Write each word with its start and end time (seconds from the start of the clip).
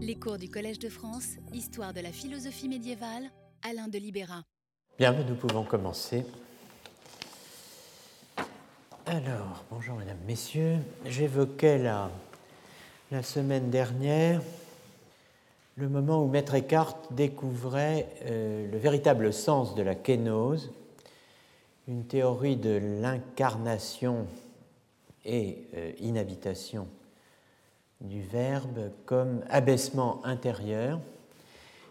Les 0.00 0.14
cours 0.14 0.38
du 0.38 0.48
Collège 0.48 0.78
de 0.78 0.88
France, 0.88 1.38
Histoire 1.52 1.92
de 1.92 1.98
la 1.98 2.12
philosophie 2.12 2.68
médiévale, 2.68 3.32
Alain 3.68 3.88
de 3.88 3.98
Libéra. 3.98 4.44
Bien, 4.96 5.12
nous 5.12 5.34
pouvons 5.34 5.64
commencer. 5.64 6.24
Alors, 9.06 9.64
bonjour 9.72 9.96
mesdames, 9.96 10.20
messieurs. 10.24 10.76
J'évoquais 11.04 11.78
la, 11.78 12.12
semaine 13.24 13.70
dernière 13.70 14.40
le 15.74 15.88
moment 15.88 16.22
où 16.22 16.28
Maître 16.28 16.54
Eckhart 16.54 16.96
découvrait 17.10 18.06
euh, 18.26 18.70
le 18.70 18.78
véritable 18.78 19.32
sens 19.32 19.74
de 19.74 19.82
la 19.82 19.96
kénose, 19.96 20.70
une 21.88 22.04
théorie 22.04 22.56
de 22.56 22.78
l'incarnation 23.02 24.28
et 25.24 25.66
euh, 25.74 25.90
inhabitation 25.98 26.86
du 28.00 28.22
verbe 28.22 28.90
comme 29.06 29.42
abaissement 29.50 30.24
intérieur, 30.24 31.00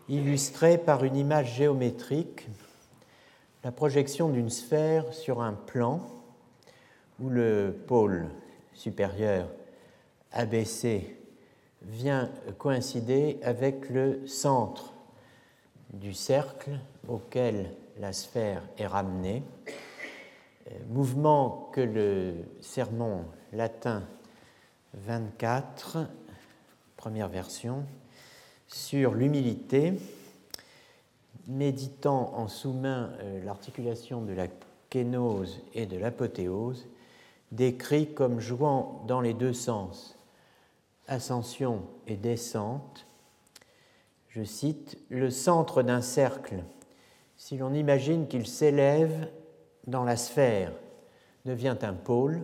illustré 0.09 0.77
par 0.77 1.03
une 1.03 1.15
image 1.15 1.55
géométrique, 1.55 2.47
la 3.63 3.71
projection 3.71 4.29
d'une 4.29 4.49
sphère 4.49 5.13
sur 5.13 5.41
un 5.41 5.53
plan 5.53 6.01
où 7.19 7.29
le 7.29 7.75
pôle 7.87 8.27
supérieur 8.73 9.49
abaissé 10.31 11.17
vient 11.81 12.29
coïncider 12.57 13.39
avec 13.43 13.89
le 13.89 14.25
centre 14.27 14.93
du 15.93 16.13
cercle 16.13 16.79
auquel 17.07 17.73
la 17.99 18.13
sphère 18.13 18.61
est 18.77 18.87
ramenée, 18.87 19.43
mouvement 20.89 21.69
que 21.73 21.81
le 21.81 22.35
sermon 22.61 23.25
latin 23.53 24.03
24, 25.05 26.07
première 26.95 27.29
version, 27.29 27.83
sur 28.67 29.13
l'humilité, 29.13 29.93
méditant 31.47 32.33
en 32.35 32.47
sous-main 32.47 33.11
euh, 33.19 33.43
l'articulation 33.43 34.21
de 34.21 34.33
la 34.33 34.47
kénose 34.89 35.61
et 35.73 35.85
de 35.85 35.97
l'apothéose, 35.97 36.87
décrit 37.51 38.13
comme 38.13 38.39
jouant 38.39 39.03
dans 39.07 39.21
les 39.21 39.33
deux 39.33 39.53
sens, 39.53 40.17
ascension 41.07 41.83
et 42.07 42.17
descente. 42.17 43.05
Je 44.29 44.43
cite, 44.43 44.97
le 45.09 45.29
centre 45.29 45.83
d'un 45.83 46.01
cercle, 46.01 46.63
si 47.37 47.57
l'on 47.57 47.73
imagine 47.73 48.27
qu'il 48.27 48.47
s'élève 48.47 49.29
dans 49.85 50.03
la 50.03 50.17
sphère, 50.17 50.73
devient 51.45 51.77
un 51.81 51.93
pôle, 51.93 52.41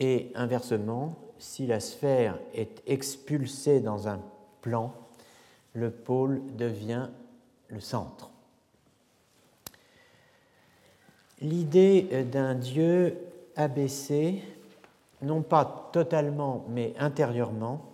et 0.00 0.32
inversement, 0.34 1.14
si 1.40 1.66
la 1.66 1.80
sphère 1.80 2.38
est 2.54 2.82
expulsée 2.86 3.80
dans 3.80 4.06
un 4.06 4.20
plan, 4.60 4.94
le 5.72 5.90
pôle 5.90 6.42
devient 6.56 7.08
le 7.68 7.80
centre. 7.80 8.30
L'idée 11.40 12.24
d'un 12.30 12.54
Dieu 12.54 13.18
abaissé, 13.56 14.42
non 15.22 15.40
pas 15.40 15.88
totalement 15.92 16.66
mais 16.68 16.94
intérieurement, 16.98 17.86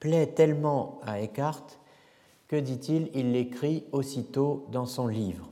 plaît 0.00 0.26
tellement 0.26 1.00
à 1.04 1.20
Eckhart 1.20 1.78
que, 2.48 2.56
dit-il, 2.56 3.10
il 3.14 3.32
l'écrit 3.32 3.84
aussitôt 3.92 4.66
dans 4.70 4.86
son 4.86 5.06
livre. 5.06 5.48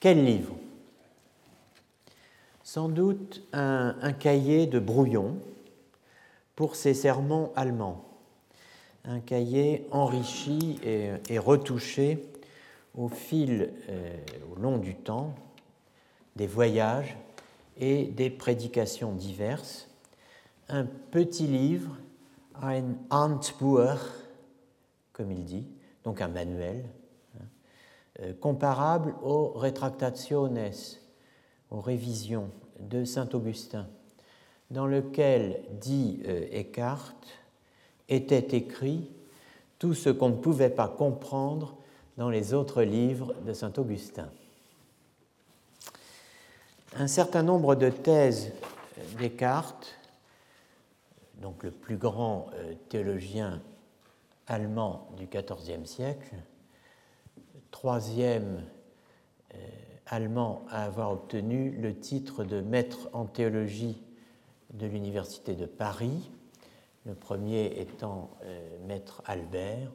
Quel 0.00 0.24
livre? 0.24 0.54
Sans 2.66 2.88
doute 2.88 3.44
un, 3.52 4.12
cahier 4.12 4.66
de 4.66 4.80
brouillon 4.80 5.36
pour 6.56 6.74
ses 6.74 6.94
sermons 6.94 7.52
allemands, 7.54 8.04
un 9.04 9.20
cahier 9.20 9.86
enrichi 9.92 10.80
et, 10.82 11.38
retouché 11.38 12.28
au 12.96 13.08
fil, 13.08 13.72
euh, 13.88 14.16
au 14.50 14.60
long 14.60 14.78
du 14.78 14.96
temps, 14.96 15.32
des 16.34 16.48
voyages 16.48 17.16
et 17.78 18.06
des 18.06 18.30
prédications 18.30 19.12
diverses, 19.12 19.88
un 20.68 20.86
petit 21.12 21.46
livre, 21.46 21.96
ein 22.60 22.96
Handbuch, 23.10 24.00
comme 25.12 25.30
il 25.30 25.44
dit, 25.44 25.68
donc 26.02 26.20
un 26.20 26.28
manuel, 26.28 26.84
hein, 27.36 27.44
euh, 28.22 28.32
comparable 28.40 29.14
aux 29.22 29.50
Retractationes 29.50 30.72
aux 31.76 31.80
révisions 31.80 32.50
de 32.80 33.04
saint 33.04 33.28
Augustin, 33.34 33.86
dans 34.70 34.86
lequel, 34.86 35.62
dit 35.72 36.22
euh, 36.26 36.46
Eckhart, 36.50 37.14
était 38.08 38.56
écrit 38.56 39.10
tout 39.78 39.92
ce 39.92 40.08
qu'on 40.08 40.30
ne 40.30 40.36
pouvait 40.36 40.70
pas 40.70 40.88
comprendre 40.88 41.76
dans 42.16 42.30
les 42.30 42.54
autres 42.54 42.82
livres 42.82 43.34
de 43.46 43.52
saint 43.52 43.72
Augustin. 43.76 44.30
Un 46.96 47.08
certain 47.08 47.42
nombre 47.42 47.74
de 47.74 47.90
thèses 47.90 48.52
d'Eckhart, 49.18 49.80
donc 51.42 51.62
le 51.62 51.70
plus 51.70 51.98
grand 51.98 52.48
euh, 52.54 52.72
théologien 52.88 53.60
allemand 54.46 55.08
du 55.18 55.26
XIVe 55.26 55.84
siècle, 55.84 56.36
troisième 57.70 58.62
allemand 60.06 60.62
à 60.70 60.84
avoir 60.84 61.10
obtenu 61.12 61.70
le 61.70 61.98
titre 61.98 62.44
de 62.44 62.60
maître 62.60 63.08
en 63.12 63.26
théologie 63.26 64.02
de 64.72 64.86
l'Université 64.86 65.54
de 65.54 65.66
Paris, 65.66 66.30
le 67.04 67.14
premier 67.14 67.80
étant 67.80 68.30
euh, 68.44 68.78
maître 68.86 69.22
Albert, 69.26 69.92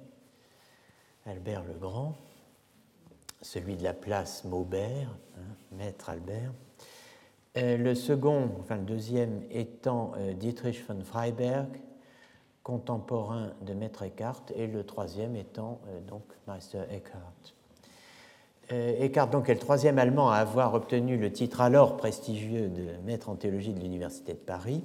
Albert 1.25 1.63
le 1.63 1.73
Grand, 1.73 2.15
celui 3.41 3.75
de 3.75 3.83
la 3.83 3.93
place 3.93 4.43
Maubert, 4.43 5.09
hein, 5.37 5.55
maître 5.71 6.09
Albert. 6.09 6.53
Euh, 7.57 7.77
le 7.77 7.95
second, 7.95 8.49
enfin 8.59 8.77
le 8.77 8.83
deuxième 8.83 9.43
étant 9.49 10.13
euh, 10.17 10.33
Dietrich 10.33 10.85
von 10.87 11.01
Freiberg, 11.03 11.67
contemporain 12.63 13.53
de 13.61 13.73
maître 13.73 14.03
Eckhart, 14.03 14.43
et 14.55 14.67
le 14.67 14.85
troisième 14.85 15.35
étant 15.35 15.81
donc 16.07 16.23
Meister 16.47 16.83
Eckhart. 16.91 17.55
Euh, 18.71 19.03
Eckhart 19.03 19.29
donc 19.29 19.49
est 19.49 19.53
le 19.53 19.59
troisième 19.59 19.97
Allemand 19.97 20.29
à 20.29 20.37
avoir 20.37 20.73
obtenu 20.73 21.17
le 21.17 21.31
titre 21.31 21.61
alors 21.61 21.97
prestigieux 21.97 22.69
de 22.69 22.87
maître 23.05 23.29
en 23.29 23.35
théologie 23.35 23.73
de 23.73 23.79
l'Université 23.79 24.33
de 24.33 24.37
Paris. 24.37 24.83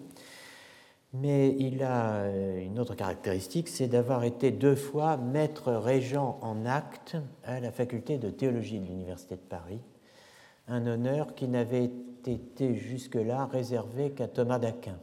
Mais 1.12 1.54
il 1.58 1.82
a 1.82 2.16
euh, 2.16 2.64
une 2.64 2.78
autre 2.78 2.94
caractéristique, 2.94 3.68
c'est 3.68 3.86
d'avoir 3.86 4.24
été 4.24 4.50
deux 4.50 4.74
fois 4.74 5.16
maître 5.16 5.72
régent 5.72 6.38
en 6.42 6.66
acte 6.66 7.16
à 7.44 7.60
la 7.60 7.70
faculté 7.70 8.18
de 8.18 8.28
théologie 8.28 8.80
de 8.80 8.86
l'Université 8.86 9.36
de 9.36 9.40
Paris, 9.40 9.80
un 10.68 10.86
honneur 10.86 11.34
qui 11.34 11.46
n'avait 11.46 11.90
été 12.26 12.74
jusque-là 12.74 13.46
réservé 13.46 14.10
qu'à 14.10 14.26
Thomas 14.26 14.58
d'Aquin. 14.58 14.98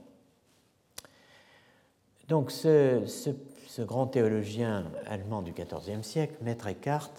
Donc 2.27 2.51
ce, 2.51 3.03
ce, 3.05 3.81
grand 3.81 4.07
théologien 4.07 4.91
allemand 5.07 5.41
du 5.41 5.53
XIVe 5.53 6.03
siècle, 6.03 6.35
maître 6.41 6.67
Eckhart, 6.67 7.11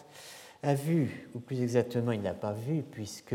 a 0.64 0.74
vu, 0.74 1.28
ou 1.34 1.40
plus 1.40 1.60
exactement 1.60 2.12
il 2.12 2.22
n'a 2.22 2.34
pas 2.34 2.52
vu, 2.52 2.82
puisque 2.82 3.34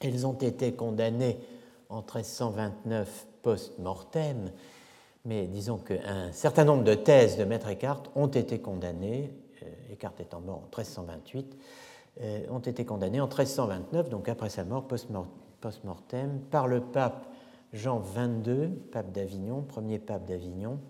elles 0.00 0.26
ont 0.26 0.32
été 0.32 0.72
condamnées 0.72 1.38
en 1.88 1.98
1329 2.00 3.26
post-mortem, 3.42 4.50
mais 5.24 5.46
disons 5.46 5.76
qu'un 5.76 6.32
certain 6.32 6.64
nombre 6.64 6.84
de 6.84 6.94
thèses 6.94 7.36
de 7.36 7.44
Maître 7.44 7.68
Eckhart 7.68 8.04
ont 8.14 8.28
été 8.28 8.60
condamnées, 8.60 9.30
euh, 9.62 9.92
Eckhart 9.92 10.14
étant 10.18 10.40
mort 10.40 10.58
en 10.58 10.76
1328, 10.76 11.56
euh, 12.22 12.46
ont 12.50 12.60
été 12.60 12.84
condamnées 12.84 13.20
en 13.20 13.26
1329, 13.26 14.08
donc 14.08 14.28
après 14.28 14.48
sa 14.48 14.64
mort 14.64 14.86
post-mortem, 14.86 16.40
par 16.50 16.66
le 16.66 16.80
pape 16.80 17.26
Jean 17.72 18.00
XXII, 18.00 18.68
pape 18.90 19.12
d'Avignon, 19.12 19.62
premier 19.62 19.98
pape 19.98 20.24
d'Avignon, 20.24 20.80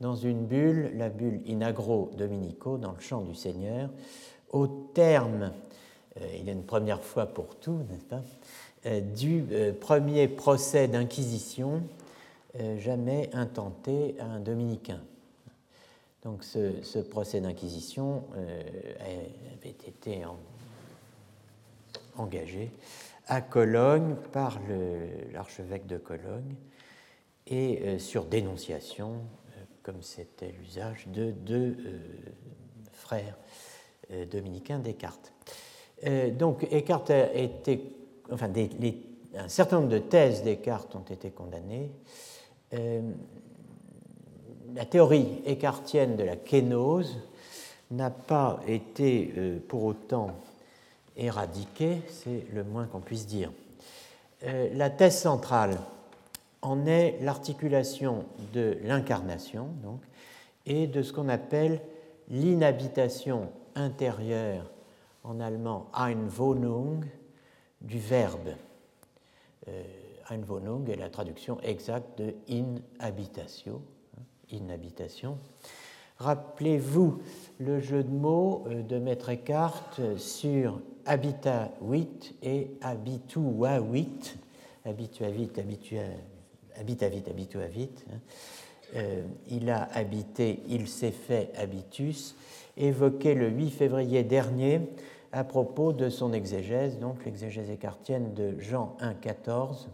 dans 0.00 0.14
une 0.14 0.46
bulle, 0.46 0.92
la 0.94 1.08
bulle 1.08 1.40
Inagro 1.46 2.10
Dominico, 2.16 2.76
dans 2.76 2.92
le 2.92 3.00
champ 3.00 3.22
du 3.22 3.34
Seigneur, 3.34 3.88
au 4.50 4.66
terme, 4.66 5.52
euh, 6.20 6.26
il 6.34 6.44
y 6.44 6.50
a 6.50 6.52
une 6.52 6.64
première 6.64 7.02
fois 7.02 7.26
pour 7.26 7.56
tout, 7.56 7.80
n'est-ce 7.90 8.04
pas, 8.04 8.22
euh, 8.86 9.00
du 9.00 9.44
euh, 9.50 9.72
premier 9.72 10.28
procès 10.28 10.88
d'inquisition 10.88 11.82
jamais 12.78 13.30
intenté 13.34 14.16
à 14.18 14.24
un 14.24 14.40
dominicain. 14.40 15.00
Donc 16.24 16.42
ce, 16.42 16.98
procès 16.98 17.40
d'inquisition 17.40 18.24
avait 18.34 19.70
été 19.70 20.24
engagé 22.16 22.72
à 23.28 23.42
Cologne 23.42 24.16
par 24.32 24.58
l'archevêque 25.32 25.86
de 25.86 25.98
Cologne 25.98 26.56
et 27.46 27.98
sur 28.00 28.24
dénonciation, 28.24 29.20
comme 29.84 30.02
c'était 30.02 30.52
l'usage 30.58 31.06
de 31.08 31.30
deux 31.30 31.76
frères 32.92 33.36
dominicain 34.30 34.78
Descartes. 34.78 35.32
Euh, 36.06 36.30
donc 36.30 36.68
Descartes 36.68 37.10
a 37.10 37.34
été, 37.34 37.96
enfin, 38.30 38.50
un 39.36 39.48
certain 39.48 39.76
nombre 39.76 39.90
de 39.90 39.98
thèses 39.98 40.42
Descartes 40.42 40.94
ont 40.94 41.12
été 41.12 41.30
condamnées. 41.30 41.90
Euh, 42.74 43.00
la 44.74 44.84
théorie 44.84 45.42
écartienne 45.46 46.16
de 46.16 46.24
la 46.24 46.36
kénose 46.36 47.18
n'a 47.90 48.10
pas 48.10 48.60
été 48.66 49.32
euh, 49.36 49.58
pour 49.66 49.84
autant 49.84 50.30
éradiquée, 51.16 52.02
c'est 52.08 52.44
le 52.52 52.64
moins 52.64 52.86
qu'on 52.86 53.00
puisse 53.00 53.26
dire. 53.26 53.50
Euh, 54.44 54.68
la 54.74 54.90
thèse 54.90 55.18
centrale 55.18 55.78
en 56.62 56.86
est 56.86 57.18
l'articulation 57.22 58.24
de 58.52 58.78
l'incarnation 58.84 59.68
et 60.66 60.86
de 60.86 61.02
ce 61.02 61.12
qu'on 61.12 61.28
appelle 61.28 61.80
l'inhabitation 62.28 63.48
intérieure, 63.78 64.70
en 65.24 65.40
allemand 65.40 65.90
Einwohnung, 65.94 67.04
du 67.80 67.98
verbe. 67.98 68.56
Euh, 69.68 69.82
Einwohnung 70.28 70.88
est 70.88 70.96
la 70.96 71.08
traduction 71.08 71.60
exacte 71.60 72.18
de 72.18 72.34
inhabitatio, 72.48 73.80
hein, 74.16 74.22
inhabitation. 74.50 75.38
Rappelez-vous 76.18 77.20
le 77.58 77.80
jeu 77.80 78.02
de 78.02 78.10
mots 78.10 78.64
euh, 78.68 78.82
de 78.82 78.98
Maître 78.98 79.28
Eckhart 79.28 80.00
sur 80.16 80.80
habitat 81.06 81.70
8 81.82 82.34
et 82.42 82.70
habitua 82.80 83.78
8, 83.78 84.38
habitua 84.84 85.30
vite, 85.30 85.58
habitua, 85.58 86.02
habita 86.76 87.08
vite, 87.08 87.28
habitua 87.28 87.66
vite. 87.66 88.04
Hein. 88.12 88.18
Euh, 88.96 89.22
il 89.50 89.68
a 89.68 89.84
habité, 89.92 90.62
il 90.68 90.88
s'est 90.88 91.12
fait 91.12 91.52
habitus, 91.56 92.34
évoqué 92.78 93.34
le 93.34 93.48
8 93.48 93.70
février 93.70 94.24
dernier 94.24 94.80
à 95.32 95.44
propos 95.44 95.92
de 95.92 96.08
son 96.08 96.32
exégèse, 96.32 96.98
donc 96.98 97.24
l'exégèse 97.24 97.70
écartienne 97.70 98.32
de 98.34 98.58
Jean 98.58 98.96
1,14. 99.00 99.88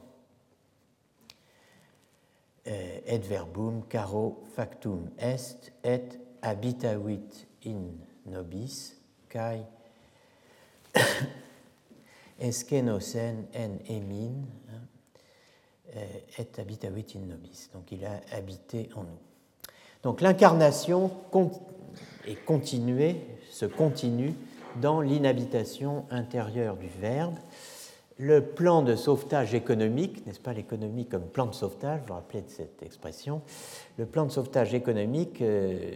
Euh, 2.66 2.98
et 3.04 3.19
verbum 3.19 3.82
caro 3.90 4.42
factum 4.54 5.10
est 5.19 5.70
et 5.84 6.00
habitavit 6.40 7.46
in 7.66 7.90
nobis 8.25 8.94
kai 9.28 9.60
esquenosen 12.40 13.44
en 13.54 13.78
emin 13.86 14.46
hein, 14.70 14.81
euh, 15.94 16.20
et 16.38 16.58
habitavit 16.58 17.06
in 17.16 17.26
nobis. 17.26 17.69
Donc 17.75 17.92
il 17.92 18.02
a 18.06 18.19
habité 18.32 18.88
en 18.96 19.02
nous. 19.02 19.19
Donc 20.02 20.22
l'incarnation 20.22 21.10
est 22.26 22.44
continuée, 22.44 23.17
se 23.50 23.67
continue 23.67 24.35
dans 24.81 25.00
l'inhabitation 25.00 26.05
intérieure 26.11 26.76
du 26.76 26.88
Verbe. 27.00 27.35
Le 28.19 28.41
plan 28.41 28.82
de 28.82 28.94
sauvetage 28.94 29.55
économique, 29.55 30.25
n'est-ce 30.26 30.41
pas 30.41 30.53
l'économie 30.53 31.06
comme 31.06 31.25
plan 31.25 31.47
de 31.47 31.55
sauvetage, 31.55 32.00
vous 32.00 32.06
vous 32.09 32.15
rappelez 32.15 32.43
de 32.43 32.50
cette 32.50 32.82
expression, 32.82 33.43
le 33.99 34.06
plan 34.06 34.25
de 34.25 34.31
sauvetage 34.31 34.73
économique, 34.73 35.43
euh, 35.43 35.91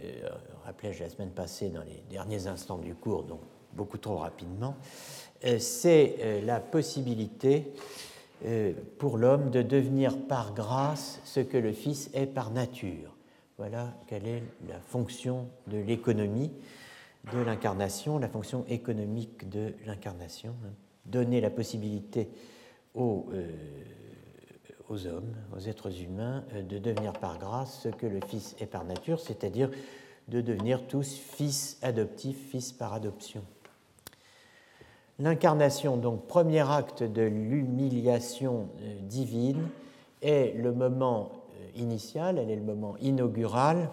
rappelais-je 0.65 1.03
la 1.03 1.09
semaine 1.09 1.31
passée 1.31 1.69
dans 1.69 1.83
les 1.83 2.03
derniers 2.09 2.47
instants 2.47 2.77
du 2.77 2.93
cours, 2.93 3.23
donc 3.23 3.39
beaucoup 3.73 3.97
trop 3.97 4.17
rapidement, 4.17 4.75
euh, 5.45 5.59
c'est 5.59 6.17
euh, 6.19 6.41
la 6.45 6.59
possibilité 6.59 7.71
euh, 8.45 8.73
pour 8.97 9.17
l'homme 9.17 9.49
de 9.49 9.61
devenir 9.61 10.17
par 10.17 10.53
grâce 10.53 11.19
ce 11.23 11.39
que 11.39 11.57
le 11.57 11.71
Fils 11.71 12.09
est 12.13 12.25
par 12.25 12.51
nature. 12.51 13.15
Voilà 13.59 13.93
quelle 14.07 14.25
est 14.25 14.43
la 14.69 14.79
fonction 14.79 15.49
de 15.67 15.77
l'économie 15.77 16.49
de 17.33 17.39
l'incarnation, 17.39 18.17
la 18.17 18.29
fonction 18.29 18.63
économique 18.69 19.49
de 19.49 19.73
l'incarnation. 19.85 20.55
Hein. 20.65 20.71
Donner 21.05 21.41
la 21.41 21.49
possibilité 21.49 22.29
aux, 22.95 23.27
euh, 23.33 23.51
aux, 24.87 25.05
hommes, 25.07 25.35
aux 25.53 25.59
êtres 25.59 26.01
humains, 26.01 26.45
euh, 26.53 26.61
de 26.61 26.77
devenir 26.77 27.11
par 27.11 27.37
grâce 27.37 27.81
ce 27.81 27.89
que 27.89 28.07
le 28.07 28.21
Fils 28.21 28.55
est 28.61 28.65
par 28.65 28.85
nature, 28.85 29.19
c'est-à-dire 29.19 29.69
de 30.29 30.39
devenir 30.39 30.87
tous 30.87 31.17
fils 31.17 31.79
adoptifs, 31.81 32.51
fils 32.51 32.71
par 32.71 32.93
adoption. 32.93 33.43
L'incarnation, 35.19 35.97
donc 35.97 36.27
premier 36.27 36.61
acte 36.61 37.03
de 37.03 37.23
l'humiliation 37.23 38.69
euh, 38.79 38.99
divine, 39.01 39.67
est 40.21 40.53
le 40.55 40.71
moment 40.71 41.38
initial, 41.75 42.37
elle 42.37 42.49
est 42.49 42.55
le 42.55 42.63
moment 42.63 42.95
inaugural, 42.97 43.89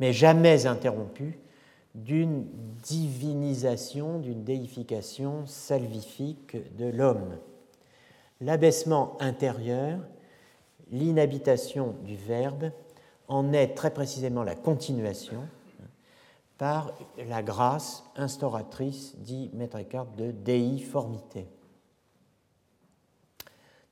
mais 0.00 0.12
jamais 0.12 0.66
interrompu 0.66 1.38
d'une 1.94 2.46
divinisation, 2.82 4.18
d'une 4.18 4.44
déification 4.44 5.46
salvifique 5.46 6.56
de 6.76 6.86
l'homme. 6.86 7.38
L'abaissement 8.40 9.16
intérieur, 9.20 10.00
l'inhabitation 10.90 11.94
du 12.04 12.16
Verbe, 12.16 12.70
en 13.28 13.52
est 13.52 13.74
très 13.74 13.92
précisément 13.92 14.44
la 14.44 14.54
continuation 14.54 15.42
par 16.58 16.92
la 17.28 17.42
grâce 17.42 18.04
instauratrice, 18.16 19.16
dit 19.18 19.50
Maître 19.52 19.78
Eckhart, 19.78 20.06
de 20.16 20.30
déiformité. 20.30 21.46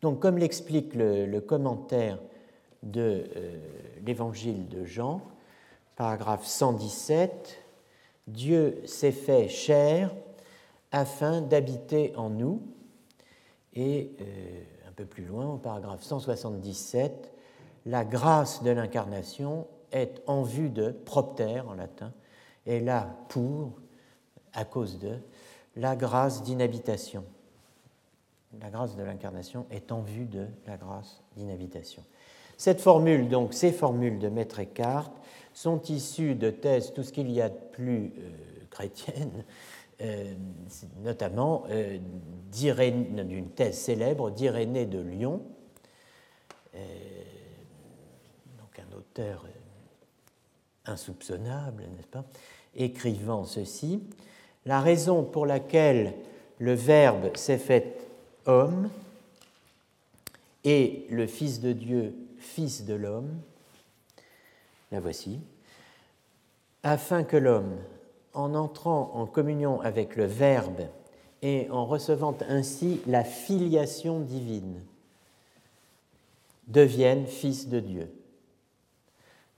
Donc, 0.01 0.21
comme 0.21 0.39
l'explique 0.39 0.95
le, 0.95 1.41
commentaire 1.41 2.19
de 2.85 3.25
euh, 3.37 3.59
l'évangile 4.05 4.69
de 4.69 4.85
Jean, 4.85 5.23
paragraphe 5.97 6.47
117, 6.47 7.59
Dieu 8.29 8.81
s'est 8.87 9.13
fait 9.13 9.49
chair 9.49 10.15
afin 10.93 11.41
d'habiter 11.41 12.15
en 12.17 12.31
nous. 12.31 12.63
Et 13.75 14.13
euh, 14.21 14.63
un 14.89 14.93
peu 14.93 15.05
plus 15.05 15.25
loin, 15.25 15.55
au 15.55 15.59
paragraphe 15.59 16.03
177, 16.03 17.33
la 17.87 18.05
grâce 18.05 18.63
de 18.63 18.71
l'incarnation 18.71 19.67
est 19.91 20.23
en 20.27 20.43
vue 20.43 20.71
de, 20.71 20.91
propter 20.91 21.61
en 21.61 21.75
latin, 21.75 22.13
et 22.67 22.81
là 22.81 23.17
pour, 23.29 23.73
à 24.53 24.65
cause 24.65 24.99
de, 24.99 25.19
la 25.77 25.97
grâce 25.97 26.43
d'inhabitation. 26.43 27.25
La 28.61 28.71
grâce 28.71 28.97
de 28.97 29.03
l'incarnation 29.03 29.67
est 29.71 29.91
en 29.91 30.01
vue 30.01 30.27
de 30.27 30.47
la 30.67 30.77
grâce 30.77 31.23
d'inhabitation. 31.37 32.05
Cette 32.57 32.81
formule, 32.81 33.29
donc, 33.29 33.55
ces 33.55 33.73
formules 33.73 34.19
de 34.19 34.29
Maître 34.29 34.61
Eckhart, 34.61 35.11
sont 35.53 35.81
issus 35.83 36.35
de 36.35 36.51
thèses, 36.51 36.93
tout 36.93 37.03
ce 37.03 37.13
qu'il 37.13 37.31
y 37.31 37.41
a 37.41 37.49
de 37.49 37.59
plus 37.73 38.13
euh, 38.19 38.31
chrétienne, 38.71 39.45
euh, 40.01 40.35
notamment 41.03 41.65
euh, 41.71 41.99
d'une 42.53 43.51
thèse 43.51 43.79
célèbre 43.79 44.31
d'Irénée 44.31 44.87
de 44.87 44.99
Lyon, 45.01 45.41
donc 48.59 48.81
un 48.81 48.97
auteur 48.97 49.47
insoupçonnable, 50.87 51.85
n'est-ce 51.97 52.09
pas, 52.09 52.25
écrivant 52.75 53.45
ceci 53.45 54.03
La 54.67 54.81
raison 54.81 55.23
pour 55.23 55.47
laquelle 55.47 56.15
le 56.59 56.75
Verbe 56.75 57.37
s'est 57.37 57.59
fait 57.59 58.09
homme 58.47 58.91
et 60.65 61.07
le 61.11 61.29
Fils 61.29 61.61
de 61.61 61.73
Dieu, 61.73 62.15
Fils 62.45 62.85
de 62.85 62.95
l'homme, 62.95 63.41
la 64.93 65.01
voici, 65.01 65.41
afin 66.83 67.25
que 67.25 67.37
l'homme, 67.37 67.77
en 68.35 68.55
entrant 68.55 69.13
en 69.15 69.27
communion 69.27 69.81
avec 69.81 70.15
le 70.15 70.27
Verbe 70.27 70.89
et 71.43 71.69
en 71.71 71.87
recevant 71.87 72.37
ainsi 72.49 73.01
la 73.07 73.25
filiation 73.25 74.21
divine, 74.21 74.83
devienne 76.69 77.27
fils 77.27 77.69
de 77.69 77.81
Dieu. 77.81 78.13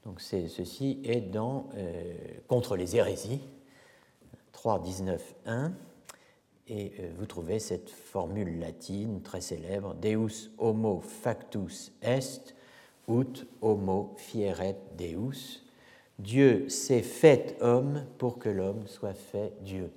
Donc 0.04 0.20
ceci 0.20 1.00
est 1.04 1.20
dans 1.20 1.68
euh, 1.74 2.14
Contre 2.48 2.76
les 2.76 2.96
hérésies, 2.96 3.40
3, 4.52 4.80
19, 4.80 5.34
1, 5.46 5.72
et 6.68 6.92
euh, 6.98 7.10
vous 7.18 7.26
trouvez 7.26 7.58
cette 7.58 7.90
formule 7.90 8.58
latine 8.58 9.22
très 9.22 9.40
célèbre, 9.40 9.94
Deus 9.94 10.50
homo 10.58 11.00
factus 11.00 11.92
est, 12.02 12.55
ut 13.08 13.46
homo 13.60 14.14
fieret 14.16 14.76
Deus. 14.98 15.62
Dieu 16.18 16.68
s'est 16.68 17.02
fait 17.02 17.56
homme 17.60 18.04
pour 18.18 18.38
que 18.38 18.48
l'homme 18.48 18.86
soit 18.86 19.14
fait 19.14 19.52
Dieu. 19.60 19.90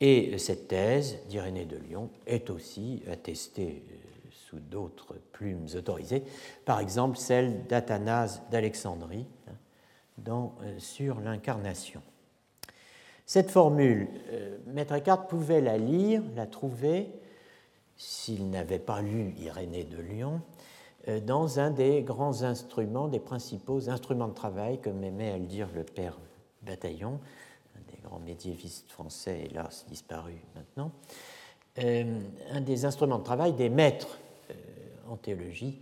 Et 0.00 0.36
cette 0.38 0.68
thèse 0.68 1.18
d'Irénée 1.28 1.66
de 1.66 1.76
Lyon 1.76 2.10
est 2.26 2.50
aussi 2.50 3.02
attestée 3.10 3.84
euh, 3.90 4.28
sous 4.30 4.58
d'autres 4.58 5.14
plumes 5.32 5.66
autorisées, 5.74 6.24
par 6.64 6.80
exemple 6.80 7.16
celle 7.16 7.66
d'Athanase 7.66 8.42
d'Alexandrie 8.50 9.26
hein, 9.48 9.54
dans, 10.18 10.54
euh, 10.62 10.78
sur 10.78 11.20
l'incarnation. 11.20 12.02
Cette 13.26 13.50
formule, 13.50 14.08
euh, 14.32 14.58
Maître 14.66 14.94
Eckhart 14.94 15.26
pouvait 15.28 15.60
la 15.60 15.78
lire, 15.78 16.22
la 16.36 16.46
trouver, 16.46 17.08
s'il 17.96 18.50
n'avait 18.50 18.78
pas 18.78 19.00
lu 19.00 19.34
Irénée 19.38 19.84
de 19.84 19.98
Lyon, 19.98 20.34
euh, 20.34 20.53
dans 21.26 21.60
un 21.60 21.70
des 21.70 22.02
grands 22.02 22.42
instruments, 22.42 23.08
des 23.08 23.20
principaux 23.20 23.90
instruments 23.90 24.28
de 24.28 24.34
travail, 24.34 24.80
comme 24.80 25.04
aimait 25.04 25.32
à 25.32 25.38
le 25.38 25.44
dire 25.44 25.68
le 25.74 25.84
père 25.84 26.18
Bataillon, 26.62 27.20
un 27.76 27.92
des 27.92 27.98
grands 28.02 28.20
médiévistes 28.20 28.90
français, 28.90 29.48
hélas 29.50 29.84
disparu 29.88 30.34
maintenant, 30.54 30.92
euh, 31.78 32.20
un 32.50 32.60
des 32.60 32.84
instruments 32.84 33.18
de 33.18 33.24
travail 33.24 33.52
des 33.52 33.68
maîtres 33.68 34.18
euh, 34.50 34.54
en 35.10 35.16
théologie 35.16 35.78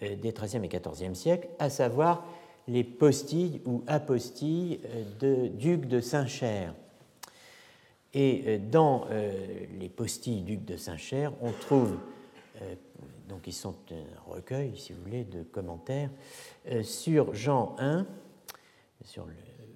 des 0.00 0.32
XIIIe 0.32 0.64
et 0.64 0.68
XIVe 0.68 1.14
siècles, 1.14 1.48
à 1.58 1.70
savoir 1.70 2.26
les 2.66 2.84
postilles 2.84 3.62
ou 3.64 3.82
apostilles 3.86 4.80
de 5.20 5.46
duc 5.46 5.86
de 5.86 6.00
Saint-Cher. 6.00 6.74
Et 8.12 8.58
dans 8.58 9.06
les 9.78 9.88
postilles 9.88 10.42
duc 10.42 10.64
de 10.64 10.76
Saint-Cher, 10.76 11.32
on 11.40 11.52
trouve, 11.52 11.96
donc 13.28 13.46
ils 13.46 13.52
sont 13.52 13.76
un 13.90 14.30
recueil, 14.30 14.76
si 14.76 14.92
vous 14.92 15.02
voulez, 15.02 15.24
de 15.24 15.42
commentaires, 15.42 16.10
sur 16.82 17.34
Jean 17.34 17.74
1, 17.78 18.06
sur 19.04 19.26
le, 19.26 19.34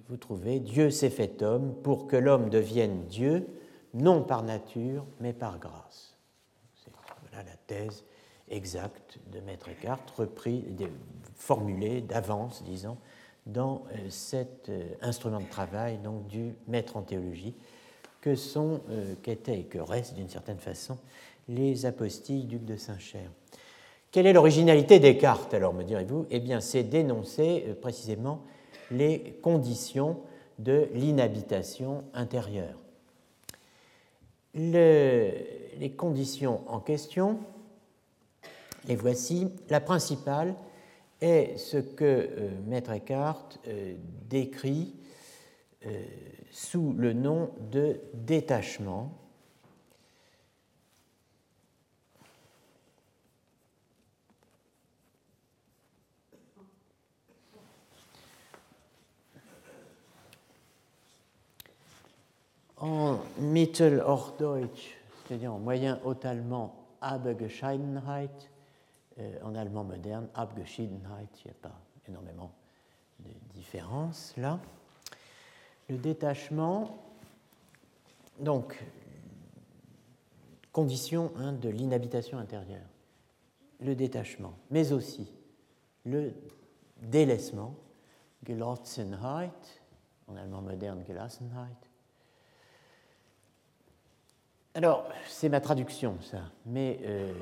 vous 0.09 0.17
trouvez 0.17 0.59
Dieu 0.59 0.89
s'est 0.89 1.11
fait 1.11 1.41
homme 1.43 1.75
pour 1.83 2.07
que 2.07 2.15
l'homme 2.15 2.49
devienne 2.49 3.05
Dieu, 3.05 3.47
non 3.93 4.23
par 4.23 4.43
nature, 4.43 5.05
mais 5.19 5.33
par 5.33 5.59
grâce. 5.59 6.17
Voilà 7.21 7.43
la 7.43 7.55
thèse 7.67 8.03
exacte 8.49 9.19
de 9.31 9.39
Maître 9.39 9.69
Eckhart, 9.69 10.01
repris, 10.17 10.65
formulée 11.35 12.01
d'avance, 12.01 12.63
disons, 12.63 12.97
dans 13.45 13.83
euh, 13.91 14.09
cet 14.09 14.69
euh, 14.69 14.95
instrument 15.01 15.39
de 15.39 15.49
travail 15.49 15.99
donc, 15.99 16.27
du 16.27 16.55
maître 16.67 16.97
en 16.97 17.03
théologie, 17.03 17.55
que 18.21 18.35
sont, 18.35 18.81
euh, 18.89 19.15
qu'étaient 19.21 19.59
et 19.59 19.63
que 19.65 19.77
restent 19.77 20.15
d'une 20.15 20.29
certaine 20.29 20.59
façon 20.59 20.97
les 21.49 21.85
apostilles 21.85 22.45
duc 22.45 22.63
de 22.63 22.77
Saint-Cher. 22.77 23.29
Quelle 24.11 24.25
est 24.25 24.33
l'originalité 24.33 24.99
Descartes, 24.99 25.53
alors, 25.53 25.73
me 25.73 25.83
direz-vous? 25.83 26.25
Eh 26.29 26.39
bien, 26.39 26.61
c'est 26.61 26.83
d'énoncer 26.83 27.75
précisément 27.81 28.43
les 28.89 29.37
conditions 29.43 30.21
de 30.57 30.87
l'inhabitation 30.93 32.05
intérieure. 32.13 32.77
les 34.53 35.93
conditions 35.95 36.61
en 36.67 36.79
question, 36.79 37.39
les 38.87 38.95
voici. 38.95 39.49
La 39.69 39.79
principale 39.79 40.55
est 41.21 41.57
ce 41.57 41.77
que 41.77 42.03
euh, 42.05 42.49
Maître 42.65 42.91
Eckhart 42.91 43.59
euh, 43.67 43.95
décrit 44.29 44.95
euh, 45.85 46.03
sous 46.51 46.93
le 46.93 47.13
nom 47.13 47.51
de 47.71 47.99
détachement 48.13 49.11
en 62.79 63.19
Mittelhochdeutsch, 63.37 64.97
c'est-à-dire 65.27 65.53
en 65.53 65.59
moyen 65.59 65.99
haut 66.03 66.15
allemand, 66.23 66.75
Abgescheidenheit, 67.01 68.49
euh, 69.19 69.39
en 69.43 69.55
allemand 69.55 69.83
moderne, 69.83 70.27
Abgeschiedenheit, 70.33 71.27
il 71.43 71.47
n'y 71.47 71.51
a 71.51 71.59
pas 71.61 71.79
énormément 72.07 72.51
de 73.19 73.29
différence 73.53 74.33
là. 74.37 74.59
Le 75.89 75.97
détachement, 75.97 76.97
donc, 78.39 78.81
condition 80.71 81.31
hein, 81.37 81.53
de 81.53 81.69
l'inhabitation 81.69 82.37
intérieure, 82.37 82.87
le 83.81 83.95
détachement, 83.95 84.53
mais 84.69 84.91
aussi 84.93 85.27
le 86.05 86.33
délaissement, 87.01 87.75
Gelassenheit, 88.45 89.81
en 90.27 90.35
allemand 90.37 90.61
moderne 90.61 91.03
Gelassenheit, 91.05 91.88
alors, 94.75 95.09
c'est 95.27 95.49
ma 95.49 95.61
traduction, 95.61 96.17
ça, 96.21 96.51
mais 96.65 96.99
euh, 97.03 97.33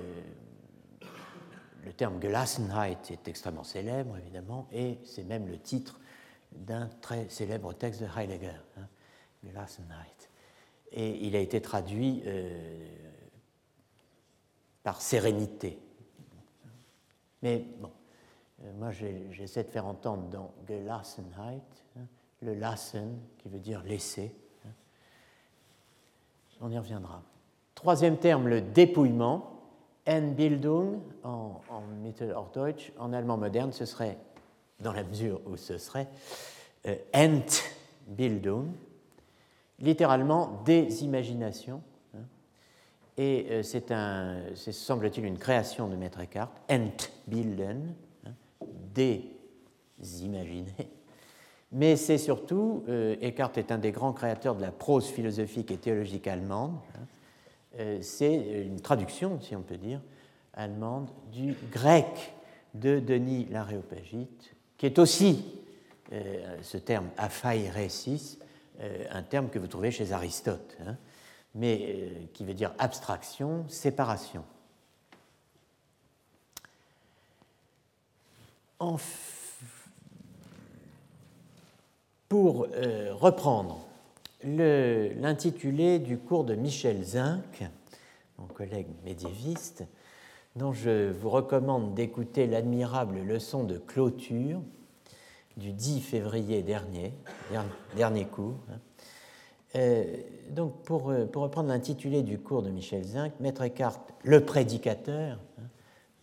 le 1.84 1.92
terme 1.92 2.22
Gelassenheit 2.22 3.12
est 3.12 3.28
extrêmement 3.28 3.66
célèbre, 3.66 4.18
évidemment, 4.18 4.68
et 4.72 4.98
c'est 5.04 5.26
même 5.26 5.48
le 5.48 5.60
titre 5.60 6.00
d'un 6.54 6.88
très 7.02 7.28
célèbre 7.30 7.74
texte 7.74 8.02
de 8.02 8.08
Heidegger, 8.18 8.62
hein, 8.78 8.88
Gelassenheit. 9.44 10.30
Et 10.92 11.28
il 11.28 11.36
a 11.36 11.40
été 11.40 11.62
traduit 11.62 12.24
euh, 12.26 12.88
par 14.84 15.02
sérénité. 15.02 15.80
Mais 17.42 17.66
bon, 17.80 17.92
euh, 18.64 18.74
moi 18.74 18.92
j'essaie 18.92 19.66
de 19.66 19.70
faire 19.70 19.86
entendre 19.86 20.30
dans 20.30 20.54
Gelassenheit 20.66 21.62
hein, 21.98 22.08
le 22.42 22.54
Lassen, 22.54 23.20
qui 23.38 23.50
veut 23.50 23.60
dire 23.60 23.84
laisser, 23.84 24.34
on 26.62 26.70
y 26.70 26.78
reviendra. 26.78 27.22
Troisième 27.76 28.18
terme, 28.18 28.48
le 28.48 28.62
dépouillement. 28.62 29.54
Entbildung 30.08 31.02
en, 31.24 31.60
en 31.70 31.82
Mittelhochdeutsch, 32.02 32.94
en 32.98 33.12
allemand 33.12 33.36
moderne, 33.36 33.74
ce 33.74 33.84
serait, 33.84 34.18
dans 34.80 34.94
la 34.94 35.04
mesure 35.04 35.42
où 35.46 35.58
ce 35.58 35.78
serait, 35.78 36.08
euh, 36.86 36.96
Entbildung, 37.14 38.72
littéralement 39.80 40.62
désimagination. 40.64 41.82
Hein. 42.16 42.22
Et 43.18 43.48
euh, 43.50 43.64
c'est, 43.64 43.92
un, 43.92 44.44
semble-t-il, 44.56 45.26
une 45.26 45.38
création 45.38 45.90
de 45.90 45.98
Maître 45.98 46.22
Eckhart, 46.22 46.52
Entbilden, 46.70 47.94
hein, 48.26 48.32
désimaginer. 48.94 50.90
Mais 51.72 51.98
c'est 51.98 52.18
surtout, 52.18 52.84
euh, 52.88 53.16
Eckhart 53.22 53.52
est 53.58 53.72
un 53.72 53.78
des 53.78 53.92
grands 53.92 54.14
créateurs 54.14 54.56
de 54.56 54.62
la 54.62 54.72
prose 54.72 55.08
philosophique 55.08 55.70
et 55.72 55.78
théologique 55.78 56.28
allemande. 56.28 56.78
Hein. 56.96 57.06
Euh, 57.80 58.00
c'est 58.02 58.64
une 58.66 58.80
traduction, 58.80 59.40
si 59.42 59.56
on 59.56 59.62
peut 59.62 59.78
dire, 59.78 60.00
allemande 60.54 61.10
du 61.32 61.56
grec 61.72 62.34
de 62.74 63.00
Denis 63.00 63.48
l'Aréopagite, 63.52 64.56
qui 64.78 64.86
est 64.86 64.98
aussi 64.98 65.44
euh, 66.14 66.58
ce 66.62 66.78
terme 66.78 67.10
aphairesis, 67.18 68.40
un 69.10 69.24
terme 69.24 69.50
que 69.50 69.58
vous 69.58 69.66
trouvez 69.66 69.90
chez 69.90 70.12
Aristote, 70.12 70.78
hein, 70.86 70.98
mais 71.56 72.30
qui 72.34 72.46
veut 72.46 72.54
dire 72.54 72.76
abstraction, 72.78 73.66
séparation. 73.70 74.44
Enfin, 78.78 79.37
pour 82.30 82.68
euh, 82.74 83.14
reprendre 83.14 83.86
l'intitulé 84.44 86.00
du 86.00 86.18
cours 86.18 86.44
de 86.44 86.56
Michel 86.56 87.04
Zinc, 87.04 87.64
mon 88.38 88.48
collègue 88.48 88.88
médiéviste, 89.04 89.84
dont 90.56 90.74
je 90.74 91.12
vous 91.12 91.30
recommande 91.30 91.94
d'écouter 91.94 92.48
l'admirable 92.48 93.20
leçon 93.22 93.64
de 93.64 93.78
clôture 93.78 94.62
du 95.56 95.72
10 95.74 96.02
février 96.02 96.62
dernier, 96.62 97.14
dernier 97.96 98.26
cours. 98.26 98.60
Hein. 98.72 98.80
Euh, 99.76 100.18
donc, 100.52 100.82
pour, 100.84 101.10
euh, 101.10 101.26
pour 101.26 101.44
reprendre 101.44 101.70
l'intitulé 101.70 102.24
du 102.24 102.40
cours 102.40 102.62
de 102.62 102.70
Michel 102.70 103.04
Zinc, 103.04 103.34
Maître 103.40 103.64
Eckhart, 103.64 104.00
le 104.24 104.46
prédicateur, 104.46 105.40
hein, 105.60 105.68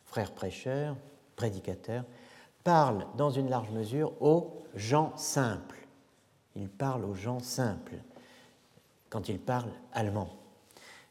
frère 0.04 0.32
prêcheur, 0.32 0.96
prédicateur, 1.36 2.04
parle 2.62 3.06
dans 3.16 3.30
une 3.30 3.50
large 3.50 3.70
mesure 3.70 4.12
aux 4.22 4.62
gens 4.74 5.12
simples 5.16 5.83
il 6.56 6.68
parle 6.68 7.04
aux 7.04 7.14
gens 7.14 7.40
simples 7.40 7.96
quand 9.10 9.28
il 9.28 9.38
parle 9.38 9.70
allemand. 9.92 10.28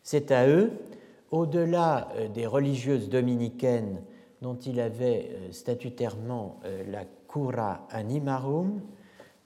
C'est 0.03 0.31
à 0.31 0.47
eux, 0.47 0.71
au-delà 1.31 2.09
euh, 2.15 2.27
des 2.27 2.45
religieuses 2.45 3.09
dominicaines 3.09 4.01
dont 4.41 4.55
il 4.55 4.79
avait 4.79 5.29
euh, 5.31 5.51
statutairement 5.51 6.59
euh, 6.65 6.83
la 6.91 7.05
cura 7.27 7.87
animarum, 7.89 8.81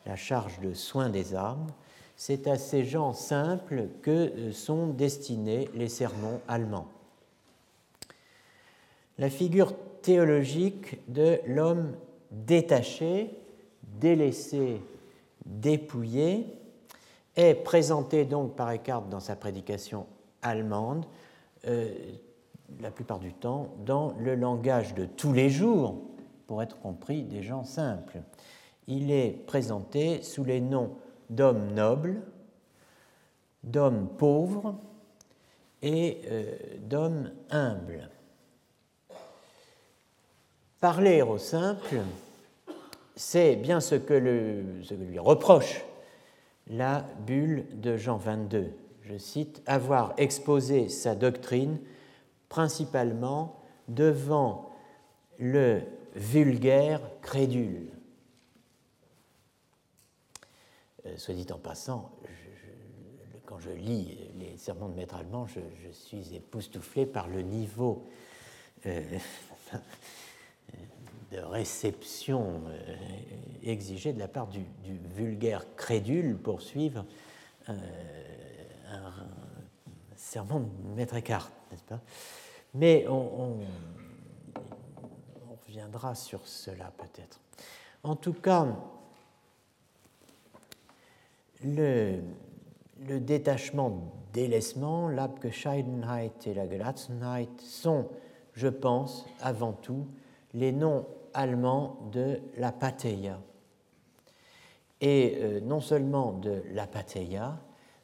la 0.05 0.15
charge 0.15 0.59
de 0.59 0.73
soin 0.73 1.09
des 1.09 1.35
âmes, 1.35 1.67
c'est 2.15 2.47
à 2.47 2.57
ces 2.57 2.83
gens 2.83 3.13
simples 3.13 3.89
que 4.01 4.51
sont 4.51 4.87
destinés 4.87 5.69
les 5.75 5.87
sermons 5.87 6.41
allemands. 6.47 6.87
La 9.19 9.29
figure 9.29 9.73
théologique 10.01 10.99
de 11.07 11.39
l'homme 11.45 11.93
détaché, 12.31 13.29
délaissé 13.99 14.81
dépouillé, 15.47 16.45
est 17.35 17.55
présenté 17.55 18.25
donc 18.25 18.55
par 18.55 18.71
Eckhart 18.71 19.03
dans 19.03 19.19
sa 19.19 19.35
prédication 19.35 20.05
allemande, 20.41 21.05
euh, 21.67 21.93
la 22.81 22.91
plupart 22.91 23.19
du 23.19 23.33
temps 23.33 23.69
dans 23.85 24.13
le 24.19 24.35
langage 24.35 24.93
de 24.93 25.05
tous 25.05 25.33
les 25.33 25.49
jours, 25.49 26.01
pour 26.47 26.61
être 26.61 26.79
compris 26.79 27.23
des 27.23 27.43
gens 27.43 27.63
simples. 27.63 28.21
Il 28.87 29.11
est 29.11 29.31
présenté 29.31 30.21
sous 30.23 30.43
les 30.43 30.61
noms 30.61 30.91
d'hommes 31.29 31.73
nobles, 31.73 32.21
d'hommes 33.63 34.07
pauvres 34.17 34.75
et 35.81 36.21
euh, 36.29 36.55
d'hommes 36.79 37.31
humbles. 37.49 38.09
Parler 40.79 41.21
aux 41.21 41.37
simples, 41.37 42.01
c'est 43.17 43.55
bien 43.55 43.81
ce 43.81 43.95
que, 43.95 44.13
lui 44.13 45.19
reproche 45.19 45.83
la 46.67 47.01
bulle 47.25 47.65
de 47.73 47.97
Jean 47.97 48.17
22. 48.17 48.71
Je 49.01 49.17
cite, 49.17 49.61
avoir 49.65 50.13
exposé 50.17 50.87
sa 50.87 51.15
doctrine 51.15 51.79
principalement 52.47 53.59
devant 53.87 54.71
le 55.39 55.81
vulgaire 56.15 57.01
crédule. 57.21 57.89
soit 61.15 61.33
dit 61.33 61.47
en 61.51 61.57
passant, 61.57 62.11
quand 63.45 63.59
je 63.59 63.71
lis 63.71 64.17
les 64.37 64.57
sermons 64.57 64.89
de 64.89 64.93
maître 64.93 65.15
allemand, 65.15 65.47
je, 65.47 65.61
suis 65.91 66.35
époustouflé 66.35 67.05
par 67.05 67.27
le 67.29 67.41
niveau 67.41 68.05
euh, 68.85 69.01
de 71.31 71.39
réception 71.39 72.61
euh, 72.67 72.95
exigé 73.63 74.13
de 74.13 74.19
la 74.19 74.27
part 74.27 74.47
du, 74.47 74.61
vulgaire 75.15 75.65
crédule 75.75 76.37
pour 76.37 76.61
suivre 76.61 77.05
un, 77.67 77.75
sermon 80.15 80.59
de 80.59 80.95
maître 80.95 81.15
Eckhart, 81.15 81.51
n'est-ce 81.71 81.83
pas? 81.83 81.99
Mais 82.73 83.05
on, 83.07 83.59
on 84.55 85.55
reviendra 85.65 86.15
sur 86.15 86.45
cela 86.47 86.91
peut-être. 86.97 87.39
En 88.03 88.15
tout 88.15 88.33
cas, 88.33 88.67
le, 91.63 92.19
le 93.05 93.19
détachement, 93.19 94.13
délaissement, 94.33 95.07
l'Abgescheidenheit 95.09 96.31
et 96.45 96.53
la 96.53 96.67
Gelassenheit 96.67 97.49
sont, 97.59 98.07
je 98.53 98.67
pense, 98.67 99.25
avant 99.41 99.73
tout, 99.73 100.07
les 100.57 100.71
noms 100.71 101.05
allemands 101.33 102.09
de 102.11 102.41
la 102.57 102.71
Patheia. 102.71 103.39
Et 104.99 105.37
euh, 105.39 105.59
non 105.61 105.79
seulement 105.79 106.33
de 106.33 106.63
la 106.71 106.87
Patheia, 106.87 107.59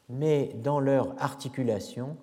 mais 0.07 0.53
dans 0.61 0.79
leur 0.79 1.15
articulation 1.21 2.15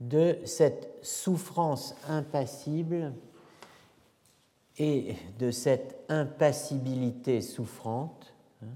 de 0.00 0.38
cette 0.44 0.88
souffrance 1.02 1.94
impassible 2.08 3.12
et 4.78 5.14
de 5.38 5.50
cette 5.50 5.98
impassibilité 6.08 7.42
souffrante, 7.42 8.34
hein, 8.62 8.68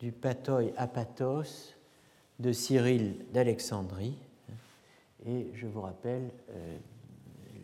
du 0.00 0.12
pathoi 0.12 0.72
apathos, 0.76 1.74
de 2.38 2.52
Cyril 2.52 3.16
d'Alexandrie. 3.32 4.16
Et 5.26 5.50
je 5.54 5.66
vous 5.66 5.80
rappelle 5.80 6.30
euh, 6.50 6.78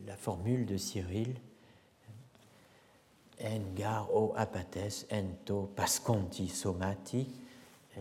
la 0.07 0.17
formule 0.17 0.67
de 0.67 0.77
Cyril 0.77 1.35
En 3.45 4.09
o 4.13 4.33
apates 4.37 5.07
ento 5.11 5.71
pasconti 5.75 6.49
somati. 6.49 7.27
Euh, 7.97 8.01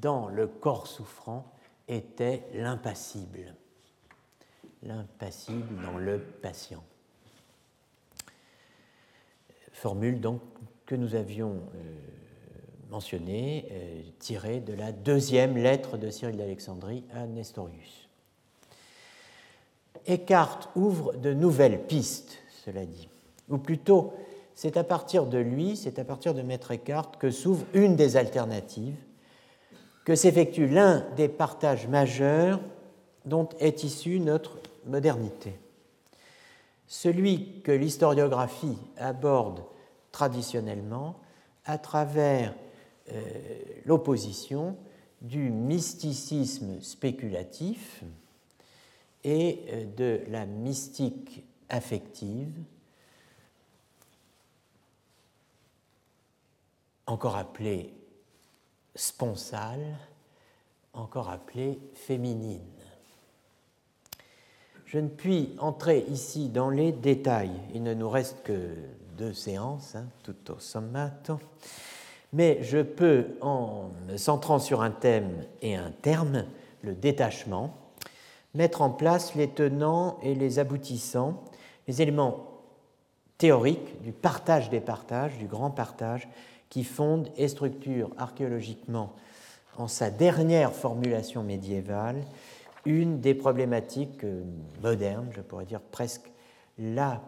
dans 0.00 0.28
le 0.28 0.46
corps 0.46 0.86
souffrant 0.86 1.52
était 1.86 2.44
l'impassible. 2.54 3.54
L'impassible 4.82 5.82
dans 5.84 5.98
le 5.98 6.18
patient. 6.18 6.82
Formule 9.72 10.20
donc 10.20 10.40
que 10.86 10.94
nous 10.94 11.14
avions 11.14 11.60
euh, 11.74 11.94
mentionné, 12.90 13.66
euh, 13.70 14.02
tiré 14.18 14.60
de 14.60 14.72
la 14.72 14.92
deuxième 14.92 15.56
lettre 15.56 15.96
de 15.96 16.10
Cyril 16.10 16.36
d'Alexandrie 16.36 17.04
à 17.14 17.26
Nestorius. 17.26 18.08
Eckhart 20.06 20.70
ouvre 20.74 21.14
de 21.14 21.32
nouvelles 21.32 21.86
pistes, 21.86 22.38
cela 22.64 22.84
dit. 22.84 23.08
Ou 23.48 23.58
plutôt, 23.58 24.12
c'est 24.60 24.76
à 24.76 24.84
partir 24.84 25.24
de 25.24 25.38
lui, 25.38 25.74
c'est 25.74 25.98
à 25.98 26.04
partir 26.04 26.34
de 26.34 26.42
Maître 26.42 26.72
Eckhart 26.72 27.12
que 27.18 27.30
s'ouvre 27.30 27.64
une 27.72 27.96
des 27.96 28.18
alternatives, 28.18 28.98
que 30.04 30.14
s'effectue 30.14 30.66
l'un 30.66 31.00
des 31.16 31.30
partages 31.30 31.88
majeurs 31.88 32.60
dont 33.24 33.48
est 33.58 33.84
issue 33.84 34.20
notre 34.20 34.58
modernité. 34.84 35.54
Celui 36.86 37.62
que 37.62 37.72
l'historiographie 37.72 38.76
aborde 38.98 39.64
traditionnellement 40.12 41.16
à 41.64 41.78
travers 41.78 42.54
euh, 43.10 43.22
l'opposition 43.86 44.76
du 45.22 45.48
mysticisme 45.48 46.82
spéculatif 46.82 48.04
et 49.24 49.64
euh, 49.70 49.84
de 49.96 50.20
la 50.30 50.44
mystique 50.44 51.44
affective, 51.70 52.52
encore 57.10 57.36
appelée 57.36 57.92
sponsale, 58.94 59.96
encore 60.92 61.30
appelée 61.30 61.78
féminine. 61.94 62.60
Je 64.86 64.98
ne 64.98 65.08
puis 65.08 65.54
entrer 65.58 66.04
ici 66.08 66.48
dans 66.48 66.70
les 66.70 66.92
détails, 66.92 67.52
il 67.74 67.82
ne 67.82 67.94
nous 67.94 68.10
reste 68.10 68.42
que 68.42 68.74
deux 69.16 69.32
séances, 69.32 69.94
hein, 69.94 70.06
tout 70.22 70.52
au 70.52 70.58
sommato 70.58 71.38
mais 72.32 72.62
je 72.62 72.78
peux, 72.78 73.26
en 73.40 73.90
me 74.08 74.16
centrant 74.16 74.58
sur 74.58 74.82
un 74.82 74.90
thème 74.90 75.44
et 75.62 75.74
un 75.74 75.90
terme, 75.90 76.44
le 76.82 76.94
détachement, 76.94 77.74
mettre 78.54 78.82
en 78.82 78.90
place 78.90 79.34
les 79.34 79.48
tenants 79.48 80.18
et 80.22 80.34
les 80.34 80.58
aboutissants, 80.58 81.42
les 81.88 82.02
éléments 82.02 82.46
théoriques 83.38 84.00
du 84.02 84.12
partage 84.12 84.70
des 84.70 84.80
partages, 84.80 85.36
du 85.38 85.46
grand 85.46 85.70
partage, 85.70 86.28
qui 86.70 86.84
fonde 86.84 87.28
et 87.36 87.48
structure 87.48 88.10
archéologiquement, 88.16 89.12
en 89.76 89.88
sa 89.88 90.10
dernière 90.10 90.72
formulation 90.72 91.42
médiévale, 91.42 92.22
une 92.86 93.20
des 93.20 93.34
problématiques 93.34 94.24
euh, 94.24 94.44
modernes, 94.82 95.30
je 95.32 95.40
pourrais 95.42 95.66
dire 95.66 95.80
presque 95.80 96.30
la 96.78 97.20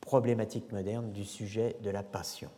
problématique 0.00 0.72
moderne 0.72 1.12
du 1.12 1.24
sujet 1.24 1.76
de 1.82 1.90
la 1.90 2.02
passion. 2.02 2.50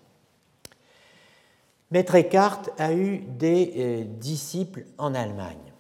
Maître 1.91 2.15
Eckhart 2.15 2.71
a 2.79 2.95
eu 2.95 3.19
des 3.19 3.73
euh, 3.77 4.05
disciples 4.05 4.87
en 4.99 5.15
Allemagne, 5.15 5.73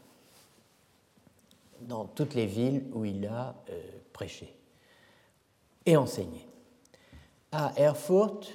dans 1.80 2.04
toutes 2.04 2.34
les 2.34 2.46
villes 2.46 2.84
où 2.92 3.04
il 3.04 3.26
a 3.26 3.54
euh, 3.70 3.80
prêché 4.12 4.54
et 5.86 5.96
enseigné. 5.96 6.46
À 7.52 7.72
Erfurt, 7.76 8.52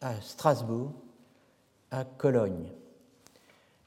à 0.00 0.20
Strasbourg, 0.20 0.92
à 1.94 2.04
Cologne. 2.04 2.72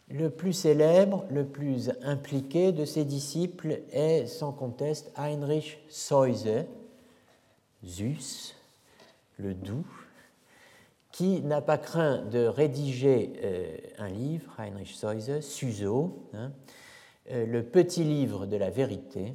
Le 0.10 0.30
plus 0.30 0.54
célèbre, 0.54 1.26
le 1.30 1.46
plus 1.46 1.92
impliqué 2.02 2.72
de 2.72 2.86
ses 2.86 3.04
disciples 3.04 3.82
est 3.92 4.26
sans 4.28 4.54
conteste 4.54 5.12
Heinrich 5.18 5.80
Seuse, 5.90 6.66
Zeus, 7.86 8.56
le 9.38 9.54
doux, 9.54 9.86
qui 11.12 11.42
n'a 11.42 11.62
pas 11.62 11.78
craint 11.78 12.24
de 12.24 12.46
rédiger 12.46 13.34
euh, 13.44 13.78
un 13.98 14.08
livre, 14.08 14.58
Heinrich 14.58 14.96
Seuse, 14.96 15.42
Suzo, 15.42 16.30
hein, 16.34 16.54
euh, 17.32 17.46
le 17.46 17.64
petit 17.64 18.06
livre 18.06 18.46
de 18.46 18.56
la 18.56 18.70
vérité, 18.70 19.34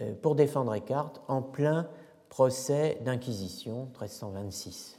euh, 0.00 0.12
pour 0.20 0.34
défendre 0.34 0.74
Eckhart 0.74 1.12
en 1.28 1.40
plein 1.40 1.88
procès 2.28 2.98
d'inquisition 3.04 3.84
1326. 4.00 4.95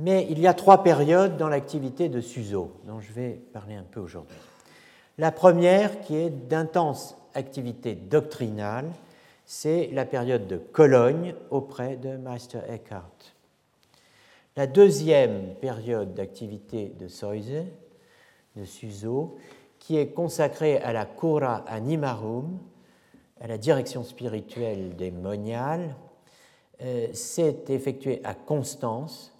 Mais 0.00 0.26
il 0.30 0.38
y 0.38 0.46
a 0.46 0.54
trois 0.54 0.82
périodes 0.82 1.36
dans 1.36 1.50
l'activité 1.50 2.08
de 2.08 2.22
Suzo, 2.22 2.72
dont 2.86 3.00
je 3.00 3.12
vais 3.12 3.32
parler 3.52 3.74
un 3.74 3.84
peu 3.84 4.00
aujourd'hui. 4.00 4.38
La 5.18 5.30
première, 5.30 6.00
qui 6.00 6.16
est 6.16 6.30
d'intense 6.30 7.18
activité 7.34 7.94
doctrinale, 7.94 8.90
c'est 9.44 9.90
la 9.92 10.06
période 10.06 10.46
de 10.46 10.56
Cologne 10.56 11.34
auprès 11.50 11.96
de 11.96 12.16
Meister 12.16 12.60
Eckhart. 12.70 13.34
La 14.56 14.66
deuxième 14.66 15.54
période 15.56 16.14
d'activité 16.14 16.94
de 16.98 17.06
Soise, 17.06 17.66
de 18.56 18.64
Suzo, 18.64 19.36
qui 19.78 19.98
est 19.98 20.12
consacrée 20.12 20.78
à 20.78 20.94
la 20.94 21.04
cura 21.04 21.56
animarum, 21.68 22.58
à 23.38 23.48
la 23.48 23.58
direction 23.58 24.02
spirituelle 24.02 24.96
des 24.96 25.10
moniales, 25.10 25.94
euh, 26.80 27.08
s'est 27.12 27.64
effectuée 27.68 28.22
à 28.24 28.32
Constance 28.32 29.34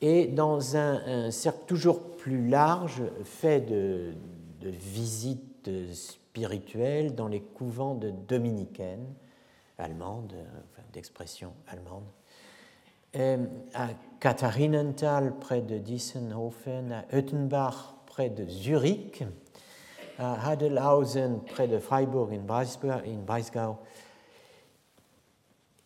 et 0.00 0.26
dans 0.26 0.76
un, 0.76 1.30
cercle 1.30 1.64
toujours 1.66 2.16
plus 2.16 2.48
large 2.48 3.02
fait 3.24 3.60
de, 3.60 4.14
visites 4.62 5.70
spirituelles 5.92 7.14
dans 7.14 7.28
les 7.28 7.40
couvents 7.40 7.94
de 7.94 8.10
dominicaines 8.10 9.14
allemandes, 9.78 10.34
d'expression 10.92 11.52
allemande, 11.68 12.04
euh, 13.16 13.44
à 13.74 13.88
Katharinenthal 14.20 15.38
près 15.38 15.62
de 15.62 15.78
Diessenhofen, 15.78 16.92
à 16.92 17.04
Oettenbach 17.16 17.94
près 18.06 18.30
de 18.30 18.46
Zurich, 18.46 19.24
à 20.18 20.50
Hadelhausen 20.50 21.40
près 21.46 21.66
de 21.66 21.78
Freiburg 21.78 22.32
in 22.32 22.42
Breisgau 22.42 23.78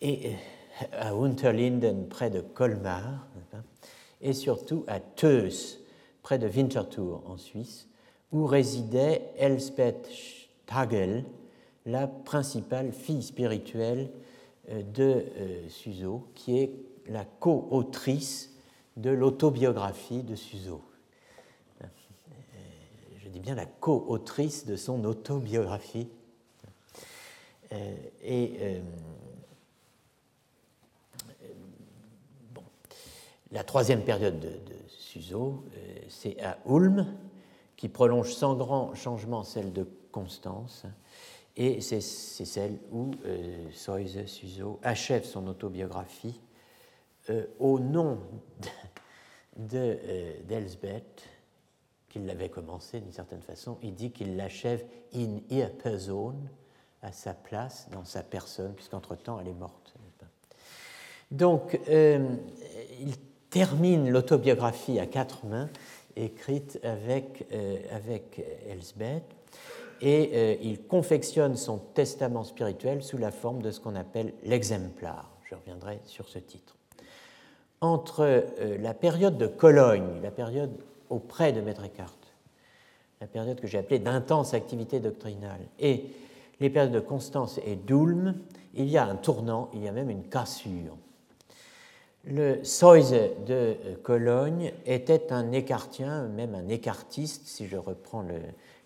et 0.01 0.33
euh, 0.33 0.85
à 0.93 1.15
Unterlinden 1.15 2.09
près 2.09 2.31
de 2.31 2.41
Colmar 2.41 3.27
et 4.21 4.33
surtout 4.33 4.85
à 4.87 5.01
Teus 5.01 5.81
près 6.23 6.39
de 6.39 6.49
Winterthur 6.49 7.23
en 7.27 7.37
Suisse 7.37 7.89
où 8.33 8.47
résidait 8.47 9.31
Elspeth 9.37 10.09
Stagel, 10.67 11.25
la 11.87 12.09
principale 12.09 12.93
fille 12.93 13.23
spirituelle 13.23 14.11
euh, 14.71 14.83
de 14.83 15.25
Suzo, 15.69 16.27
qui 16.35 16.59
est 16.59 16.73
la 17.07 17.25
co-autrice 17.25 18.51
de 18.97 19.11
l'autobiographie 19.11 20.23
de 20.23 20.35
Suzo. 20.35 20.81
dis 23.29 23.41
bien 23.41 23.55
la 23.55 23.67
co-autrice 23.67 24.65
de 24.65 24.77
son 24.77 25.05
autobiographie. 25.05 26.09
et 28.23 28.81
la 33.55 33.65
troisième 33.65 34.03
période 34.03 34.39
de, 34.39 34.49
de 34.49 34.77
Suzo, 34.89 35.65
c'est 36.09 36.41
à 36.43 36.59
Ulm, 36.67 37.07
qui 37.77 37.89
prolonge 37.89 38.35
sans 38.35 38.55
grand 38.55 38.95
changement 38.95 39.45
celle 39.45 39.73
de 39.73 39.87
Constance. 40.11 40.85
Et 41.57 41.81
c'est 41.81 42.01
celle 42.01 42.79
où 42.91 43.13
euh, 43.27 43.71
Soise 43.73 44.27
Suzo 44.27 44.81
achève 44.83 45.25
son 45.25 45.47
autobiographie 45.47 46.41
euh, 47.31 47.47
au 47.61 47.79
nom 47.79 48.19
d'Elsbeth, 49.57 51.17
de, 51.17 51.23
qu'il 52.09 52.27
l'avait 52.27 52.49
commencé 52.49 53.01
d'une 53.01 53.13
certaine 53.13 53.43
façon. 53.43 53.79
Il 53.83 53.95
dit 53.95 54.11
qu'il 54.11 54.37
l'achève 54.37 54.85
in 55.15 55.39
ihr 55.49 55.71
person, 55.79 56.35
à 57.03 57.13
sa 57.13 57.35
place, 57.35 57.89
dans 57.93 58.05
sa 58.05 58.25
personne, 58.25 58.75
puisqu'entre-temps 58.75 59.39
elle 59.39 59.49
est 59.49 59.55
morte. 59.55 59.95
Donc, 61.31 61.81
euh, 61.89 62.37
il 63.01 63.17
termine 63.55 64.11
l'autobiographie 64.11 64.99
à 64.99 65.07
quatre 65.07 65.47
mains, 65.47 65.71
écrite 66.17 66.81
avec, 66.83 67.47
avec 67.93 68.45
Elsbeth 68.69 69.23
et 70.01 70.31
euh, 70.35 70.57
il 70.61 70.83
confectionne 70.83 71.57
son 71.57 71.79
testament 71.79 72.43
spirituel 72.43 73.03
sous 73.03 73.17
la 73.17 73.31
forme 73.31 73.63
de 73.63 73.71
ce 73.71 73.79
qu'on 73.79 73.95
appelle 73.95 74.35
l'exemplar. 74.43 75.31
Je 75.49 75.55
reviendrai 75.55 76.01
sur 76.05 76.29
ce 76.29 76.39
titre. 76.39 76.77
Entre 77.81 78.23
euh, 78.23 78.79
la 78.79 78.93
période 78.93 79.39
de 79.39 79.47
Cologne, 79.47 80.21
la 80.23 80.31
période 80.31 80.73
auprès 81.09 81.53
de 81.53 81.61
Maître 81.61 81.85
Eckhart, 81.85 82.19
la 83.21 83.27
période 83.29 83.61
que 83.61 83.67
j'ai 83.67 83.79
appelée 83.79 83.99
d'intense 83.99 84.53
activité 84.53 85.01
doctrinale, 85.01 85.61
et 85.79 86.07
les 86.61 86.71
périodes 86.71 86.93
de 86.93 87.01
Constance 87.01 87.61
et 87.65 87.77
d'Ulm, 87.77 88.35
il 88.75 88.89
y 88.89 88.99
a 88.99 89.07
un 89.07 89.17
tournant, 89.17 89.71
il 89.75 89.85
y 89.85 89.89
a 89.89 89.93
même 89.93 90.11
une 90.11 90.25
cassure. 90.25 90.97
Le 92.27 92.65
Soise 92.65 93.15
de 93.47 93.77
Cologne 94.03 94.73
était 94.87 95.31
un 95.31 95.53
écartien, 95.53 96.27
même 96.29 96.55
un 96.55 96.69
écartiste, 96.69 97.47
si 97.47 97.67
je 97.67 97.77
reprends 97.77 98.25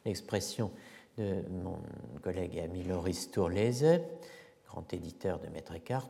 l'expression 0.05 0.72
de 1.18 1.37
mon 1.62 1.77
collègue 2.20 2.57
et 2.57 2.62
ami 2.62 2.83
Loris 2.83 3.31
Tourlese, 3.31 4.01
grand 4.66 4.92
éditeur 4.92 5.38
de 5.38 5.46
Maître 5.51 5.72
Eckhart, 5.77 6.09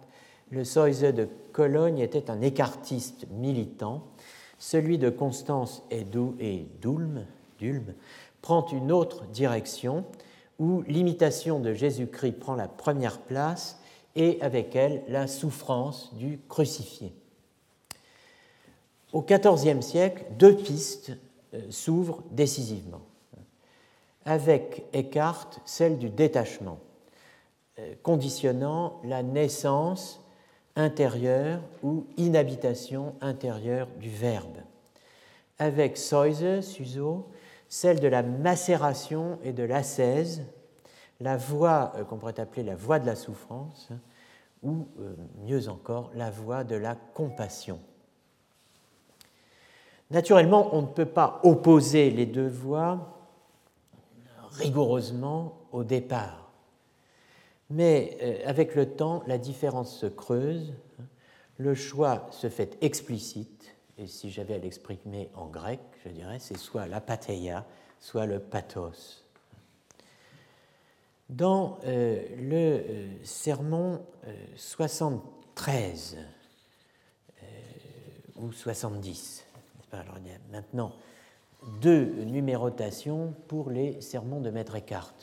le 0.50 0.64
Soise 0.64 1.02
de 1.02 1.28
Cologne 1.52 1.98
était 1.98 2.30
un 2.30 2.40
écartiste 2.40 3.26
militant. 3.30 4.04
Celui 4.58 4.96
de 4.96 5.10
Constance 5.10 5.82
et 5.90 6.04
d'Ulm 6.04 7.24
prend 8.40 8.66
une 8.68 8.90
autre 8.90 9.26
direction 9.26 10.06
où 10.58 10.80
l'imitation 10.88 11.60
de 11.60 11.74
Jésus-Christ 11.74 12.38
prend 12.38 12.54
la 12.54 12.68
première 12.68 13.18
place 13.18 13.77
et 14.18 14.38
avec 14.42 14.76
elle 14.76 15.02
la 15.08 15.26
souffrance 15.26 16.12
du 16.14 16.40
crucifié. 16.48 17.14
Au 19.12 19.22
XIVe 19.22 19.80
siècle, 19.80 20.24
deux 20.38 20.56
pistes 20.56 21.12
euh, 21.54 21.62
s'ouvrent 21.70 22.22
décisivement 22.30 23.00
avec 24.28 24.84
Eckhart 24.92 25.48
celle 25.64 25.96
du 25.96 26.10
détachement, 26.10 26.78
euh, 27.78 27.94
conditionnant 28.02 29.00
la 29.02 29.22
naissance 29.22 30.22
intérieure 30.76 31.62
ou 31.82 32.06
inhabitation 32.18 33.14
intérieure 33.22 33.88
du 33.98 34.10
verbe. 34.10 34.58
Avec 35.58 35.96
Soise, 35.96 36.60
Suzo, 36.60 37.26
celle 37.70 38.00
de 38.00 38.08
la 38.08 38.22
macération 38.22 39.38
et 39.44 39.54
de 39.54 39.62
l'ascèse, 39.62 40.42
la 41.20 41.36
voie 41.36 41.92
euh, 41.96 42.04
qu'on 42.04 42.16
pourrait 42.16 42.40
appeler 42.40 42.62
la 42.62 42.76
voie 42.76 42.98
de 42.98 43.06
la 43.06 43.16
souffrance, 43.16 43.90
ou 44.62 44.88
euh, 44.98 45.14
mieux 45.44 45.68
encore, 45.68 46.10
la 46.14 46.30
voie 46.30 46.64
de 46.64 46.76
la 46.76 46.94
compassion. 46.94 47.80
Naturellement, 50.10 50.74
on 50.74 50.82
ne 50.82 50.86
peut 50.86 51.06
pas 51.06 51.40
opposer 51.44 52.10
les 52.10 52.26
deux 52.26 52.48
voies 52.48 53.14
rigoureusement 54.52 55.58
au 55.72 55.84
départ. 55.84 56.50
Mais 57.70 58.16
euh, 58.22 58.38
avec 58.48 58.74
le 58.74 58.94
temps, 58.94 59.22
la 59.26 59.38
différence 59.38 59.96
se 59.96 60.06
creuse, 60.06 60.72
le 61.58 61.74
choix 61.74 62.26
se 62.30 62.48
fait 62.48 62.78
explicite, 62.80 63.76
et 63.98 64.06
si 64.06 64.30
j'avais 64.30 64.54
à 64.54 64.58
l'exprimer 64.58 65.28
en 65.34 65.46
grec, 65.46 65.80
je 66.04 66.10
dirais 66.10 66.38
c'est 66.38 66.56
soit 66.56 66.86
la 66.86 67.00
patheia, 67.00 67.66
soit 68.00 68.26
le 68.26 68.38
pathos. 68.38 69.27
Dans 71.28 71.78
euh, 71.84 72.22
le 72.38 72.56
euh, 72.56 73.08
sermon 73.22 74.00
73 74.56 76.16
ou 78.36 78.52
70, 78.52 79.44
alors, 79.92 80.18
maintenant 80.50 80.92
deux 81.80 82.04
numérotations 82.24 83.34
pour 83.48 83.70
les 83.70 84.00
sermons 84.00 84.40
de 84.40 84.50
Maître 84.50 84.76
Eckhart. 84.76 85.14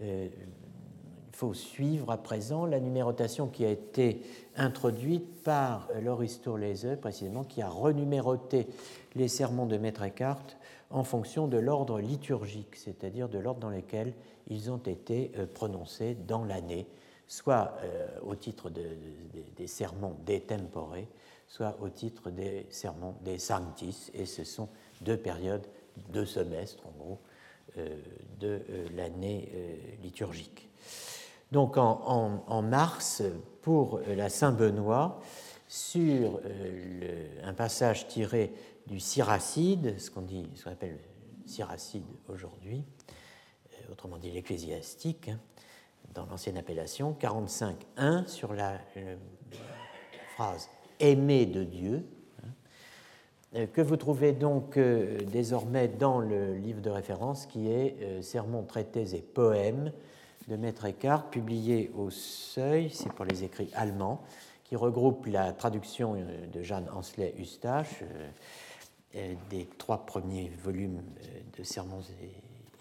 Euh, 0.00 0.28
il 1.30 1.36
faut 1.36 1.54
suivre 1.54 2.10
à 2.10 2.16
présent 2.16 2.66
la 2.66 2.80
numérotation 2.80 3.46
qui 3.46 3.64
a 3.64 3.70
été 3.70 4.22
introduite 4.56 5.42
par 5.44 5.88
Loris 6.02 6.40
Tourlese, 6.40 6.96
précisément, 7.00 7.44
qui 7.44 7.62
a 7.62 7.68
renuméroté 7.68 8.66
les 9.14 9.28
sermons 9.28 9.66
de 9.66 9.76
Maître 9.76 10.02
Eckhart 10.02 10.42
en 10.90 11.04
fonction 11.04 11.46
de 11.46 11.58
l'ordre 11.58 12.00
liturgique, 12.00 12.74
c'est-à-dire 12.74 13.28
de 13.28 13.38
l'ordre 13.38 13.60
dans 13.60 13.70
lequel 13.70 14.14
ils 14.48 14.70
ont 14.70 14.78
été 14.78 15.32
euh, 15.36 15.46
prononcés 15.46 16.14
dans 16.14 16.44
l'année, 16.44 16.86
soit 17.26 17.74
euh, 17.82 18.06
au 18.22 18.34
titre 18.34 18.70
des 18.70 19.66
sermons 19.66 20.16
des 20.24 20.40
tempore, 20.40 20.96
soit 21.46 21.76
au 21.80 21.88
titre 21.88 22.30
des 22.30 22.66
sermons 22.70 23.14
des 23.22 23.38
sanctis, 23.38 24.10
et 24.14 24.26
ce 24.26 24.44
sont 24.44 24.68
deux 25.02 25.16
périodes, 25.16 25.66
deux 26.10 26.26
semestres 26.26 26.86
en 26.86 26.92
gros, 26.98 27.18
euh, 27.76 27.96
de 28.40 28.62
l'année 28.96 29.52
liturgique. 30.02 30.70
Donc 31.52 31.76
en, 31.76 32.62
mars, 32.62 33.22
pour 33.62 34.00
la 34.06 34.28
Saint-Benoît, 34.28 35.20
sur 35.66 36.40
un 37.42 37.52
passage 37.54 38.06
tiré 38.06 38.52
du 38.86 39.00
Siracide, 39.00 39.98
ce 39.98 40.10
qu'on 40.10 40.22
dit, 40.22 40.46
appelle 40.66 40.98
le 41.42 41.48
Siracide 41.48 42.04
aujourd'hui, 42.28 42.84
autrement 43.90 44.18
dit 44.18 44.30
l'ecclésiastique, 44.30 45.28
hein, 45.28 45.38
dans 46.14 46.26
l'ancienne 46.26 46.56
appellation, 46.56 47.16
45.1 47.20 48.26
sur 48.26 48.52
la 48.54 48.78
phrase 50.34 50.68
aimé 51.00 51.46
de 51.46 51.64
Dieu, 51.64 52.04
euh, 53.54 53.66
que 53.66 53.80
vous 53.80 53.96
trouvez 53.96 54.32
donc 54.32 54.76
euh, 54.76 55.18
désormais 55.32 55.88
dans 55.88 56.20
le 56.20 56.54
livre 56.54 56.82
de 56.82 56.90
référence 56.90 57.46
qui 57.46 57.70
est 57.70 57.96
euh, 58.02 58.20
Sermons, 58.22 58.64
traités 58.64 59.14
et 59.14 59.22
poèmes 59.22 59.90
de 60.48 60.56
Maître 60.56 60.84
Eckhart, 60.84 61.30
publié 61.30 61.90
au 61.96 62.10
Seuil, 62.10 62.90
c'est 62.90 63.12
pour 63.12 63.24
les 63.24 63.44
écrits 63.44 63.70
allemands, 63.74 64.22
qui 64.64 64.76
regroupe 64.76 65.26
la 65.26 65.52
traduction 65.52 66.16
de 66.52 66.62
Jeanne 66.62 66.88
Hansley 66.94 67.34
Eustache 67.38 68.02
des 69.50 69.66
trois 69.78 70.04
premiers 70.04 70.50
volumes 70.62 71.02
de 71.56 71.62
Sermons 71.62 72.02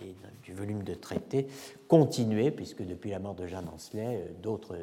et, 0.01 0.15
du 0.47 0.53
volume 0.53 0.83
de 0.83 0.93
traités, 0.93 1.47
continué, 1.87 2.51
puisque 2.51 2.83
depuis 2.83 3.11
la 3.11 3.19
mort 3.19 3.35
de 3.35 3.45
Jeanne 3.45 3.67
Hansley, 3.73 4.31
d'autres 4.41 4.75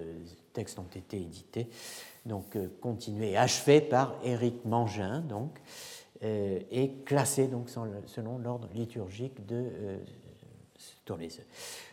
textes 0.52 0.78
ont 0.78 0.90
été 0.94 1.16
édités 1.16 1.68
donc 2.26 2.56
euh, 2.56 2.68
continué 2.80 3.36
achevé 3.36 3.80
par 3.80 4.14
Éric 4.24 4.64
Mangin, 4.64 5.20
donc, 5.20 5.60
euh, 6.22 6.58
et 6.70 6.92
classé 7.04 7.48
donc, 7.48 7.68
selon 8.06 8.38
l'ordre 8.38 8.68
liturgique 8.74 9.44
de 9.46 9.66
euh, 9.72 9.98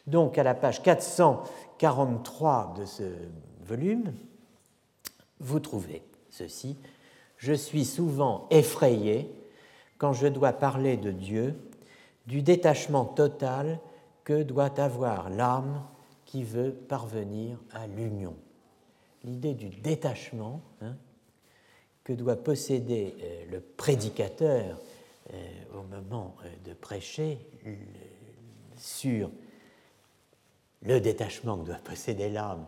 Donc 0.07 0.37
à 0.37 0.43
la 0.43 0.53
page 0.53 0.81
443 0.81 2.75
de 2.77 2.85
ce 2.85 3.03
volume, 3.65 4.13
vous 5.39 5.59
trouvez 5.59 6.03
ceci. 6.29 6.77
Je 7.37 7.53
suis 7.53 7.85
souvent 7.85 8.47
effrayé 8.51 9.29
quand 9.97 10.13
je 10.13 10.27
dois 10.27 10.53
parler 10.53 10.97
de 10.97 11.11
Dieu, 11.11 11.55
du 12.31 12.41
détachement 12.41 13.03
total 13.03 13.77
que 14.23 14.41
doit 14.41 14.79
avoir 14.79 15.29
l'âme 15.29 15.83
qui 16.23 16.45
veut 16.45 16.71
parvenir 16.71 17.59
à 17.73 17.87
l'union 17.87 18.37
l'idée 19.25 19.53
du 19.53 19.67
détachement 19.67 20.61
hein, 20.81 20.95
que 22.05 22.13
doit 22.13 22.37
posséder 22.37 23.15
euh, 23.21 23.51
le 23.51 23.59
prédicateur 23.59 24.79
euh, 25.33 25.37
au 25.75 25.83
moment 25.83 26.37
euh, 26.45 26.69
de 26.69 26.73
prêcher 26.73 27.37
sur 28.77 29.29
le 30.83 31.01
détachement 31.01 31.57
que 31.57 31.65
doit 31.65 31.75
posséder 31.75 32.29
l'âme 32.29 32.65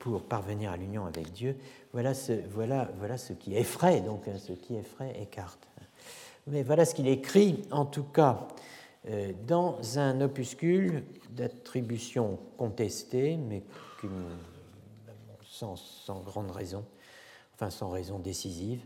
pour 0.00 0.24
parvenir 0.24 0.72
à 0.72 0.76
l'union 0.76 1.06
avec 1.06 1.32
Dieu, 1.32 1.56
voilà 1.92 2.12
ce, 2.12 2.32
voilà, 2.50 2.90
voilà 2.98 3.16
ce 3.16 3.32
qui 3.32 3.56
effraie, 3.56 4.02
donc 4.02 4.28
hein, 4.28 4.36
ce 4.36 4.52
qui 4.52 4.74
effraie 4.74 5.16
Eckhart. 5.22 5.58
Mais 6.48 6.62
voilà 6.62 6.84
ce 6.84 6.94
qu'il 6.94 7.06
écrit, 7.06 7.62
en 7.70 7.84
tout 7.84 8.04
cas, 8.04 8.48
euh, 9.08 9.32
dans 9.46 9.98
un 9.98 10.20
opuscule 10.20 11.04
d'attribution 11.30 12.38
contestée, 12.56 13.36
mais 13.36 13.62
sans, 15.44 16.20
grande 16.24 16.50
raison, 16.50 16.84
enfin 17.54 17.70
sans 17.70 17.90
raison 17.90 18.18
décisive, 18.18 18.84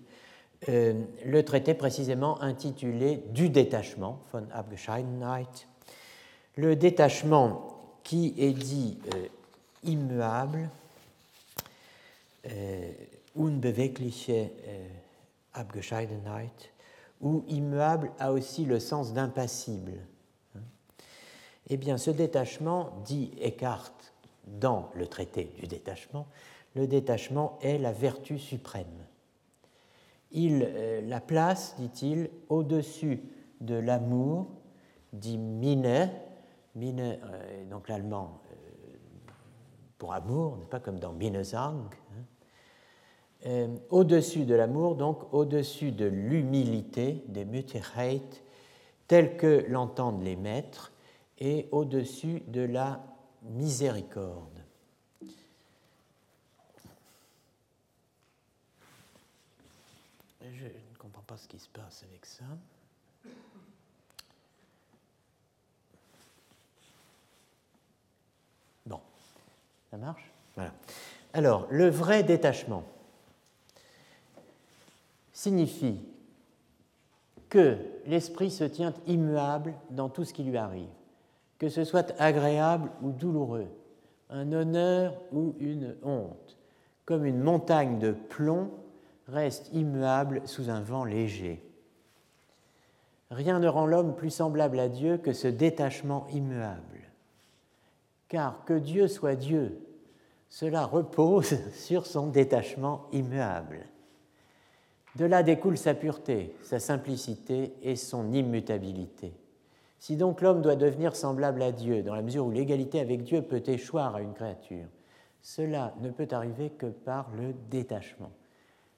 euh, 0.69 1.03
le 1.25 1.45
traité 1.45 1.75
précisément 1.75 2.41
intitulé 2.43 3.23
Du 3.31 3.51
détachement, 3.51 4.21
von 4.33 4.47
Abgescheidenheit. 4.53 5.67
Le 6.57 6.77
détachement 6.77 7.99
qui 8.03 8.35
est 8.39 8.53
dit 8.53 8.99
euh, 9.15 9.27
immuable, 9.85 10.71
unbewegliche 13.37 14.31
Abgescheidenheit, 15.53 16.71
ou 17.21 17.45
immuable 17.49 18.13
a 18.19 18.33
aussi 18.33 18.65
le 18.65 18.79
sens 18.79 19.13
d'impassible. 19.13 19.93
Eh 21.69 21.77
bien, 21.77 21.99
ce 21.99 22.11
détachement, 22.11 22.93
dit 23.05 23.33
Eckhart 23.41 23.93
dans 24.47 24.91
le 24.95 25.07
traité 25.07 25.53
du 25.59 25.67
détachement, 25.67 26.27
le 26.75 26.87
détachement 26.87 27.59
est 27.63 27.79
la 27.79 27.93
vertu 27.93 28.39
suprême. 28.39 29.07
Il 30.31 30.63
euh, 30.65 31.01
la 31.01 31.21
place, 31.21 31.75
dit-il, 31.79 32.31
au-dessus 32.49 33.23
de 33.61 33.75
l'amour, 33.75 34.49
dit 35.13 35.39
Mine, 35.39 36.11
Mine, 36.75 37.01
euh, 37.01 37.65
donc 37.71 37.89
l'allemand 37.89 38.41
euh, 38.53 38.97
pour 39.99 40.13
amour, 40.13 40.59
n'est 40.59 40.67
pas 40.67 40.81
comme 40.81 40.99
dans 40.99 41.13
Minnesang, 41.13 41.89
euh, 43.47 43.69
au-dessus 43.91 44.45
de 44.45 44.55
l'amour, 44.55 44.97
donc 44.97 45.33
au-dessus 45.33 45.93
de 45.93 46.07
l'humilité, 46.07 47.23
des 47.29 47.45
Mütigkeit, 47.45 48.43
tels 49.07 49.37
que 49.37 49.65
l'entendent 49.69 50.23
les 50.23 50.37
maîtres, 50.37 50.93
et 51.39 51.69
au-dessus 51.71 52.43
de 52.49 52.63
la 52.63 53.05
miséricorde. 53.43 54.63
Je 60.41 60.65
ne 60.65 60.97
comprends 60.99 61.23
pas 61.23 61.37
ce 61.37 61.47
qui 61.47 61.59
se 61.59 61.69
passe 61.69 62.05
avec 62.09 62.25
ça. 62.25 62.45
Bon, 68.87 69.01
ça 69.91 69.97
marche? 69.99 70.31
Voilà. 70.55 70.73
Alors, 71.35 71.67
le 71.71 71.91
vrai 71.91 72.23
détachement 72.23 72.85
signifie 75.37 76.01
que 77.51 77.77
l'esprit 78.07 78.51
se 78.51 78.65
tient 78.65 78.95
immuable 79.07 79.75
dans 79.91 80.09
tout 80.09 80.25
ce 80.25 80.33
qui 80.33 80.43
lui 80.43 80.57
arrive, 80.57 80.89
que 81.59 81.69
ce 81.69 81.85
soit 81.85 82.19
agréable 82.19 82.91
ou 83.03 83.11
douloureux, 83.11 83.69
un 84.31 84.51
honneur 84.53 85.15
ou 85.33 85.55
une 85.61 85.95
honte, 86.03 86.57
comme 87.05 87.27
une 87.27 87.43
montagne 87.43 87.99
de 87.99 88.13
plomb 88.13 88.71
reste 89.29 89.69
immuable 89.75 90.41
sous 90.47 90.71
un 90.71 90.81
vent 90.81 91.05
léger. 91.05 91.63
Rien 93.31 93.59
ne 93.59 93.69
rend 93.69 93.85
l'homme 93.85 94.17
plus 94.17 94.31
semblable 94.31 94.81
à 94.81 94.89
Dieu 94.89 95.19
que 95.19 95.35
ce 95.35 95.49
détachement 95.49 96.27
immuable. 96.33 97.11
Car 98.29 98.65
que 98.65 98.73
Dieu 98.73 99.07
soit 99.07 99.37
Dieu, 99.37 99.79
cela 100.49 100.87
repose 100.87 101.59
sur 101.75 102.07
son 102.07 102.29
détachement 102.29 103.07
immuable. 103.13 103.87
De 105.17 105.25
là 105.25 105.43
découle 105.43 105.79
sa 105.79 105.95
pureté, 105.95 106.55
sa 106.63 106.79
simplicité 106.79 107.73
et 107.81 107.97
son 107.97 108.35
immutabilité. 108.35 109.33
Si 109.99 110.15
donc 110.15 110.43
l'homme 110.43 110.61
doit 110.61 110.77
devenir 110.77 111.17
semblable 111.17 111.63
à 111.63 111.73
Dieu, 111.73 112.03
dans 112.03 112.15
la 112.15 112.21
mesure 112.21 112.45
où 112.45 112.51
l'égalité 112.51 113.01
avec 113.01 113.23
Dieu 113.23 113.41
peut 113.41 113.63
échoir 113.67 114.15
à 114.15 114.21
une 114.21 114.35
créature, 114.35 114.85
cela 115.41 115.95
ne 116.03 116.11
peut 116.11 116.29
arriver 116.33 116.69
que 116.69 116.85
par 116.85 117.31
le 117.35 117.55
détachement. 117.71 118.31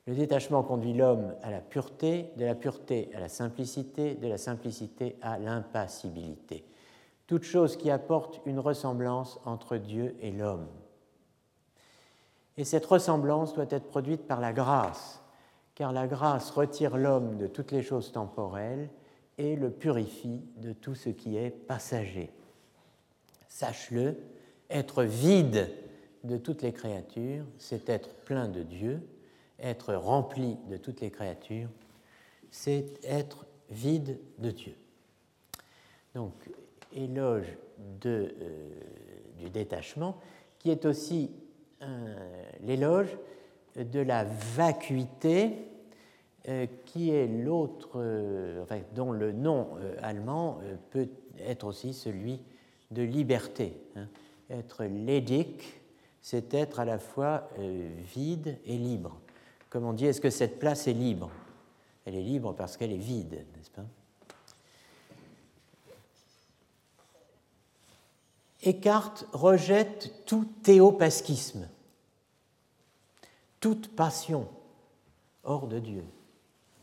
Le 0.08 0.16
détachement 0.16 0.64
conduit 0.64 0.92
l'homme 0.92 1.34
à 1.40 1.52
la 1.52 1.60
pureté, 1.60 2.32
de 2.36 2.44
la 2.44 2.56
pureté 2.56 3.10
à 3.14 3.20
la 3.20 3.28
simplicité, 3.28 4.16
de 4.16 4.26
la 4.26 4.38
simplicité 4.38 5.16
à 5.22 5.38
l'impassibilité. 5.38 6.64
Toute 7.28 7.44
chose 7.44 7.76
qui 7.76 7.92
apporte 7.92 8.40
une 8.44 8.58
ressemblance 8.58 9.38
entre 9.44 9.76
Dieu 9.76 10.16
et 10.20 10.32
l'homme. 10.32 10.66
Et 12.56 12.64
cette 12.64 12.86
ressemblance 12.86 13.54
doit 13.54 13.66
être 13.70 13.86
produite 13.86 14.26
par 14.26 14.40
la 14.40 14.52
grâce, 14.52 15.22
car 15.78 15.92
la 15.92 16.08
grâce 16.08 16.50
retire 16.50 16.96
l'homme 16.96 17.38
de 17.38 17.46
toutes 17.46 17.70
les 17.70 17.84
choses 17.84 18.10
temporelles 18.10 18.88
et 19.38 19.54
le 19.54 19.70
purifie 19.70 20.42
de 20.56 20.72
tout 20.72 20.96
ce 20.96 21.08
qui 21.08 21.36
est 21.36 21.50
passager. 21.50 22.32
Sache-le, 23.46 24.16
être 24.70 25.04
vide 25.04 25.70
de 26.24 26.36
toutes 26.36 26.62
les 26.62 26.72
créatures, 26.72 27.44
c'est 27.58 27.88
être 27.88 28.08
plein 28.24 28.48
de 28.48 28.64
Dieu, 28.64 29.00
être 29.60 29.94
rempli 29.94 30.56
de 30.68 30.76
toutes 30.78 31.00
les 31.00 31.12
créatures, 31.12 31.68
c'est 32.50 32.98
être 33.04 33.46
vide 33.70 34.18
de 34.38 34.50
Dieu. 34.50 34.74
Donc, 36.16 36.32
éloge 36.92 37.56
euh, 38.04 38.28
du 39.36 39.48
détachement, 39.48 40.16
qui 40.58 40.70
est 40.70 40.84
aussi 40.86 41.30
l'éloge 42.62 43.16
de 43.84 44.00
la 44.00 44.24
vacuité 44.24 45.68
euh, 46.48 46.66
qui 46.86 47.10
est 47.10 47.26
l'autre, 47.26 47.90
euh, 47.96 48.64
dont 48.94 49.12
le 49.12 49.32
nom 49.32 49.76
euh, 49.76 49.96
allemand 50.02 50.60
peut 50.90 51.08
être 51.40 51.66
aussi 51.66 51.92
celui 51.92 52.40
de 52.90 53.02
liberté. 53.02 53.76
Hein. 53.96 54.08
Être 54.48 54.84
ledig, 54.84 55.62
c'est 56.22 56.54
être 56.54 56.80
à 56.80 56.86
la 56.86 56.98
fois 56.98 57.50
vide 58.14 58.56
et 58.64 58.78
libre. 58.78 59.20
Comme 59.68 59.84
on 59.84 59.92
dit, 59.92 60.06
est-ce 60.06 60.22
que 60.22 60.30
cette 60.30 60.58
place 60.58 60.88
est 60.88 60.94
libre? 60.94 61.30
Elle 62.06 62.14
est 62.14 62.22
libre 62.22 62.54
parce 62.54 62.78
qu'elle 62.78 62.92
est 62.92 62.96
vide, 62.96 63.44
n'est-ce 63.54 63.70
pas? 63.70 63.84
Eckhart 68.62 69.26
rejette 69.32 70.24
tout 70.24 70.46
théopasquisme, 70.62 71.68
toute 73.60 73.94
passion 73.94 74.46
hors 75.44 75.66
de 75.66 75.78
Dieu. 75.78 76.04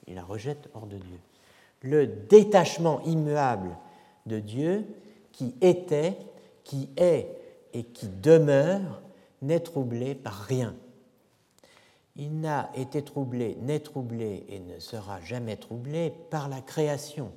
Il 0.08 0.16
la 0.16 0.24
rejette 0.24 0.70
hors 0.74 0.88
de 0.88 0.98
Dieu. 0.98 1.20
Le 1.82 2.08
détachement 2.08 3.02
immuable 3.02 3.78
de 4.26 4.40
Dieu 4.40 4.86
qui 5.32 5.56
était, 5.62 6.18
qui 6.64 6.90
est 6.98 7.28
et 7.74 7.84
qui 7.84 8.08
demeure 8.08 9.02
n'est 9.42 9.60
troublé 9.60 10.16
par 10.16 10.34
rien. 10.34 10.76
Il 12.16 12.40
n'a 12.40 12.72
été 12.76 13.04
troublé, 13.04 13.58
n'est 13.62 13.82
troublé 13.82 14.46
et 14.48 14.60
ne 14.60 14.80
sera 14.80 15.20
jamais 15.22 15.58
troublé 15.58 16.14
par 16.30 16.48
la 16.48 16.62
création. 16.62 17.32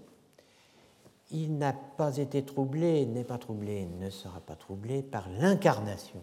Il 1.31 1.59
n'a 1.59 1.73
pas 1.73 2.17
été 2.17 2.45
troublé, 2.45 3.05
n'est 3.05 3.25
pas 3.25 3.39
troublé, 3.39 3.87
ne 3.99 4.09
sera 4.09 4.41
pas 4.41 4.55
troublé 4.55 5.03
par 5.03 5.29
l'incarnation. 5.29 6.21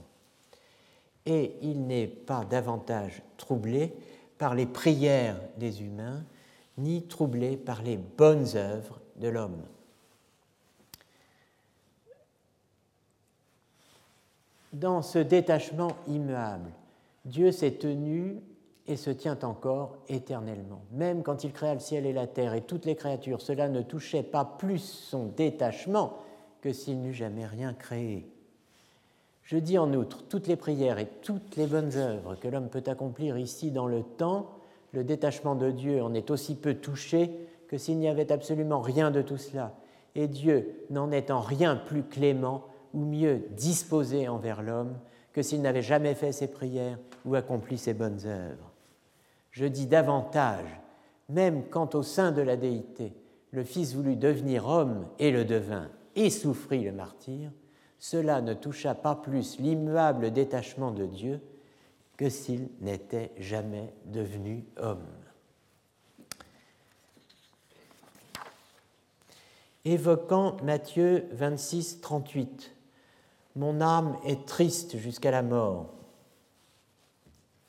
Et 1.25 1.55
il 1.61 1.88
n'est 1.88 2.07
pas 2.07 2.45
davantage 2.45 3.21
troublé 3.38 3.93
par 4.38 4.55
les 4.55 4.65
prières 4.65 5.39
des 5.57 5.81
humains 5.81 6.23
ni 6.77 7.03
troublé 7.07 7.57
par 7.57 7.81
les 7.81 7.97
bonnes 7.97 8.55
œuvres 8.55 8.99
de 9.15 9.27
l'homme. 9.27 9.61
Dans 14.73 15.01
ce 15.01 15.19
détachement 15.19 15.95
immuable, 16.07 16.69
Dieu 17.23 17.51
s'est 17.53 17.75
tenu 17.75 18.41
et 18.88 18.97
se 18.97 19.09
tient 19.09 19.39
encore 19.43 19.97
éternellement. 20.09 20.81
Même 20.91 21.23
quand 21.23 21.43
il 21.43 21.53
créa 21.53 21.73
le 21.73 21.79
ciel 21.79 22.05
et 22.05 22.13
la 22.13 22.27
terre 22.27 22.53
et 22.53 22.61
toutes 22.61 22.85
les 22.85 22.95
créatures, 22.95 23.41
cela 23.41 23.69
ne 23.69 23.81
touchait 23.81 24.21
pas 24.21 24.43
plus 24.43 24.79
son 24.79 25.27
détachement 25.27 26.17
que 26.61 26.73
s'il 26.73 27.01
n'eût 27.01 27.13
jamais 27.13 27.45
rien 27.45 27.73
créé. 27.73 28.29
Je 29.45 29.58
dis 29.58 29.77
en 29.77 29.93
outre, 29.93 30.23
toutes 30.27 30.47
les 30.47 30.55
prières 30.55 30.97
et 30.97 31.08
toutes 31.21 31.55
les 31.55 31.67
bonnes 31.67 31.95
œuvres 31.95 32.36
que 32.36 32.47
l'homme 32.47 32.69
peut 32.69 32.84
accomplir 32.88 33.38
ici 33.38 33.69
dans 33.69 33.88
le 33.88 34.01
temps 34.01 34.49
le 34.91 35.03
détachement 35.03 35.53
de 35.53 35.69
Dieu 35.69 36.01
en 36.01 36.15
est 36.15 36.31
aussi 36.31 36.55
peu 36.55 36.73
touché 36.73 37.31
que 37.67 37.77
s'il 37.77 37.99
n'y 37.99 38.08
avait 38.08 38.31
absolument 38.31 38.81
rien 38.81 39.12
de 39.12 39.21
tout 39.21 39.38
cela. 39.38 39.73
Et 40.15 40.27
Dieu 40.27 40.86
n'en 40.89 41.12
est 41.12 41.29
en 41.29 41.41
rien 41.41 41.75
plus 41.75 42.03
clément 42.03 42.65
ou 42.93 43.05
mieux 43.05 43.43
disposé 43.51 44.27
envers 44.27 44.63
l'homme 44.63 44.97
que 45.31 45.43
s'il 45.43 45.62
n'avait 45.62 45.81
jamais 45.81 46.15
fait 46.15 46.31
ses 46.31 46.47
prières 46.47 46.97
ou 47.25 47.36
accompli 47.36 47.77
ses 47.77 47.93
bonnes 47.93 48.25
œuvres. 48.25 48.71
Je 49.51 49.65
dis 49.65 49.86
davantage, 49.86 50.79
même 51.29 51.65
quand 51.69 51.93
au 51.93 52.01
sein 52.01 52.31
de 52.31 52.41
la 52.41 52.55
déité, 52.55 53.13
le 53.51 53.63
Fils 53.63 53.93
voulut 53.93 54.15
devenir 54.15 54.67
homme 54.67 55.05
et 55.19 55.31
le 55.31 55.45
devint 55.45 55.89
et 56.15 56.29
souffrit 56.29 56.84
le 56.84 56.93
martyr, 56.93 57.51
cela 57.99 58.41
ne 58.41 58.53
toucha 58.53 58.95
pas 58.95 59.15
plus 59.15 59.60
l'immuable 59.60 60.31
détachement 60.31 60.91
de 60.91 61.05
Dieu 61.05 61.41
que 62.17 62.29
s'il 62.29 62.69
n'était 62.81 63.31
jamais 63.38 63.93
devenu 64.05 64.65
homme. 64.77 65.05
évoquant 69.86 70.58
Matthieu 70.63 71.27
26, 71.31 72.01
38. 72.01 72.75
Mon 73.55 73.79
âme 73.79 74.17
est 74.25 74.45
triste 74.45 74.97
jusqu'à 74.97 75.31
la 75.31 75.43
mort. 75.43 75.93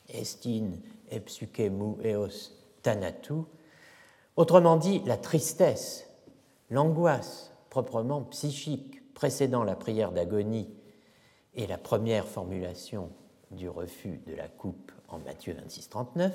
Estin 0.09 0.71
epsuke 1.11 1.71
eos 2.05 2.53
tanatu. 2.83 3.35
Autrement 4.37 4.77
dit, 4.77 5.03
la 5.05 5.17
tristesse, 5.17 6.09
l'angoisse 6.71 7.53
proprement 7.71 8.23
psychique 8.23 8.96
précédant 9.17 9.65
la 9.65 9.75
prière 9.75 10.13
d'agonie 10.13 10.69
et 11.55 11.67
la 11.67 11.79
première 11.79 12.27
formulation 12.27 13.11
du 13.51 13.67
refus 13.67 14.21
de 14.27 14.35
la 14.35 14.47
coupe 14.47 14.93
en 15.09 15.19
Matthieu 15.19 15.55
26, 15.55 15.89
39, 15.89 16.33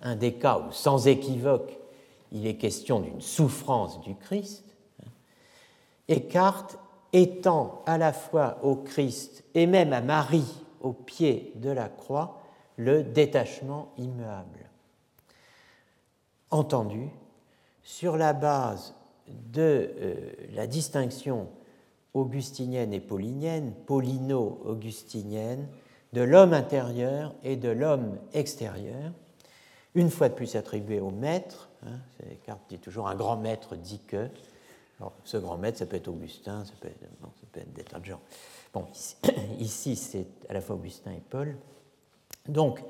un 0.00 0.16
des 0.16 0.32
cas 0.32 0.58
où, 0.58 0.72
sans 0.72 1.06
équivoque, 1.06 1.78
il 2.32 2.46
est 2.46 2.56
question 2.56 3.00
d'une 3.00 3.20
souffrance 3.20 4.00
du 4.00 4.16
Christ, 4.16 4.64
écarte, 6.08 6.78
étant 7.12 7.82
à 7.84 7.98
la 7.98 8.14
fois 8.14 8.58
au 8.62 8.76
Christ 8.76 9.44
et 9.54 9.66
même 9.66 9.92
à 9.92 10.00
Marie 10.00 10.62
au 10.80 10.94
pied 10.94 11.52
de 11.56 11.70
la 11.70 11.90
croix 11.90 12.40
le 12.76 13.02
détachement 13.02 13.92
immuable. 13.98 14.70
Entendu, 16.50 17.10
sur 17.82 18.16
la 18.16 18.32
base 18.32 18.94
de 19.26 19.90
euh, 20.00 20.32
la 20.52 20.66
distinction 20.66 21.48
augustinienne 22.20 22.92
et 22.92 23.00
paulinienne, 23.00 23.72
paulino-augustinienne, 23.86 25.68
de 26.12 26.22
l'homme 26.22 26.52
intérieur 26.52 27.34
et 27.42 27.56
de 27.56 27.68
l'homme 27.68 28.18
extérieur, 28.32 29.12
une 29.94 30.10
fois 30.10 30.28
de 30.28 30.34
plus 30.34 30.56
attribué 30.56 31.00
au 31.00 31.10
maître. 31.10 31.70
Hein, 31.84 31.98
Descartes 32.28 32.62
dit 32.68 32.78
toujours 32.78 33.08
un 33.08 33.14
grand 33.14 33.36
maître 33.36 33.76
dit 33.76 34.00
que. 34.06 34.28
Alors, 35.00 35.12
ce 35.24 35.36
grand 35.36 35.56
maître, 35.58 35.78
ça 35.78 35.86
peut 35.86 35.94
être 35.96 36.08
Augustin, 36.08 36.64
ça 36.64 36.72
peut 36.80 36.88
être, 36.88 37.00
ça 37.00 37.28
peut 37.52 37.60
être 37.60 37.72
des 37.72 37.84
tas 37.84 38.00
de 38.00 38.04
gens. 38.04 38.20
Bon, 38.72 38.86
ici, 39.58 39.96
c'est 39.96 40.26
à 40.48 40.54
la 40.54 40.60
fois 40.60 40.76
Augustin 40.76 41.10
et 41.12 41.22
Paul. 41.28 41.56
Donc, 42.48 42.82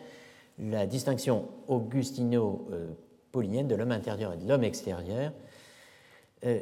la 0.59 0.87
distinction 0.87 1.49
augustino-paulinienne 1.67 3.69
de 3.69 3.75
l'homme 3.75 3.93
intérieur 3.93 4.33
et 4.33 4.39
de 4.39 4.49
l'homme 4.49 4.65
extérieur. 4.65 5.35
Euh, 6.45 6.61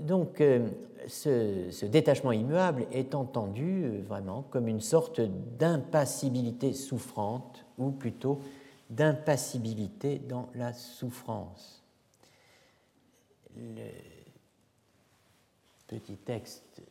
donc, 0.00 0.40
euh, 0.40 0.68
ce, 1.08 1.84
détachement 1.86 2.32
immuable 2.32 2.86
est 2.92 3.14
entendu 3.14 3.84
euh, 3.84 4.02
vraiment 4.06 4.42
comme 4.42 4.68
une 4.68 4.80
sorte 4.80 5.20
d'impassibilité 5.58 6.72
souffrante, 6.72 7.64
ou 7.78 7.90
plutôt 7.90 8.40
d'impassibilité 8.90 10.18
dans 10.18 10.48
la 10.54 10.72
souffrance. 10.72 11.82
Le 13.56 13.90
petit 15.86 16.16
texte 16.16 16.82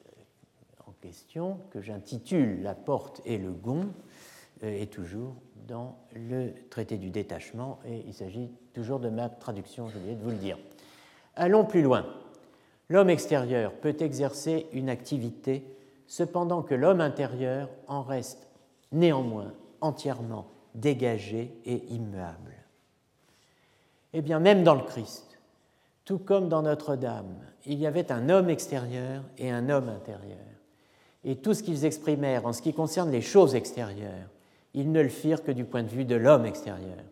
en 0.88 0.92
question, 1.02 1.60
que 1.72 1.82
j'intitule 1.82 2.62
La 2.62 2.76
porte 2.76 3.22
et 3.26 3.38
le 3.38 3.52
gond, 3.52 3.94
euh, 4.64 4.82
est 4.82 4.92
toujours 4.92 5.36
dans 5.68 5.98
le 6.14 6.54
traité 6.70 6.98
du 6.98 7.10
détachement, 7.10 7.80
et 7.86 8.04
il 8.06 8.14
s'agit 8.14 8.52
toujours 8.74 9.00
de 9.00 9.10
ma 9.10 9.30
traduction, 9.30 9.88
je 9.88 9.98
oublié 9.98 10.16
de 10.16 10.24
vous 10.24 10.30
le 10.30 10.38
dire. 10.38 10.58
Allons 11.36 11.66
plus 11.66 11.82
loin. 11.82 12.06
L'homme 12.94 13.10
extérieur 13.10 13.74
peut 13.74 13.96
exercer 14.02 14.68
une 14.72 14.88
activité, 14.88 15.66
cependant 16.06 16.62
que 16.62 16.76
l'homme 16.76 17.02
intérieur 17.02 17.68
en 17.88 18.04
reste 18.04 18.48
néanmoins 18.92 19.52
entièrement 19.82 20.46
dégagé 20.76 21.58
et 21.66 21.86
immuable. 21.90 22.54
Eh 24.14 24.22
bien, 24.22 24.40
même 24.40 24.64
dans 24.64 24.76
le 24.76 24.84
Christ, 24.84 25.40
tout 26.06 26.20
comme 26.20 26.50
dans 26.50 26.62
Notre-Dame, 26.62 27.36
il 27.66 27.80
y 27.80 27.88
avait 27.88 28.12
un 28.12 28.30
homme 28.30 28.52
extérieur 28.52 29.24
et 29.40 29.50
un 29.50 29.70
homme 29.70 29.90
intérieur. 29.90 30.38
Et 31.24 31.38
tout 31.38 31.56
ce 31.56 31.64
qu'ils 31.64 31.86
exprimèrent 31.86 32.46
en 32.46 32.54
ce 32.54 32.62
qui 32.62 32.76
concerne 32.76 33.10
les 33.10 33.22
choses 33.22 33.56
extérieures, 33.56 34.30
ils 34.76 34.92
ne 34.92 35.02
le 35.02 35.10
firent 35.10 35.42
que 35.42 35.52
du 35.52 35.66
point 35.66 35.82
de 35.82 35.90
vue 35.90 36.06
de 36.06 36.16
l'homme 36.16 36.46
extérieur. 36.46 37.04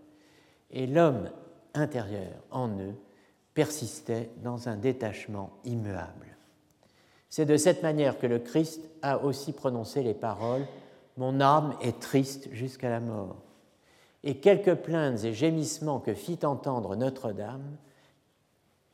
Et 0.70 0.86
l'homme 0.86 1.32
intérieur 1.74 2.34
en 2.52 2.68
eux 2.68 2.94
persistait 3.54 4.30
dans 4.44 4.70
un 4.70 4.78
détachement 4.78 5.52
immuable. 5.66 6.38
C'est 7.30 7.46
de 7.46 7.58
cette 7.58 7.84
manière 7.84 8.20
que 8.20 8.28
le 8.28 8.40
Christ 8.40 8.82
a 9.02 9.20
aussi 9.20 9.54
prononcé 9.54 10.04
les 10.04 10.14
paroles 10.14 10.66
Mon 11.18 11.40
âme 11.42 11.76
est 11.82 12.00
triste 12.00 12.50
jusqu'à 12.52 12.90
la 12.90 13.00
mort. 13.00 13.38
Et 14.24 14.38
quelques 14.38 14.76
plaintes 14.76 15.24
et 15.24 15.34
gémissements 15.34 16.00
que 16.00 16.14
fit 16.14 16.40
entendre 16.44 16.96
Notre-Dame, 16.96 17.78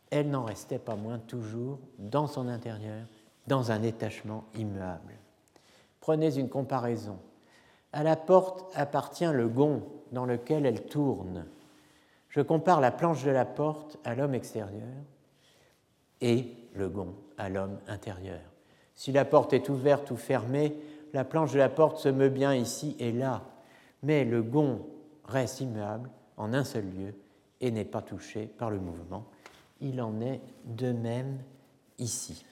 elle 0.09 0.29
n'en 0.29 0.45
restait 0.45 0.79
pas 0.79 0.95
moins 0.95 1.19
toujours 1.19 1.79
dans 1.99 2.27
son 2.27 2.47
intérieur, 2.47 3.05
dans 3.47 3.71
un 3.71 3.79
détachement 3.79 4.45
immuable. 4.55 5.13
Prenez 5.99 6.37
une 6.37 6.49
comparaison. 6.49 7.17
À 7.91 8.03
la 8.03 8.15
porte 8.15 8.71
appartient 8.75 9.25
le 9.25 9.47
gond 9.47 9.83
dans 10.11 10.25
lequel 10.25 10.65
elle 10.65 10.85
tourne 10.85 11.45
je 12.37 12.43
compare 12.43 12.81
la 12.81 12.91
planche 12.91 13.23
de 13.23 13.31
la 13.31 13.45
porte 13.45 13.97
à 14.03 14.13
l'homme 14.13 14.35
extérieur 14.35 14.93
et 16.21 16.53
le 16.75 16.87
gond 16.87 17.15
à 17.35 17.49
l'homme 17.49 17.79
intérieur. 17.87 18.41
Si 18.93 19.11
la 19.11 19.25
porte 19.25 19.53
est 19.53 19.69
ouverte 19.69 20.11
ou 20.11 20.17
fermée, 20.17 20.75
la 21.13 21.23
planche 21.23 21.53
de 21.53 21.57
la 21.57 21.67
porte 21.67 21.97
se 21.97 22.09
meut 22.09 22.29
bien 22.29 22.53
ici 22.53 22.95
et 22.99 23.11
là, 23.11 23.41
mais 24.03 24.23
le 24.23 24.43
gond 24.43 24.85
reste 25.25 25.61
immuable 25.61 26.11
en 26.37 26.53
un 26.53 26.63
seul 26.63 26.85
lieu 26.85 27.15
et 27.59 27.71
n'est 27.71 27.83
pas 27.83 28.03
touché 28.03 28.45
par 28.45 28.69
le 28.69 28.77
mouvement. 28.77 29.25
Il 29.81 29.99
en 29.99 30.21
est 30.21 30.39
de 30.65 30.91
même 30.91 31.39
ici. 31.97 32.45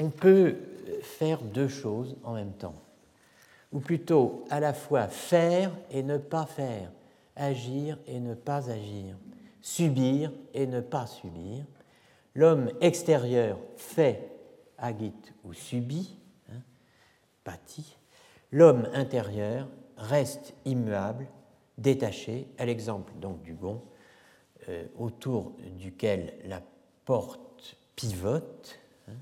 On 0.00 0.10
peut 0.10 0.56
faire 1.02 1.42
deux 1.42 1.68
choses 1.68 2.16
en 2.24 2.34
même 2.34 2.54
temps 2.54 2.74
ou 3.74 3.80
plutôt 3.80 4.44
à 4.50 4.60
la 4.60 4.72
fois 4.72 5.08
faire 5.08 5.72
et 5.90 6.04
ne 6.04 6.16
pas 6.16 6.46
faire, 6.46 6.90
agir 7.34 7.98
et 8.06 8.20
ne 8.20 8.34
pas 8.34 8.70
agir, 8.70 9.16
subir 9.60 10.32
et 10.54 10.66
ne 10.66 10.80
pas 10.80 11.06
subir. 11.06 11.64
L'homme 12.36 12.70
extérieur 12.80 13.58
fait, 13.76 14.30
agite 14.78 15.34
ou 15.42 15.52
subit, 15.52 16.16
hein, 16.52 16.60
pâtit. 17.42 17.96
L'homme 18.52 18.88
intérieur 18.94 19.68
reste 19.96 20.54
immuable, 20.64 21.26
détaché, 21.76 22.46
à 22.58 22.66
l'exemple 22.66 23.12
donc 23.20 23.42
du 23.42 23.54
gond, 23.54 23.82
euh, 24.68 24.86
autour 24.96 25.52
duquel 25.78 26.34
la 26.44 26.62
porte 27.04 27.76
pivote, 27.96 28.78
hein, 29.08 29.16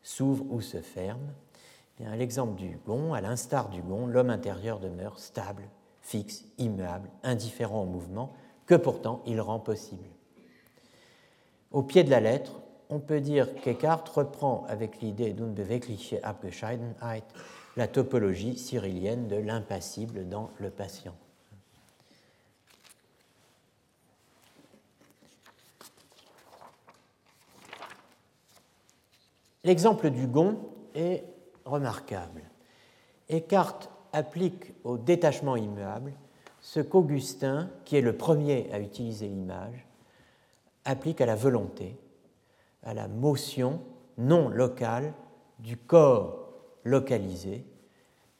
s'ouvre 0.00 0.44
ou 0.48 0.60
se 0.60 0.80
ferme, 0.80 1.32
à 2.04 2.16
l'exemple 2.16 2.56
du 2.56 2.78
gond, 2.84 3.14
à 3.14 3.20
l'instar 3.20 3.70
du 3.70 3.80
gond, 3.80 4.06
l'homme 4.06 4.30
intérieur 4.30 4.80
demeure 4.80 5.18
stable, 5.18 5.62
fixe, 6.02 6.44
immuable, 6.58 7.08
indifférent 7.22 7.82
au 7.82 7.86
mouvement, 7.86 8.32
que 8.66 8.74
pourtant 8.74 9.22
il 9.26 9.40
rend 9.40 9.58
possible. 9.58 10.04
Au 11.72 11.82
pied 11.82 12.04
de 12.04 12.10
la 12.10 12.20
lettre, 12.20 12.60
on 12.90 13.00
peut 13.00 13.20
dire 13.20 13.54
qu'Eckhart 13.62 14.04
reprend 14.14 14.64
avec 14.68 15.00
l'idée 15.00 15.32
d'Unbewegliche 15.32 16.14
Abgescheidenheit 16.22 17.24
la 17.76 17.88
topologie 17.88 18.56
cyrilienne 18.56 19.28
de 19.28 19.36
l'impassible 19.36 20.28
dans 20.28 20.50
le 20.58 20.70
patient. 20.70 21.14
L'exemple 29.64 30.10
du 30.10 30.28
gond 30.28 30.58
est 30.94 31.24
remarquable. 31.66 32.42
Eckhart 33.28 33.90
applique 34.12 34.72
au 34.84 34.96
détachement 34.96 35.56
immuable 35.56 36.12
ce 36.60 36.80
qu'Augustin, 36.80 37.70
qui 37.84 37.96
est 37.96 38.00
le 38.00 38.16
premier 38.16 38.68
à 38.72 38.80
utiliser 38.80 39.28
l'image, 39.28 39.86
applique 40.84 41.20
à 41.20 41.26
la 41.26 41.36
volonté, 41.36 41.98
à 42.82 42.94
la 42.94 43.08
motion 43.08 43.80
non 44.16 44.48
locale 44.48 45.12
du 45.58 45.76
corps 45.76 46.48
localisé 46.84 47.64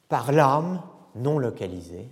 par 0.09 0.33
l'âme 0.33 0.81
non 1.15 1.39
localisée, 1.39 2.11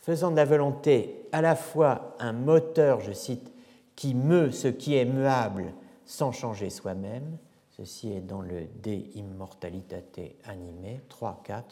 faisant 0.00 0.30
de 0.30 0.36
la 0.36 0.44
volonté 0.44 1.28
à 1.32 1.40
la 1.40 1.54
fois 1.54 2.16
un 2.18 2.32
moteur, 2.32 3.00
je 3.00 3.12
cite, 3.12 3.52
qui 3.94 4.14
meut 4.14 4.50
ce 4.50 4.68
qui 4.68 4.96
est 4.96 5.04
muable 5.04 5.72
sans 6.04 6.32
changer 6.32 6.70
soi-même, 6.70 7.36
Ceci 7.80 8.12
est 8.12 8.20
dans 8.20 8.42
le 8.42 8.66
De 8.82 8.90
Immortalitate 9.14 10.20
Animé 10.44 11.00
3-4, 11.08 11.62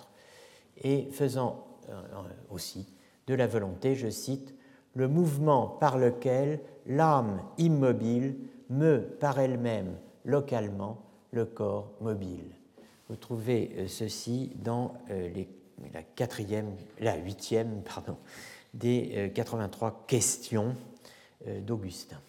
et 0.83 1.07
faisant 1.13 1.67
euh, 1.91 2.01
aussi 2.49 2.87
de 3.27 3.35
la 3.35 3.47
volonté, 3.47 3.95
je 3.95 4.09
cite, 4.09 4.55
le 4.95 5.07
mouvement 5.07 5.67
par 5.67 5.99
lequel 5.99 6.61
l'âme 6.87 7.43
immobile 7.59 8.37
meut 8.71 9.03
par 9.21 9.39
elle-même 9.39 9.99
localement 10.25 10.97
le 11.31 11.45
corps 11.45 11.93
mobile. 12.01 12.55
Vous 13.11 13.17
trouvez 13.17 13.75
euh, 13.77 13.87
ceci 13.87 14.53
dans 14.65 14.95
euh, 15.11 15.45
la 17.01 17.17
huitième 17.19 17.83
pardon, 17.83 18.17
des 18.73 19.31
83 19.35 20.05
questions 20.07 20.75
d'Augustin. 21.47 22.21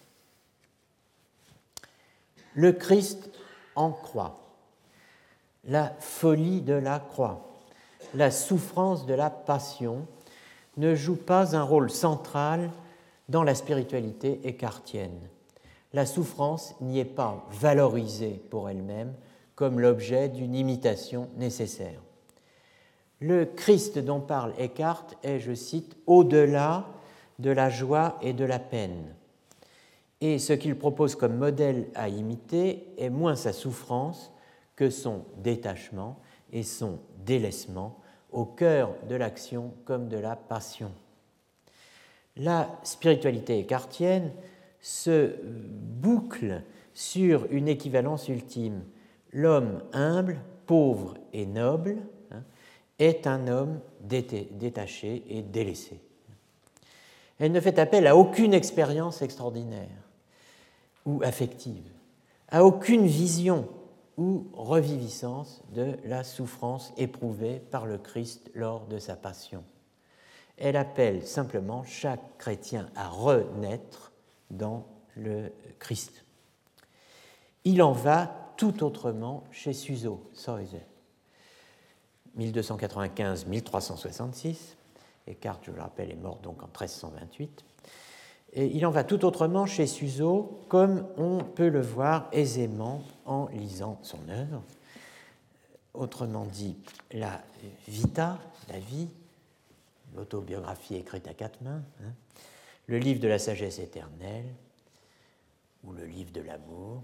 Le 2.54 2.72
Christ 2.72 3.30
en 3.80 3.92
croix, 3.92 4.38
la 5.64 5.94
folie 5.98 6.60
de 6.60 6.74
la 6.74 6.98
croix, 6.98 7.48
la 8.14 8.30
souffrance 8.30 9.06
de 9.06 9.14
la 9.14 9.30
passion 9.30 10.06
ne 10.76 10.94
jouent 10.94 11.16
pas 11.16 11.56
un 11.56 11.62
rôle 11.62 11.90
central 11.90 12.70
dans 13.30 13.42
la 13.42 13.54
spiritualité 13.54 14.40
écartienne. 14.44 15.18
La 15.92 16.04
souffrance 16.04 16.74
n'y 16.80 16.98
est 16.98 17.04
pas 17.04 17.46
valorisée 17.50 18.40
pour 18.50 18.68
elle-même 18.68 19.14
comme 19.54 19.80
l'objet 19.80 20.28
d'une 20.28 20.54
imitation 20.54 21.28
nécessaire. 21.36 22.00
Le 23.18 23.44
Christ 23.44 23.98
dont 23.98 24.20
parle 24.20 24.54
Eckhart 24.58 25.06
est, 25.22 25.40
je 25.40 25.54
cite, 25.54 25.96
au-delà 26.06 26.86
de 27.38 27.50
la 27.50 27.70
joie 27.70 28.18
et 28.22 28.32
de 28.32 28.44
la 28.44 28.58
peine. 28.58 29.14
Et 30.20 30.38
ce 30.38 30.52
qu'il 30.52 30.76
propose 30.76 31.14
comme 31.14 31.36
modèle 31.36 31.88
à 31.94 32.08
imiter 32.08 32.86
est 32.98 33.08
moins 33.08 33.36
sa 33.36 33.52
souffrance 33.52 34.32
que 34.76 34.90
son 34.90 35.24
détachement 35.38 36.18
et 36.52 36.62
son 36.62 36.98
délaissement 37.24 37.98
au 38.30 38.44
cœur 38.44 38.94
de 39.08 39.14
l'action 39.14 39.72
comme 39.84 40.08
de 40.08 40.18
la 40.18 40.36
passion. 40.36 40.92
La 42.36 42.68
spiritualité 42.82 43.58
écartienne 43.58 44.32
se 44.80 45.34
boucle 45.44 46.62
sur 46.94 47.46
une 47.50 47.68
équivalence 47.68 48.28
ultime. 48.28 48.84
L'homme 49.32 49.82
humble, 49.92 50.40
pauvre 50.66 51.14
et 51.32 51.46
noble 51.46 51.98
hein, 52.30 52.42
est 52.98 53.26
un 53.26 53.48
homme 53.48 53.80
détaché 54.00 55.24
et 55.28 55.42
délaissé. 55.42 56.00
Elle 57.38 57.52
ne 57.52 57.60
fait 57.60 57.78
appel 57.78 58.06
à 58.06 58.16
aucune 58.16 58.54
expérience 58.54 59.22
extraordinaire 59.22 59.99
ou 61.06 61.22
affective, 61.22 61.88
à 62.48 62.64
aucune 62.64 63.06
vision 63.06 63.68
ou 64.16 64.48
reviviscence 64.52 65.62
de 65.72 65.96
la 66.04 66.24
souffrance 66.24 66.92
éprouvée 66.96 67.60
par 67.70 67.86
le 67.86 67.98
Christ 67.98 68.50
lors 68.54 68.86
de 68.86 68.98
sa 68.98 69.14
passion. 69.16 69.62
Elle 70.58 70.76
appelle 70.76 71.26
simplement 71.26 71.84
chaque 71.84 72.36
chrétien 72.36 72.90
à 72.94 73.08
renaître 73.08 74.12
dans 74.50 74.84
le 75.16 75.50
Christ. 75.78 76.24
Il 77.64 77.82
en 77.82 77.92
va 77.92 78.52
tout 78.56 78.84
autrement 78.84 79.44
chez 79.50 79.72
Suzo, 79.72 80.28
Soise. 80.34 80.76
1295-1366, 82.38 84.76
Eckhart, 85.26 85.60
je 85.62 85.72
le 85.72 85.80
rappelle, 85.80 86.10
est 86.10 86.16
mort 86.16 86.40
donc 86.40 86.62
en 86.62 86.66
1328. 86.66 87.64
Et 88.52 88.66
il 88.66 88.84
en 88.84 88.90
va 88.90 89.04
tout 89.04 89.24
autrement 89.24 89.66
chez 89.66 89.86
Suzo, 89.86 90.60
comme 90.68 91.06
on 91.16 91.38
peut 91.38 91.68
le 91.68 91.80
voir 91.80 92.28
aisément 92.32 93.02
en 93.24 93.46
lisant 93.48 93.98
son 94.02 94.28
œuvre. 94.28 94.62
Autrement 95.94 96.46
dit, 96.46 96.76
la 97.12 97.42
vita, 97.86 98.38
la 98.68 98.78
vie, 98.78 99.08
l'autobiographie 100.16 100.96
écrite 100.96 101.28
à 101.28 101.34
quatre 101.34 101.60
mains, 101.62 101.82
hein, 102.02 102.12
le 102.86 102.98
livre 102.98 103.20
de 103.20 103.28
la 103.28 103.38
sagesse 103.38 103.78
éternelle 103.78 104.52
ou 105.84 105.92
le 105.92 106.04
livre 106.04 106.32
de 106.32 106.40
l'amour. 106.40 107.02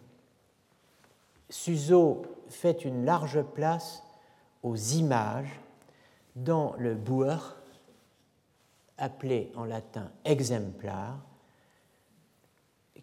Suzo 1.49 2.22
fait 2.49 2.84
une 2.84 3.05
large 3.05 3.42
place 3.42 4.03
aux 4.64 4.76
images 4.76 5.61
dans 6.34 6.74
le 6.76 6.94
boer, 6.94 7.57
appelé 8.99 9.53
en 9.55 9.64
latin 9.64 10.11
exemplar, 10.24 11.18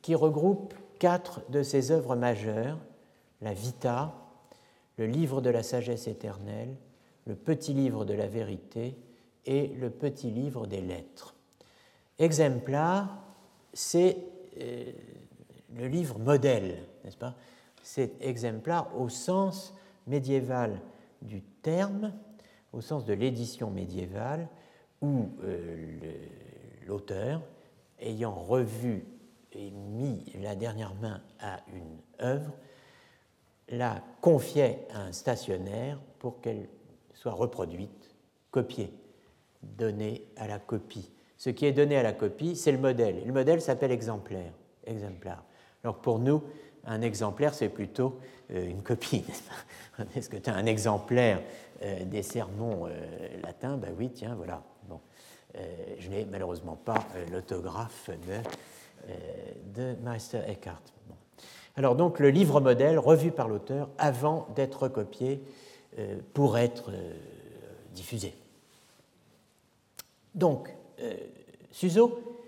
qui 0.04 0.14
regroupe 0.14 0.76
quatre 1.00 1.42
de 1.50 1.64
ses 1.64 1.92
œuvres 1.92 2.16
majeures, 2.16 2.78
la 3.42 3.54
Vita, 3.54 4.14
le 4.98 5.08
livre 5.08 5.42
de 5.42 5.50
la 5.50 5.64
sagesse 5.64 6.08
éternelle, 6.08 6.76
le 7.26 7.36
petit 7.36 7.74
livre 7.74 8.06
de 8.06 8.14
la 8.14 8.28
vérité 8.28 8.96
et 9.46 9.68
le 9.70 9.90
petit 9.90 10.30
livre 10.30 10.68
des 10.68 10.82
lettres. 10.82 11.36
Exemplar, 12.20 13.24
c'est 13.72 14.18
euh, 14.60 14.92
le 15.74 15.88
livre 15.88 16.20
modèle, 16.20 16.84
n'est-ce 17.04 17.18
pas? 17.18 17.36
C'est 17.82 18.22
exemplar 18.22 19.00
au 19.00 19.10
sens 19.10 19.74
médiéval 20.06 20.80
du 21.22 21.42
terme, 21.42 22.14
au 22.74 22.82
sens 22.82 23.06
de 23.06 23.14
l'édition 23.14 23.72
médiévale, 23.72 24.50
où 25.02 25.30
euh, 25.44 25.98
l'auteur, 26.86 27.42
ayant 28.00 28.34
revu 28.34 29.06
mis 29.56 30.24
la 30.42 30.56
dernière 30.56 30.96
main 30.96 31.22
à 31.40 31.60
une 31.74 31.98
œuvre, 32.22 32.52
la 33.70 34.02
confiait 34.22 34.88
à 34.94 35.02
un 35.02 35.12
stationnaire 35.12 36.00
pour 36.20 36.42
qu'elle 36.42 36.68
soit 37.14 37.34
reproduite, 37.34 38.16
copiée, 38.52 38.94
donnée 39.62 40.28
à 40.38 40.48
la 40.48 40.60
copie. 40.60 41.12
Ce 41.38 41.50
qui 41.50 41.66
est 41.66 41.72
donné 41.72 41.98
à 41.98 42.04
la 42.04 42.14
copie, 42.14 42.56
c'est 42.56 42.72
le 42.72 42.78
modèle. 42.78 43.24
le 43.26 43.34
modèle 43.34 43.62
s'appelle 43.62 43.92
exemplaire. 43.92 44.54
exemplaire. 44.86 45.44
Alors 45.84 45.98
pour 45.98 46.20
nous, 46.20 46.44
un 46.86 47.02
exemplaire, 47.02 47.54
c'est 47.54 47.70
plutôt 47.70 48.20
euh, 48.52 48.68
une 48.68 48.82
copie. 48.82 49.24
Est-ce 50.16 50.30
que 50.30 50.38
tu 50.38 50.50
as 50.50 50.56
un 50.56 50.66
exemplaire 50.66 51.42
euh, 51.82 52.04
des 52.06 52.24
sermons 52.24 52.88
euh, 52.88 53.42
latins? 53.42 53.78
Ben 53.78 53.94
oui, 53.98 54.12
tiens, 54.14 54.36
voilà. 54.36 54.64
Bon. 54.88 55.00
je 56.00 56.10
n'ai 56.10 56.26
malheureusement 56.26 56.76
pas 56.76 57.08
l'autographe 57.32 58.10
de 58.10 58.34
de 59.74 59.96
Meister 60.04 60.42
Eckhart. 60.48 60.82
Alors 61.76 61.96
donc 61.96 62.20
le 62.20 62.30
livre 62.30 62.62
modèle 62.62 63.00
revu 63.00 63.32
par 63.32 63.48
l'auteur 63.48 63.90
avant 63.98 64.48
d'être 64.56 64.88
copié 64.88 65.44
euh, 65.98 66.20
pour 66.34 66.58
être 66.58 66.92
euh, 66.92 67.14
diffusé. 67.94 68.36
Donc, 70.36 70.74
Suzo 71.72 72.40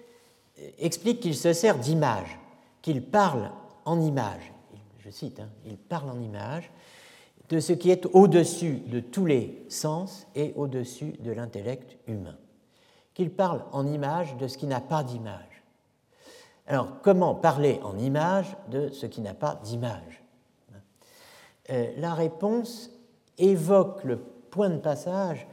explique 0.79 1.19
qu'il 1.19 1.35
se 1.35 1.53
sert 1.53 1.77
d'image, 1.77 2.39
qu'il 2.81 3.03
parle 3.03 3.51
en 3.85 4.01
image. 4.01 4.51
Je 4.99 5.11
cite, 5.11 5.39
hein, 5.39 5.49
il 5.65 5.77
parle 5.77 6.09
en 6.09 6.19
image 6.19 6.71
de 7.49 7.59
ce 7.59 7.73
qui 7.73 7.91
est 7.91 8.07
au-dessus 8.07 8.81
de 8.87 8.99
tous 8.99 9.25
les 9.25 9.63
sens 9.69 10.25
et 10.35 10.53
au-dessus 10.55 11.13
de 11.19 11.31
l'intellect 11.31 11.97
humain. 12.07 12.37
Qu'il 13.13 13.29
parle 13.29 13.63
en 13.71 13.85
image 13.85 14.35
de 14.37 14.47
ce 14.47 14.57
qui 14.57 14.65
n'a 14.65 14.81
pas 14.81 15.03
d'image 15.03 15.54
alors, 16.67 16.99
comment 17.01 17.35
parler 17.35 17.79
en 17.83 17.97
image 17.97 18.57
de 18.71 18.89
ce 18.89 19.05
qui 19.05 19.21
n'a 19.21 19.35
pas 19.35 19.59
d'image 19.63 20.23
euh, 21.69 21.91
La 21.97 22.13
réponse 22.15 22.89
évoque 23.37 24.03
le 24.03 24.17
point 24.17 24.69
de 24.69 24.79
passage 24.79 25.47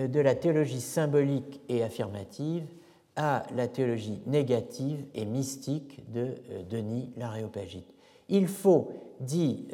euh, 0.00 0.08
de 0.08 0.18
la 0.18 0.34
théologie 0.34 0.80
symbolique 0.80 1.60
et 1.68 1.84
affirmative 1.84 2.66
à 3.14 3.44
la 3.54 3.68
théologie 3.68 4.20
négative 4.26 5.04
et 5.14 5.24
mystique 5.24 6.10
de 6.12 6.34
euh, 6.50 6.62
Denis 6.64 7.12
l'Aréopagite. 7.16 7.94
Il 8.28 8.48
faut, 8.48 8.92
dit 9.20 9.68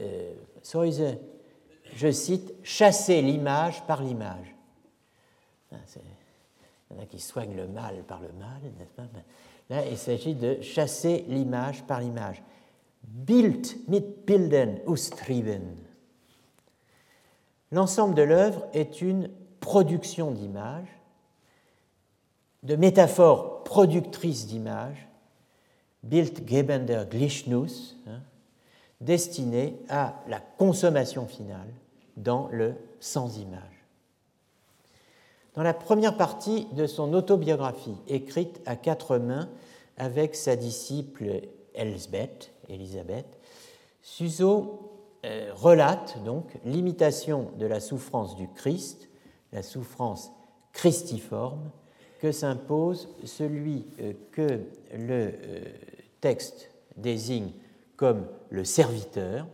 Soise, 0.62 1.02
je 1.92 2.10
cite, 2.12 2.54
chasser 2.62 3.20
l'image 3.20 3.84
par 3.86 4.00
l'image. 4.00 4.54
Ah, 5.72 5.76
il 6.90 6.96
y 6.96 7.00
en 7.00 7.02
a 7.02 7.06
qui 7.06 7.18
soignent 7.18 7.56
le 7.56 7.66
mal 7.66 8.04
par 8.04 8.20
le 8.20 8.30
mal, 8.38 8.60
n'est-ce 8.78 8.92
pas? 8.92 9.08
Là, 9.70 9.86
il 9.86 9.96
s'agit 9.96 10.34
de 10.34 10.60
chasser 10.60 11.24
l'image 11.28 11.84
par 11.84 12.00
l'image. 12.00 12.42
Bild 13.02 13.66
mit 13.88 14.04
Bilden 14.26 14.80
austrieben. 14.86 15.76
L'ensemble 17.70 18.14
de 18.14 18.22
l'œuvre 18.22 18.66
est 18.72 19.00
une 19.00 19.30
production 19.60 20.30
d'images, 20.30 21.00
de 22.62 22.76
métaphores 22.76 23.64
productrices 23.64 24.46
d'images, 24.46 25.08
Bildgebender 26.02 27.04
Glichnus, 27.10 27.96
hein, 28.06 28.20
destinée 29.00 29.78
à 29.88 30.22
la 30.28 30.40
consommation 30.40 31.26
finale 31.26 31.72
dans 32.16 32.48
le 32.52 32.74
sans-image. 33.00 33.73
Dans 35.54 35.62
la 35.62 35.74
première 35.74 36.16
partie 36.16 36.66
de 36.72 36.86
son 36.86 37.14
autobiographie, 37.14 37.94
écrite 38.08 38.60
à 38.66 38.74
quatre 38.74 39.18
mains 39.18 39.48
avec 39.96 40.34
sa 40.34 40.56
disciple 40.56 41.42
Elsbeth, 41.74 42.50
Elisabeth, 42.68 43.26
Suzo 44.02 44.90
euh, 45.24 45.52
relate 45.54 46.22
donc 46.24 46.46
l'imitation 46.64 47.50
de 47.58 47.66
la 47.66 47.78
souffrance 47.78 48.34
du 48.34 48.48
Christ, 48.48 49.08
la 49.52 49.62
souffrance 49.62 50.32
christiforme, 50.72 51.70
que 52.20 52.32
s'impose 52.32 53.08
celui 53.24 53.86
euh, 54.00 54.12
que 54.32 54.60
le 54.92 55.32
euh, 55.32 55.64
texte 56.20 56.70
désigne 56.96 57.52
comme 57.96 58.26
le 58.50 58.64
serviteur, 58.64 59.46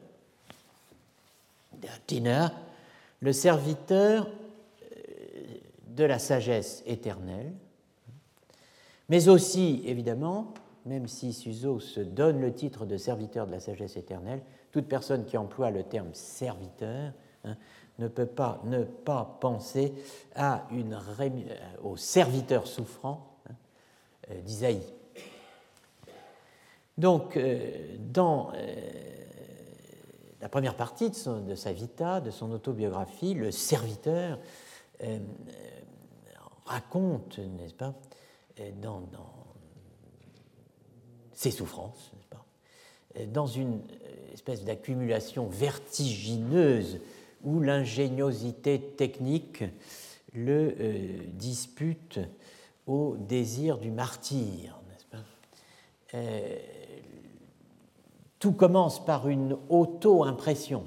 le 3.21 3.33
serviteur 3.33 4.27
de 5.91 6.05
la 6.05 6.19
sagesse 6.19 6.83
éternelle, 6.87 7.53
mais 9.09 9.29
aussi, 9.29 9.83
évidemment, 9.85 10.55
même 10.87 11.09
si 11.09 11.33
Suzo 11.33 11.81
se 11.81 12.01
donne 12.01 12.41
le 12.41 12.53
titre 12.55 12.87
de 12.87 12.97
serviteur 12.97 13.47
de 13.47 13.53
la 13.53 13.61
sagesse 13.61 13.97
éternelle, 13.97 14.41
toute 14.71 14.87
personne 14.87 15.25
qui 15.25 15.37
emploie 15.37 15.71
le 15.71 15.83
terme 15.83 16.15
serviteur 16.15 17.13
hein, 17.45 17.57
ne 17.99 18.09
peut 18.09 18.27
pas 18.27 18.61
ne 18.65 18.85
pas 18.85 19.39
penser 19.41 19.93
à 20.35 20.67
une, 20.71 20.99
au 21.83 21.97
serviteur 21.97 22.67
souffrant 22.67 23.37
hein, 23.49 23.55
euh, 24.31 24.41
d'Isaïe. 24.43 24.83
Donc, 26.97 27.37
euh, 27.37 27.97
dans 27.99 28.53
euh, 28.55 28.75
la 30.41 30.49
première 30.49 30.77
partie 30.77 31.11
de, 31.11 31.55
sa 31.55 31.73
vita, 31.73 32.21
de 32.21 32.31
son 32.31 32.53
autobiographie, 32.53 33.35
le 33.35 33.51
serviteur 33.51 34.39
raconte, 36.71 37.39
n'est-ce 37.39 37.75
pas, 37.75 37.95
dans, 38.81 39.01
dans, 39.01 39.35
ses 41.33 41.51
souffrances, 41.51 42.13
n'est-ce 42.15 42.29
pas, 42.29 43.27
dans 43.27 43.47
une 43.47 43.81
espèce 44.33 44.65
d'accumulation 44.65 45.49
vertigineuse 45.49 47.01
où 47.43 47.61
l'ingéniosité 47.61 48.81
technique 48.81 49.65
le 50.33 50.75
euh, 50.79 51.19
dispute 51.33 52.21
au 52.87 53.17
désir 53.17 53.79
du 53.79 53.91
martyr, 53.91 54.81
n'est-ce 54.89 55.07
pas 55.07 55.25
euh, 56.15 56.57
Tout 58.39 58.53
commence 58.53 59.05
par 59.05 59.29
une 59.29 59.57
auto-impression. 59.69 60.85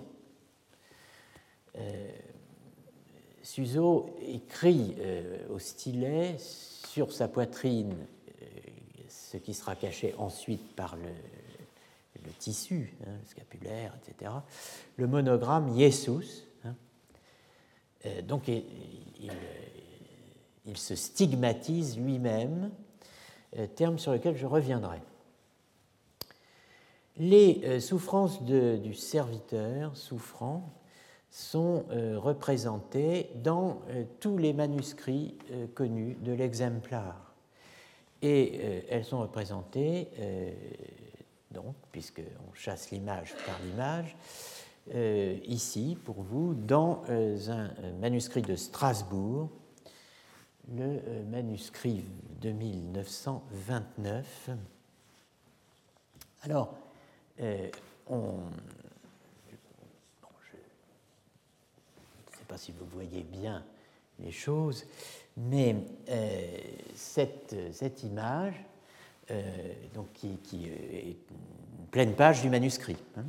Euh, 1.78 2.12
Suzo 3.44 4.10
écrit 4.22 4.96
au 5.50 5.60
stylet 5.60 6.38
sur 6.40 7.12
sa 7.12 7.28
poitrine 7.28 7.96
ce 9.34 9.38
qui 9.40 9.56
sera 9.56 9.76
caché 9.76 10.14
ensuite 10.20 10.76
par 10.76 10.96
le, 10.96 11.10
tissu, 12.38 12.94
hein, 13.02 13.14
le 13.20 13.28
scapulaire, 13.28 13.98
etc., 13.98 14.32
le 14.96 15.08
monogramme 15.08 15.76
Jesus. 15.76 16.46
Hein. 16.64 16.76
Euh, 18.06 18.22
donc 18.22 18.48
il, 18.48 18.62
se 20.76 20.94
stigmatise 20.96 21.98
lui-même, 21.98 22.70
euh, 23.58 23.66
terme 23.66 23.98
sur 23.98 24.12
lequel 24.12 24.38
je 24.38 24.46
reviendrai. 24.46 25.02
Les 27.18 27.62
euh, 27.64 27.80
souffrances 27.80 28.44
du 28.44 28.94
serviteur 28.94 29.98
souffrant 29.98 30.72
sont 31.36 31.86
représentées 31.90 33.32
dans 33.44 33.82
tous 34.20 34.38
les 34.38 34.54
manuscrits 34.54 35.36
connus 35.74 36.16
de 36.22 36.32
l'exemplaire. 36.32 37.16
Et 38.22 38.86
elles 38.88 39.04
sont 39.04 39.20
représentées 39.20 40.10
donc, 41.54 41.76
puisqu'on 41.92 42.54
chasse 42.54 42.92
l'image 42.92 43.34
par 43.46 43.60
l'image, 43.64 44.16
euh, 44.94 45.38
ici, 45.46 45.98
pour 46.04 46.22
vous, 46.22 46.54
dans 46.56 47.04
euh, 47.10 47.38
un 47.50 47.92
manuscrit 48.00 48.42
de 48.42 48.56
Strasbourg, 48.56 49.50
le 50.76 51.00
euh, 51.08 51.24
manuscrit 51.26 52.04
de 52.42 52.52
1929. 52.52 54.50
Alors, 56.42 56.76
on, 58.08 58.40
je 59.50 60.58
ne 60.58 62.38
sais 62.38 62.43
si 62.58 62.72
vous 62.72 62.86
voyez 62.86 63.24
bien 63.24 63.64
les 64.20 64.32
choses, 64.32 64.86
mais 65.36 65.76
cette, 66.96 67.56
cette 67.72 68.04
image 68.04 68.54
euh, 69.32 69.42
donc 69.94 70.08
qui, 70.14 70.66
est 70.66 71.16
une 71.80 71.88
pleine 71.92 72.14
page 72.14 72.42
du 72.42 72.50
manuscrit, 72.50 72.98
hein, 73.16 73.24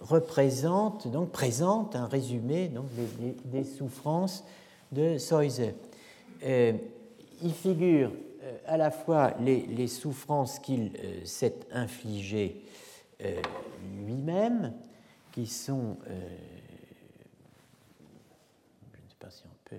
représente, 0.00 1.08
donc 1.08 1.30
présente 1.30 1.94
un 1.94 2.06
résumé 2.06 2.68
donc, 2.68 2.86
des, 3.44 3.64
souffrances 3.64 4.42
de 4.92 5.18
Soise. 5.18 5.60
Euh, 6.42 6.72
il 7.42 7.52
figure 7.52 8.12
euh, 8.42 8.56
à 8.66 8.78
la 8.78 8.90
fois 8.90 9.34
les, 9.40 9.88
souffrances 9.88 10.58
qu'il 10.58 10.92
s'est 11.24 11.58
infligées 11.70 12.64
lui-même, 14.06 14.72
qui 15.32 15.46
sont, 15.46 15.98
je 16.06 16.12
ne 18.96 19.08
sais 19.08 19.16
pas 19.18 19.30
si 19.30 19.42
on 19.44 19.68
peut, 19.68 19.76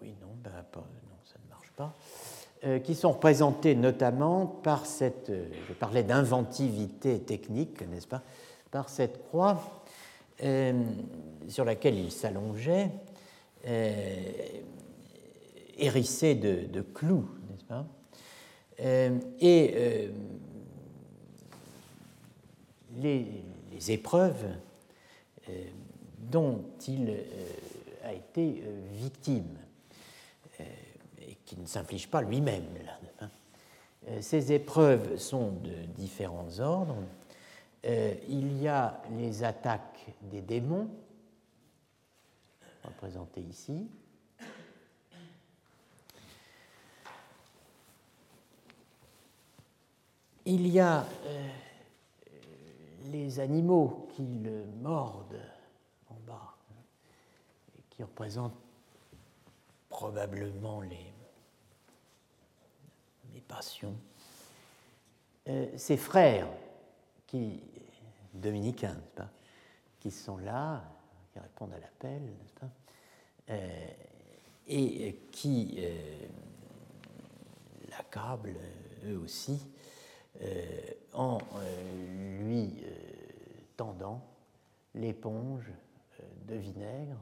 oui, 0.00 0.14
non, 0.22 0.28
ben, 0.36 0.64
pas, 0.70 0.80
non, 0.80 1.18
ça 1.24 1.34
ne 1.44 1.50
marche 1.50 1.72
pas. 1.72 1.92
Euh, 1.92 2.49
qui 2.84 2.94
sont 2.94 3.12
représentés 3.12 3.74
notamment 3.74 4.46
par 4.46 4.84
cette, 4.84 5.30
euh, 5.30 5.48
je 5.68 5.72
parlais 5.72 6.02
d'inventivité 6.02 7.20
technique, 7.20 7.88
n'est-ce 7.88 8.06
pas, 8.06 8.22
par 8.70 8.90
cette 8.90 9.22
croix 9.28 9.82
euh, 10.44 10.84
sur 11.48 11.64
laquelle 11.64 11.98
il 11.98 12.12
s'allongeait, 12.12 12.90
hérissée 15.76 16.34
de, 16.34 16.80
clous, 16.80 17.28
n'est-ce 17.50 17.64
pas, 17.64 17.86
et 19.40 20.08
les, 22.96 23.44
épreuves 23.88 24.46
dont 26.18 26.64
il 26.88 27.16
a 28.02 28.14
été 28.14 28.62
victime 28.94 29.59
qui 31.50 31.58
ne 31.58 31.66
s'inflige 31.66 32.08
pas 32.08 32.22
lui-même. 32.22 32.62
Hein. 33.18 33.28
Euh, 34.06 34.22
ces 34.22 34.52
épreuves 34.52 35.16
sont 35.16 35.50
de 35.50 35.84
différents 35.96 36.60
ordres. 36.60 37.02
Euh, 37.86 38.14
il 38.28 38.62
y 38.62 38.68
a 38.68 39.02
les 39.18 39.42
attaques 39.42 40.14
des 40.22 40.42
démons, 40.42 40.88
représentées 42.84 43.40
ici. 43.40 43.88
Il 50.44 50.68
y 50.68 50.78
a 50.78 51.00
euh, 51.00 51.48
les 53.10 53.40
animaux 53.40 54.08
qui 54.14 54.22
le 54.22 54.66
mordent 54.80 55.42
en 56.10 56.16
bas, 56.28 56.54
qui 57.90 58.04
représentent 58.04 58.54
probablement 59.88 60.80
les 60.82 61.12
passion. 63.38 63.94
Euh, 65.48 65.66
ses 65.76 65.96
frères, 65.96 66.48
qui, 67.26 67.62
dominicains, 68.34 69.00
pas, 69.14 69.30
qui 70.00 70.10
sont 70.10 70.36
là, 70.38 70.82
qui 71.32 71.38
répondent 71.38 71.72
à 71.72 71.78
l'appel, 71.78 72.22
euh, 73.50 73.88
et 74.66 75.18
qui 75.32 75.76
euh, 75.78 76.26
l'accablent 77.90 78.56
eux 79.06 79.18
aussi 79.18 79.66
en 81.12 81.38
lui 82.44 82.84
tendant 83.76 84.22
l'éponge 84.94 85.70
de 86.46 86.54
vinaigre, 86.54 87.18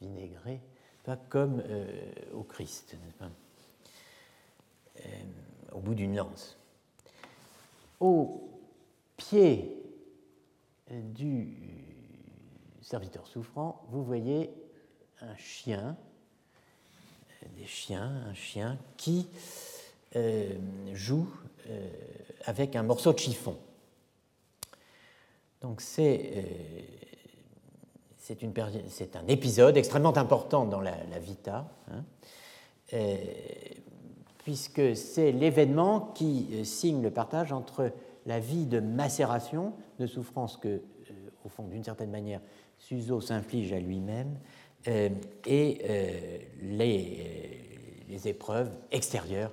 vinaigré, 0.00 0.60
pas 1.04 1.16
comme 1.16 1.62
au 2.34 2.42
Christ, 2.42 2.96
pas 3.18 3.26
euh, 3.26 3.28
au 5.72 5.80
bout 5.80 5.94
d'une 5.94 6.16
lance. 6.16 6.56
Au 8.00 8.48
pied 9.16 9.74
du 10.90 11.56
serviteur 12.80 13.26
souffrant, 13.26 13.84
vous 13.90 14.02
voyez 14.02 14.50
un 15.20 15.36
chien, 15.36 15.96
des 17.56 17.66
chiens, 17.66 18.24
un 18.28 18.34
chien 18.34 18.78
qui 18.96 19.28
euh, 20.16 20.56
joue 20.92 21.28
euh, 21.68 21.88
avec 22.44 22.76
un 22.76 22.82
morceau 22.82 23.12
de 23.12 23.18
chiffon. 23.18 23.58
Donc 25.60 25.80
c'est 25.80 26.44
c'est 28.18 29.16
un 29.16 29.26
épisode 29.26 29.78
extrêmement 29.78 30.16
important 30.18 30.66
dans 30.66 30.82
la, 30.82 30.92
Vita. 31.18 31.66
Hein 31.90 32.04
puisque 34.48 34.96
c'est 34.96 35.30
l'événement 35.30 36.00
qui 36.14 36.48
euh, 36.54 36.64
signe 36.64 37.02
le 37.02 37.10
partage 37.10 37.52
entre 37.52 37.92
la 38.24 38.40
vie 38.40 38.64
de 38.64 38.80
macération, 38.80 39.74
de 39.98 40.06
souffrance 40.06 40.56
que, 40.56 40.68
euh, 40.68 40.80
au 41.44 41.50
fond, 41.50 41.64
d'une 41.64 41.84
certaine 41.84 42.10
manière, 42.10 42.40
Suzo 42.78 43.20
s'inflige 43.20 43.74
à 43.74 43.78
lui-même, 43.78 44.38
euh, 44.86 45.10
et 45.44 46.48
les, 46.62 48.26
épreuves 48.26 48.70
extérieures 48.90 49.52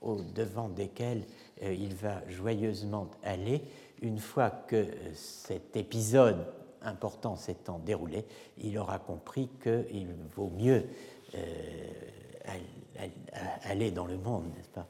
au 0.00 0.20
devant 0.22 0.68
desquelles 0.68 1.24
il 1.60 1.96
va 1.96 2.22
joyeusement 2.28 3.10
aller. 3.24 3.62
Une 4.00 4.20
fois 4.20 4.50
que 4.50 4.86
cet 5.12 5.76
épisode 5.76 6.46
important 6.82 7.34
s'étant 7.34 7.80
déroulé, 7.80 8.24
il 8.62 8.78
aura 8.78 9.00
compris 9.00 9.50
qu'il 9.60 10.06
vaut 10.36 10.52
mieux 10.56 10.84
aller 13.62 13.90
dans 13.90 14.06
le 14.06 14.18
monde, 14.18 14.44
n'est-ce 14.56 14.70
pas, 14.70 14.86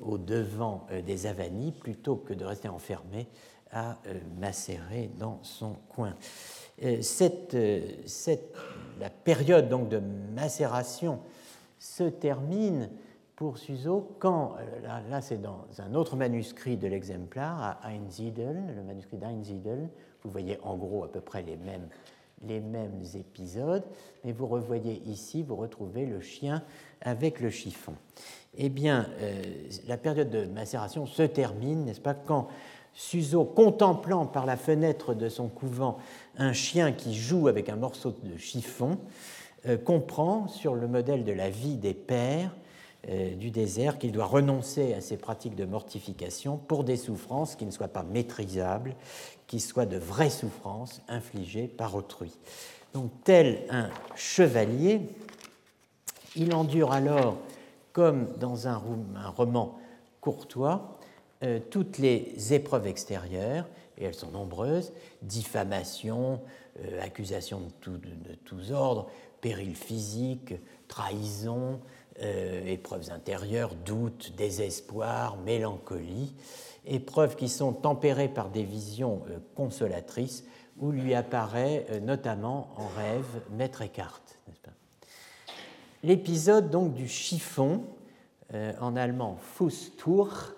au 0.00 0.18
devant 0.18 0.86
des 1.06 1.26
avanies, 1.26 1.72
plutôt 1.72 2.16
que 2.16 2.34
de 2.34 2.44
rester 2.44 2.68
enfermé 2.68 3.28
à 3.70 3.98
macérer 4.38 5.10
dans 5.18 5.40
son 5.42 5.74
coin. 5.88 6.14
Cette, 7.00 7.56
cette, 8.06 8.54
la 8.98 9.10
période 9.10 9.68
donc 9.68 9.88
de 9.88 10.00
macération 10.34 11.20
se 11.78 12.04
termine 12.04 12.88
pour 13.36 13.58
Suzo 13.58 14.16
quand, 14.20 14.54
là, 15.10 15.20
c'est 15.20 15.42
dans 15.42 15.66
un 15.78 15.94
autre 15.94 16.16
manuscrit 16.16 16.76
de 16.76 16.86
l'exemplaire, 16.86 17.78
à 17.82 17.90
Einsiedeln, 17.90 18.74
le 18.74 18.82
manuscrit 18.82 19.16
d'Einsiedeln, 19.16 19.88
vous 20.22 20.30
voyez 20.30 20.58
en 20.62 20.76
gros 20.76 21.04
à 21.04 21.10
peu 21.10 21.20
près 21.20 21.42
les 21.42 21.56
mêmes, 21.56 21.88
les 22.46 22.60
mêmes 22.60 23.02
épisodes, 23.14 23.84
mais 24.24 24.32
vous 24.32 24.46
revoyez 24.46 25.02
ici, 25.06 25.42
vous 25.42 25.56
retrouvez 25.56 26.06
le 26.06 26.20
chien 26.20 26.62
avec 27.00 27.40
le 27.40 27.50
chiffon. 27.50 27.94
Eh 28.56 28.68
bien, 28.68 29.08
euh, 29.20 29.42
la 29.86 29.96
période 29.96 30.30
de 30.30 30.46
macération 30.46 31.06
se 31.06 31.22
termine, 31.22 31.84
n'est-ce 31.84 32.00
pas, 32.00 32.14
quand 32.14 32.48
Suzo, 32.94 33.44
contemplant 33.44 34.24
par 34.24 34.46
la 34.46 34.56
fenêtre 34.56 35.14
de 35.14 35.28
son 35.28 35.48
couvent 35.48 35.98
un 36.38 36.52
chien 36.52 36.92
qui 36.92 37.14
joue 37.14 37.48
avec 37.48 37.68
un 37.68 37.74
morceau 37.74 38.14
de 38.22 38.36
chiffon, 38.36 38.98
euh, 39.66 39.76
comprend, 39.76 40.46
sur 40.46 40.74
le 40.74 40.86
modèle 40.86 41.24
de 41.24 41.32
la 41.32 41.50
vie 41.50 41.76
des 41.76 41.94
pères, 41.94 42.54
euh, 43.08 43.34
du 43.34 43.50
désert 43.50 43.98
qu'il 43.98 44.12
doit 44.12 44.24
renoncer 44.24 44.94
à 44.94 45.00
ses 45.00 45.18
pratiques 45.18 45.56
de 45.56 45.66
mortification 45.66 46.56
pour 46.56 46.84
des 46.84 46.96
souffrances 46.96 47.54
qui 47.54 47.66
ne 47.66 47.70
soient 47.70 47.88
pas 47.88 48.02
maîtrisables, 48.02 48.94
qui 49.46 49.60
soient 49.60 49.86
de 49.86 49.98
vraies 49.98 50.30
souffrances 50.30 51.02
infligées 51.08 51.68
par 51.68 51.94
autrui. 51.94 52.32
Donc 52.92 53.10
tel 53.24 53.64
un 53.70 53.90
chevalier, 54.14 55.00
il 56.36 56.54
endure 56.54 56.92
alors, 56.92 57.38
comme 57.92 58.28
dans 58.38 58.68
un, 58.68 58.80
roman 59.36 59.78
courtois, 60.20 60.98
euh, 61.42 61.60
toutes 61.70 61.98
les 61.98 62.54
épreuves 62.54 62.86
extérieures, 62.86 63.66
et 63.98 64.04
elles 64.04 64.14
sont 64.14 64.30
nombreuses, 64.30 64.92
diffamation, 65.22 66.40
euh, 66.80 67.02
accusations 67.02 67.62
de, 67.86 68.34
tous 68.44 68.72
ordres, 68.72 69.08
périls 69.40 69.76
physiques, 69.76 70.54
trahison, 70.88 71.80
euh, 72.22 72.64
épreuves 72.66 73.10
intérieures, 73.10 73.74
doutes, 73.74 74.34
désespoir, 74.36 75.36
mélancolie, 75.36 76.34
épreuves 76.86 77.36
qui 77.36 77.48
sont 77.48 77.72
tempérées 77.72 78.28
par 78.28 78.50
des 78.50 78.64
visions 78.64 79.22
euh, 79.28 79.38
consolatrices 79.54 80.44
où 80.78 80.90
lui 80.90 81.14
apparaît 81.14 81.86
euh, 81.90 82.00
notamment 82.00 82.68
en 82.76 82.86
rêve 82.96 83.42
Maître 83.50 83.82
Eckhart. 83.82 84.20
L'épisode 86.02 86.70
donc 86.70 86.92
du 86.92 87.08
chiffon, 87.08 87.82
en 88.52 88.94
allemand 88.94 89.38
Fußtuch, 89.40 90.52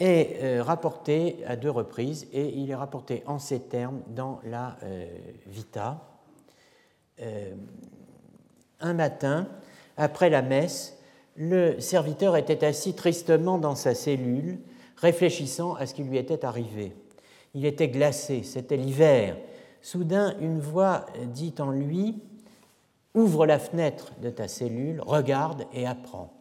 est 0.00 0.60
rapporté 0.60 1.42
à 1.46 1.56
deux 1.56 1.70
reprises 1.70 2.28
et 2.34 2.50
il 2.50 2.70
est 2.70 2.74
rapporté 2.74 3.22
en 3.24 3.38
ces 3.38 3.58
termes 3.58 4.02
dans 4.08 4.40
la 4.44 4.76
Vita. 5.46 6.02
un 8.80 8.92
matin, 8.92 9.48
après 9.96 10.28
la 10.28 10.42
messe, 10.42 10.98
le 11.38 11.80
serviteur 11.80 12.36
était 12.36 12.66
assis 12.66 12.94
tristement 12.94 13.58
dans 13.58 13.76
sa 13.76 13.94
cellule, 13.94 14.58
réfléchissant 15.00 15.74
à 15.74 15.86
ce 15.86 15.94
qui 15.94 16.02
lui 16.02 16.18
était 16.18 16.44
arrivé. 16.44 16.94
Il 17.54 17.64
était 17.64 17.88
glacé, 17.88 18.42
c'était 18.42 18.76
l'hiver. 18.76 19.36
Soudain, 19.80 20.36
une 20.40 20.60
voix 20.60 21.06
dit 21.26 21.54
en 21.58 21.70
lui 21.70 22.20
Ouvre 23.14 23.46
la 23.46 23.58
fenêtre 23.58 24.12
de 24.22 24.30
ta 24.30 24.48
cellule, 24.48 25.00
regarde 25.00 25.64
et 25.72 25.86
apprends. 25.86 26.32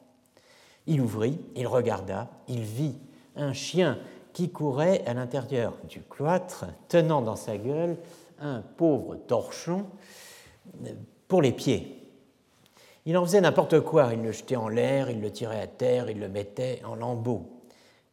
Il 0.85 1.01
ouvrit, 1.01 1.39
il 1.55 1.65
regarda, 1.65 2.29
il 2.47 2.61
vit 2.61 2.97
un 3.35 3.53
chien 3.53 3.97
qui 4.33 4.51
courait 4.51 5.03
à 5.07 5.13
l'intérieur 5.13 5.77
du 5.89 6.01
cloître, 6.01 6.65
tenant 6.87 7.21
dans 7.21 7.35
sa 7.35 7.57
gueule 7.57 7.97
un 8.39 8.61
pauvre 8.61 9.15
torchon 9.15 9.85
pour 11.27 11.41
les 11.41 11.51
pieds. 11.51 11.97
Il 13.05 13.17
en 13.17 13.25
faisait 13.25 13.41
n'importe 13.41 13.79
quoi, 13.79 14.13
il 14.13 14.21
le 14.21 14.31
jetait 14.31 14.57
en 14.57 14.67
l'air, 14.67 15.09
il 15.09 15.21
le 15.21 15.31
tirait 15.31 15.61
à 15.61 15.67
terre, 15.67 16.09
il 16.09 16.19
le 16.19 16.29
mettait 16.29 16.81
en 16.85 16.95
lambeaux. 16.95 17.56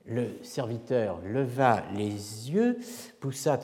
Le 0.06 0.38
serviteur 0.42 1.20
leva 1.22 1.82
les 1.94 2.50
yeux, 2.50 2.78
poussa 3.20 3.54
un 3.54 3.60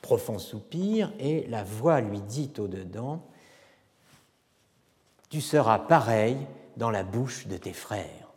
profond 0.00 0.38
soupir, 0.38 1.12
et 1.18 1.46
la 1.48 1.62
voix 1.62 2.00
lui 2.00 2.20
dit 2.20 2.52
au-dedans 2.58 3.22
Tu 5.28 5.40
seras 5.40 5.78
pareil 5.78 6.38
dans 6.76 6.90
la 6.90 7.02
bouche 7.02 7.46
de 7.46 7.56
tes 7.56 7.72
frères. 7.72 8.28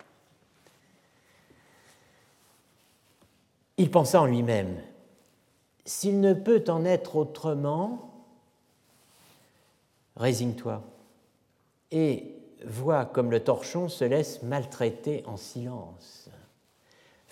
Il 3.78 3.90
pensa 3.90 4.22
en 4.22 4.26
lui-même 4.26 4.82
S'il 5.86 6.20
ne 6.20 6.34
peut 6.34 6.64
en 6.68 6.86
être 6.86 7.16
autrement, 7.16 8.12
résigne-toi 10.16 10.84
et 11.92 12.36
voit 12.66 13.06
comme 13.06 13.32
le 13.32 13.44
torchon 13.44 13.90
se 13.90 14.04
laisse 14.04 14.44
maltraiter 14.44 15.24
en 15.26 15.38
silence, 15.38 16.21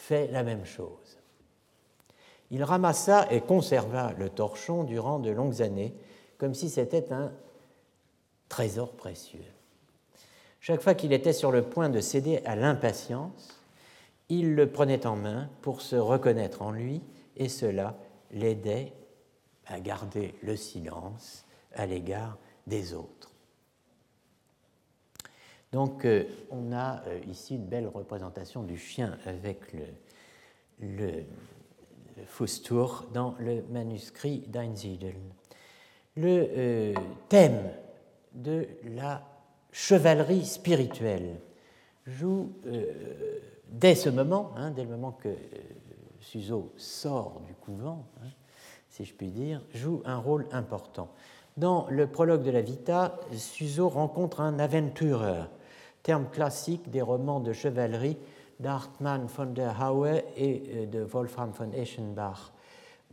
la 0.10 0.44
même 0.44 0.66
chose. 0.66 1.18
Il 2.52 2.64
ramassa 2.64 3.28
et 3.32 3.42
conserva 3.42 4.14
le 4.18 4.30
torchon 4.30 4.84
durant 4.84 5.20
de 5.20 5.30
longues 5.30 5.62
années, 5.62 5.94
comme 6.38 6.54
si 6.54 6.70
c'était 6.70 7.14
un 7.14 7.32
trésor 8.48 8.94
précieux. 8.94 9.46
Chaque 10.60 10.82
fois 10.82 10.96
qu'il 10.96 11.14
était 11.14 11.34
sur 11.34 11.52
le 11.52 11.64
point 11.64 11.90
de 11.90 12.02
céder 12.02 12.42
à 12.46 12.56
l'impatience, 12.56 13.60
il 14.30 14.56
le 14.56 14.72
prenait 14.72 15.06
en 15.06 15.16
main 15.16 15.50
pour 15.62 15.82
se 15.82 15.96
reconnaître 15.96 16.62
en 16.62 16.72
lui, 16.72 17.02
et 17.38 17.50
cela 17.50 17.96
l'aidait 18.32 18.94
à 19.68 19.80
garder 19.80 20.36
le 20.44 20.56
silence 20.56 21.46
à 21.76 21.86
l'égard 21.86 22.38
des 22.68 22.94
autres. 22.94 23.29
Donc 25.72 26.06
euh, 26.06 26.24
on 26.50 26.72
a 26.72 27.04
euh, 27.08 27.20
ici 27.28 27.56
une 27.56 27.66
belle 27.66 27.88
représentation 27.88 28.64
du 28.64 28.78
chien 28.78 29.18
avec 29.26 29.72
le, 29.74 29.86
le, 30.80 31.24
dans 33.14 33.36
le 33.40 33.64
manuscrit 33.70 34.40
d'Einsiedeln. 34.48 35.22
Le 36.16 36.48
euh, 36.50 36.94
thème 37.30 37.72
de 38.34 38.68
la 38.96 39.24
chevalerie 39.72 40.46
spirituelle 40.46 41.40
joue 42.06 42.52
dès 43.70 43.94
ce 43.94 44.10
moment, 44.10 44.52
hein, 44.56 44.72
dès 44.72 44.84
le 44.84 44.90
moment 44.90 45.12
que 45.12 45.30
Suzo 46.20 46.74
sort 46.78 47.42
du 47.46 47.54
couvent, 47.54 48.06
hein, 48.24 48.30
si 48.90 49.06
je 49.06 49.14
puis 49.14 49.30
dire, 49.30 49.62
joue 49.74 50.02
un 50.06 50.18
rôle 50.18 50.48
important. 50.52 51.10
Dans 51.58 51.88
le 51.90 52.08
prologue 52.08 52.44
de 52.44 52.52
la 52.52 52.62
Vita, 52.62 53.20
Suzo 53.34 53.90
rencontre 53.90 54.42
un 54.42 54.60
aventureur 54.60 55.50
terme 56.04 56.28
classique 56.32 56.90
des 56.90 57.02
romans 57.02 57.40
de 57.40 57.54
chevalerie 57.54 58.18
d'Hartmann 58.60 59.28
von 59.28 59.48
der 59.48 59.76
Haue 59.80 60.22
et 60.38 60.64
euh, 60.70 60.86
de 60.86 61.00
Wolfram 61.04 61.52
von 61.52 61.72
Eschenbach. 61.72 62.52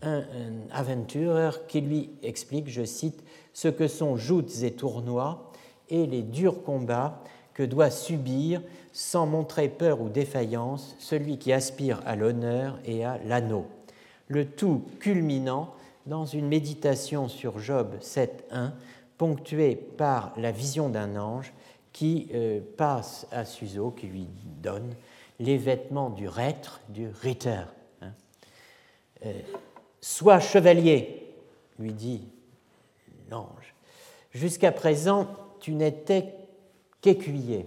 Un, 0.02 0.24
aventureur 0.72 1.66
qui 1.66 1.80
lui 1.80 2.10
explique, 2.22 2.68
je 2.68 2.84
cite, 2.84 3.24
ce 3.54 3.68
que 3.68 3.88
sont 3.88 4.16
joutes 4.16 4.62
et 4.62 4.72
tournois 4.72 5.50
et 5.88 6.06
les 6.06 6.22
durs 6.22 6.62
combats 6.62 7.22
que 7.54 7.62
doit 7.62 7.90
subir, 7.90 8.60
sans 8.92 9.24
montrer 9.24 9.70
peur 9.70 10.02
ou 10.02 10.10
défaillance, 10.10 10.94
celui 10.98 11.38
qui 11.38 11.50
aspire 11.52 12.02
à 12.04 12.14
l'honneur 12.14 12.78
et 12.84 13.06
à 13.06 13.18
l'anneau. 13.24 13.64
Le 14.28 14.44
tout 14.44 14.82
culminant 15.00 15.72
dans 16.04 16.26
une 16.26 16.48
méditation 16.48 17.28
sur 17.28 17.58
Job 17.58 17.94
7.1, 18.02 18.72
ponctuée 19.16 19.76
par 19.76 20.34
la 20.36 20.50
vision 20.50 20.90
d'un 20.90 21.16
ange 21.16 21.54
qui 21.96 22.28
euh, 22.34 22.60
passe 22.76 23.26
à 23.32 23.46
Suzo, 23.46 23.90
qui 23.90 24.06
lui 24.06 24.28
donne 24.60 24.94
les 25.38 25.56
vêtements 25.56 26.10
du 26.10 26.28
reître, 26.28 26.82
du 26.90 27.08
ritter. 27.08 27.62
Hein. 28.02 28.12
Euh, 29.24 29.32
sois 30.02 30.38
chevalier, 30.38 31.32
lui 31.78 31.94
dit 31.94 32.28
l'ange. 33.30 33.74
Jusqu'à 34.30 34.72
présent, 34.72 35.26
tu 35.58 35.72
n'étais 35.72 36.34
qu'écuyer, 37.00 37.66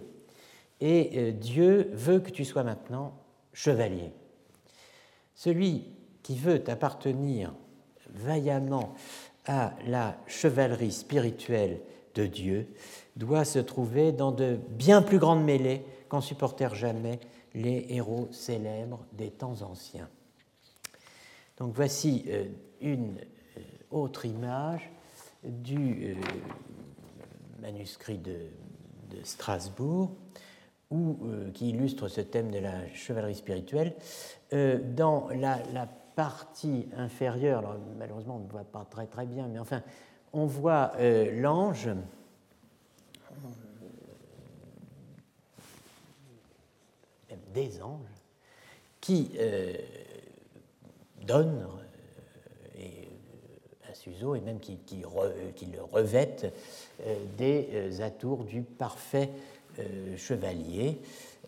et 0.79 1.09
euh, 1.15 1.31
Dieu 1.31 1.89
veut 1.93 2.19
que 2.19 2.29
tu 2.29 2.45
sois 2.45 2.63
maintenant 2.63 3.15
chevalier. 3.51 4.11
Celui 5.33 5.85
qui 6.21 6.35
veut 6.35 6.63
appartenir 6.67 7.51
vaillamment 8.11 8.93
à 9.47 9.73
la 9.87 10.15
chevalerie 10.27 10.91
spirituelle 10.91 11.79
de 12.13 12.27
Dieu 12.27 12.67
doit 13.19 13.43
se 13.43 13.59
trouver 13.59 14.13
dans 14.13 14.31
de 14.31 14.57
bien 14.69 15.01
plus 15.01 15.19
grandes 15.19 15.43
mêlées 15.43 15.83
qu'en 16.07 16.21
supportèrent 16.21 16.73
jamais 16.73 17.19
les 17.53 17.85
héros 17.89 18.29
célèbres 18.31 19.05
des 19.11 19.29
temps 19.29 19.61
anciens. 19.61 20.07
Donc 21.57 21.73
voici 21.75 22.23
euh, 22.29 22.45
une 22.79 23.17
euh, 23.57 23.61
autre 23.91 24.25
image 24.25 24.89
du 25.43 26.13
euh, 26.13 26.15
manuscrit 27.61 28.17
de, 28.17 28.35
Strasbourg 29.23 30.11
ou 30.91 31.17
qui 31.55 31.69
illustre 31.69 32.07
ce 32.07 32.21
thème 32.21 32.51
de 32.51 32.59
la 32.59 32.87
chevalerie 32.93 33.33
spirituelle. 33.33 33.95
dans 34.51 35.29
la, 35.29 35.57
la, 35.73 35.87
partie 36.15 36.87
inférieure, 36.95 37.59
alors, 37.59 37.77
malheureusement 37.97 38.35
on 38.35 38.45
ne 38.45 38.49
voit 38.49 38.63
pas 38.65 38.85
très 38.87 39.07
très 39.07 39.25
bien, 39.25 39.47
mais 39.47 39.57
enfin, 39.57 39.81
on 40.31 40.45
voit 40.45 40.91
l'ange 41.33 41.89
des 47.59 47.81
anges 47.81 48.23
qui 49.01 49.31
euh, 49.37 49.73
donnent 51.25 51.67
euh, 52.77 53.89
à 53.89 53.93
Suzo 53.93 54.35
et 54.35 54.41
même 54.41 54.59
qui, 54.59 54.79
le 55.01 55.83
revêtent 55.83 56.53
euh, 57.05 57.15
des 57.37 58.01
atours 58.01 58.43
du 58.43 58.61
parfait 58.61 59.29
chevalier. 60.17 60.99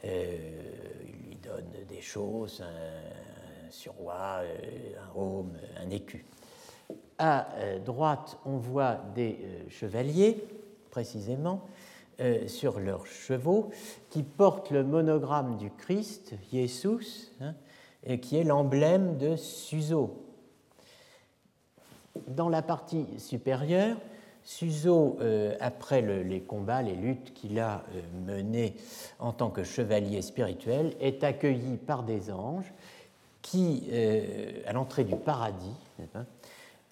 il 0.03 1.28
lui 1.28 1.36
donne 1.43 1.70
des 1.89 1.99
choses, 1.99 2.62
un, 2.62 3.70
surroi, 3.70 4.43
un 4.43 5.20
home, 5.20 5.57
un 5.84 5.89
écu. 5.89 6.24
À 7.18 7.49
droite, 7.84 8.38
on 8.45 8.55
voit 8.55 9.01
des 9.16 9.38
chevaliers, 9.70 10.41
précisément, 10.91 11.68
euh, 12.22 12.47
sur 12.47 12.80
leurs 12.80 13.07
chevaux, 13.07 13.72
qui 14.11 14.22
portent 14.22 14.69
le 14.69 14.84
monogramme 14.84 15.57
du 15.57 15.72
Christ, 15.72 16.36
Jesus, 16.53 17.32
hein, 17.41 17.55
qui 18.17 18.38
est 18.38 18.43
l'emblème 18.43 19.17
de 19.17 19.36
Suzo. 19.36 20.24
Dans 22.28 22.47
la 22.47 22.61
partie 22.61 23.07
supérieure, 23.17 23.97
Suzo, 24.43 25.17
euh, 25.22 25.55
après 25.59 26.01
les 26.01 26.41
combats, 26.41 26.84
les 26.84 26.95
luttes 26.95 27.34
qu'il 27.34 27.59
a 27.59 27.84
euh, 27.95 28.01
menées 28.28 28.76
en 29.17 29.32
tant 29.32 29.49
que 29.49 29.63
chevalier 29.63 30.22
spirituel, 30.22 30.95
est 30.99 31.24
accueilli 31.24 31.78
par 31.78 32.03
des 32.03 32.32
anges 32.32 32.72
qui, 33.41 33.89
à 34.67 34.74
l'entrée 34.74 35.03
du 35.03 35.15
paradis, 35.15 35.76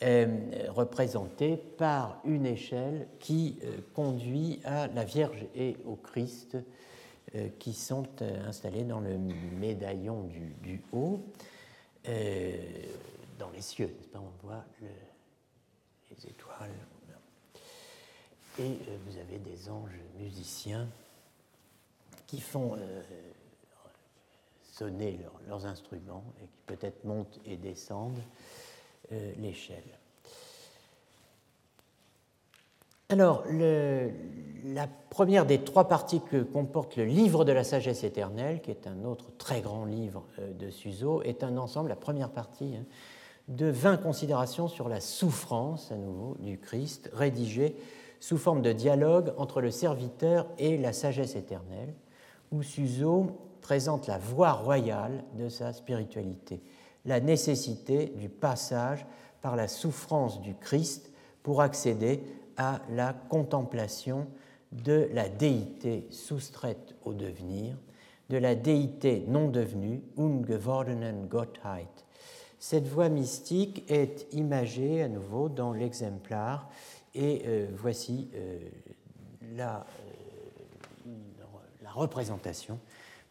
représenté 0.01 1.57
par 1.57 2.21
une 2.23 2.45
échelle 2.45 3.07
qui 3.19 3.59
euh, 3.63 3.79
conduit 3.93 4.61
à 4.63 4.87
la 4.87 5.03
Vierge 5.03 5.45
et 5.55 5.75
au 5.85 5.95
Christ 5.95 6.57
euh, 7.35 7.49
qui 7.59 7.73
sont 7.73 8.07
euh, 8.21 8.47
installés 8.47 8.85
dans 8.85 9.01
le 9.01 9.17
médaillon 9.17 10.23
du, 10.63 10.81
haut, 10.93 11.21
dans 13.37 13.49
les 13.51 13.61
cieux. 13.61 13.93
On 14.15 14.47
voit 14.47 14.63
les 14.81 16.27
étoiles. 16.27 16.69
Et 18.57 18.77
vous 19.05 19.17
avez 19.17 19.37
des 19.37 19.69
anges 19.69 19.99
musiciens 20.17 20.87
qui 22.25 22.41
font 22.41 22.77
sonner 24.63 25.19
leurs 25.47 25.65
instruments 25.65 26.23
et 26.41 26.47
qui 26.47 26.61
peut-être 26.65 27.03
montent 27.03 27.39
et 27.45 27.57
descendent 27.57 28.21
euh, 29.11 29.31
l'échelle. 29.37 29.83
Alors, 33.11 33.43
la 33.49 34.87
première 35.09 35.47
des 35.47 35.63
trois 35.63 35.87
parties 35.87 36.21
que 36.21 36.43
comporte 36.43 36.95
le 36.95 37.05
livre 37.05 37.43
de 37.43 37.51
la 37.51 37.63
sagesse 37.63 38.03
éternelle, 38.03 38.61
qui 38.61 38.69
est 38.69 38.85
un 38.85 39.03
autre 39.03 39.31
très 39.39 39.61
grand 39.61 39.85
livre 39.85 40.25
euh, 40.37 40.53
de 40.53 40.69
Suzo, 40.69 41.23
est 41.23 41.43
un 41.43 41.57
ensemble, 41.57 41.89
la 41.89 41.95
première 41.95 42.29
partie, 42.29 42.75
hein, 42.77 42.85
de 43.47 43.65
20 43.65 43.97
considérations 43.97 44.67
sur 44.67 44.89
la 44.89 45.01
souffrance, 45.01 45.91
à 45.91 45.95
nouveau, 45.95 46.37
du 46.39 46.59
Christ, 46.59 47.09
rédigées 47.11 47.75
sous 48.19 48.37
forme 48.37 48.61
de 48.61 48.73
dialogue 48.73 49.33
entre 49.37 49.59
le 49.59 49.71
serviteur 49.71 50.45
et 50.59 50.77
la 50.77 50.93
sagesse 50.93 51.35
éternelle, 51.35 51.95
où 52.51 52.61
Suzo 52.61 53.31
présente 53.61 54.05
la 54.05 54.19
voie 54.19 54.51
royale 54.51 55.23
de 55.33 55.49
sa 55.49 55.73
spiritualité 55.73 56.61
la 57.09 57.19
nécessité 57.19 58.13
du 58.15 58.29
passage 58.29 59.03
par 59.41 59.55
la 59.55 59.67
souffrance 59.67 60.41
du 60.41 60.53
Christ 60.53 61.11
pour 61.41 61.61
accéder 61.61 62.21
à 62.55 62.81
la 62.91 63.13
contemplation 63.13 64.27
de 64.71 65.09
la 65.11 65.27
déité 65.27 66.05
soustraite 66.11 66.93
au 67.03 67.13
devenir, 67.13 67.75
de 68.29 68.37
la 68.37 68.53
déité 68.53 69.25
non 69.27 69.49
devenue, 69.49 70.03
ungewordenen 70.17 71.27
Gottheit. 71.27 72.05
Cette 72.59 72.87
voie 72.87 73.09
mystique 73.09 73.89
est 73.89 74.27
imagée 74.31 75.01
à 75.01 75.07
nouveau 75.07 75.49
dans 75.49 75.73
l'exemplaire 75.73 76.67
et 77.15 77.41
euh, 77.47 77.67
voici 77.75 78.29
euh, 78.35 78.59
la, 79.55 79.83
euh, 81.07 81.11
la, 81.81 81.89
représentation, 81.89 82.77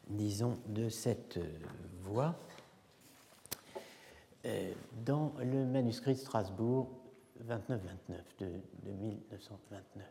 disons, 0.08 0.58
de 0.66 0.88
cette 0.88 1.38
voie. 2.02 2.34
Euh, 4.44 4.72
dans 5.04 5.32
le 5.40 5.66
manuscrit 5.66 6.14
de 6.14 6.18
Strasbourg 6.18 6.88
29-29 7.44 7.78
de, 8.38 8.90
1929. 8.92 10.04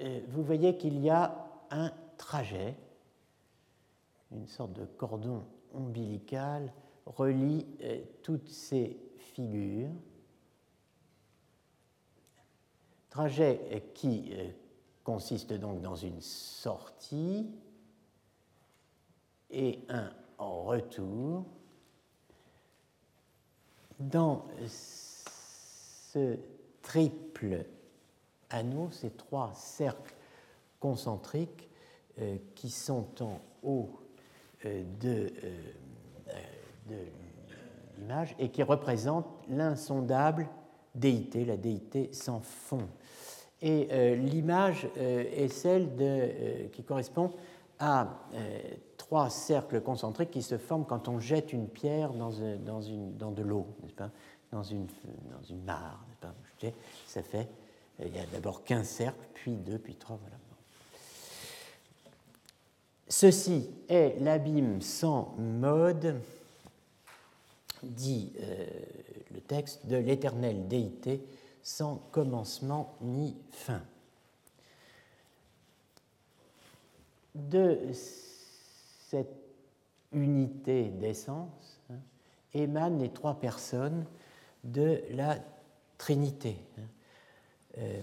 Euh, 0.00 0.20
vous 0.28 0.42
voyez 0.42 0.78
qu'il 0.78 0.98
y 0.98 1.10
a 1.10 1.46
un 1.70 1.92
trajet, 2.16 2.74
une 4.32 4.46
sorte 4.46 4.72
de 4.72 4.86
cordon 4.86 5.44
ombilical 5.74 6.72
relie 7.04 7.66
euh, 7.82 8.00
toutes 8.22 8.48
ces 8.48 8.98
figures. 9.18 9.90
Trajet 13.10 13.90
qui 13.94 14.32
consiste 15.04 15.52
donc 15.52 15.82
dans 15.82 15.96
une 15.96 16.20
sortie 16.20 17.50
et 19.50 19.80
un 19.88 20.12
retour 20.38 21.44
dans 23.98 24.44
ce 24.66 26.36
triple 26.82 27.64
anneau, 28.50 28.88
ces 28.90 29.10
trois 29.10 29.52
cercles 29.54 30.14
concentriques 30.80 31.68
euh, 32.20 32.36
qui 32.54 32.70
sont 32.70 33.06
en 33.20 33.40
haut 33.62 33.90
euh, 34.64 34.82
de, 35.00 35.32
euh, 35.44 36.36
de 36.88 36.96
l'image 37.98 38.34
et 38.38 38.48
qui 38.48 38.62
représentent 38.62 39.26
l'insondable 39.48 40.48
déité, 40.94 41.44
la 41.44 41.56
déité 41.56 42.10
sans 42.12 42.40
fond. 42.40 42.88
Et 43.60 44.14
l'image 44.14 44.86
est 44.96 45.48
celle 45.48 46.70
qui 46.70 46.84
correspond 46.84 47.32
à 47.80 48.20
trois 49.08 49.30
cercles 49.30 49.80
concentriques 49.80 50.30
qui 50.30 50.42
se 50.42 50.58
forment 50.58 50.84
quand 50.84 51.08
on 51.08 51.18
jette 51.18 51.54
une 51.54 51.66
pierre 51.66 52.12
dans, 52.12 52.30
de 52.30 53.42
l'eau, 53.42 53.66
n'est-ce 53.82 53.94
pas? 53.94 54.10
Dans 54.52 54.62
une, 54.62 54.86
dans 54.86 55.42
une 55.48 55.64
mare. 55.64 56.04
Pas? 56.20 56.34
Ça 57.06 57.22
fait, 57.22 57.48
il 58.04 58.14
y 58.14 58.18
a 58.18 58.26
d'abord 58.26 58.64
15 58.64 58.86
cercles, 58.86 59.26
puis 59.32 59.52
deux, 59.52 59.78
puis 59.78 59.94
trois, 59.94 60.18
voilà. 60.20 60.36
Ceci 63.08 63.70
est 63.88 64.20
l'abîme 64.20 64.82
sans 64.82 65.34
mode, 65.38 66.20
dit 67.82 68.30
euh, 68.40 68.66
le 69.32 69.40
texte, 69.40 69.86
de 69.86 69.96
l'éternelle 69.96 70.68
déité 70.68 71.24
sans 71.62 71.96
commencement 72.12 72.94
ni 73.00 73.34
fin. 73.52 73.80
De 77.34 77.78
cette 79.08 79.40
unité 80.12 80.90
d'essence 80.90 81.80
hein, 81.90 81.98
émanent 82.52 82.98
les 82.98 83.08
trois 83.08 83.40
personnes 83.40 84.04
de 84.64 85.02
la 85.12 85.38
Trinité. 85.96 86.56
Hein. 86.76 86.82
Euh, 87.78 88.02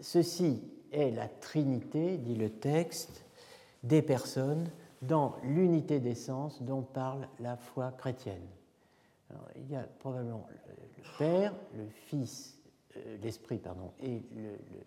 ceci 0.00 0.62
est 0.92 1.10
la 1.10 1.26
Trinité, 1.28 2.18
dit 2.18 2.36
le 2.36 2.50
texte, 2.50 3.24
des 3.82 4.00
personnes 4.00 4.70
dans 5.00 5.34
l'unité 5.42 5.98
d'essence 5.98 6.62
dont 6.62 6.82
parle 6.82 7.26
la 7.40 7.56
foi 7.56 7.90
chrétienne. 7.90 8.46
il 9.56 9.68
y 9.72 9.74
a 9.74 9.82
probablement 9.98 10.46
le 10.52 11.18
Père, 11.18 11.52
le 11.76 11.88
Fils, 11.88 12.60
euh, 12.96 13.16
l'Esprit, 13.20 13.58
pardon, 13.58 13.90
et 14.00 14.22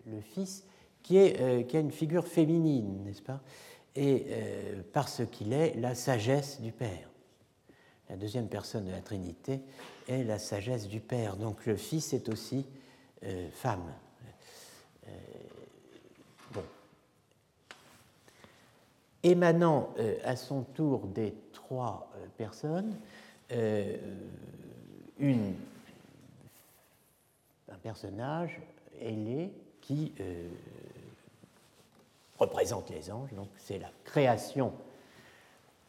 le, 0.06 0.20
Fils, 0.20 0.66
qui, 1.02 1.18
euh, 1.18 1.62
qui 1.62 1.76
a 1.76 1.80
une 1.80 1.92
figure 1.92 2.26
féminine, 2.26 3.04
n'est-ce 3.04 3.22
pas? 3.22 3.42
Et 3.96 4.26
euh, 4.28 4.82
parce 4.92 5.22
qu'il 5.30 5.52
est 5.52 5.74
la 5.74 5.94
sagesse 5.94 6.60
du 6.60 6.72
Père. 6.72 7.08
La 8.08 8.16
deuxième 8.16 8.48
personne 8.48 8.84
de 8.84 8.90
la 8.90 9.00
Trinité 9.00 9.60
est 10.06 10.22
la 10.22 10.38
sagesse 10.38 10.86
du 10.86 11.00
Père. 11.00 11.36
Donc 11.36 11.66
le 11.66 11.76
Fils 11.76 12.12
est 12.12 12.28
aussi 12.28 12.66
euh, 13.24 13.48
femme. 13.50 13.92
Euh. 15.08 15.10
Émanant 19.22 19.92
à 20.22 20.36
son 20.36 20.62
tour 20.62 21.08
des 21.08 21.34
trois 21.52 22.12
personnes, 22.36 22.96
une, 25.18 25.54
un 27.68 27.78
personnage 27.82 28.60
ailé 29.00 29.50
qui 29.80 30.12
représente 32.38 32.90
les 32.90 33.10
anges, 33.10 33.32
donc 33.34 33.48
c'est 33.56 33.78
la 33.78 33.90
création 34.04 34.72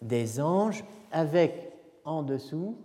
des 0.01 0.39
anges, 0.39 0.83
avec 1.11 1.73
en 2.05 2.23
dessous, 2.23 2.77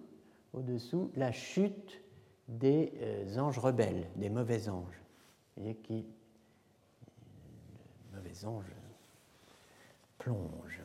au-dessous, 0.53 1.11
la 1.17 1.33
chute 1.33 2.01
des 2.49 2.93
euh, 3.01 3.39
anges 3.39 3.59
rebelles, 3.59 4.07
des 4.17 4.29
mauvais 4.29 4.69
anges. 4.69 5.01
Vous 5.57 5.63
voyez 5.63 5.77
qui, 5.77 6.07
le 8.11 8.19
mauvais 8.19 8.45
ange 8.45 8.73
plonge. 10.19 10.81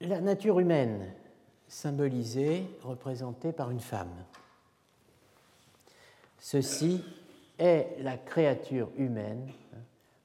La 0.00 0.20
nature 0.20 0.58
humaine, 0.58 1.12
symbolisée, 1.68 2.66
représentée 2.82 3.52
par 3.52 3.70
une 3.70 3.80
femme. 3.80 4.24
Ceci 6.42 7.04
est 7.56 7.94
la 8.00 8.18
créature 8.18 8.90
humaine 8.96 9.48
hein, 9.72 9.78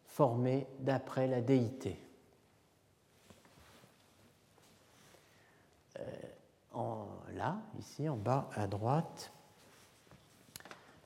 formée 0.07 0.65
d'après 0.79 1.27
la 1.27 1.41
déité. 1.41 1.95
Euh, 5.99 6.01
là, 7.35 7.59
ici, 7.77 8.09
en 8.09 8.15
bas 8.15 8.49
à 8.55 8.65
droite, 8.65 9.31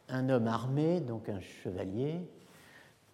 un 0.07 0.29
homme 0.29 0.47
armé, 0.47 1.01
donc 1.01 1.27
un 1.27 1.41
chevalier, 1.41 2.21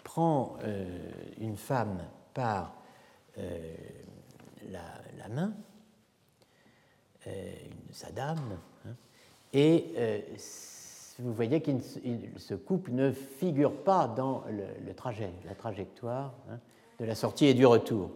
prend 0.04 0.56
euh, 0.62 1.10
une 1.39 1.58
femme 1.58 2.08
par 2.36 2.76
euh, 3.39 3.76
la, 4.70 5.30
main, 5.30 5.52
sa 7.91 8.12
dame, 8.12 8.60
hein, 8.86 8.93
et 9.52 9.95
vous 11.20 11.34
voyez 11.34 11.61
que 11.61 11.72
ce 12.38 12.53
couple 12.53 12.91
ne 12.91 13.11
figure 13.11 13.84
pas 13.84 14.07
dans 14.07 14.43
le, 14.49 14.93
trajet, 14.93 15.32
la 15.45 15.55
trajectoire 15.55 16.34
hein, 16.49 16.59
de 16.99 17.05
la 17.05 17.15
sortie 17.15 17.47
et 17.47 17.53
du 17.53 17.65
retour. 17.65 18.11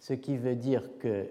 Ce 0.00 0.14
qui 0.14 0.36
veut 0.36 0.56
dire 0.56 0.82
que 0.98 1.08
euh, 1.08 1.26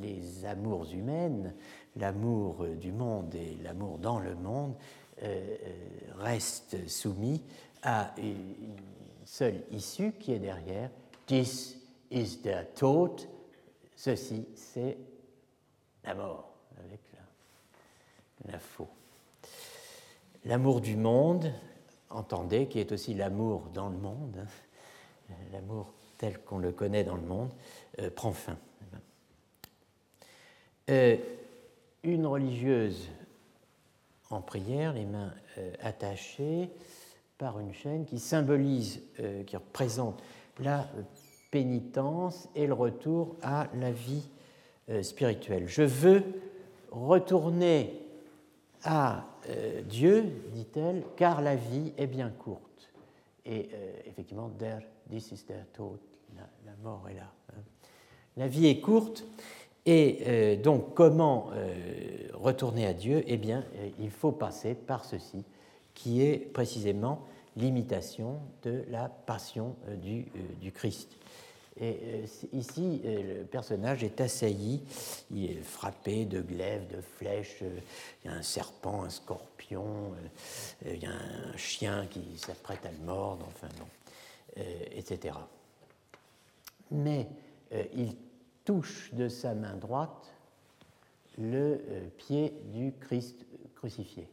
les 0.00 0.44
amours 0.44 0.86
humaines, 0.92 1.54
l'amour 1.96 2.64
du 2.80 2.92
monde 2.92 3.34
et 3.34 3.56
l'amour 3.62 3.98
dans 3.98 4.20
le 4.20 4.34
monde, 4.34 4.74
euh, 5.22 5.26
euh, 5.26 6.12
restent 6.18 6.88
soumis 6.88 7.42
à 7.82 8.14
une 8.18 8.76
seule 9.24 9.62
issue 9.72 10.12
qui 10.12 10.32
est 10.32 10.38
derrière. 10.38 10.90
This 11.26 11.76
is 12.10 12.38
the 12.42 12.72
thought. 12.74 13.26
Ceci, 13.96 14.46
c'est 14.54 14.96
la 16.04 16.14
mort, 16.14 16.52
avec 16.78 17.00
la, 17.14 18.52
la 18.52 18.58
faux. 18.58 18.88
L'amour 20.46 20.80
du 20.80 20.96
monde, 20.96 21.52
entendez, 22.08 22.66
qui 22.66 22.80
est 22.80 22.92
aussi 22.92 23.12
l'amour 23.12 23.68
dans 23.74 23.90
le 23.90 23.98
monde, 23.98 24.38
hein, 24.38 25.34
l'amour 25.52 25.92
tel 26.16 26.38
qu'on 26.38 26.58
le 26.58 26.72
connaît 26.72 27.04
dans 27.04 27.16
le 27.16 27.22
monde, 27.22 27.50
euh, 27.98 28.10
prend 28.10 28.32
fin. 28.32 28.56
Euh, 30.88 31.16
une 32.02 32.26
religieuse 32.26 33.08
en 34.30 34.40
prière, 34.40 34.94
les 34.94 35.04
mains 35.04 35.32
euh, 35.58 35.72
attachées 35.80 36.70
par 37.36 37.60
une 37.60 37.72
chaîne 37.72 38.04
qui 38.04 38.18
symbolise, 38.18 39.00
qui 39.46 39.56
représente 39.56 40.22
la 40.58 40.86
pénitence 41.50 42.50
et 42.54 42.66
le 42.66 42.74
retour 42.74 43.36
à 43.40 43.68
la 43.74 43.92
vie 43.92 44.28
spirituelle. 45.00 45.66
Je 45.66 45.82
veux 45.82 46.22
retourner 46.90 48.09
à 48.84 49.24
euh, 49.48 49.82
Dieu, 49.82 50.24
dit-elle, 50.52 51.04
car 51.16 51.42
la 51.42 51.56
vie 51.56 51.92
est 51.96 52.06
bien 52.06 52.30
courte. 52.30 52.90
Et 53.44 53.68
euh, 53.72 53.92
effectivement, 54.06 54.50
this 55.08 55.32
is 55.32 55.44
la, 55.48 56.72
mort 56.82 57.06
est 57.08 57.14
là. 57.14 57.32
Hein. 57.52 57.60
La 58.36 58.48
vie 58.48 58.66
est 58.66 58.80
courte, 58.80 59.24
et 59.86 60.18
euh, 60.26 60.56
donc 60.56 60.94
comment 60.94 61.50
retourner 62.34 62.86
à 62.86 62.92
Dieu? 62.92 63.22
Eh 63.26 63.36
bien, 63.36 63.64
il 63.98 64.10
faut 64.10 64.32
passer 64.32 64.74
par 64.74 65.04
ceci, 65.04 65.44
qui 65.94 66.22
est 66.22 66.38
précisément 66.38 67.26
l'imitation 67.56 68.40
de 68.62 68.84
la 68.88 69.08
passion 69.08 69.74
du, 70.00 70.26
du 70.60 70.70
Christ. 70.70 71.19
Et 71.80 71.98
euh, 72.02 72.26
ici, 72.52 73.00
euh, 73.06 73.38
le 73.38 73.44
personnage 73.46 74.04
est 74.04 74.20
assailli, 74.20 74.82
il 75.30 75.50
est 75.50 75.62
frappé 75.62 76.26
de 76.26 76.42
glaives, 76.42 76.86
de 76.94 77.00
flèches, 77.00 77.62
euh, 77.62 77.80
il 78.22 78.30
y 78.30 78.34
a 78.34 78.36
un 78.36 78.42
serpent, 78.42 79.04
un 79.04 79.08
scorpion, 79.08 80.12
il 80.84 81.02
y 81.02 81.06
a 81.06 81.12
un 81.12 81.56
chien 81.56 82.06
qui 82.10 82.36
s'apprête 82.36 82.84
à 82.84 82.90
le 82.90 82.98
mordre, 82.98 83.46
enfin 83.48 83.68
bon, 83.78 84.62
etc. 84.90 85.34
Mais 86.90 87.28
il 87.94 88.14
touche 88.64 89.14
de 89.14 89.28
sa 89.28 89.54
main 89.54 89.76
droite 89.76 90.34
le 91.38 91.80
pied 92.18 92.52
du 92.74 92.92
Christ 93.00 93.46
crucifié. 93.76 94.28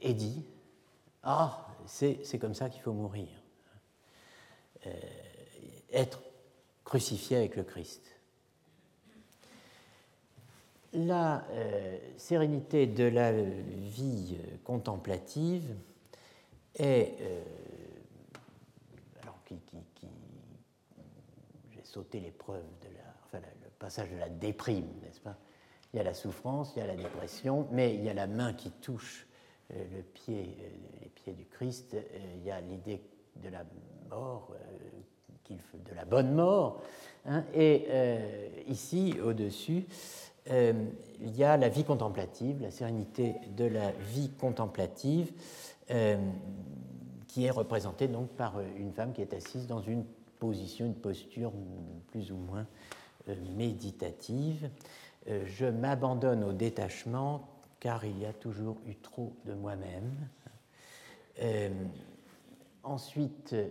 Et 0.00 0.14
dit, 0.14 0.44
ah, 1.22 1.65
c'est 1.86 2.38
comme 2.38 2.54
ça 2.54 2.68
qu'il 2.68 2.82
faut 2.82 2.92
mourir. 2.92 3.28
Euh, 4.86 4.90
être 5.92 6.20
crucifié 6.84 7.36
avec 7.36 7.56
le 7.56 7.64
Christ. 7.64 8.02
La 10.92 11.44
euh, 11.50 11.98
sérénité 12.16 12.86
de 12.86 13.04
la 13.04 13.32
vie 13.32 14.36
contemplative 14.64 15.74
est. 16.74 17.14
Euh, 17.20 17.42
alors, 19.22 19.38
j'ai 21.70 21.84
sauté 21.84 22.20
l'épreuve 22.20 22.64
de 22.82 22.96
la. 22.96 23.14
Enfin, 23.24 23.38
le 23.38 23.70
passage 23.78 24.10
de 24.10 24.16
la 24.16 24.28
déprime, 24.28 24.88
n'est-ce 25.02 25.20
pas? 25.20 25.36
Il 25.92 25.96
y 25.98 26.00
a 26.00 26.04
la 26.04 26.14
souffrance, 26.14 26.72
il 26.76 26.80
y 26.80 26.82
a 26.82 26.86
la 26.86 26.96
dépression, 26.96 27.68
mais 27.70 27.94
il 27.94 28.04
y 28.04 28.08
a 28.08 28.14
la 28.14 28.26
main 28.26 28.52
qui 28.52 28.70
touche 28.70 29.26
pied, 30.14 30.56
euh, 30.60 30.68
les 31.02 31.08
pieds 31.08 31.32
du 31.32 31.44
Christ, 31.44 31.94
euh, 31.94 32.00
il 32.36 32.44
y 32.44 32.50
a 32.50 32.60
l'idée 32.60 33.00
de 33.42 33.48
la 33.48 33.64
mort, 34.10 34.52
de 35.48 35.94
la 35.94 36.04
bonne 36.04 36.34
mort. 36.34 36.82
Hein, 37.24 37.44
et 37.54 37.86
ici, 38.66 39.14
au-dessus, 39.24 39.84
il 40.48 41.36
y 41.36 41.44
a 41.44 41.56
la 41.56 41.68
vie 41.68 41.84
contemplative, 41.84 42.62
la 42.62 42.70
sérénité 42.70 43.34
de 43.56 43.64
la 43.64 43.92
vie 43.92 44.30
contemplative, 44.30 45.32
qui 47.28 47.44
est 47.44 47.50
représentée 47.50 48.08
donc 48.08 48.30
par 48.30 48.60
une 48.76 48.92
femme 48.92 49.12
qui 49.12 49.22
est 49.22 49.34
assise 49.34 49.66
dans 49.66 49.82
une 49.82 50.04
position, 50.40 50.86
une 50.86 50.94
posture 50.94 51.52
plus 52.10 52.32
ou 52.32 52.36
moins 52.36 52.66
méditative. 53.56 54.68
Je 55.26 55.66
m'abandonne 55.66 56.42
au 56.42 56.52
détachement 56.52 57.55
car 57.80 58.04
il 58.04 58.18
y 58.18 58.26
a 58.26 58.32
toujours 58.32 58.78
eu 58.86 58.96
trop 58.96 59.32
de 59.44 59.54
moi-même. 59.54 60.28
Euh, 61.40 61.70
ensuite, 62.82 63.52
euh, 63.52 63.68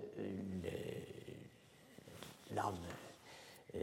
l'âme 2.53 2.75
euh, 3.75 3.79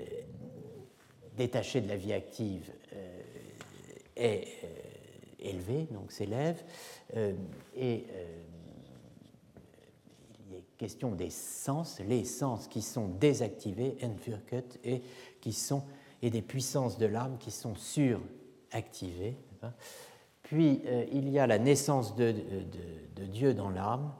détachée 1.37 1.81
de 1.81 1.89
la 1.89 1.97
vie 1.97 2.13
active 2.13 2.71
est 4.15 4.47
élevée, 5.39 5.89
donc 5.91 6.13
s'élève, 6.13 6.63
et 7.75 8.05
il 10.47 10.55
est 10.55 10.65
question 10.77 11.13
des 11.13 11.31
sens, 11.31 12.01
les 12.01 12.25
sens 12.25 12.69
qui 12.69 12.83
sont 12.83 13.09
désactivés, 13.09 13.97
et 14.85 15.03
qui 15.41 15.53
sont 15.55 15.83
et 16.23 16.31
des 16.31 16.43
puissances 16.43 16.99
de 16.99 17.07
l'âme 17.07 17.37
qui 17.39 17.51
sont 17.51 17.75
suractivées. 17.75 19.37
Puis 20.43 20.83
euh, 20.87 21.05
il 21.13 21.29
y 21.29 21.39
a 21.39 21.47
la 21.47 21.59
naissance 21.59 22.15
de, 22.17 22.35
Dieu 23.17 23.55
dans 23.55 23.71
l'âme, 23.71 24.13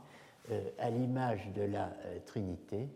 euh, 0.51 0.61
à 0.79 0.91
l'image 0.91 1.51
de 1.55 1.63
la 1.63 1.87
euh, 2.07 2.19
Trinité. 2.27 2.89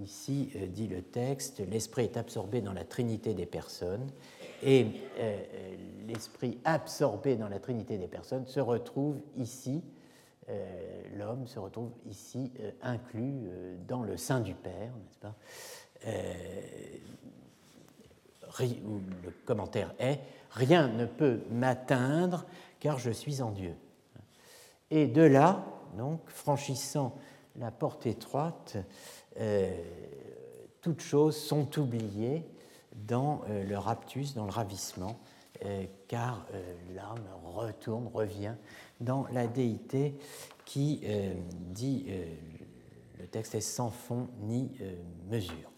Ici, 0.00 0.50
dit 0.70 0.88
le 0.88 1.02
texte, 1.02 1.62
l'esprit 1.70 2.04
est 2.04 2.16
absorbé 2.16 2.60
dans 2.60 2.72
la 2.72 2.82
Trinité 2.82 3.32
des 3.32 3.46
personnes, 3.46 4.10
et 4.60 4.86
l'esprit 6.08 6.58
absorbé 6.64 7.36
dans 7.36 7.46
la 7.46 7.60
Trinité 7.60 7.96
des 7.96 8.08
personnes 8.08 8.44
se 8.48 8.58
retrouve 8.58 9.20
ici, 9.36 9.84
l'homme 11.16 11.46
se 11.46 11.60
retrouve 11.60 11.92
ici 12.10 12.50
inclus 12.82 13.48
dans 13.86 14.02
le 14.02 14.16
sein 14.16 14.40
du 14.40 14.54
Père, 14.54 14.90
n'est-ce 14.96 15.18
pas? 15.20 15.36
Le 18.60 19.30
commentaire 19.44 19.94
est 20.00 20.18
Rien 20.54 20.88
ne 20.88 21.04
peut 21.04 21.40
m'atteindre 21.50 22.46
car 22.80 22.98
je 22.98 23.10
suis 23.10 23.42
en 23.42 23.50
Dieu. 23.50 23.74
Et 24.90 25.06
de 25.06 25.22
là, 25.22 25.64
donc, 25.96 26.20
franchissant 26.28 27.16
la 27.56 27.70
porte 27.70 28.06
étroite, 28.06 28.76
euh, 29.40 29.72
toutes 30.80 31.00
choses 31.00 31.36
sont 31.36 31.78
oubliées 31.78 32.44
dans 32.94 33.42
le 33.48 33.76
raptus, 33.76 34.34
dans 34.34 34.44
le 34.44 34.52
ravissement, 34.52 35.18
car 36.06 36.46
l'âme 36.94 37.26
retourne, 37.44 38.08
revient 38.12 38.54
dans 39.00 39.26
la 39.32 39.48
déité 39.48 40.14
qui 40.64 41.00
dit 41.72 42.06
le 43.18 43.26
texte 43.26 43.56
est 43.56 43.60
sans 43.60 43.90
fond 43.90 44.28
ni 44.42 44.70
mesure. 45.28 45.72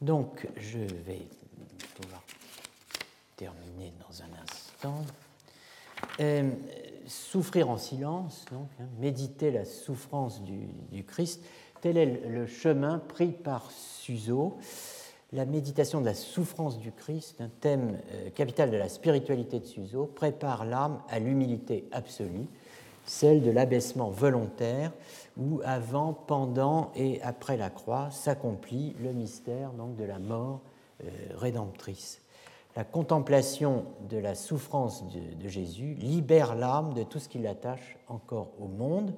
Donc, 0.00 0.48
je 0.56 0.78
vais 0.78 1.28
terminer 3.40 3.94
dans 4.06 4.22
un 4.22 4.42
instant. 4.42 5.02
Euh, 6.20 6.50
souffrir 7.06 7.70
en 7.70 7.78
silence, 7.78 8.44
donc, 8.52 8.68
hein, 8.78 8.84
méditer 9.00 9.50
la 9.50 9.64
souffrance 9.64 10.42
du, 10.42 11.04
Christ, 11.04 11.42
tel 11.80 11.96
est 11.96 12.28
le 12.28 12.46
chemin 12.46 12.98
pris 12.98 13.32
par 13.32 13.70
Suzo. 13.70 14.58
La 15.32 15.46
méditation 15.46 16.02
de 16.02 16.06
la 16.06 16.12
souffrance 16.12 16.78
du 16.78 16.92
Christ, 16.92 17.40
un 17.40 17.48
thème 17.48 17.98
euh, 18.12 18.28
capital 18.30 18.70
de 18.70 18.76
la 18.76 18.90
spiritualité 18.90 19.58
de 19.58 19.64
Suzo, 19.64 20.04
prépare 20.04 20.66
l'âme 20.66 21.00
à 21.08 21.18
l'humilité 21.18 21.88
absolue, 21.92 22.46
celle 23.06 23.40
de 23.40 23.50
l'abaissement 23.50 24.10
volontaire, 24.10 24.92
où 25.38 25.62
avant, 25.64 26.12
pendant 26.12 26.92
et 26.94 27.22
après 27.22 27.56
la 27.56 27.70
croix 27.70 28.10
s'accomplit 28.10 28.94
le 29.02 29.14
mystère 29.14 29.72
donc, 29.72 29.96
de 29.96 30.04
la 30.04 30.18
mort 30.18 30.60
euh, 31.02 31.08
rédemptrice. 31.36 32.20
La 32.76 32.84
contemplation 32.84 33.84
de 34.08 34.16
la 34.16 34.34
souffrance 34.34 35.04
de, 35.08 35.48
Jésus 35.48 35.94
libère 35.94 36.54
l'âme 36.54 36.94
de 36.94 37.02
tout 37.02 37.18
ce 37.18 37.28
qui 37.28 37.38
l'attache 37.38 37.98
encore 38.06 38.52
au 38.60 38.68
monde. 38.68 39.12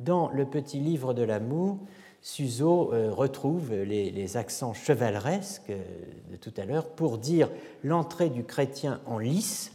Dans 0.00 0.30
le 0.30 0.44
petit 0.46 0.80
livre 0.80 1.14
de 1.14 1.22
l'amour, 1.22 1.78
Suzo 2.20 2.92
euh, 2.92 3.12
retrouve 3.12 3.72
les, 3.72 4.36
accents 4.36 4.74
chevaleresques 4.74 5.70
euh, 5.70 5.82
de 6.30 6.36
tout 6.36 6.52
à 6.56 6.64
l'heure 6.64 6.88
pour 6.88 7.18
dire 7.18 7.50
l'entrée 7.84 8.30
du 8.30 8.44
chrétien 8.44 9.00
en 9.06 9.18
lice, 9.18 9.72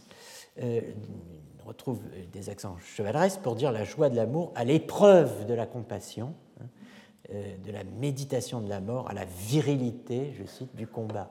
retrouve 1.67 1.99
des 2.31 2.49
accents 2.49 2.77
chevaleresques 2.79 3.41
pour 3.41 3.55
dire 3.55 3.71
la 3.71 3.83
joie 3.83 4.09
de 4.09 4.15
l'amour 4.15 4.51
à 4.55 4.63
l'épreuve 4.63 5.45
de 5.45 5.53
la 5.53 5.65
compassion, 5.65 6.33
hein, 6.61 6.65
euh, 7.33 7.57
de 7.57 7.71
la 7.71 7.83
méditation 7.83 8.61
de 8.61 8.69
la 8.69 8.79
mort, 8.79 9.09
à 9.09 9.13
la 9.13 9.25
virilité, 9.25 10.33
je 10.39 10.45
cite, 10.45 10.75
du 10.75 10.87
combat. 10.87 11.29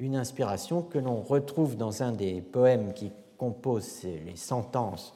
Une 0.00 0.16
inspiration 0.16 0.82
que 0.82 0.98
l'on 0.98 1.20
retrouve 1.20 1.76
dans 1.76 2.02
un 2.02 2.12
des 2.12 2.40
poèmes 2.40 2.94
qui 2.94 3.12
composent 3.36 4.02
les 4.02 4.36
sentences 4.36 5.14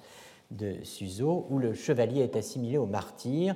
de 0.51 0.77
Suzo, 0.85 1.47
où 1.51 1.59
le 1.59 1.75
chevalier 1.75 2.21
est 2.21 2.37
assimilé 2.37 2.77
au 2.77 2.87
martyr. 2.87 3.55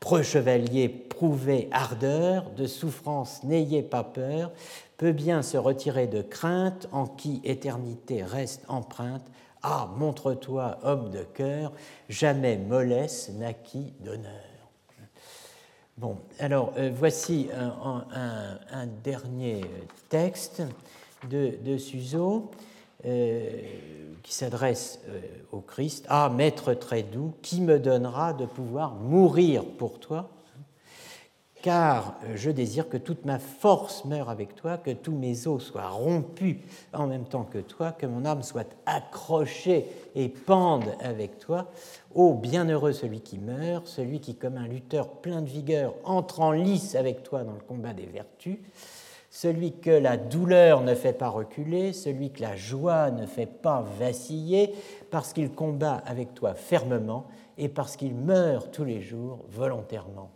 Preux 0.00 0.22
chevalier, 0.22 0.88
prouvez 0.88 1.68
ardeur, 1.70 2.50
de 2.56 2.66
souffrance 2.66 3.42
n'ayez 3.44 3.82
pas 3.82 4.04
peur, 4.04 4.52
peut 4.96 5.12
bien 5.12 5.42
se 5.42 5.56
retirer 5.56 6.06
de 6.06 6.22
crainte, 6.22 6.88
en 6.92 7.06
qui 7.06 7.40
éternité 7.44 8.22
reste 8.22 8.64
empreinte, 8.68 9.24
ah, 9.62 9.88
montre-toi 9.96 10.78
homme 10.82 11.10
de 11.10 11.22
cœur, 11.22 11.72
jamais 12.08 12.56
mollesse 12.56 13.30
naquit 13.38 13.92
d'honneur. 14.00 14.47
Bon, 15.98 16.16
alors 16.38 16.74
euh, 16.78 16.92
voici 16.94 17.48
un, 17.52 18.86
dernier 19.02 19.62
texte 20.08 20.62
de, 21.28 21.54
de 21.60 21.76
euh, 23.04 23.50
qui 24.22 24.32
s'adresse 24.32 25.00
euh, 25.08 25.20
au 25.50 25.60
Christ. 25.60 26.06
Ah, 26.08 26.30
maître 26.32 26.72
très 26.74 27.02
doux, 27.02 27.32
qui 27.42 27.60
me 27.60 27.80
donnera 27.80 28.32
de 28.32 28.46
pouvoir 28.46 28.94
mourir 28.94 29.64
pour 29.76 29.98
toi? 29.98 30.30
Car 31.62 32.14
euh, 32.24 32.32
je 32.36 32.50
désire 32.50 32.88
que 32.88 32.96
toute 32.96 33.24
ma 33.24 33.38
force 33.38 34.04
meure 34.04 34.30
avec 34.30 34.54
toi, 34.54 34.76
que 34.78 34.90
tous 34.90 35.12
mes 35.12 35.46
os 35.46 35.62
soient 35.62 35.88
rompus 35.88 36.56
en 36.92 37.06
même 37.06 37.24
temps 37.24 37.44
que 37.44 37.58
toi, 37.58 37.92
que 37.92 38.06
mon 38.06 38.24
âme 38.24 38.42
soit 38.42 38.68
accrochée 38.86 39.86
et 40.14 40.28
pende 40.28 40.84
avec 41.00 41.38
toi. 41.38 41.66
Ô 42.14 42.34
bienheureux 42.34 42.92
celui 42.92 43.20
qui 43.20 43.38
meurt, 43.38 43.86
celui 43.86 44.20
qui, 44.20 44.34
comme 44.34 44.56
un 44.56 44.68
lutteur 44.68 45.08
plein 45.08 45.42
de 45.42 45.48
vigueur, 45.48 45.94
entre 46.04 46.40
en 46.40 46.52
lice 46.52 46.94
avec 46.94 47.22
toi 47.22 47.44
dans 47.44 47.52
le 47.52 47.60
combat 47.66 47.92
des 47.92 48.06
vertus, 48.06 48.58
celui 49.30 49.72
que 49.72 49.90
la 49.90 50.16
douleur 50.16 50.80
ne 50.80 50.94
fait 50.94 51.12
pas 51.12 51.28
reculer, 51.28 51.92
celui 51.92 52.30
que 52.30 52.40
la 52.40 52.56
joie 52.56 53.10
ne 53.10 53.26
fait 53.26 53.46
pas 53.46 53.84
vaciller, 53.98 54.74
parce 55.10 55.32
qu'il 55.32 55.50
combat 55.50 56.02
avec 56.06 56.34
toi 56.34 56.54
fermement 56.54 57.26
et 57.58 57.68
parce 57.68 57.96
qu'il 57.96 58.14
meurt 58.14 58.72
tous 58.72 58.84
les 58.84 59.02
jours 59.02 59.40
volontairement 59.50 60.30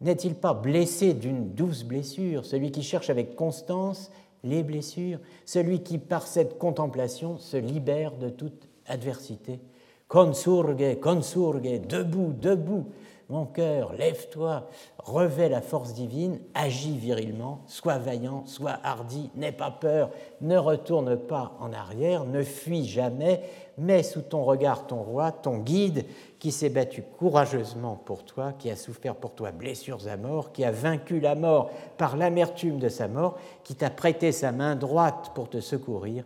n'est-il 0.00 0.34
pas 0.34 0.54
blessé 0.54 1.14
d'une 1.14 1.52
douce 1.54 1.84
blessure, 1.84 2.44
celui 2.44 2.70
qui 2.70 2.82
cherche 2.82 3.10
avec 3.10 3.34
constance 3.34 4.10
les 4.44 4.62
blessures, 4.62 5.18
celui 5.44 5.82
qui 5.82 5.98
par 5.98 6.26
cette 6.26 6.58
contemplation 6.58 7.38
se 7.38 7.56
libère 7.56 8.16
de 8.16 8.28
toute 8.28 8.68
adversité? 8.86 9.60
Consurge, 10.08 11.00
consurge, 11.00 11.62
debout, 11.62 12.32
debout, 12.40 12.86
mon 13.28 13.44
cœur, 13.44 13.92
lève-toi, 13.92 14.68
revêt 14.98 15.48
la 15.48 15.60
force 15.60 15.94
divine, 15.94 16.38
agis 16.54 16.96
virilement, 16.96 17.60
sois 17.66 17.98
vaillant, 17.98 18.46
sois 18.46 18.78
hardi, 18.84 19.30
n'aie 19.34 19.50
pas 19.50 19.72
peur, 19.72 20.10
ne 20.40 20.56
retourne 20.56 21.16
pas 21.16 21.56
en 21.58 21.72
arrière, 21.72 22.24
ne 22.24 22.42
fuis 22.44 22.84
jamais, 22.84 23.42
mets 23.78 24.04
sous 24.04 24.22
ton 24.22 24.44
regard 24.44 24.86
ton 24.86 25.02
roi, 25.02 25.32
ton 25.32 25.58
guide, 25.58 26.04
qui 26.38 26.52
s'est 26.52 26.68
battu 26.68 27.02
courageusement 27.02 27.96
pour 27.96 28.24
toi, 28.24 28.52
qui 28.52 28.70
a 28.70 28.76
souffert 28.76 29.16
pour 29.16 29.32
toi 29.32 29.50
blessures 29.50 30.06
à 30.06 30.16
mort, 30.16 30.52
qui 30.52 30.64
a 30.64 30.70
vaincu 30.70 31.18
la 31.18 31.34
mort 31.34 31.70
par 31.98 32.16
l'amertume 32.16 32.78
de 32.78 32.88
sa 32.88 33.08
mort, 33.08 33.38
qui 33.64 33.74
t'a 33.74 33.90
prêté 33.90 34.30
sa 34.30 34.52
main 34.52 34.76
droite 34.76 35.32
pour 35.34 35.50
te 35.50 35.60
secourir, 35.60 36.22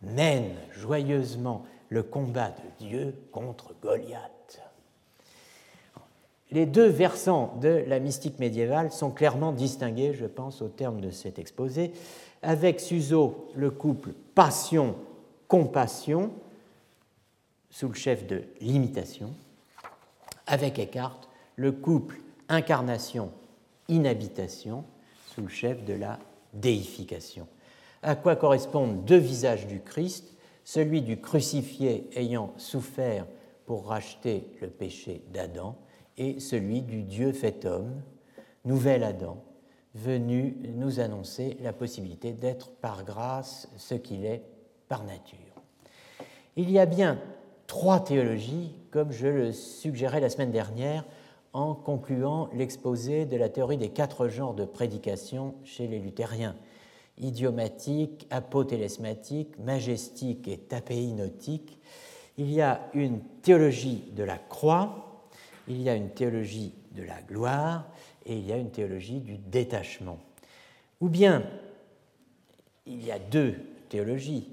mène 0.00 0.50
joyeusement 0.72 1.62
le 1.88 2.02
combat 2.02 2.48
de 2.48 2.84
Dieu 2.84 3.14
contre 3.30 3.74
Goliath. 3.80 4.31
Les 6.52 6.66
deux 6.66 6.86
versants 6.86 7.58
de 7.62 7.82
la 7.86 7.98
mystique 7.98 8.38
médiévale 8.38 8.92
sont 8.92 9.10
clairement 9.10 9.52
distingués, 9.52 10.12
je 10.12 10.26
pense, 10.26 10.60
au 10.60 10.68
terme 10.68 11.00
de 11.00 11.10
cet 11.10 11.38
exposé. 11.38 11.92
Avec 12.42 12.78
Suzo, 12.78 13.48
le 13.56 13.70
couple 13.70 14.10
passion-compassion, 14.34 16.30
sous 17.70 17.88
le 17.88 17.94
chef 17.94 18.26
de 18.26 18.42
l'imitation, 18.60 19.32
avec 20.46 20.78
Eckhart 20.78 21.22
le 21.56 21.72
couple 21.72 22.16
incarnation-inhabitation 22.50 24.84
sous 25.34 25.40
le 25.40 25.48
chef 25.48 25.82
de 25.86 25.94
la 25.94 26.18
déification, 26.52 27.46
à 28.02 28.14
quoi 28.14 28.36
correspondent 28.36 29.06
deux 29.06 29.16
visages 29.16 29.66
du 29.66 29.80
Christ, 29.80 30.34
celui 30.64 31.00
du 31.00 31.18
crucifié 31.18 32.10
ayant 32.14 32.52
souffert 32.58 33.24
pour 33.64 33.86
racheter 33.86 34.44
le 34.60 34.68
péché 34.68 35.22
d'Adam 35.32 35.78
et 36.18 36.40
celui 36.40 36.82
du 36.82 37.02
Dieu 37.02 37.32
fait 37.32 37.64
homme, 37.64 38.02
nouvel 38.64 39.04
Adam, 39.04 39.42
venu 39.94 40.56
nous 40.74 41.00
annoncer 41.00 41.56
la 41.60 41.72
possibilité 41.72 42.32
d'être 42.32 42.70
par 42.70 43.04
grâce 43.04 43.68
ce 43.76 43.94
qu'il 43.94 44.24
est 44.24 44.42
par 44.88 45.04
nature. 45.04 45.38
Il 46.56 46.70
y 46.70 46.78
a 46.78 46.86
bien 46.86 47.18
trois 47.66 48.00
théologies, 48.00 48.74
comme 48.90 49.12
je 49.12 49.26
le 49.26 49.52
suggérais 49.52 50.20
la 50.20 50.30
semaine 50.30 50.50
dernière 50.50 51.04
en 51.52 51.74
concluant 51.74 52.48
l'exposé 52.54 53.26
de 53.26 53.36
la 53.36 53.48
théorie 53.48 53.76
des 53.76 53.90
quatre 53.90 54.28
genres 54.28 54.54
de 54.54 54.64
prédication 54.64 55.54
chez 55.64 55.86
les 55.86 55.98
luthériens 55.98 56.56
idiomatique, 57.18 58.26
apotélesmatique, 58.30 59.58
majestique 59.58 60.48
et 60.48 60.58
tapéinotique. 60.58 61.78
Il 62.38 62.50
y 62.50 62.62
a 62.62 62.80
une 62.94 63.20
théologie 63.42 64.10
de 64.16 64.24
la 64.24 64.38
croix, 64.38 65.11
il 65.68 65.82
y 65.82 65.88
a 65.88 65.94
une 65.94 66.10
théologie 66.10 66.74
de 66.92 67.02
la 67.02 67.20
gloire 67.22 67.86
et 68.26 68.36
il 68.36 68.46
y 68.46 68.52
a 68.52 68.56
une 68.56 68.70
théologie 68.70 69.20
du 69.20 69.38
détachement. 69.38 70.18
Ou 71.00 71.08
bien 71.08 71.44
il 72.86 73.04
y 73.04 73.12
a 73.12 73.18
deux 73.18 73.54
théologies, 73.88 74.48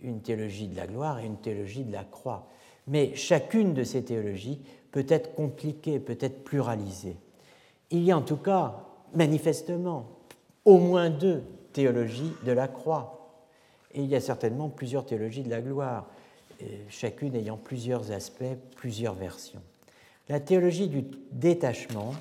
une 0.00 0.20
théologie 0.20 0.68
de 0.68 0.76
la 0.76 0.86
gloire 0.86 1.18
et 1.20 1.26
une 1.26 1.38
théologie 1.38 1.84
de 1.84 1.92
la 1.92 2.04
croix 2.04 2.48
mais 2.88 3.14
chacune 3.14 3.74
de 3.74 3.84
ces 3.84 4.02
théologies 4.02 4.58
peut 4.90 5.06
être 5.08 5.34
compliquée, 5.34 6.00
peut 6.00 6.18
être 6.20 6.42
pluralisée. 6.42 7.16
Il 7.90 8.02
y 8.02 8.10
a 8.10 8.16
en 8.16 8.22
tout 8.22 8.36
cas, 8.36 8.86
manifestement, 9.14 10.06
au 10.64 10.78
moins 10.78 11.10
deux 11.10 11.42
théologies 11.72 12.32
de 12.44 12.52
la 12.52 12.66
croix. 12.66 13.14
Et 13.92 14.02
il 14.02 14.08
y 14.08 14.16
a 14.16 14.20
certainement 14.20 14.68
plusieurs 14.68 15.04
théologies 15.04 15.42
de 15.42 15.50
la 15.50 15.60
gloire, 15.60 16.06
chacune 16.88 17.34
ayant 17.34 17.56
plusieurs 17.56 18.10
aspects, 18.10 18.56
plusieurs 18.76 19.14
versions. 19.14 19.62
La 20.28 20.40
théologie 20.40 20.88
du 20.88 21.04
détachement 21.32 22.14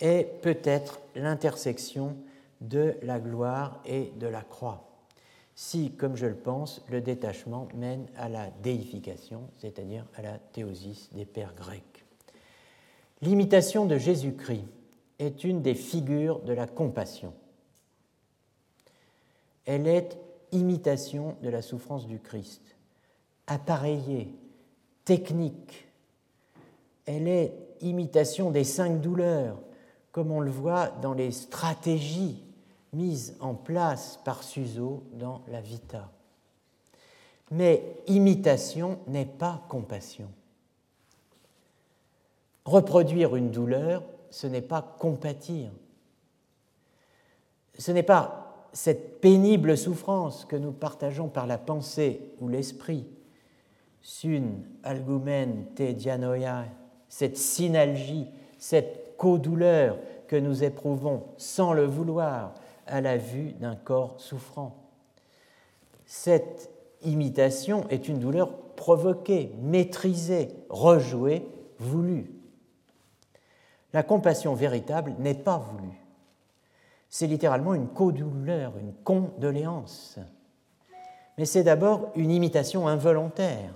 est 0.00 0.40
peut-être 0.42 1.00
l'intersection 1.14 2.16
de 2.60 2.96
la 3.02 3.20
gloire 3.20 3.80
et 3.84 4.12
de 4.18 4.26
la 4.26 4.42
croix 4.42 4.88
si, 5.60 5.90
comme 5.90 6.14
je 6.14 6.26
le 6.26 6.36
pense, 6.36 6.84
le 6.88 7.00
détachement 7.00 7.66
mène 7.74 8.06
à 8.16 8.28
la 8.28 8.48
déification, 8.62 9.50
c'est-à-dire 9.56 10.06
à 10.14 10.22
la 10.22 10.38
théosis 10.38 11.12
des 11.12 11.24
pères 11.24 11.52
grecs. 11.56 12.04
L'imitation 13.22 13.84
de 13.84 13.98
Jésus-Christ 13.98 14.68
est 15.18 15.42
une 15.42 15.60
des 15.60 15.74
figures 15.74 16.38
de 16.42 16.52
la 16.52 16.68
compassion. 16.68 17.34
Elle 19.64 19.88
est 19.88 20.16
imitation 20.52 21.36
de 21.42 21.48
la 21.48 21.60
souffrance 21.60 22.06
du 22.06 22.20
Christ, 22.20 22.62
appareillée, 23.48 24.32
technique. 25.04 25.87
Elle 27.10 27.26
est 27.26 27.54
imitation 27.80 28.50
des 28.50 28.64
cinq 28.64 29.00
douleurs, 29.00 29.56
comme 30.12 30.30
on 30.30 30.40
le 30.40 30.50
voit 30.50 30.88
dans 30.88 31.14
les 31.14 31.32
stratégies 31.32 32.44
mises 32.92 33.34
en 33.40 33.54
place 33.54 34.20
par 34.26 34.42
Suso 34.42 35.04
dans 35.14 35.40
la 35.48 35.62
Vita. 35.62 36.10
Mais 37.50 37.82
imitation 38.08 38.98
n'est 39.06 39.24
pas 39.24 39.64
compassion. 39.70 40.28
Reproduire 42.66 43.36
une 43.36 43.50
douleur, 43.50 44.02
ce 44.28 44.46
n'est 44.46 44.60
pas 44.60 44.82
compatir. 44.98 45.70
Ce 47.78 47.90
n'est 47.90 48.02
pas 48.02 48.68
cette 48.74 49.22
pénible 49.22 49.78
souffrance 49.78 50.44
que 50.44 50.56
nous 50.56 50.72
partageons 50.72 51.28
par 51.28 51.46
la 51.46 51.56
pensée 51.56 52.34
ou 52.38 52.48
l'esprit, 52.48 53.06
sun 54.02 54.62
algumen 54.82 55.68
te 55.74 55.92
dianoia, 55.92 56.66
cette 57.08 57.36
synalgie, 57.36 58.26
cette 58.58 59.16
co-douleur 59.16 59.98
que 60.26 60.36
nous 60.36 60.64
éprouvons 60.64 61.24
sans 61.36 61.72
le 61.72 61.84
vouloir 61.84 62.54
à 62.86 63.00
la 63.00 63.16
vue 63.16 63.52
d'un 63.52 63.76
corps 63.76 64.20
souffrant. 64.20 64.76
Cette 66.06 66.70
imitation 67.02 67.86
est 67.88 68.08
une 68.08 68.18
douleur 68.18 68.56
provoquée, 68.76 69.52
maîtrisée, 69.60 70.48
rejouée, 70.68 71.46
voulue. 71.78 72.30
La 73.92 74.02
compassion 74.02 74.54
véritable 74.54 75.14
n'est 75.18 75.34
pas 75.34 75.58
voulue. 75.58 75.98
C'est 77.08 77.26
littéralement 77.26 77.74
une 77.74 77.88
co-douleur, 77.88 78.74
une 78.78 78.92
condoléance. 78.92 80.18
Mais 81.38 81.46
c'est 81.46 81.62
d'abord 81.62 82.10
une 82.16 82.30
imitation 82.30 82.86
involontaire. 82.86 83.72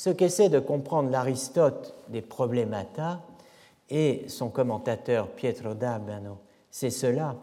Ce 0.00 0.08
qu'essaie 0.08 0.48
de 0.48 0.60
comprendre 0.60 1.10
l'Aristote 1.10 1.94
des 2.08 2.22
Problemata 2.22 3.20
et 3.90 4.24
son 4.28 4.48
commentateur 4.48 5.28
Pietro 5.28 5.74
d'Abano, 5.74 6.38
c'est 6.70 6.88
cela, 6.88 7.36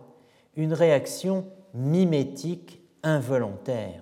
une 0.56 0.74
réaction 0.74 1.46
mimétique 1.76 2.82
involontaire. 3.04 4.02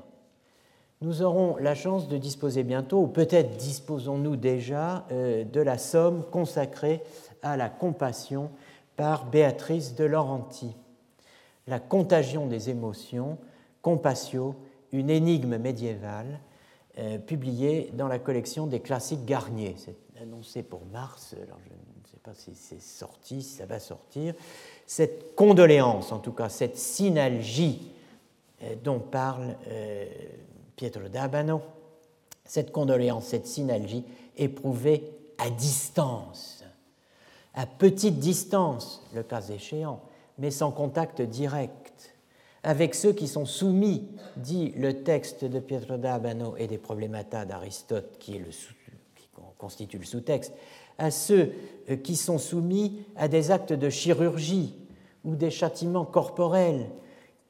Nous 1.01 1.21
aurons 1.21 1.57
la 1.57 1.75
chance 1.75 2.07
de 2.07 2.17
disposer 2.17 2.63
bientôt, 2.63 3.01
ou 3.01 3.07
peut-être 3.07 3.57
disposons-nous 3.57 4.37
déjà, 4.37 5.05
euh, 5.11 5.43
de 5.43 5.59
la 5.59 5.77
somme 5.77 6.23
consacrée 6.31 7.03
à 7.41 7.57
la 7.57 7.67
compassion 7.67 8.51
par 8.95 9.25
Béatrice 9.25 9.95
de 9.95 10.05
Laurenti. 10.05 10.73
La 11.67 11.81
contagion 11.81 12.47
des 12.47 12.69
émotions, 12.69 13.37
Compassio, 13.81 14.55
une 14.93 15.09
énigme 15.09 15.57
médiévale, 15.57 16.39
euh, 16.97 17.17
publiée 17.17 17.91
dans 17.93 18.07
la 18.07 18.19
collection 18.19 18.67
des 18.67 18.79
classiques 18.79 19.25
Garnier. 19.25 19.75
C'est 19.77 19.95
annoncé 20.21 20.63
pour 20.63 20.85
mars, 20.91 21.33
alors 21.33 21.59
je 21.63 21.69
ne 21.69 22.07
sais 22.11 22.19
pas 22.23 22.33
si 22.33 22.55
c'est 22.55 22.81
sorti, 22.81 23.41
si 23.41 23.57
ça 23.57 23.65
va 23.65 23.79
sortir. 23.79 24.33
Cette 24.87 25.35
condoléance, 25.35 26.11
en 26.11 26.19
tout 26.19 26.31
cas, 26.31 26.49
cette 26.49 26.77
synalgie 26.77 27.91
euh, 28.63 28.75
dont 28.83 28.99
parle 28.99 29.55
euh, 29.67 30.05
Pietro 30.75 31.07
d'Abano, 31.07 31.61
cette 32.43 32.71
condoléance, 32.71 33.25
cette 33.25 33.47
synalgie 33.47 34.03
éprouvée 34.37 35.03
à 35.37 35.49
distance 35.49 36.55
à 37.55 37.65
petite 37.65 38.19
distance, 38.19 39.01
le 39.13 39.23
cas 39.23 39.41
échéant, 39.41 40.01
mais 40.37 40.51
sans 40.51 40.71
contact 40.71 41.21
direct, 41.21 41.84
avec 42.65 42.95
ceux 42.95 43.13
qui 43.13 43.27
sont 43.27 43.45
soumis, 43.45 44.07
dit 44.37 44.73
le 44.75 45.03
texte 45.03 45.45
de 45.45 45.59
Pietro 45.59 45.97
d'Abano 45.97 46.55
et 46.57 46.65
des 46.65 46.79
Problemata 46.79 47.45
d'Aristote, 47.45 48.17
qui, 48.17 48.41
qui 49.15 49.29
constitue 49.59 49.99
le 49.99 50.03
sous-texte, 50.03 50.51
à 50.97 51.11
ceux 51.11 51.51
euh, 51.91 51.95
qui 51.95 52.15
sont 52.15 52.39
soumis 52.39 53.03
à 53.15 53.27
des 53.27 53.51
actes 53.51 53.71
de 53.71 53.89
chirurgie 53.91 54.73
ou 55.23 55.35
des 55.35 55.51
châtiments 55.51 56.05
corporels, 56.05 56.87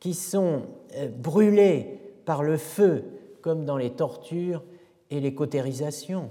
qui 0.02 0.14
sont 0.14 0.64
euh, 0.98 1.08
brûlés 1.08 1.98
par 2.26 2.44
le 2.44 2.58
feu, 2.58 3.06
comme 3.42 3.64
dans 3.64 3.78
les 3.78 3.92
tortures 3.92 4.64
et 5.12 5.22
les 5.22 5.34
cautérisations, 5.34 6.30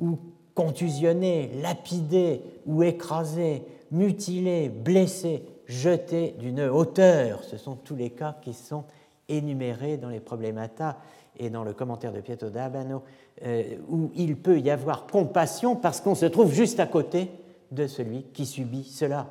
ou 0.00 0.18
contusionnés, 0.52 1.52
lapidés 1.62 2.42
ou 2.66 2.82
écrasés, 2.82 3.62
mutilés, 3.92 4.68
blessés, 4.68 5.44
jetés 5.66 6.34
d'une 6.38 6.62
hauteur. 6.62 7.44
Ce 7.44 7.56
sont 7.56 7.76
tous 7.76 7.96
les 7.96 8.10
cas 8.10 8.36
qui 8.42 8.54
sont 8.54 8.84
énumérés 9.28 9.96
dans 9.96 10.08
les 10.08 10.20
problémata 10.20 10.98
et 11.38 11.50
dans 11.50 11.64
le 11.64 11.74
commentaire 11.74 12.12
de 12.12 12.20
Pietro 12.20 12.48
d'Abano, 12.48 13.02
euh, 13.42 13.76
où 13.88 14.10
il 14.14 14.36
peut 14.36 14.58
y 14.58 14.70
avoir 14.70 15.06
compassion 15.06 15.76
parce 15.76 16.00
qu'on 16.00 16.14
se 16.14 16.26
trouve 16.26 16.52
juste 16.52 16.80
à 16.80 16.86
côté 16.86 17.30
de 17.70 17.86
celui 17.86 18.22
qui 18.32 18.46
subit 18.46 18.84
cela. 18.84 19.26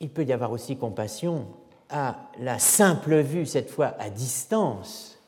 Il 0.00 0.10
peut 0.10 0.24
y 0.24 0.32
avoir 0.32 0.52
aussi 0.52 0.76
compassion 0.76 1.46
à 1.88 2.16
la 2.38 2.58
simple 2.58 3.20
vue, 3.20 3.46
cette 3.46 3.70
fois 3.70 3.94
à 3.98 4.10
distance, 4.10 5.18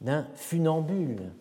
d'un 0.00 0.26
funambule 0.34 1.32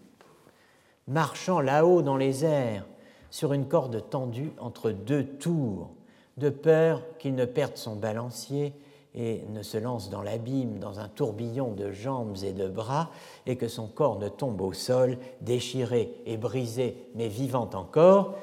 marchant 1.07 1.61
là-haut 1.61 2.01
dans 2.01 2.17
les 2.17 2.43
airs 2.43 2.85
sur 3.29 3.53
une 3.53 3.67
corde 3.67 4.09
tendue 4.09 4.51
entre 4.59 4.91
deux 4.91 5.25
tours, 5.25 5.89
de 6.37 6.49
peur 6.49 7.01
qu'il 7.17 7.35
ne 7.35 7.45
perde 7.45 7.77
son 7.77 7.95
balancier 7.95 8.73
et 9.15 9.43
ne 9.49 9.63
se 9.63 9.77
lance 9.77 10.09
dans 10.09 10.21
l'abîme 10.21 10.77
dans 10.77 10.99
un 10.99 11.07
tourbillon 11.07 11.71
de 11.71 11.91
jambes 11.91 12.37
et 12.43 12.53
de 12.53 12.67
bras, 12.67 13.09
et 13.47 13.55
que 13.55 13.67
son 13.67 13.87
corps 13.87 14.19
ne 14.19 14.29
tombe 14.29 14.61
au 14.61 14.73
sol, 14.73 15.17
déchiré 15.41 16.13
et 16.25 16.37
brisé, 16.37 17.09
mais 17.15 17.27
vivant 17.27 17.69
encore, 17.73 18.35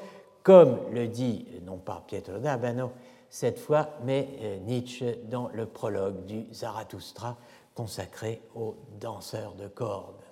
comme 0.43 0.77
le 0.91 1.07
dit 1.07 1.45
non 1.65 1.77
pas 1.77 2.03
Pietro 2.05 2.37
d'Abano 2.37 2.91
cette 3.29 3.59
fois, 3.59 3.89
mais 4.03 4.29
euh, 4.41 4.57
Nietzsche 4.59 5.19
dans 5.29 5.49
le 5.53 5.65
prologue 5.65 6.25
du 6.25 6.45
Zarathustra 6.53 7.35
consacré 7.73 8.41
aux 8.55 8.75
danseurs 8.99 9.55
de 9.55 9.67
cordes 9.67 10.24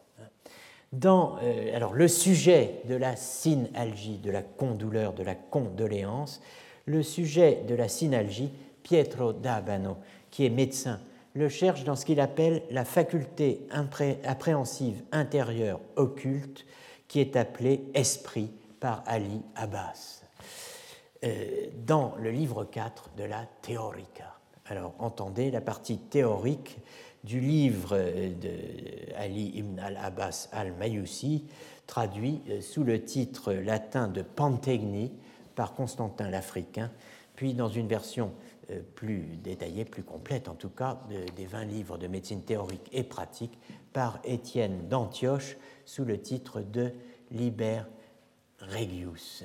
dans 0.93 1.37
euh, 1.41 1.75
alors, 1.75 1.93
le 1.93 2.07
sujet 2.07 2.81
de 2.87 2.95
la 2.95 3.15
synalgie, 3.15 4.19
de 4.19 4.31
la 4.31 4.43
condouleur, 4.43 5.13
de 5.13 5.23
la 5.23 5.35
condoléance, 5.35 6.41
le 6.85 7.01
sujet 7.01 7.63
de 7.67 7.75
la 7.75 7.89
synalgie, 7.89 8.51
Pietro 8.83 9.33
d'Abano, 9.33 9.97
qui 10.29 10.45
est 10.45 10.49
médecin, 10.49 10.99
le 11.33 11.49
cherche 11.49 11.83
dans 11.83 11.95
ce 11.95 12.05
qu'il 12.05 12.19
appelle 12.19 12.61
la 12.69 12.85
faculté 12.85 13.61
appréhensive 14.23 15.01
intérieure 15.11 15.79
occulte, 15.95 16.65
qui 17.07 17.19
est 17.19 17.35
appelée 17.35 17.81
esprit 17.95 18.51
par 18.79 19.03
Ali 19.07 19.41
Abbas, 19.55 20.21
euh, 21.23 21.67
dans 21.85 22.13
le 22.19 22.29
livre 22.29 22.65
4 22.65 23.09
de 23.17 23.23
la 23.23 23.47
Théorica. 23.63 24.37
Alors 24.67 24.93
entendez 24.99 25.49
la 25.49 25.61
partie 25.61 25.97
théorique 25.97 26.77
du 27.23 27.39
livre 27.39 27.97
de 27.97 29.13
Ali 29.15 29.51
ibn 29.55 29.79
al-Abbas 29.79 30.49
al-Mayusi, 30.51 31.45
traduit 31.87 32.41
euh, 32.49 32.61
sous 32.61 32.83
le 32.83 33.03
titre 33.03 33.53
latin 33.53 34.07
de 34.07 34.21
Pantegni 34.21 35.11
par 35.55 35.73
Constantin 35.73 36.29
l'Africain, 36.29 36.91
puis 37.35 37.53
dans 37.53 37.69
une 37.69 37.87
version 37.87 38.31
euh, 38.71 38.81
plus 38.95 39.37
détaillée, 39.37 39.85
plus 39.85 40.03
complète 40.03 40.47
en 40.49 40.55
tout 40.55 40.69
cas, 40.69 40.99
des 41.35 41.45
20 41.45 41.65
livres 41.65 41.97
de 41.97 42.07
médecine 42.07 42.43
théorique 42.43 42.89
et 42.91 43.03
pratique 43.03 43.57
par 43.91 44.19
Étienne 44.23 44.87
d'Antioche 44.87 45.57
sous 45.85 46.05
le 46.05 46.19
titre 46.19 46.61
de 46.61 46.91
Liber 47.31 47.83
Regius. 48.59 49.43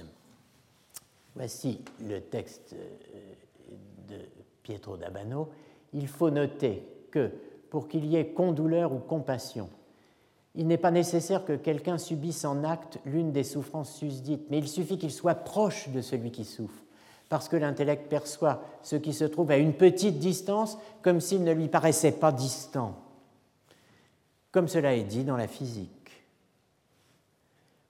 Voici 1.34 1.80
le 2.00 2.20
texte 2.20 2.74
euh, 2.74 3.74
de 4.09 4.20
Pietro 4.62 4.96
d'Abano. 4.96 5.50
Il 5.92 6.09
faut 6.09 6.30
noter 6.30 6.82
que 7.10 7.30
pour 7.70 7.89
qu'il 7.89 8.07
y 8.07 8.16
ait 8.16 8.28
condouleur 8.28 8.93
ou 8.93 8.99
compassion. 8.99 9.69
Il 10.55 10.66
n'est 10.66 10.77
pas 10.77 10.90
nécessaire 10.90 11.45
que 11.45 11.53
quelqu'un 11.53 11.99
subisse 11.99 12.45
en 12.45 12.65
acte 12.65 12.99
l'une 13.05 13.32
des 13.32 13.45
souffrances 13.45 13.95
susdites, 13.95 14.51
mais 14.51 14.59
il 14.59 14.69
suffit 14.69 14.99
qu'il 14.99 15.12
soit 15.12 15.35
proche 15.35 15.89
de 15.90 16.01
celui 16.01 16.31
qui 16.31 16.45
souffre, 16.45 16.82
parce 17.28 17.49
que 17.49 17.57
l'intellect 17.57 18.09
perçoit 18.09 18.62
ce 18.82 18.97
qui 18.97 19.12
se 19.12 19.24
trouve 19.24 19.51
à 19.51 19.57
une 19.57 19.74
petite 19.74 20.19
distance 20.19 20.78
comme 21.03 21.20
s'il 21.20 21.45
ne 21.45 21.53
lui 21.53 21.69
paraissait 21.69 22.12
pas 22.12 22.32
distant, 22.32 22.97
comme 24.51 24.69
cela 24.69 24.95
est 24.95 25.05
dit 25.05 25.24
dans 25.24 25.36
la 25.36 25.47
physique. 25.47 25.93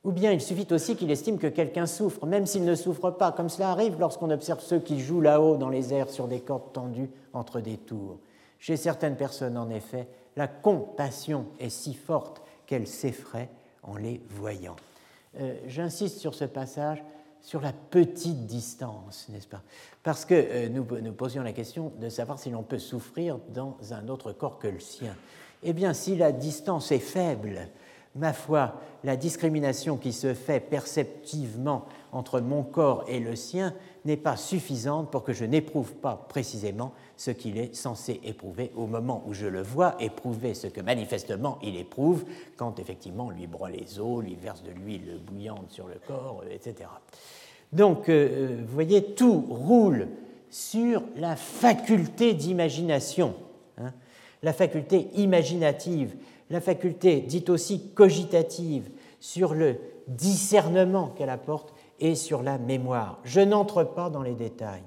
Ou 0.04 0.12
bien 0.12 0.32
il 0.32 0.40
suffit 0.40 0.72
aussi 0.72 0.96
qu'il 0.96 1.10
estime 1.10 1.38
que 1.38 1.46
quelqu'un 1.46 1.86
souffre, 1.86 2.26
même 2.26 2.46
s'il 2.46 2.64
ne 2.64 2.74
souffre 2.74 3.10
pas, 3.10 3.32
comme 3.32 3.48
cela 3.48 3.70
arrive 3.70 3.98
lorsqu'on 3.98 4.30
observe 4.30 4.60
ceux 4.60 4.78
qui 4.78 5.00
jouent 5.00 5.20
là-haut 5.20 5.56
dans 5.56 5.68
les 5.68 5.92
airs 5.92 6.10
sur 6.10 6.28
des 6.28 6.40
cordes 6.40 6.72
tendues 6.72 7.10
entre 7.32 7.60
des 7.60 7.76
tours. 7.76 8.18
Chez 8.58 8.76
certaines 8.76 9.16
personnes, 9.16 9.56
en 9.56 9.70
effet, 9.70 10.08
la 10.36 10.48
compassion 10.48 11.46
est 11.58 11.70
si 11.70 11.94
forte 11.94 12.42
qu'elle 12.66 12.86
s'effraie 12.86 13.50
en 13.82 13.96
les 13.96 14.20
voyant. 14.28 14.76
Euh, 15.40 15.56
j'insiste 15.66 16.18
sur 16.18 16.34
ce 16.34 16.44
passage 16.44 17.02
sur 17.40 17.60
la 17.60 17.72
petite 17.72 18.46
distance, 18.46 19.26
n'est-ce 19.28 19.46
pas? 19.46 19.62
Parce 20.02 20.24
que 20.24 20.34
euh, 20.34 20.68
nous 20.68 20.86
nous 21.00 21.12
posions 21.12 21.42
la 21.42 21.52
question 21.52 21.92
de 21.98 22.08
savoir 22.08 22.38
si 22.38 22.50
l'on 22.50 22.62
peut 22.62 22.78
souffrir 22.78 23.38
dans 23.54 23.76
un 23.90 24.08
autre 24.08 24.32
corps 24.32 24.58
que 24.58 24.68
le 24.68 24.80
sien. 24.80 25.14
Eh 25.62 25.72
bien, 25.72 25.92
si 25.92 26.16
la 26.16 26.32
distance 26.32 26.92
est 26.92 26.98
faible, 26.98 27.68
ma 28.14 28.32
foi, 28.32 28.80
la 29.04 29.16
discrimination 29.16 29.96
qui 29.96 30.12
se 30.12 30.34
fait 30.34 30.60
perceptivement 30.60 31.86
entre 32.12 32.40
mon 32.40 32.62
corps 32.62 33.04
et 33.08 33.20
le 33.20 33.36
sien 33.36 33.74
n'est 34.04 34.16
pas 34.16 34.36
suffisante 34.36 35.10
pour 35.10 35.24
que 35.24 35.32
je 35.32 35.44
n'éprouve 35.44 35.94
pas 35.94 36.26
précisément 36.28 36.92
ce 37.18 37.32
qu'il 37.32 37.58
est 37.58 37.74
censé 37.74 38.20
éprouver 38.24 38.70
au 38.76 38.86
moment 38.86 39.24
où 39.26 39.34
je 39.34 39.46
le 39.46 39.60
vois 39.60 39.96
éprouver 39.98 40.54
ce 40.54 40.68
que 40.68 40.80
manifestement 40.80 41.58
il 41.64 41.76
éprouve 41.76 42.24
quand 42.56 42.78
effectivement 42.78 43.26
on 43.26 43.30
lui 43.30 43.48
broie 43.48 43.70
les 43.70 43.98
os, 43.98 44.22
lui 44.22 44.36
verse 44.36 44.62
de 44.62 44.70
l'huile 44.70 45.20
bouillante 45.26 45.70
sur 45.70 45.88
le 45.88 45.96
corps, 46.06 46.42
euh, 46.46 46.54
etc. 46.54 46.88
Donc, 47.72 48.08
euh, 48.08 48.12
euh, 48.12 48.56
vous 48.64 48.72
voyez, 48.72 49.02
tout 49.02 49.44
roule 49.50 50.08
sur 50.48 51.02
la 51.16 51.34
faculté 51.34 52.34
d'imagination, 52.34 53.34
hein. 53.78 53.92
la 54.42 54.52
faculté 54.52 55.08
imaginative, 55.16 56.14
la 56.50 56.60
faculté 56.60 57.20
dite 57.20 57.50
aussi 57.50 57.90
cogitative, 57.90 58.88
sur 59.20 59.54
le 59.54 59.76
discernement 60.06 61.08
qu'elle 61.08 61.30
apporte 61.30 61.74
et 61.98 62.14
sur 62.14 62.44
la 62.44 62.58
mémoire. 62.58 63.18
Je 63.24 63.40
n'entre 63.40 63.82
pas 63.82 64.08
dans 64.08 64.22
les 64.22 64.34
détails. 64.34 64.84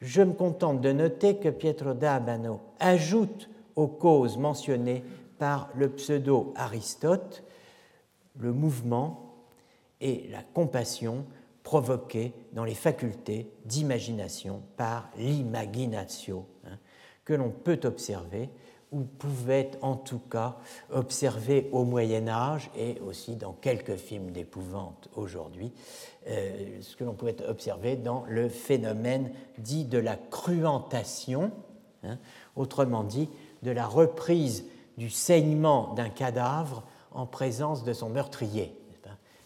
Je 0.00 0.22
me 0.22 0.32
contente 0.32 0.80
de 0.80 0.92
noter 0.92 1.36
que 1.36 1.48
Pietro 1.48 1.94
d'Abano 1.94 2.60
ajoute 2.78 3.48
aux 3.76 3.88
causes 3.88 4.36
mentionnées 4.36 5.04
par 5.38 5.70
le 5.74 5.90
pseudo-Aristote 5.90 7.42
le 8.38 8.52
mouvement 8.52 9.34
et 10.00 10.28
la 10.30 10.42
compassion 10.42 11.24
provoqués 11.62 12.32
dans 12.52 12.64
les 12.64 12.74
facultés 12.74 13.50
d'imagination 13.64 14.62
par 14.76 15.10
l'imaginatio, 15.16 16.46
hein, 16.64 16.78
que 17.24 17.34
l'on 17.34 17.50
peut 17.50 17.80
observer 17.84 18.50
ou 18.92 19.02
pouvait 19.02 19.72
en 19.82 19.96
tout 19.96 20.18
cas 20.18 20.56
observer 20.92 21.68
au 21.72 21.84
Moyen 21.84 22.28
Âge 22.28 22.70
et 22.76 23.00
aussi 23.00 23.36
dans 23.36 23.52
quelques 23.52 23.96
films 23.96 24.30
d'épouvante 24.30 25.08
aujourd'hui, 25.16 25.72
euh, 26.28 26.80
ce 26.80 26.96
que 26.96 27.04
l'on 27.04 27.14
pouvait 27.14 27.44
observer 27.46 27.96
dans 27.96 28.24
le 28.28 28.48
phénomène 28.48 29.32
dit 29.58 29.84
de 29.84 29.98
la 29.98 30.16
cruentation, 30.16 31.50
hein, 32.04 32.18
autrement 32.54 33.04
dit 33.04 33.28
de 33.62 33.70
la 33.70 33.86
reprise 33.86 34.64
du 34.96 35.10
saignement 35.10 35.94
d'un 35.94 36.08
cadavre 36.08 36.84
en 37.10 37.26
présence 37.26 37.84
de 37.84 37.92
son 37.92 38.08
meurtrier. 38.08 38.74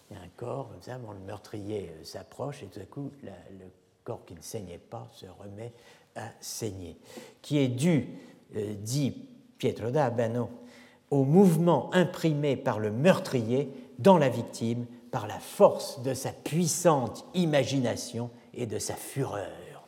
Il 0.09 0.17
y 0.17 0.19
a 0.19 0.23
un 0.23 0.29
corps 0.35 0.69
comme 0.69 0.81
ça, 0.81 0.97
le 0.97 1.25
meurtrier 1.25 1.89
euh, 1.89 2.03
s'approche 2.03 2.63
et 2.63 2.67
tout 2.67 2.79
à 2.79 2.85
coup 2.85 3.11
le 3.23 3.65
corps 4.03 4.25
qui 4.25 4.35
ne 4.35 4.41
saignait 4.41 4.77
pas 4.77 5.07
se 5.13 5.25
remet 5.25 5.73
à 6.15 6.29
saigner, 6.41 6.97
qui 7.41 7.57
est 7.59 7.69
dû, 7.69 8.09
euh, 8.55 8.73
dit 8.75 9.29
Pietro 9.61 9.91
d'Abano, 9.91 10.49
au 11.11 11.23
mouvement 11.23 11.93
imprimé 11.93 12.55
par 12.55 12.79
le 12.79 12.89
meurtrier 12.89 13.71
dans 13.99 14.17
la 14.17 14.27
victime 14.27 14.87
par 15.11 15.27
la 15.27 15.37
force 15.37 16.01
de 16.01 16.15
sa 16.15 16.31
puissante 16.31 17.27
imagination 17.35 18.31
et 18.55 18.65
de 18.65 18.79
sa 18.79 18.95
fureur. 18.95 19.87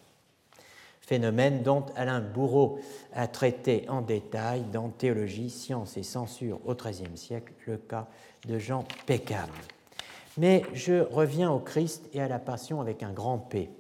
Phénomène 1.02 1.64
dont 1.64 1.88
Alain 1.95 2.22
Bourreau 2.22 2.78
a 3.14 3.28
traité 3.28 3.86
en 3.90 4.02
détail 4.02 4.62
dans 4.72 4.90
Théologie, 4.90 5.50
Science 5.50 5.98
et 5.98 6.04
Censure 6.04 6.60
au 6.66 6.76
XIIIe 6.76 7.18
siècle 7.18 7.54
le 7.66 7.78
cas 7.78 8.06
de 8.48 8.60
Jean 8.60 8.86
Peckham. 9.08 9.50
Mais 10.38 10.62
je 10.76 11.02
reviens 11.02 11.50
au 11.52 11.60
Christ 11.60 12.08
et 12.14 12.22
à 12.22 12.28
la 12.28 12.38
passion 12.38 12.80
avec 12.80 13.02
un 13.02 13.12
grand 13.12 13.40
P. 13.40 13.72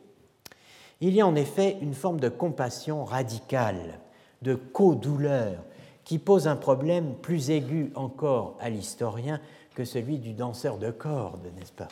Il 1.01 1.13
y 1.13 1.21
a 1.21 1.27
en 1.27 1.35
effet 1.35 1.77
une 1.81 1.93
forme 1.93 2.19
de 2.19 2.29
compassion 2.29 3.05
radicale, 3.05 3.99
de 4.41 4.55
co-douleur, 4.55 5.63
qui 6.05 6.19
pose 6.19 6.47
un 6.47 6.55
problème 6.55 7.15
plus 7.21 7.49
aigu 7.49 7.91
encore 7.95 8.57
à 8.59 8.69
l'historien 8.69 9.39
que 9.75 9.85
celui 9.85 10.17
du 10.19 10.33
danseur 10.33 10.77
de 10.77 10.91
cordes, 10.91 11.47
n'est-ce 11.57 11.71
pas? 11.71 11.87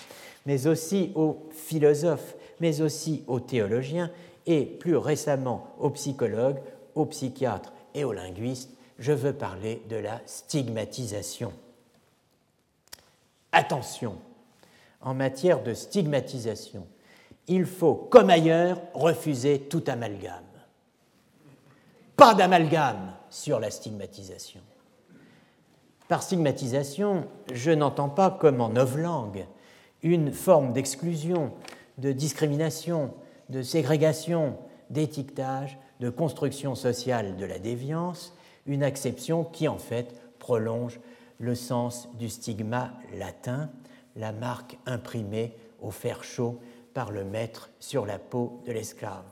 Mais 0.45 0.67
aussi 0.67 1.11
aux 1.15 1.49
philosophes, 1.51 2.35
mais 2.59 2.81
aussi 2.81 3.23
aux 3.27 3.39
théologiens 3.39 4.11
et 4.45 4.65
plus 4.65 4.97
récemment 4.97 5.73
aux 5.79 5.89
psychologues, 5.91 6.61
aux 6.95 7.05
psychiatres 7.05 7.73
et 7.95 8.03
aux 8.03 8.13
linguistes. 8.13 8.71
Je 8.99 9.11
veux 9.11 9.33
parler 9.33 9.81
de 9.89 9.95
la 9.95 10.21
stigmatisation. 10.25 11.53
Attention, 13.51 14.15
en 15.01 15.13
matière 15.13 15.63
de 15.63 15.73
stigmatisation, 15.73 16.85
il 17.47 17.65
faut, 17.65 17.95
comme 17.95 18.29
ailleurs, 18.29 18.79
refuser 18.93 19.61
tout 19.61 19.83
amalgame. 19.87 20.43
Pas 22.15 22.35
d'amalgame 22.35 23.13
sur 23.31 23.59
la 23.59 23.71
stigmatisation. 23.71 24.61
Par 26.07 26.21
stigmatisation, 26.21 27.25
je 27.51 27.71
n'entends 27.71 28.09
pas, 28.09 28.29
comme 28.29 28.61
en 28.61 28.69
novlangue, 28.69 29.47
une 30.03 30.31
forme 30.31 30.73
d'exclusion, 30.73 31.53
de 31.97 32.11
discrimination, 32.11 33.13
de 33.49 33.61
ségrégation, 33.63 34.57
d'étiquetage, 34.89 35.79
de 35.99 36.09
construction 36.09 36.75
sociale 36.75 37.37
de 37.37 37.45
la 37.45 37.59
déviance, 37.59 38.33
une 38.65 38.83
acception 38.83 39.43
qui 39.43 39.67
en 39.67 39.77
fait 39.77 40.13
prolonge 40.37 40.99
le 41.39 41.55
sens 41.55 42.09
du 42.15 42.29
stigma 42.29 42.91
latin, 43.17 43.69
la 44.15 44.31
marque 44.31 44.77
imprimée 44.85 45.55
au 45.81 45.91
fer 45.91 46.23
chaud 46.23 46.59
par 46.93 47.11
le 47.11 47.23
maître 47.23 47.69
sur 47.79 48.05
la 48.05 48.19
peau 48.19 48.61
de 48.65 48.71
l'esclave. 48.71 49.23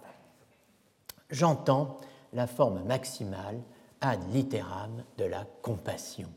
J'entends 1.30 1.98
la 2.34 2.48
forme 2.48 2.84
maximale 2.86 3.60
ad 4.02 4.20
litteram 4.34 5.04
de 5.18 5.26
la 5.26 5.46
compassion. 5.62 6.30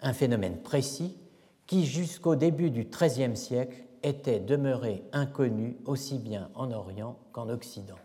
Un 0.00 0.12
phénomène 0.12 0.58
précis 0.58 1.16
qui, 1.66 1.86
jusqu'au 1.86 2.36
début 2.36 2.70
du 2.70 2.84
XIIIe 2.84 3.36
siècle, 3.36 3.76
était 4.02 4.40
demeuré 4.40 5.02
inconnu 5.12 5.76
aussi 5.86 6.18
bien 6.18 6.50
en 6.54 6.72
Orient 6.72 7.16
qu'en 7.32 7.48
Occident. 7.48 7.98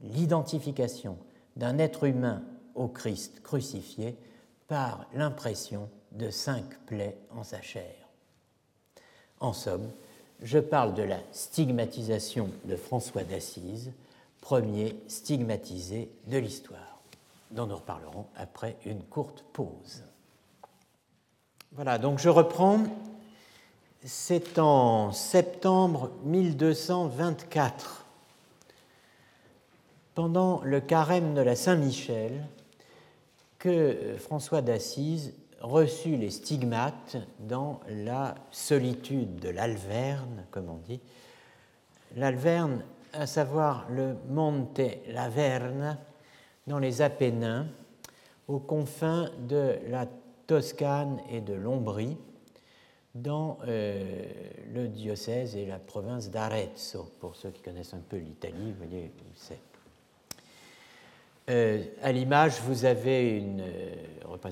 L'identification 0.00 1.18
d'un 1.56 1.78
être 1.78 2.04
humain 2.04 2.42
au 2.74 2.86
Christ 2.86 3.42
crucifié 3.42 4.16
par 4.68 5.06
l'impression 5.14 5.88
de 6.12 6.30
cinq 6.30 6.64
plaies 6.86 7.18
en 7.30 7.42
sa 7.44 7.60
chair. 7.60 7.94
En 9.40 9.52
somme, 9.52 9.90
je 10.42 10.58
parle 10.58 10.94
de 10.94 11.02
la 11.02 11.18
stigmatisation 11.32 12.50
de 12.66 12.76
François 12.76 13.24
d'Assise, 13.24 13.92
premier 14.40 14.96
stigmatisé 15.08 16.10
de 16.26 16.38
l'histoire 16.38 16.85
dont 17.50 17.66
nous 17.66 17.76
reparlerons 17.76 18.26
après 18.36 18.76
une 18.84 19.02
courte 19.02 19.44
pause. 19.52 20.04
Voilà, 21.72 21.98
donc 21.98 22.18
je 22.18 22.28
reprends. 22.28 22.84
C'est 24.04 24.58
en 24.58 25.12
septembre 25.12 26.10
1224, 26.24 28.06
pendant 30.14 30.62
le 30.62 30.80
carême 30.80 31.34
de 31.34 31.40
la 31.40 31.56
Saint-Michel, 31.56 32.46
que 33.58 34.16
François 34.18 34.62
d'Assise 34.62 35.34
reçut 35.60 36.16
les 36.16 36.30
stigmates 36.30 37.16
dans 37.40 37.80
la 37.88 38.36
solitude 38.50 39.36
de 39.36 39.48
l'Alverne, 39.48 40.44
comme 40.50 40.68
on 40.68 40.76
dit. 40.76 41.00
L'Alverne, 42.14 42.84
à 43.12 43.26
savoir 43.26 43.86
le 43.90 44.16
Monte 44.28 44.80
Laverne, 45.08 45.98
dans 46.66 46.78
les 46.78 47.02
Apennins, 47.02 47.66
aux 48.48 48.58
confins 48.58 49.30
de 49.48 49.76
la 49.88 50.06
Toscane 50.46 51.20
et 51.30 51.40
de 51.40 51.54
l'Ombrie, 51.54 52.16
dans 53.14 53.58
euh, 53.66 54.24
le 54.74 54.88
diocèse 54.88 55.56
et 55.56 55.66
la 55.66 55.78
province 55.78 56.30
d'Arezzo. 56.30 57.10
Pour 57.20 57.34
ceux 57.34 57.50
qui 57.50 57.62
connaissent 57.62 57.94
un 57.94 58.02
peu 58.08 58.16
l'Italie, 58.16 58.72
vous 58.72 58.86
voyez 58.86 59.10
où 59.18 59.24
c'est. 59.34 59.58
Euh, 61.48 61.82
à 62.02 62.12
l'image, 62.12 62.60
vous 62.62 62.84
avez 62.84 63.38
une, 63.38 63.60
euh, 63.60 63.94
enfin, 64.28 64.50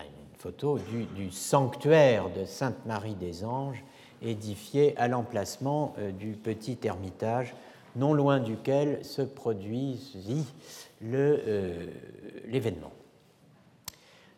une 0.00 0.38
photo 0.38 0.78
du, 1.14 1.30
sanctuaire 1.30 2.30
de 2.30 2.44
Sainte-Marie 2.44 3.16
des 3.16 3.44
Anges, 3.44 3.84
édifié 4.22 4.96
à 4.96 5.08
l'emplacement 5.08 5.94
du 6.18 6.32
petit 6.32 6.78
ermitage, 6.84 7.54
non 7.96 8.14
loin 8.14 8.40
duquel 8.40 9.04
se 9.04 9.20
euh, 11.02 11.86
l'événement. 12.46 12.92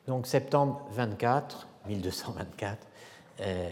Donc 0.08 0.26
septembre 0.26 0.88
24, 0.90 1.68
1224, 1.86 2.86
euh, 3.40 3.70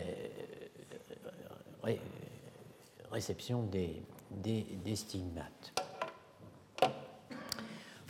réception 3.10 3.62
des, 3.64 4.02
des, 4.30 4.96
stigmates. 4.96 5.72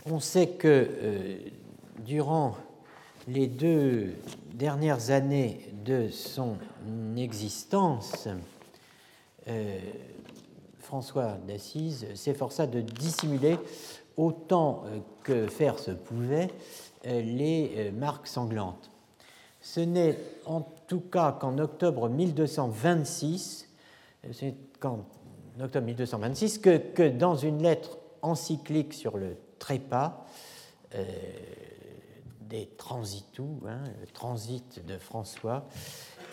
On 0.05 0.19
sait 0.19 0.49
que 0.49 0.67
euh, 0.67 1.37
durant 1.99 2.55
les 3.27 3.47
deux 3.47 4.13
dernières 4.53 5.09
années 5.09 5.71
de 5.85 6.09
son 6.09 6.57
existence, 7.17 8.27
François 10.79 11.37
d'Assise 11.47 12.07
s'efforça 12.15 12.67
de 12.67 12.81
dissimuler 12.81 13.57
autant 14.17 14.83
que 15.23 15.47
faire 15.47 15.79
se 15.79 15.91
pouvait 15.91 16.49
les 17.03 17.91
marques 17.91 18.27
sanglantes. 18.27 18.89
Ce 19.61 19.79
n'est 19.79 20.17
en 20.45 20.61
tout 20.87 21.01
cas 21.01 21.33
qu'en 21.33 21.57
octobre 21.57 22.09
1226, 22.09 23.67
c'est 24.31 24.55
qu'en 24.79 25.05
octobre 25.59 25.85
1226 25.85 26.59
que, 26.59 27.09
dans 27.09 27.35
une 27.35 27.61
lettre 27.61 27.97
encyclique 28.21 28.93
sur 28.93 29.17
le 29.17 29.35
trépas, 29.59 30.25
euh, 30.95 31.03
des 32.41 32.67
transitous, 32.77 33.59
hein, 33.67 33.83
le 33.99 34.07
transit 34.07 34.85
de 34.85 34.97
François, 34.97 35.67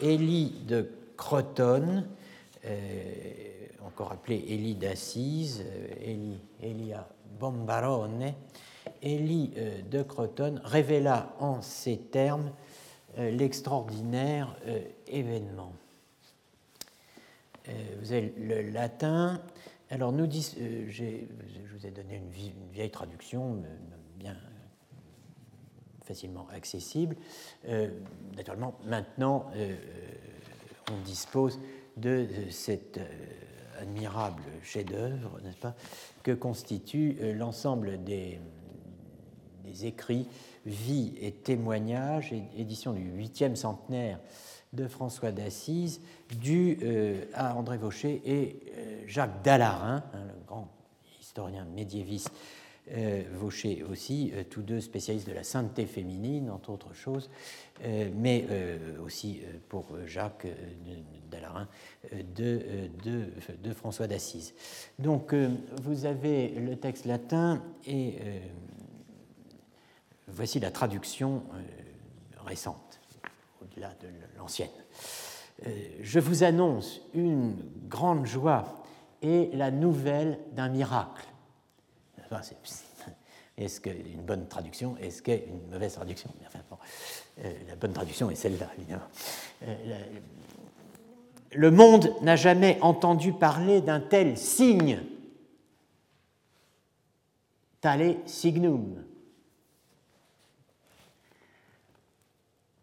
Élie 0.00 0.62
de 0.66 0.88
Crotone, 1.16 2.06
euh, 2.64 3.66
encore 3.84 4.12
appelé 4.12 4.44
Élie 4.48 4.76
d'Assise, 4.76 5.64
euh, 5.66 6.36
Elia 6.62 7.08
Bombarone, 7.38 8.34
Élie 9.02 9.52
de 9.90 10.02
Crotone 10.02 10.60
révéla 10.64 11.34
en 11.38 11.62
ces 11.62 11.98
termes 11.98 12.52
l'extraordinaire 13.16 14.56
événement. 15.06 15.72
Vous 18.00 18.12
avez 18.12 18.34
le 18.36 18.62
latin. 18.70 19.40
Alors, 19.90 20.12
nous 20.12 20.26
dis, 20.26 20.54
je 20.88 21.74
vous 21.74 21.86
ai 21.86 21.90
donné 21.90 22.16
une, 22.16 22.30
vieille 22.72 22.90
traduction, 22.90 23.62
bien 24.16 24.36
facilement 26.04 26.46
accessible. 26.52 27.16
Euh, 27.66 27.90
naturellement, 28.36 28.78
maintenant, 28.84 29.46
euh, 29.56 29.74
on 30.92 31.00
dispose 31.02 31.58
de 31.96 32.28
cet 32.50 32.98
euh, 32.98 33.02
admirable 33.80 34.42
chef-d'œuvre, 34.62 35.40
n'est-ce 35.42 35.56
pas, 35.56 35.74
que 36.24 36.32
constitue 36.32 37.16
l'ensemble 37.36 38.02
des, 38.02 38.40
écrits, 39.84 40.26
vie 40.66 41.14
et 41.20 41.30
témoignages, 41.30 42.34
édition 42.56 42.92
du 42.92 43.02
huitième 43.02 43.54
centenaire 43.54 44.18
de 44.72 44.88
François 44.88 45.30
d'Assise, 45.30 46.00
dû 46.40 46.78
à 47.34 47.54
André 47.54 47.78
Vaucher 47.78 48.20
et 48.24 48.60
Jacques 49.06 49.42
Dallarin, 49.44 50.02
hein, 50.12 50.24
le 50.26 50.46
grand 50.46 50.68
historien 51.20 51.64
médiéviste 51.64 52.30
euh, 52.30 52.63
Vaucher 53.32 53.82
aussi, 53.82 54.30
euh, 54.34 54.44
tous 54.48 54.60
deux 54.60 54.80
spécialistes 54.80 55.26
de 55.26 55.32
la 55.32 55.42
sainteté 55.42 55.86
féminine, 55.86 56.50
entre 56.50 56.68
autres 56.68 56.92
choses, 56.92 57.30
euh, 57.82 58.10
mais 58.14 58.46
aussi 59.02 59.40
pour 59.70 59.86
Jacques 60.06 60.46
Dallarin 61.30 61.66
de, 62.12 62.90
de, 63.02 63.72
François 63.72 64.06
d'Assise. 64.06 64.54
Donc 64.98 65.34
vous 65.82 66.04
avez 66.04 66.48
le 66.48 66.76
texte 66.76 67.06
latin 67.06 67.62
et 67.86 68.16
voici 70.28 70.60
la 70.60 70.70
traduction 70.70 71.42
récente, 72.44 73.00
au-delà 73.62 73.94
de 74.00 74.08
l'ancienne. 74.38 74.68
Je 76.00 76.20
vous 76.20 76.44
annonce 76.44 77.00
une 77.14 77.56
grande 77.88 78.26
joie 78.26 78.82
et 79.22 79.50
la 79.54 79.70
nouvelle 79.70 80.38
d'un 80.52 80.68
miracle 80.68 81.26
est-ce 83.58 83.80
qu'une 83.80 84.22
bonne 84.22 84.48
traduction, 84.48 84.96
est-ce 84.98 85.22
qu'une 85.22 85.68
mauvaise 85.70 85.94
traduction? 85.94 86.30
Enfin, 86.46 86.60
euh, 87.44 87.52
La 87.68 87.76
bonne 87.76 87.92
traduction 87.92 88.30
est 88.30 88.34
celle-là, 88.34 88.70
évidemment. 88.78 89.08
Euh, 89.62 90.04
le 91.52 91.70
monde 91.70 92.14
n'a 92.22 92.36
jamais 92.36 92.78
entendu 92.80 93.32
parler 93.32 93.80
d'un 93.80 94.00
tel 94.00 94.36
signe. 94.36 95.00
Tale 97.80 98.16
signum. 98.26 99.04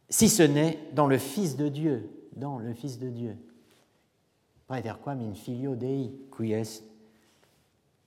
Si 0.09 0.29
ce 0.29 0.43
n'est 0.43 0.77
dans 0.93 1.07
le 1.07 1.17
Fils 1.17 1.55
de 1.55 1.69
Dieu, 1.69 2.09
dans 2.33 2.59
le 2.59 2.73
Fils 2.73 2.99
de 2.99 3.09
Dieu. 3.09 3.37
Praeterquam 4.67 5.19
in 5.19 5.33
filio 5.33 5.75
Dei, 5.75 6.11
qui 6.35 6.53
est 6.53 6.83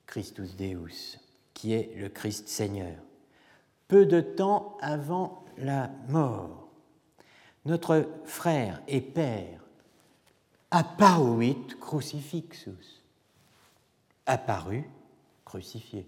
Christus 0.07 0.55
Deus 0.55 1.19
qui 1.55 1.73
est 1.73 1.95
le 1.95 2.09
Christ 2.09 2.47
Seigneur. 2.47 2.93
Peu 3.87 4.05
de 4.05 4.21
temps 4.21 4.77
avant 4.81 5.43
la 5.57 5.89
mort, 6.09 6.67
notre 7.65 8.07
frère 8.25 8.83
et 8.87 9.01
père 9.01 9.61
apparuit 10.69 11.57
crucifixus, 11.79 13.01
apparu 14.27 14.83
crucifié. 15.45 16.07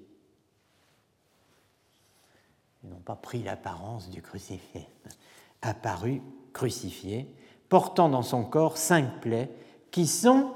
Ils 2.83 2.89
n'ont 2.89 2.97
pas 2.97 3.15
pris 3.15 3.41
l'apparence 3.41 4.09
du 4.09 4.21
crucifié, 4.21 4.87
apparu 5.61 6.21
crucifié, 6.53 7.33
portant 7.69 8.09
dans 8.09 8.21
son 8.21 8.43
corps 8.43 8.77
cinq 8.77 9.21
plaies 9.21 9.49
qui 9.91 10.07
sont 10.07 10.53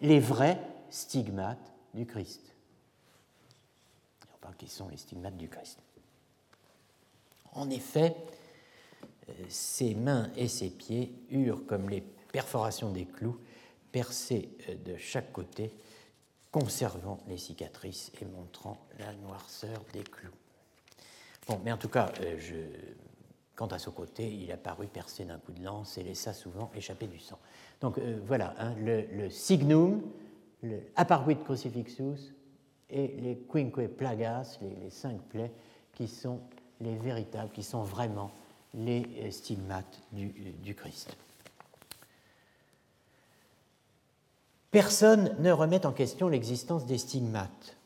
les 0.00 0.20
vrais 0.20 0.60
stigmates 0.90 1.72
du 1.94 2.04
Christ 2.06 2.53
qui 4.52 4.68
sont 4.68 4.88
les 4.88 4.96
stigmates 4.96 5.36
du 5.36 5.48
Christ. 5.48 5.78
En 7.54 7.70
effet, 7.70 8.16
euh, 9.28 9.32
ses 9.48 9.94
mains 9.94 10.30
et 10.36 10.48
ses 10.48 10.70
pieds 10.70 11.14
eurent 11.30 11.64
comme 11.66 11.88
les 11.88 12.02
perforations 12.32 12.90
des 12.90 13.06
clous 13.06 13.38
percés 13.92 14.50
euh, 14.68 14.74
de 14.84 14.96
chaque 14.96 15.32
côté, 15.32 15.72
conservant 16.50 17.20
les 17.28 17.38
cicatrices 17.38 18.12
et 18.20 18.24
montrant 18.24 18.78
la 18.98 19.12
noirceur 19.14 19.82
des 19.92 20.02
clous. 20.02 20.34
Bon, 21.46 21.60
mais 21.64 21.72
en 21.72 21.76
tout 21.76 21.88
cas, 21.88 22.12
euh, 22.20 22.66
quant 23.54 23.66
à 23.66 23.78
ce 23.78 23.90
côté, 23.90 24.32
il 24.32 24.50
apparut 24.52 24.88
percé 24.88 25.24
d'un 25.24 25.38
coup 25.38 25.52
de 25.52 25.62
lance 25.62 25.96
et 25.96 26.02
laissa 26.02 26.32
souvent 26.32 26.70
échapper 26.74 27.06
du 27.06 27.18
sang. 27.18 27.38
Donc 27.80 27.98
voilà, 28.26 28.54
hein, 28.58 28.74
le, 28.78 29.30
signum, 29.30 30.02
le 30.62 30.80
apparuit 30.96 31.36
crucifixus, 31.36 32.33
et 32.94 33.08
les 33.20 33.36
quinque 33.36 33.86
plagas, 33.88 34.58
les, 34.62 34.88
cinq 34.88 35.20
plaies, 35.28 35.52
qui 35.92 36.06
sont 36.08 36.40
les 36.80 36.96
véritables, 36.96 37.50
qui 37.50 37.64
sont 37.64 37.82
vraiment 37.82 38.30
les 38.72 39.04
euh, 39.18 39.30
stigmates 39.30 40.00
du, 40.12 40.28
du 40.62 40.74
Christ. 40.74 41.16
Personne 44.70 45.36
ne 45.40 45.52
remet 45.52 45.84
en 45.86 45.92
question 45.92 46.28
l'existence 46.28 46.86
des 46.86 46.98
stigmates. 46.98 47.76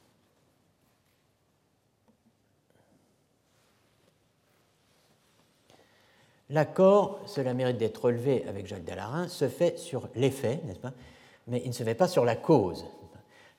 L'accord, 6.51 7.21
cela 7.27 7.53
mérite 7.53 7.77
d'être 7.77 8.07
relevé 8.07 8.47
avec 8.47 8.67
Jacques 8.67 8.85
Dallarin, 8.85 9.29
se 9.29 9.49
fait 9.49 9.79
sur 9.79 10.09
l'effet, 10.15 10.61
n'est-ce 10.65 10.79
pas? 10.79 10.95
Mais 11.47 11.61
il 11.65 11.69
ne 11.69 11.75
se 11.75 11.83
fait 11.83 11.95
pas 11.95 12.09
sur 12.09 12.25
la 12.25 12.37
cause. 12.37 12.87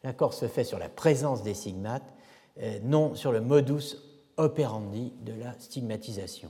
L'accord 0.04 0.34
se 0.34 0.48
fait 0.48 0.64
sur 0.64 0.80
la 0.80 0.90
présence 0.90 1.44
des 1.44 1.54
stigmates, 1.54 2.14
euh, 2.62 2.80
non 2.84 3.16
sur 3.16 3.32
le 3.32 3.42
modus 3.42 3.98
operandi 4.38 5.14
de 5.26 5.34
la 5.34 5.54
stigmatisation. 5.60 6.50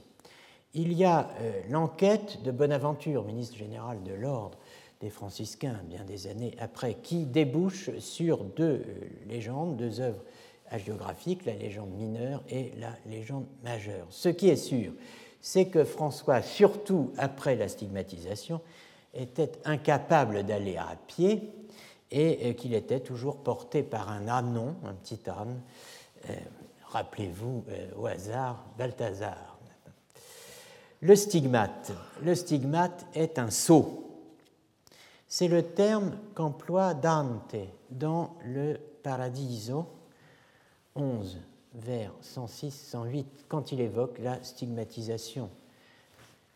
Il 0.73 0.93
y 0.93 1.03
a 1.03 1.29
euh, 1.41 1.61
l'enquête 1.69 2.43
de 2.43 2.51
Bonaventure, 2.51 3.25
ministre 3.25 3.57
général 3.57 4.03
de 4.03 4.13
l'ordre 4.13 4.59
des 5.01 5.09
franciscains, 5.09 5.79
bien 5.85 6.03
des 6.03 6.27
années 6.27 6.55
après, 6.59 6.95
qui 6.95 7.25
débouche 7.25 7.89
sur 7.99 8.43
deux 8.43 8.83
euh, 8.85 8.99
légendes, 9.27 9.77
deux 9.77 9.99
œuvres 9.99 10.23
hagiographiques, 10.69 11.45
la 11.45 11.55
légende 11.55 11.89
mineure 11.91 12.43
et 12.49 12.71
la 12.77 12.91
légende 13.07 13.45
majeure. 13.63 14.05
Ce 14.11 14.29
qui 14.29 14.49
est 14.49 14.55
sûr, 14.55 14.91
c'est 15.41 15.65
que 15.65 15.83
François, 15.83 16.43
surtout 16.43 17.11
après 17.17 17.55
la 17.55 17.67
stigmatisation, 17.67 18.61
était 19.15 19.53
incapable 19.65 20.43
d'aller 20.43 20.77
à 20.77 20.95
pied 21.07 21.49
et 22.11 22.55
qu'il 22.55 22.73
était 22.73 23.01
toujours 23.01 23.37
porté 23.37 23.83
par 23.83 24.09
un 24.09 24.27
ânon, 24.27 24.75
un 24.83 24.93
petit 24.93 25.19
âne, 25.29 25.61
euh, 26.29 26.33
rappelez-vous 26.87 27.63
euh, 27.69 27.87
au 27.97 28.05
hasard 28.07 28.65
Balthazar. 28.77 29.57
Le 31.01 31.15
stigmate. 31.15 31.91
Le 32.21 32.35
stigmate 32.35 33.05
est 33.13 33.39
un 33.39 33.49
sceau. 33.49 34.05
C'est 35.27 35.47
le 35.47 35.63
terme 35.63 36.17
qu'emploie 36.35 36.93
Dante 36.93 37.55
dans 37.89 38.35
le 38.43 38.77
Paradiso 39.03 39.85
11 40.95 41.39
vers 41.75 42.11
106-108 42.23 43.25
quand 43.47 43.71
il 43.71 43.79
évoque 43.79 44.19
la 44.19 44.43
stigmatisation 44.43 45.49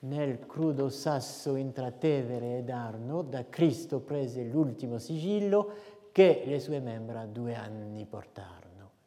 nel 0.04 0.46
crudo 0.46 0.90
sasso 0.90 1.56
intratevere 1.56 2.58
ed 2.58 2.70
arno, 2.70 3.22
da 3.22 3.46
Cristo 3.48 4.00
prese 4.00 4.44
l'ultimo 4.44 4.98
sigillo 4.98 5.74
che 6.12 6.44
le 6.46 6.60
sue 6.60 6.80
membra 6.80 7.26
due 7.26 7.56
anni 7.56 8.06
portarono. 8.06 8.62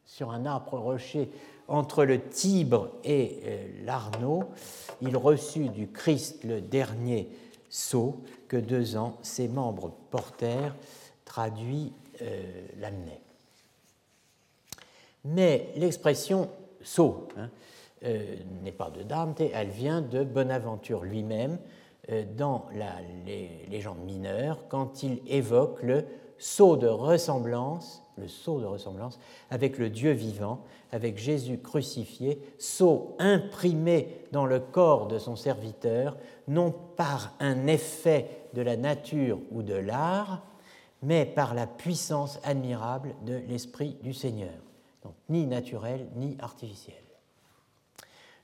Sur 0.05 0.29
un 0.29 0.47
âpre 0.47 0.79
rocher 0.79 1.29
entre 1.67 2.05
le 2.05 2.29
Tibre 2.29 2.99
et 3.03 3.41
euh, 3.45 3.85
l'Arno, 3.85 4.53
il 5.01 5.17
reçut 5.17 5.69
du 5.69 5.91
Christ 5.91 6.45
le 6.45 6.61
dernier 6.61 7.29
sceau 7.69 8.23
que 8.47 8.57
deux 8.57 8.97
ans 8.97 9.19
ses 9.21 9.49
membres 9.49 9.93
portèrent 10.11 10.75
traduit 11.25 11.93
l'amenait. 12.79 13.21
Mais 15.25 15.69
l'expression 15.77 16.49
sceau 16.83 17.29
hein, 17.37 17.51
n'est 18.03 18.73
pas 18.73 18.91
de 18.91 19.03
Dante, 19.03 19.41
elle 19.41 19.69
vient 19.69 20.03
de 20.03 20.23
Bonaventure 20.25 21.03
lui-même 21.03 21.59
dans 22.37 22.67
la 22.75 22.93
légende 23.69 24.05
mineure 24.05 24.69
quand 24.69 25.03
il 25.03 25.21
évoque 25.27 25.83
le 25.83 26.05
sceau 26.39 26.77
de 26.77 26.87
ressemblance, 26.87 28.03
le 28.19 28.29
sceau 28.29 28.61
de 28.61 28.67
ressemblance 28.67 29.19
avec 29.51 29.79
le 29.79 29.91
Dieu 29.91 30.13
vivant, 30.13 30.61
avec 30.93 31.19
Jésus 31.19 31.59
crucifié, 31.59 32.41
sceau 32.59 33.17
imprimé 33.19 34.27
dans 34.33 34.47
le 34.47 34.61
corps 34.61 35.09
de 35.09 35.19
son 35.19 35.37
serviteur, 35.37 36.17
non 36.49 36.75
par 36.97 37.35
un 37.41 37.67
effet 37.67 38.49
de 38.55 38.63
la 38.63 38.77
nature 38.77 39.39
ou 39.51 39.63
de 39.63 39.75
l'art, 39.75 40.43
mais 41.03 41.27
par 41.27 41.55
la 41.55 41.67
puissance 41.67 42.39
admirable 42.45 43.15
de 43.25 43.41
l'Esprit 43.49 43.97
du 44.03 44.15
Seigneur. 44.15 44.55
Donc 45.03 45.15
ni 45.29 45.47
naturel 45.47 46.07
ni 46.17 46.37
artificiel. 46.41 47.06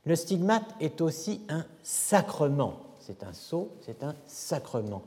Le 0.05 0.17
stigmate 0.17 0.75
est 0.81 1.01
aussi 1.01 1.43
un 1.49 1.65
sacrement. 1.83 2.75
C'est 3.01 3.23
un 3.23 3.33
sceau, 3.33 3.71
c'est 3.81 4.03
un 4.05 4.15
sacrement, 4.27 5.03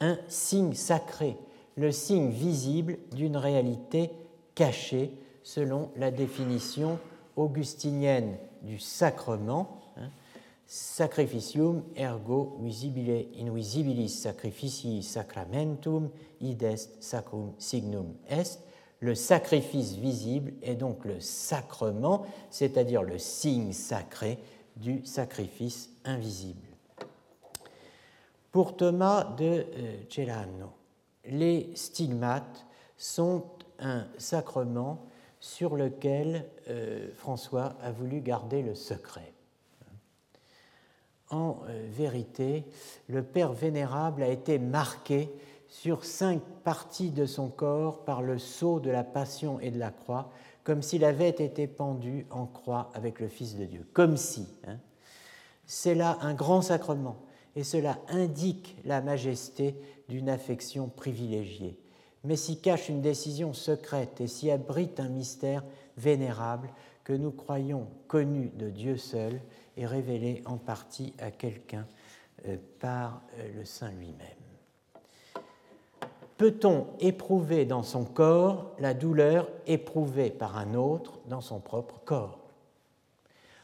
un 0.00 0.18
signe 0.28 0.74
sacré 0.74 1.36
le 1.76 1.92
signe 1.92 2.30
visible 2.30 2.98
d'une 3.12 3.36
réalité 3.36 4.10
cachée 4.54 5.12
selon 5.42 5.90
la 5.96 6.10
définition 6.10 6.98
augustinienne 7.36 8.36
du 8.62 8.78
sacrement, 8.78 9.80
hein, 9.96 10.10
sacrificium 10.66 11.82
ergo 11.96 12.58
visibile 12.60 13.26
invisibilis 13.40 14.10
sacrificii 14.10 15.02
sacramentum 15.02 16.10
id 16.40 16.62
est 16.62 17.02
sacrum 17.02 17.52
signum 17.58 18.12
est. 18.28 18.60
Le 19.00 19.14
sacrifice 19.14 19.94
visible 19.94 20.52
est 20.62 20.74
donc 20.74 21.04
le 21.04 21.20
sacrement, 21.20 22.26
c'est-à-dire 22.50 23.02
le 23.02 23.18
signe 23.18 23.72
sacré 23.72 24.38
du 24.76 25.04
sacrifice 25.06 25.90
invisible. 26.04 26.68
Pour 28.52 28.76
Thomas 28.76 29.24
de 29.24 29.44
euh, 29.44 29.96
Celano, 30.10 30.72
les 31.24 31.70
stigmates 31.74 32.66
sont 32.96 33.44
un 33.78 34.06
sacrement 34.18 35.06
sur 35.38 35.76
lequel 35.76 36.46
euh, 36.68 37.08
François 37.14 37.76
a 37.82 37.90
voulu 37.90 38.20
garder 38.20 38.62
le 38.62 38.74
secret. 38.74 39.32
En 41.30 41.60
euh, 41.68 41.86
vérité, 41.90 42.64
le 43.08 43.22
Père 43.22 43.52
vénérable 43.52 44.22
a 44.22 44.28
été 44.28 44.58
marqué 44.58 45.30
sur 45.70 46.04
cinq 46.04 46.42
parties 46.64 47.12
de 47.12 47.24
son 47.24 47.48
corps 47.48 48.04
par 48.04 48.22
le 48.22 48.38
sceau 48.38 48.80
de 48.80 48.90
la 48.90 49.04
passion 49.04 49.60
et 49.60 49.70
de 49.70 49.78
la 49.78 49.90
croix, 49.90 50.30
comme 50.64 50.82
s'il 50.82 51.04
avait 51.04 51.30
été 51.30 51.66
pendu 51.66 52.26
en 52.30 52.44
croix 52.44 52.90
avec 52.92 53.20
le 53.20 53.28
Fils 53.28 53.56
de 53.56 53.64
Dieu. 53.64 53.86
Comme 53.92 54.16
si. 54.16 54.46
Hein. 54.66 54.78
C'est 55.64 55.94
là 55.94 56.18
un 56.20 56.34
grand 56.34 56.60
sacrement, 56.60 57.16
et 57.54 57.62
cela 57.62 57.98
indique 58.08 58.76
la 58.84 59.00
majesté 59.00 59.76
d'une 60.08 60.28
affection 60.28 60.88
privilégiée, 60.88 61.78
mais 62.24 62.36
s'y 62.36 62.60
cache 62.60 62.88
une 62.88 63.00
décision 63.00 63.52
secrète 63.52 64.20
et 64.20 64.26
s'y 64.26 64.50
abrite 64.50 64.98
un 64.98 65.08
mystère 65.08 65.64
vénérable 65.96 66.70
que 67.04 67.12
nous 67.12 67.30
croyons 67.30 67.86
connu 68.08 68.50
de 68.56 68.70
Dieu 68.70 68.96
seul 68.96 69.40
et 69.76 69.86
révélé 69.86 70.42
en 70.46 70.56
partie 70.56 71.14
à 71.20 71.30
quelqu'un 71.30 71.86
euh, 72.46 72.56
par 72.80 73.22
euh, 73.38 73.58
le 73.58 73.64
Saint 73.64 73.92
lui-même. 73.92 74.39
Peut-on 76.40 76.86
éprouver 77.00 77.66
dans 77.66 77.82
son 77.82 78.02
corps 78.02 78.70
la 78.78 78.94
douleur 78.94 79.46
éprouvée 79.66 80.30
par 80.30 80.56
un 80.56 80.72
autre 80.72 81.18
dans 81.28 81.42
son 81.42 81.60
propre 81.60 82.00
corps? 82.06 82.38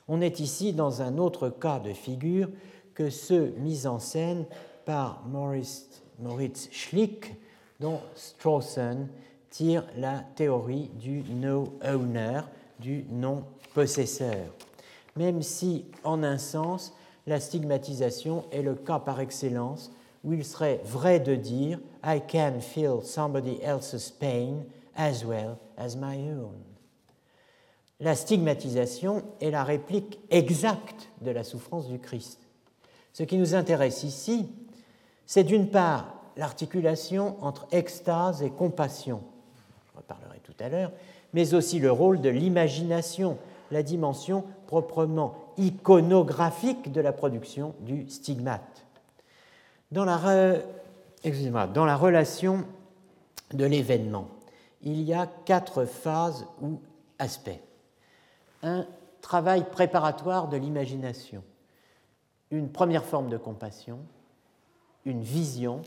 On 0.09 0.21
est 0.21 0.41
ici 0.41 0.75
dans 0.75 1.01
un 1.01 1.17
autre 1.17 1.49
cas 1.49 1.79
de 1.79 1.95
figure 1.95 2.51
que 2.93 3.09
ceux 3.09 3.55
mis 3.57 3.87
en 3.87 3.99
scène 3.99 4.45
par 4.85 5.23
Maurice 5.27 6.03
Moritz 6.19 6.69
Schlick, 6.71 7.37
dont 7.81 7.99
Strawson 8.15 9.09
tire 9.49 9.87
la 9.97 10.19
théorie 10.35 10.91
du 11.01 11.23
no-owner, 11.31 12.43
du 12.79 13.07
non-possesseur. 13.11 14.53
Même 15.17 15.41
si, 15.41 15.87
en 16.05 16.23
un 16.23 16.37
sens, 16.37 16.93
la 17.27 17.41
stigmatisation 17.41 18.45
est 18.53 18.61
le 18.61 18.75
cas 18.75 18.99
par 18.99 19.19
excellence 19.21 19.93
où 20.27 20.33
il 20.33 20.45
serait 20.45 20.81
vrai 20.85 21.21
de 21.21 21.37
dire 21.37 21.79
I 22.05 22.21
can 22.21 22.61
feel 22.61 23.01
somebody 23.03 23.61
else's 23.63 24.11
pain 24.11 24.65
as 24.97 25.25
well 25.25 25.57
as 25.79 25.95
my 25.97 26.17
own. 26.33 26.57
La 28.01 28.15
stigmatisation 28.15 29.23
est 29.41 29.51
la 29.53 29.65
réplique 29.65 30.19
exacte 30.31 31.09
de 31.23 31.31
la 31.31 31.45
souffrance 31.45 31.89
du 31.89 31.99
Christ. 31.99 32.41
Ce 33.13 33.23
qui 33.23 33.39
nous 33.39 33.55
intéresse 33.55 34.03
ici, 34.03 34.47
c'est 35.25 35.45
d'une 35.45 35.71
part 35.71 36.13
l'articulation 36.37 37.37
entre 37.41 37.67
extase 37.71 38.43
et 38.43 38.51
compassion, 38.51 39.23
je 39.93 39.97
reparlerai 39.97 40.41
tout 40.41 40.53
à 40.61 40.69
l'heure, 40.69 40.93
mais 41.33 41.55
aussi 41.55 41.79
le 41.79 41.91
rôle 41.91 42.21
de 42.21 42.29
l'imagination, 42.29 43.39
la 43.71 43.83
dimension 43.83 44.45
proprement 44.67 45.35
iconographique 45.57 46.93
de 46.93 47.01
la 47.01 47.13
production 47.13 47.75
du 47.81 48.09
stigmate. 48.11 48.76
Dans 49.93 50.05
la, 50.05 50.17
relation 51.97 52.65
de 53.53 53.65
l'événement, 53.65 54.29
il 54.83 55.03
y 55.03 55.15
a 55.15 55.27
quatre 55.45 55.85
phases 55.85 56.47
ou 56.61 56.81
aspects. 57.19 57.61
Un 58.63 58.87
travail 59.21 59.65
préparatoire 59.71 60.49
de 60.49 60.57
l'imagination, 60.57 61.43
une 62.51 62.71
première 62.71 63.05
forme 63.05 63.29
de 63.29 63.37
compassion, 63.37 64.01
une 65.05 65.23
vision 65.23 65.83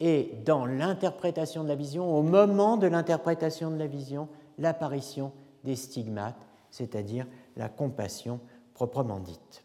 et 0.00 0.32
dans 0.44 0.64
l'interprétation 0.64 1.62
de 1.64 1.68
la 1.68 1.74
vision, 1.74 2.16
au 2.16 2.22
moment 2.22 2.76
de 2.76 2.86
l'interprétation 2.86 3.70
de 3.70 3.76
la 3.76 3.86
vision, 3.86 4.28
l'apparition 4.58 5.32
des 5.64 5.76
stigmates, 5.76 6.46
c'est-à-dire 6.70 7.26
la 7.56 7.68
compassion 7.68 8.40
proprement 8.72 9.20
dite. 9.20 9.64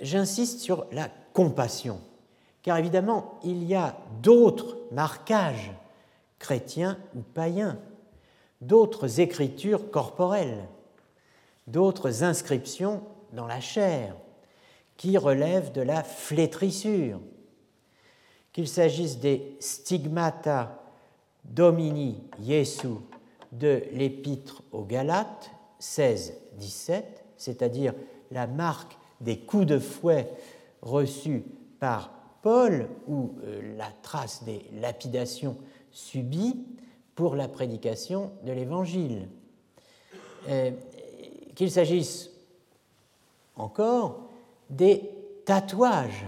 J'insiste 0.00 0.60
sur 0.60 0.86
la 0.92 1.08
compassion, 1.36 2.00
car 2.62 2.78
évidemment, 2.78 3.38
il 3.44 3.62
y 3.64 3.74
a 3.74 3.94
d'autres 4.22 4.78
marquages 4.90 5.70
chrétiens 6.38 6.96
ou 7.14 7.20
païens, 7.20 7.78
d'autres 8.62 9.20
écritures 9.20 9.90
corporelles, 9.90 10.66
d'autres 11.66 12.24
inscriptions 12.24 13.02
dans 13.34 13.46
la 13.46 13.60
chair, 13.60 14.16
qui 14.96 15.18
relèvent 15.18 15.72
de 15.72 15.82
la 15.82 16.02
flétrissure, 16.02 17.20
qu'il 18.54 18.66
s'agisse 18.66 19.18
des 19.18 19.58
stigmata 19.60 20.82
domini 21.44 22.22
Jesu 22.42 22.88
de 23.52 23.82
l'épître 23.92 24.62
aux 24.72 24.84
Galates 24.84 25.50
16-17, 25.82 27.02
c'est-à-dire 27.36 27.92
la 28.30 28.46
marque 28.46 28.96
des 29.20 29.38
coups 29.38 29.66
de 29.66 29.78
fouet 29.78 30.30
reçus 30.82 31.44
par 31.80 32.10
Paul 32.42 32.88
ou 33.08 33.34
euh, 33.44 33.76
la 33.76 33.90
trace 34.02 34.44
des 34.44 34.64
lapidations 34.80 35.56
subies 35.90 36.64
pour 37.14 37.34
la 37.34 37.48
prédication 37.48 38.32
de 38.44 38.52
l'Évangile. 38.52 39.28
Euh, 40.48 40.70
qu'il 41.54 41.70
s'agisse 41.70 42.30
encore 43.56 44.28
des 44.70 45.10
tatouages 45.44 46.26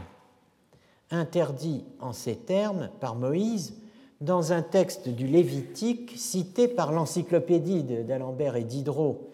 interdits 1.11 1.85
en 2.01 2.12
ces 2.12 2.37
termes 2.37 2.91
par 3.01 3.15
Moïse 3.15 3.75
dans 4.20 4.53
un 4.53 4.62
texte 4.62 5.09
du 5.09 5.27
Lévitique 5.27 6.15
cité 6.16 6.66
par 6.66 6.93
l'encyclopédie 6.93 7.85
d'Alembert 7.85 8.57
et 8.57 8.65
Diderot 8.65 9.31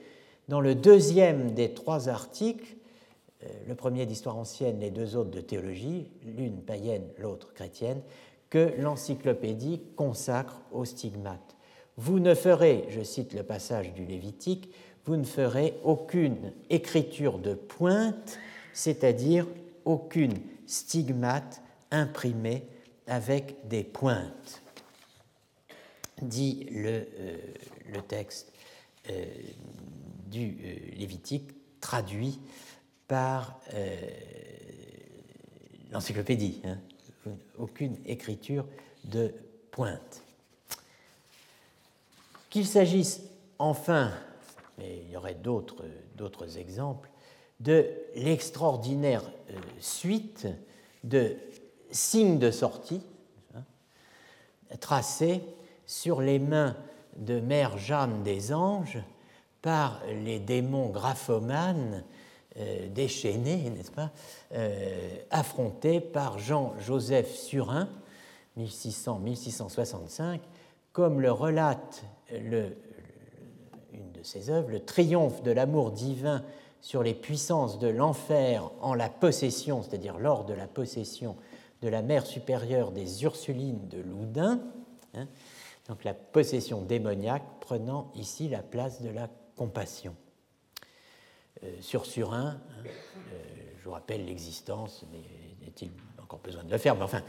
dans 0.49 0.61
le 0.61 0.75
deuxième 0.75 1.53
des 1.55 1.73
trois 1.73 2.09
articles, 2.09 2.77
le 3.67 3.75
premier 3.75 4.07
d'histoire 4.07 4.37
ancienne, 4.37 4.81
les 4.81 4.91
deux 4.91 5.17
autres 5.17 5.31
de 5.31 5.41
théologie, 5.41 6.11
l'une 6.25 6.63
païenne, 6.63 7.05
l'autre 7.19 7.53
chrétienne, 7.53 8.01
que 8.51 8.75
l'encyclopédie 8.79 9.83
consacre 9.97 10.61
au 10.73 10.85
stigmate. 10.85 11.57
Vous 11.97 12.21
ne 12.21 12.35
ferez, 12.35 12.87
je 12.89 13.03
cite 13.03 13.35
le 13.35 13.43
passage 13.43 13.93
du 13.95 14.05
Lévitique, 14.05 14.71
vous 15.05 15.17
ne 15.17 15.25
ferez 15.25 15.75
aucune 15.83 16.53
écriture 16.71 17.39
de 17.39 17.55
pointe 17.55 18.39
c'est-à-dire 18.75 19.47
aucune 19.87 20.35
stigmate 20.67 21.63
imprimée 21.91 22.65
avec 23.07 23.67
des 23.69 23.85
pointes, 23.85 24.63
dit 26.21 26.67
le, 26.71 27.07
euh, 27.19 27.37
le 27.93 28.03
texte 28.03 28.53
euh, 29.11 29.25
du 30.27 30.57
euh, 30.65 30.97
Lévitique 30.97 31.51
traduit 31.81 32.41
par 33.09 33.61
l'encyclopédie. 35.93 36.63
Hein. 36.65 36.79
aucune 37.59 37.97
écriture 38.07 38.67
de 39.05 39.33
pointe. 39.71 40.23
Qu'il 42.51 42.67
s'agisse 42.67 43.23
enfin, 43.59 44.13
mais 44.79 45.03
il 45.05 45.11
y 45.11 45.17
aurait 45.17 45.35
d'autres 45.35 46.59
exemples, 46.59 47.11
de 47.61 47.89
l'extraordinaire 48.17 49.23
euh, 49.51 49.55
suite 49.79 50.49
de 51.05 51.37
signes 51.91 52.39
de 52.39 52.51
sortie 52.51 53.01
hein, 53.55 53.63
tracés 54.81 55.41
sur 55.87 56.21
les 56.21 56.39
mains 56.39 56.77
de 57.17 57.41
Mère 57.41 57.79
Jeanne 57.79 58.23
des 58.23 58.53
Anges 58.53 59.03
par 59.63 60.03
les 60.07 60.41
démons 60.41 60.91
graphomanes 60.91 62.05
euh, 62.57 62.89
déchaînés, 62.89 63.71
n'est-ce 63.71 63.91
pas, 63.91 64.11
euh, 64.53 65.17
affrontés 65.31 66.01
par 66.01 66.39
Jean-Joseph 66.39 67.35
Surin, 67.35 67.89
1600-1665, 68.59 70.41
comme 70.93 71.21
le 71.21 71.33
relate 71.33 72.05
une 72.31 74.13
de 74.13 74.23
ses 74.23 74.51
œuvres, 74.51 74.71
Le 74.71 74.85
triomphe 74.85 75.43
de 75.43 75.51
l'amour 75.51 75.91
divin 75.91 76.45
sur 76.81 77.03
les 77.03 77.15
puissances 77.15 77.79
de 77.79 77.89
l'enfer 77.89 78.71
en 78.81 78.95
la 78.95 79.09
possession, 79.09 79.83
c'est-à-dire 79.83 80.19
lors 80.19 80.45
de 80.45 80.55
la 80.55 80.67
possession 80.67 81.37
de 81.83 81.89
la 81.89 82.03
mère 82.03 82.27
supérieure 82.27 82.93
des 82.93 83.25
Ursulines 83.25 83.89
de 83.89 84.01
Loudun, 84.01 84.61
hein, 85.15 85.27
donc 85.89 86.05
la 86.05 86.15
possession 86.15 86.83
démoniaque 86.83 87.45
prenant 87.61 88.11
ici 88.15 88.49
la 88.49 88.63
place 88.63 89.03
de 89.03 89.11
la 89.11 89.29
compassion. 89.57 90.15
Euh, 91.63 91.69
sur 91.81 92.05
Surin, 92.05 92.47
hein, 92.47 92.61
euh, 92.85 93.39
je 93.79 93.85
vous 93.85 93.93
rappelle 93.93 94.25
l'existence, 94.25 95.05
mais 95.13 95.21
est-il 95.67 95.91
encore 96.21 96.41
besoin 96.41 96.65
de 96.65 96.71
le 96.71 96.79
faire, 96.79 96.97
mais 96.97 97.03
enfin, 97.03 97.23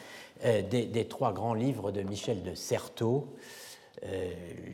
euh, 0.46 0.62
des, 0.62 1.08
trois 1.08 1.32
grands 1.32 1.54
livres 1.54 1.92
de 1.92 2.02
Michel 2.02 2.44
de 2.44 2.56
Certeau, 2.56 3.36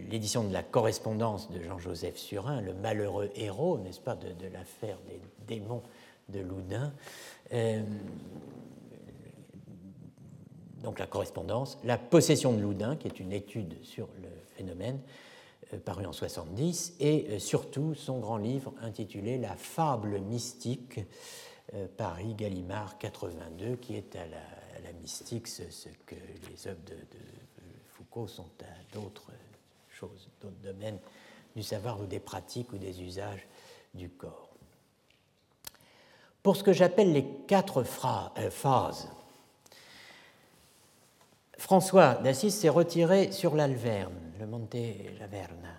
l'édition 0.10 0.44
de 0.44 0.52
la 0.52 0.64
correspondance 0.64 1.52
de 1.52 1.62
Jean-Joseph 1.62 2.18
Surin, 2.18 2.60
le 2.60 2.74
malheureux 2.74 3.30
héros, 3.36 3.78
n'est-ce 3.78 4.02
pas, 4.02 4.16
de, 4.16 4.48
l'affaire 4.52 4.98
des 5.08 5.22
démons 5.48 5.84
de 6.28 6.40
Loudun, 6.40 6.92
donc 10.84 11.00
la 11.00 11.06
correspondance, 11.06 11.78
la 11.84 11.98
possession 11.98 12.52
de 12.52 12.62
Loudun, 12.62 12.96
qui 12.96 13.08
est 13.08 13.20
une 13.20 13.32
étude 13.32 13.76
sur 13.84 14.10
le 14.22 14.30
phénomène, 14.56 15.00
paru 15.78 16.06
en 16.06 16.14
70, 16.14 16.96
et 17.00 17.28
euh, 17.30 17.40
surtout 17.40 17.94
son 17.94 18.20
grand 18.20 18.38
livre 18.38 18.74
intitulé 18.82 19.38
La 19.38 19.56
fable 19.56 20.20
mystique, 20.20 21.00
euh, 21.74 21.88
Paris, 21.98 22.36
Gallimard 22.36 22.98
82, 22.98 23.78
qui 23.78 23.96
est 23.96 24.16
à 24.16 24.26
la, 24.28 24.94
mystique 25.02 25.48
ce, 25.48 25.64
que 26.06 26.16
les 26.50 26.68
œuvres 26.68 26.84
de, 26.86 26.96
Foucault 27.88 28.28
sont 28.28 28.50
à 28.62 28.94
d'autres 28.94 29.32
choses, 29.90 30.30
d'autres 30.42 30.62
domaines 30.62 31.00
du 31.56 31.64
savoir 31.64 32.00
ou 32.00 32.06
des 32.06 32.20
pratiques 32.20 32.72
ou 32.74 32.78
des 32.78 33.02
usages 33.02 33.48
du 33.94 34.10
corps. 34.10 34.50
Pour 36.44 36.56
ce 36.56 36.64
que 36.64 36.74
j'appelle 36.74 37.14
les 37.14 37.26
quatre 37.48 37.84
phases 37.84 39.10
François 41.58 42.16
d'Assise 42.16 42.56
s'est 42.56 42.70
retiré 42.70 43.32
sur 43.32 43.56
l'Alverne, 43.56 44.21
le 44.42 44.48
Monte 44.48 44.76
Laverna. 45.20 45.70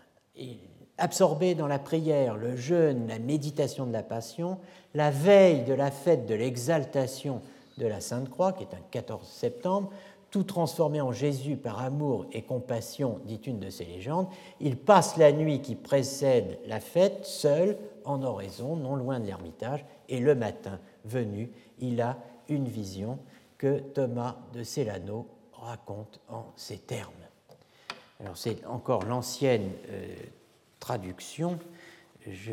absorbé 0.97 1.57
dans 1.57 1.67
la 1.67 1.81
prière, 1.81 2.37
le 2.37 2.55
jeûne, 2.55 3.09
la 3.09 3.19
méditation 3.19 3.87
de 3.87 3.93
la 3.93 4.05
Passion, 4.05 4.59
la 4.95 5.11
veille 5.11 5.65
de 5.65 5.75
la 5.75 5.91
fête 5.91 6.27
de 6.27 6.35
l'exaltation 6.37 7.41
de 7.79 7.87
la 7.89 8.01
Sainte 8.01 8.31
Croix, 8.31 8.53
qui 8.53 8.63
est 8.63 8.75
un 8.75 8.83
14 8.93 9.27
septembre, 9.27 9.91
tout 10.31 10.45
transformé 10.45 11.01
en 11.01 11.11
Jésus 11.11 11.57
par 11.57 11.83
amour 11.83 12.27
et 12.31 12.43
compassion, 12.43 13.19
dit 13.25 13.41
une 13.47 13.59
de 13.59 13.69
ses 13.69 13.85
légendes, 13.85 14.29
il 14.61 14.77
passe 14.77 15.17
la 15.17 15.33
nuit 15.33 15.61
qui 15.61 15.75
précède 15.75 16.61
la 16.67 16.79
fête 16.79 17.25
seul 17.25 17.77
en 18.05 18.23
oraison, 18.23 18.77
non 18.77 18.95
loin 18.95 19.19
de 19.19 19.27
l'ermitage, 19.27 19.85
et 20.09 20.21
le 20.21 20.37
matin 20.37 20.79
venu, 21.05 21.51
il 21.81 22.01
a 22.01 22.17
une 22.49 22.69
vision 22.69 23.19
que 23.59 23.81
Thomas 23.81 24.37
de 24.53 24.63
Célano 24.63 25.27
raconte 25.53 26.21
en 26.29 26.45
ces 26.55 26.79
termes. 26.79 27.22
Alors 28.23 28.37
c'est 28.37 28.65
encore 28.67 29.05
l'ancienne 29.05 29.69
euh, 29.91 30.15
traduction, 30.79 31.59
je, 32.29 32.53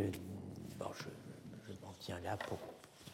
m'en 0.79 1.93
tiens 1.99 2.19
là 2.23 2.37
pour 2.37 2.57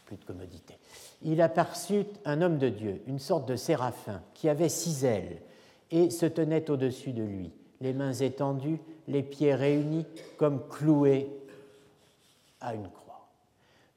plus 0.06 0.15
de 0.18 0.23
commodité. 0.23 0.76
Il 1.22 1.41
aperçut 1.41 2.06
un 2.23 2.41
homme 2.41 2.57
de 2.57 2.69
Dieu, 2.69 3.02
une 3.07 3.19
sorte 3.19 3.48
de 3.48 3.56
séraphin, 3.56 4.22
qui 4.34 4.48
avait 4.48 4.69
six 4.69 5.03
ailes 5.03 5.41
et 5.91 6.10
se 6.10 6.26
tenait 6.26 6.69
au-dessus 6.69 7.11
de 7.11 7.23
lui, 7.23 7.52
les 7.82 7.94
mains 7.94 8.14
étendues, 8.14 8.80
les 9.07 9.23
pieds 9.23 9.56
réunis 9.56 10.06
comme 10.38 10.65
cloués 10.69 11.30
à 12.61 12.73
une 12.73 12.90
croix. 12.90 13.27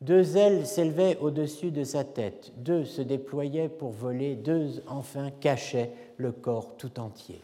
Deux 0.00 0.36
ailes 0.36 0.66
s'élevaient 0.66 1.18
au-dessus 1.20 1.70
de 1.70 1.84
sa 1.84 2.04
tête, 2.04 2.52
deux 2.56 2.84
se 2.84 3.02
déployaient 3.02 3.68
pour 3.68 3.90
voler, 3.90 4.34
deux 4.34 4.82
enfin 4.86 5.30
cachaient 5.30 5.92
le 6.16 6.32
corps 6.32 6.76
tout 6.76 6.98
entier. 6.98 7.40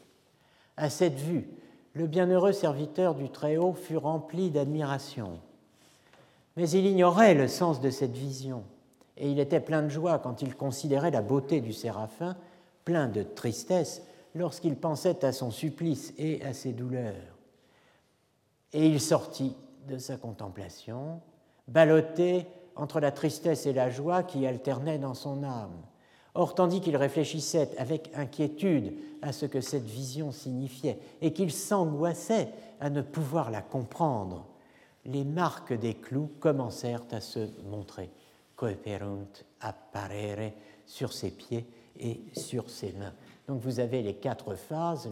À 0.77 0.91
cette 0.91 1.19
vue, 1.19 1.49
le 1.95 2.07
bienheureux 2.07 2.53
serviteur 2.53 3.15
du 3.15 3.31
Très-Haut 3.31 3.75
fut 3.75 3.97
rempli 3.97 4.51
d'admiration. 4.51 5.39
Mais 6.57 6.69
il 6.71 6.87
ignorait 6.87 7.35
le 7.35 7.49
sens 7.49 7.81
de 7.81 7.91
cette 7.91 8.17
vision, 8.17 8.65
et 9.17 9.31
il 9.31 9.39
était 9.39 9.61
plein 9.61 9.83
de 9.83 9.89
joie 9.89 10.19
quand 10.19 10.43
il 10.43 10.57
considérait 10.57 11.11
la 11.11 11.23
beauté 11.23 11.61
du 11.61 11.73
séraphin, 11.73 12.37
plein 12.85 13.09
de 13.09 13.23
tristesse 13.23 14.03
lorsqu'il 14.35 14.77
pensait 14.77 15.25
à 15.25 15.33
son 15.33 15.51
supplice 15.51 16.13
et 16.19 16.45
à 16.45 16.53
ses 16.53 16.73
douleurs. 16.73 17.39
Et 18.73 18.87
il 18.87 19.01
sortit 19.01 19.55
de 19.89 19.99
sa 19.99 20.17
contemplation 20.17 21.21
ballotté 21.69 22.47
entre 22.77 22.99
la 22.99 23.13
tristesse 23.13 23.67
et 23.67 23.73
la 23.73 23.91
joie 23.91 24.25
qui 24.25 24.47
alternaient 24.47 24.99
dans 24.99 25.15
son 25.15 25.45
âme. 25.45 25.77
Or, 26.35 26.55
tandis 26.55 26.81
qu'il 26.81 26.97
réfléchissait 26.97 27.70
avec 27.78 28.11
inquiétude 28.15 28.94
à 29.23 29.32
ce 29.32 29.47
que 29.47 29.61
cette 29.61 29.85
vision 29.85 30.32
signifiait 30.32 30.98
et 31.23 31.32
qu'il 31.32 31.52
s'angoissait 31.52 32.48
à 32.81 32.90
ne 32.90 33.02
pouvoir 33.02 33.52
la 33.52 33.62
comprendre, 33.62 34.47
les 35.05 35.24
marques 35.24 35.73
des 35.73 35.94
clous 35.94 36.31
commencèrent 36.40 37.05
à 37.12 37.20
se 37.20 37.48
montrer, 37.65 38.11
coeperunt 38.56 39.28
apparere 39.61 40.52
sur 40.86 41.12
ses 41.12 41.31
pieds 41.31 41.66
et 42.01 42.20
sur 42.32 42.69
ses 42.69 42.93
mains. 42.94 43.15
Donc 43.47 43.61
vous 43.61 43.78
avez 43.78 44.02
les 44.02 44.15
quatre 44.15 44.56
phases, 44.56 45.09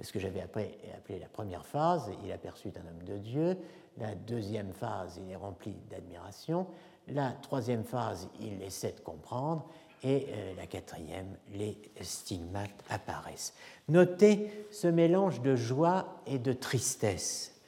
ce 0.00 0.12
que 0.12 0.18
j'avais 0.18 0.40
appelé 0.40 0.78
la 1.20 1.28
première 1.28 1.66
phase, 1.66 2.10
il 2.24 2.32
aperçut 2.32 2.72
un 2.76 2.88
homme 2.88 3.04
de 3.06 3.18
Dieu, 3.18 3.58
la 3.98 4.14
deuxième 4.14 4.72
phase, 4.72 5.20
il 5.24 5.30
est 5.30 5.36
rempli 5.36 5.76
d'admiration. 5.90 6.66
La 7.08 7.30
troisième 7.30 7.84
phase, 7.84 8.28
il 8.40 8.62
essaie 8.62 8.92
de 8.92 9.00
comprendre. 9.00 9.68
Et 10.04 10.26
euh, 10.28 10.52
la 10.56 10.66
quatrième, 10.66 11.36
les 11.54 11.78
stigmates 12.02 12.84
apparaissent. 12.90 13.54
Notez 13.88 14.50
ce 14.70 14.86
mélange 14.86 15.40
de 15.40 15.56
joie 15.56 16.20
et 16.26 16.38
de 16.38 16.52
tristesse. 16.52 17.58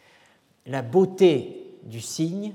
La 0.67 0.83
beauté 0.83 1.79
du 1.85 2.01
signe, 2.01 2.55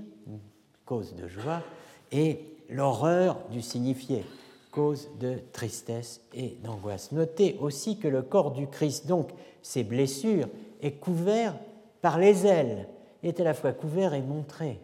cause 0.85 1.15
de 1.15 1.27
joie, 1.27 1.63
et 2.11 2.39
l'horreur 2.69 3.39
du 3.49 3.61
signifié, 3.61 4.23
cause 4.71 5.09
de 5.19 5.39
tristesse 5.51 6.21
et 6.33 6.57
d'angoisse. 6.63 7.11
Notez 7.11 7.57
aussi 7.59 7.97
que 7.97 8.07
le 8.07 8.21
corps 8.21 8.51
du 8.51 8.67
Christ, 8.67 9.07
donc 9.07 9.29
ses 9.63 9.83
blessures, 9.83 10.47
est 10.81 10.93
couvert 10.93 11.55
par 12.01 12.19
les 12.19 12.45
ailes 12.45 12.87
est 13.23 13.39
à 13.39 13.43
la 13.43 13.53
fois 13.53 13.73
couvert 13.73 14.13
et 14.13 14.21
montré. 14.21 14.79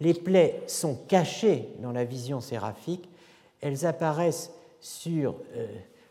Les 0.00 0.14
plaies 0.14 0.62
sont 0.66 0.96
cachées 1.08 1.68
dans 1.78 1.92
la 1.92 2.04
vision 2.04 2.40
séraphique, 2.40 3.08
elles 3.64 3.86
apparaissent 3.86 4.52
sur 4.78 5.36
euh, 5.56 5.66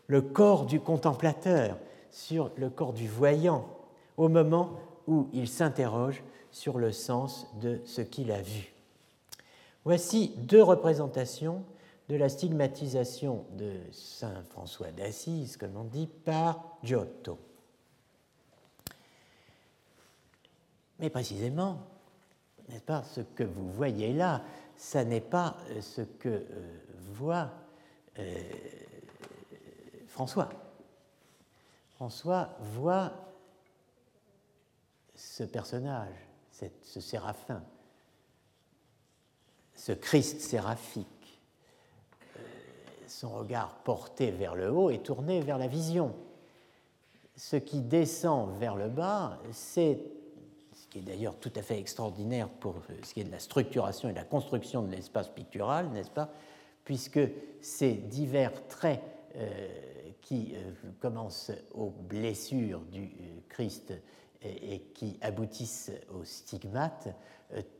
le 0.08 0.20
corps 0.20 0.66
du 0.66 0.80
contemplateur, 0.80 1.78
sur 2.10 2.50
le 2.56 2.68
corps 2.68 2.92
du 2.92 3.06
voyant, 3.06 3.64
au 4.16 4.28
moment 4.28 4.72
où 5.06 5.28
il 5.32 5.46
s'interroge 5.46 6.24
sur 6.50 6.78
le 6.78 6.90
sens 6.90 7.46
de 7.60 7.80
ce 7.84 8.00
qu'il 8.00 8.32
a 8.32 8.42
vu. 8.42 8.74
Voici 9.84 10.34
deux 10.36 10.62
représentations 10.62 11.62
de 12.08 12.16
la 12.16 12.28
stigmatisation 12.28 13.44
de 13.52 13.70
Saint 13.92 14.42
François 14.50 14.90
d'Assise, 14.90 15.56
comme 15.56 15.76
on 15.76 15.84
dit, 15.84 16.08
par 16.08 16.76
Giotto. 16.82 17.38
Mais 20.98 21.08
précisément, 21.08 21.78
n'est-ce 22.68 22.82
pas, 22.82 23.04
ce 23.04 23.20
que 23.20 23.44
vous 23.44 23.70
voyez 23.70 24.12
là, 24.12 24.42
ça 24.76 25.04
n'est 25.04 25.20
pas 25.20 25.56
euh, 25.70 25.80
ce 25.80 26.02
que 26.02 26.28
euh, 26.28 26.83
voit 27.14 27.50
euh, 28.18 28.42
François. 30.08 30.48
François 31.94 32.56
voit 32.60 33.12
ce 35.14 35.44
personnage, 35.44 36.14
ce 36.50 37.00
séraphin, 37.00 37.62
ce 39.74 39.92
Christ 39.92 40.40
séraphique, 40.40 41.40
son 43.06 43.30
regard 43.30 43.74
porté 43.84 44.30
vers 44.30 44.54
le 44.54 44.70
haut 44.70 44.90
et 44.90 44.98
tourné 44.98 45.40
vers 45.40 45.58
la 45.58 45.68
vision. 45.68 46.14
ce 47.36 47.56
qui 47.56 47.80
descend 47.80 48.56
vers 48.58 48.76
le 48.76 48.88
bas, 48.88 49.38
c'est 49.52 49.98
ce 50.72 50.88
qui 50.88 50.98
est 50.98 51.02
d'ailleurs 51.02 51.36
tout 51.36 51.52
à 51.56 51.62
fait 51.62 51.78
extraordinaire 51.78 52.48
pour 52.48 52.76
ce 53.02 53.14
qui 53.14 53.20
est 53.20 53.24
de 53.24 53.32
la 53.32 53.40
structuration 53.40 54.08
et 54.08 54.12
de 54.12 54.18
la 54.18 54.24
construction 54.24 54.82
de 54.82 54.90
l'espace 54.90 55.28
pictural, 55.28 55.88
n'est-ce 55.90 56.10
pas 56.10 56.30
Puisque 56.84 57.20
ces 57.60 57.94
divers 57.94 58.66
traits 58.68 59.02
euh, 59.36 59.68
qui 60.20 60.54
euh, 60.54 60.70
commencent 61.00 61.52
aux 61.72 61.90
blessures 61.90 62.80
du 62.80 63.04
euh, 63.04 63.40
Christ 63.48 63.92
et, 64.42 64.80
qui 64.94 65.18
aboutissent 65.22 65.90
aux 66.14 66.24
stigmates 66.24 67.08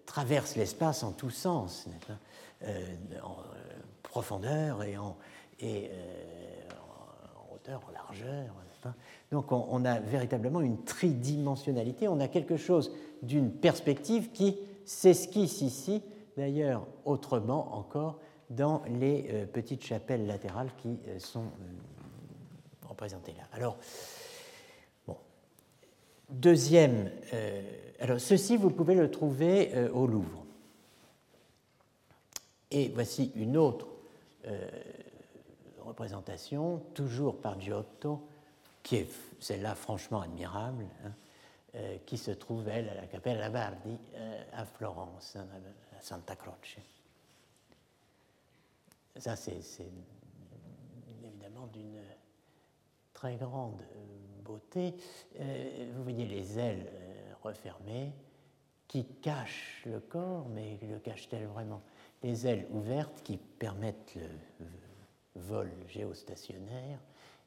traversent 0.06 0.56
l'espace 0.56 1.02
en 1.02 1.12
tous 1.12 1.31
sens, 1.31 1.86
en 3.22 3.36
profondeur 4.02 4.82
et 4.82 4.97
en, 4.97 5.16
et, 5.60 5.90
en 6.70 7.55
hauteur, 7.55 7.82
en 7.86 7.93
largeur. 7.93 8.55
Donc 9.31 9.52
on, 9.52 9.85
a 9.85 10.01
véritablement 10.01 10.60
une 10.60 10.85
tridimensionnalité, 10.85 12.09
on 12.09 12.20
a 12.20 12.28
quelque 12.28 12.56
chose 12.56 12.93
d'une 13.22 13.51
perspective 13.51 14.31
qui 14.32 14.56
s'esquisse 14.85 15.60
ici, 15.60 16.02
d'ailleurs 16.36 16.86
autrement 17.05 17.74
encore, 17.76 18.18
dans 18.50 18.82
les 18.86 19.26
euh, 19.30 19.46
petites 19.46 19.84
chapelles 19.84 20.26
latérales 20.26 20.70
qui 20.78 20.98
euh, 21.08 21.18
sont 21.18 21.44
euh, 21.44 22.88
représentées 22.88 23.32
là. 23.32 23.44
Alors, 23.52 23.76
bon. 25.06 25.16
Deuxième, 26.28 27.10
alors 28.00 28.20
ceci, 28.20 28.56
vous 28.56 28.70
pouvez 28.70 28.94
le 28.94 29.10
trouver 29.10 29.88
au 29.92 30.06
Louvre. 30.06 30.44
Et 32.70 32.88
voici 32.88 33.32
une 33.36 33.56
autre 33.56 33.86
représentation, 35.84 36.82
toujours 36.94 37.40
par 37.40 37.60
Giotto, 37.60 38.26
qui 38.82 38.96
est 38.96 39.08
celle-là 39.40 39.74
franchement 39.74 40.20
admirable, 40.22 40.84
hein, 41.04 41.78
qui 42.06 42.18
se 42.18 42.30
trouve, 42.30 42.68
elle, 42.68 42.88
à 42.88 42.94
la 42.94 43.06
Cappella 43.06 43.48
Bardi 43.50 43.96
à 44.52 44.64
Florence, 44.64 45.36
hein, 45.36 45.46
à 45.98 46.02
Santa 46.02 46.36
Croce. 46.36 46.78
Ça, 49.16 49.36
c'est 49.36 49.60
évidemment 51.22 51.66
d'une 51.68 52.00
très 53.12 53.36
grande 53.36 53.80
euh, 53.80 54.42
beauté. 54.44 54.94
vous 55.94 56.02
voyez 56.02 56.26
les 56.26 56.58
ailes 56.58 56.86
refermées 57.42 58.12
qui 58.88 59.04
cachent 59.22 59.82
le 59.86 60.00
corps, 60.00 60.46
mais 60.48 60.78
le 60.82 60.98
cachent-elles 60.98 61.46
vraiment? 61.46 61.82
Les 62.22 62.46
ailes 62.46 62.66
ouvertes 62.70 63.22
qui 63.22 63.36
permettent 63.36 64.14
le 64.16 64.66
vol 65.36 65.70
géostationnaire 65.88 66.98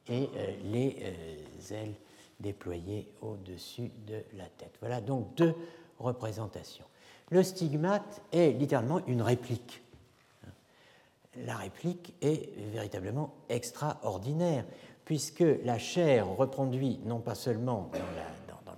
et 0.08 0.28
euh, 0.34 0.56
les 0.64 0.96
euh, 1.02 1.74
ailes 1.74 1.94
déployées 2.40 3.08
au-dessus 3.20 3.90
de 4.06 4.22
la 4.34 4.46
tête. 4.46 4.76
Voilà 4.80 5.00
donc 5.00 5.34
deux 5.34 5.54
représentations. 5.98 6.84
Le 7.30 7.42
stigmate 7.42 8.22
est 8.32 8.52
littéralement 8.52 9.04
une 9.06 9.22
réplique. 9.22 9.82
La 11.46 11.56
réplique 11.56 12.14
est 12.20 12.50
véritablement 12.72 13.34
extraordinaire, 13.48 14.64
puisque 15.04 15.44
la 15.64 15.78
chair 15.78 16.28
reproduit 16.28 17.00
non 17.04 17.20
pas 17.20 17.34
seulement 17.34 17.90
dans 18.66 18.72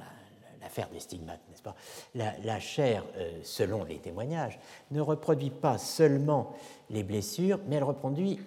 l'affaire 0.61 0.89
des 0.91 1.01
stigmates, 1.01 1.41
n'est-ce 1.49 1.63
pas? 1.63 1.75
La, 2.15 2.61
chair, 2.61 3.05
euh, 3.17 3.41
selon 3.43 3.85
les 3.85 3.99
témoignages, 3.99 4.59
ne 4.91 5.01
reproduit 5.01 5.51
pas 5.51 5.79
seulement 5.79 6.55
les 6.91 7.03
blessures, 7.03 7.59
mais 7.67 7.77
elle 7.77 7.85
reproduit 7.85 8.39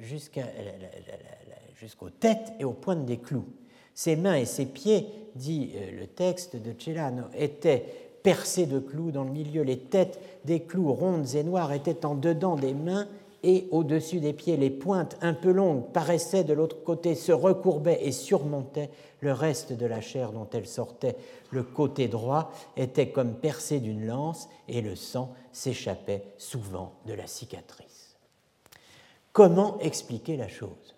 jusqu'à 0.00 0.44
jusqu'aux 1.80 2.10
têtes 2.10 2.52
et 2.58 2.64
aux 2.64 2.72
pointes 2.72 3.06
des 3.06 3.16
clous. 3.16 3.46
Ses 3.94 4.16
mains 4.16 4.36
et 4.36 4.44
ses 4.44 4.66
pieds, 4.66 5.06
dit 5.34 5.72
euh, 5.74 6.00
le 6.00 6.06
texte 6.06 6.56
de 6.56 6.74
Celano, 6.78 7.24
étaient 7.34 7.84
percés 8.22 8.66
de 8.66 8.78
clous 8.78 9.10
dans 9.10 9.24
le 9.24 9.30
milieu. 9.30 9.62
Les 9.62 9.78
têtes 9.78 10.20
des 10.44 10.60
clous 10.60 10.92
rondes 10.92 11.34
et 11.34 11.42
noires 11.42 11.72
étaient 11.72 12.04
en 12.04 12.14
dedans 12.14 12.56
des 12.56 12.74
mains 12.74 13.08
et 13.42 13.68
au-dessus 13.70 14.20
des 14.20 14.32
pieds. 14.32 14.56
Les 14.56 14.70
pointes 14.70 15.16
un 15.20 15.34
peu 15.34 15.50
longues 15.50 15.90
paraissaient 15.92 16.44
de 16.44 16.52
l'autre 16.52 16.82
côté, 16.82 17.14
se 17.14 17.32
recourbaient 17.32 18.04
et 18.04 18.12
surmontaient 18.12 18.90
le 19.20 19.32
reste 19.32 19.72
de 19.72 19.86
la 19.86 20.00
chair 20.00 20.32
dont 20.32 20.48
elles 20.52 20.66
sortaient. 20.66 21.16
Le 21.50 21.62
côté 21.62 22.08
droit 22.08 22.52
était 22.76 23.10
comme 23.10 23.34
percé 23.34 23.80
d'une 23.80 24.06
lance 24.06 24.48
et 24.68 24.80
le 24.80 24.96
sang 24.96 25.34
s'échappait 25.52 26.24
souvent 26.38 26.92
de 27.06 27.14
la 27.14 27.26
cicatrice. 27.26 28.16
Comment 29.32 29.78
expliquer 29.80 30.36
la 30.36 30.48
chose? 30.48 30.94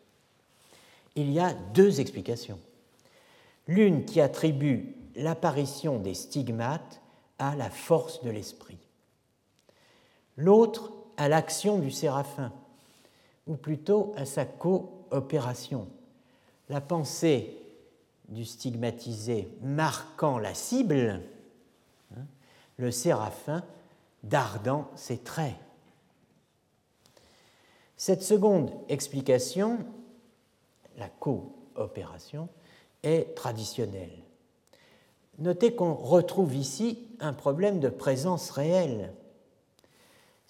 Il 1.17 1.31
y 1.31 1.41
a 1.41 1.53
deux 1.75 2.01
explications. 2.01 2.59
L'une 3.67 4.05
qui 4.05 4.21
attribue 4.21 4.97
l'apparition 5.15 5.99
des 5.99 6.15
stigmates 6.15 7.01
à 7.39 7.55
la 7.57 7.71
force 7.71 8.23
de 8.23 8.31
l'esprit. 8.31 8.79
L'autre 10.37 10.93
à 11.17 11.29
l'action 11.29 11.79
du 11.79 11.91
séraphin, 11.91 12.53
ou 13.47 13.57
plutôt 13.57 14.13
à 14.17 14.25
sa 14.25 14.45
coopération. 14.45 15.89
La 16.69 16.81
pensée 16.81 17.59
du 18.29 18.45
stigmatisé 18.45 19.49
marquant 19.63 20.39
la 20.39 20.55
cible, 20.55 21.21
hein, 22.17 22.25
le 22.77 22.91
séraphin 22.91 23.63
dardant 24.23 24.91
ses 24.95 25.19
traits. 25.19 25.57
Cette 27.97 28.23
seconde 28.23 28.73
explication 28.89 29.79
la 30.99 31.09
coopération, 31.09 32.49
est 33.03 33.35
traditionnelle. 33.35 34.11
Notez 35.39 35.75
qu'on 35.75 35.95
retrouve 35.95 36.55
ici 36.55 36.99
un 37.21 37.33
problème 37.33 37.81
de 37.81 37.89
présence 37.89 38.51
réelle. 38.51 39.13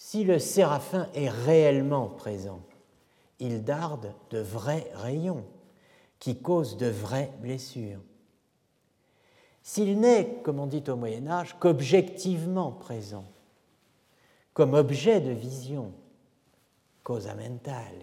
Si 0.04 0.24
le 0.24 0.40
séraphin 0.40 1.08
est 1.14 1.28
réellement 1.28 2.08
présent, 2.08 2.60
il 3.38 3.62
darde 3.62 4.12
de 4.30 4.40
vrais 4.40 4.90
rayons 4.94 5.44
qui 6.18 6.42
causent 6.42 6.76
de 6.76 6.88
vraies 6.88 7.30
blessures. 7.40 8.00
S'il 9.62 10.00
n'est, 10.00 10.40
comme 10.42 10.58
on 10.58 10.66
dit 10.66 10.82
au 10.88 10.96
Moyen 10.96 11.28
Âge, 11.28 11.56
qu'objectivement 11.60 12.72
présent, 12.72 13.24
comme 14.54 14.74
objet 14.74 15.20
de 15.20 15.30
vision, 15.30 15.92
causa 17.04 17.36
mentale, 17.36 18.02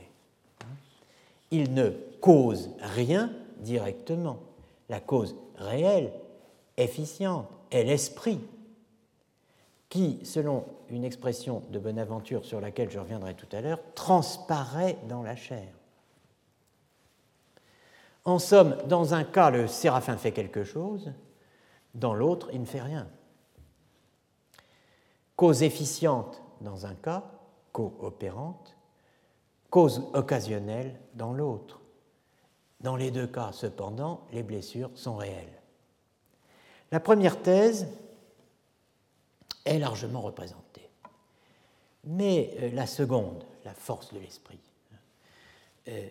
il 1.52 1.74
ne 1.74 1.90
cause 2.22 2.70
rien 2.80 3.30
directement. 3.58 4.40
La 4.88 5.02
cause 5.02 5.36
réelle, 5.58 6.14
efficiente, 6.78 7.50
est 7.72 7.84
l'esprit 7.84 8.40
qui, 9.90 10.20
selon 10.24 10.66
une 10.90 11.04
expression 11.04 11.64
de 11.72 11.80
Bonaventure 11.80 12.46
sur 12.46 12.62
laquelle 12.62 12.92
je 12.92 13.00
reviendrai 13.00 13.34
tout 13.34 13.48
à 13.52 13.62
l'heure, 13.62 13.80
transparaît 13.96 14.98
dans 15.08 15.24
la 15.24 15.36
chair. 15.36 15.68
En 18.24 18.38
somme, 18.38 18.78
dans 18.88 19.16
un 19.16 19.24
cas, 19.24 19.50
le 19.50 19.68
séraphin 19.68 20.18
fait 20.18 20.32
quelque 20.32 20.64
chose, 20.64 21.12
dans 21.96 22.14
l'autre, 22.14 22.50
il 22.54 22.62
ne 22.62 22.66
fait 22.66 22.82
rien. 22.82 23.08
Cause 25.36 25.64
efficiente 25.64 26.42
dans 26.62 26.86
un 26.86 26.94
cas, 26.94 27.24
coopérante, 27.72 28.76
cause 29.70 30.04
occasionnelle 30.14 31.00
dans 31.16 31.34
l'autre. 31.34 31.80
Dans 32.82 32.96
les 32.96 33.10
deux 33.10 33.28
cas, 33.28 33.52
cependant, 33.52 34.22
les 34.32 34.44
blessures 34.44 34.92
sont 34.94 35.16
réelles. 35.16 35.62
La 36.92 37.00
première 37.00 37.42
thèse 37.42 37.88
est 39.70 39.80
largement 39.80 40.22
représentée, 40.22 40.90
mais 42.04 42.56
euh, 42.60 42.72
la 42.72 42.88
seconde, 42.88 43.44
la 43.66 43.74
force 43.74 44.14
de 44.14 44.20
l'esprit, 44.20 44.60
euh, 45.88 46.08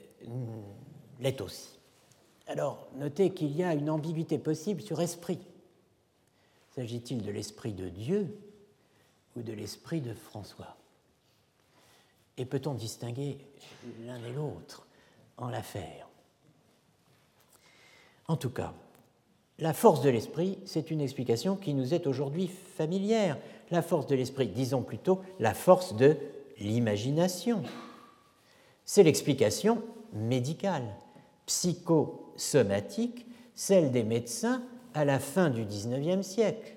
l'est 1.21 1.41
aussi. 1.41 1.79
Alors, 2.47 2.89
notez 2.95 3.35
qu'il 3.35 3.55
y 3.55 3.63
a 3.63 3.75
une 3.75 3.91
ambiguïté 3.91 4.39
possible 4.39 4.81
sur 4.81 5.01
esprit. 5.01 5.41
S'agit-il 6.75 7.23
de 7.23 7.31
l'esprit 7.31 7.73
de 7.73 7.89
Dieu 7.89 8.39
ou 9.37 9.43
de 9.43 9.53
l'esprit 9.53 10.01
de 10.01 10.15
François? 10.15 10.77
Et 12.37 12.47
peut-on 12.47 12.75
distinguer 12.75 13.39
l'un 14.07 14.23
et 14.25 14.33
l'autre 14.33 14.87
en 15.37 15.49
l'affaire? 15.49 16.09
En 18.29 18.37
tout 18.37 18.51
cas, 18.51 18.73
la 19.59 19.73
force 19.73 20.03
de 20.03 20.11
l'esprit, 20.11 20.59
c'est 20.65 20.91
une 20.91 21.01
explication 21.01 21.57
qui 21.57 21.75
nous 21.75 21.93
est 21.93 22.07
aujourd'hui 22.07 22.49
familière. 22.49 23.39
La 23.71 23.83
force 23.83 24.07
de 24.07 24.15
l'esprit, 24.15 24.49
disons 24.49 24.83
plutôt 24.83 25.21
la 25.41 25.53
force 25.53 25.97
de 25.97 26.17
l'imagination. 26.61 27.63
C'est 28.85 29.03
l'explication 29.03 29.83
médicale, 30.13 30.85
psychosomatique, 31.47 33.27
celle 33.55 33.91
des 33.91 34.05
médecins 34.05 34.63
à 34.95 35.05
la 35.05 35.19
fin 35.19 35.51
du 35.51 35.65
XIXe 35.65 36.27
siècle. 36.27 36.77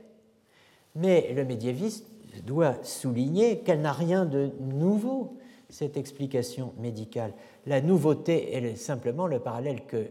Mais 0.96 1.32
le 1.34 1.46
médiéviste 1.46 2.06
doit 2.46 2.76
souligner 2.84 3.60
qu'elle 3.60 3.82
n'a 3.82 3.94
rien 3.94 4.26
de 4.26 4.52
nouveau 4.60 5.38
cette 5.70 5.98
explication 5.98 6.74
médicale. 6.80 7.34
La 7.66 7.80
nouveauté 7.80 8.56
est 8.56 8.76
simplement 8.76 9.28
le 9.28 9.40
parallèle 9.40 9.86
que 9.86 10.08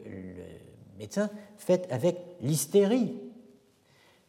médecins, 1.00 1.30
faite 1.58 1.88
avec 1.90 2.16
l'hystérie. 2.40 3.16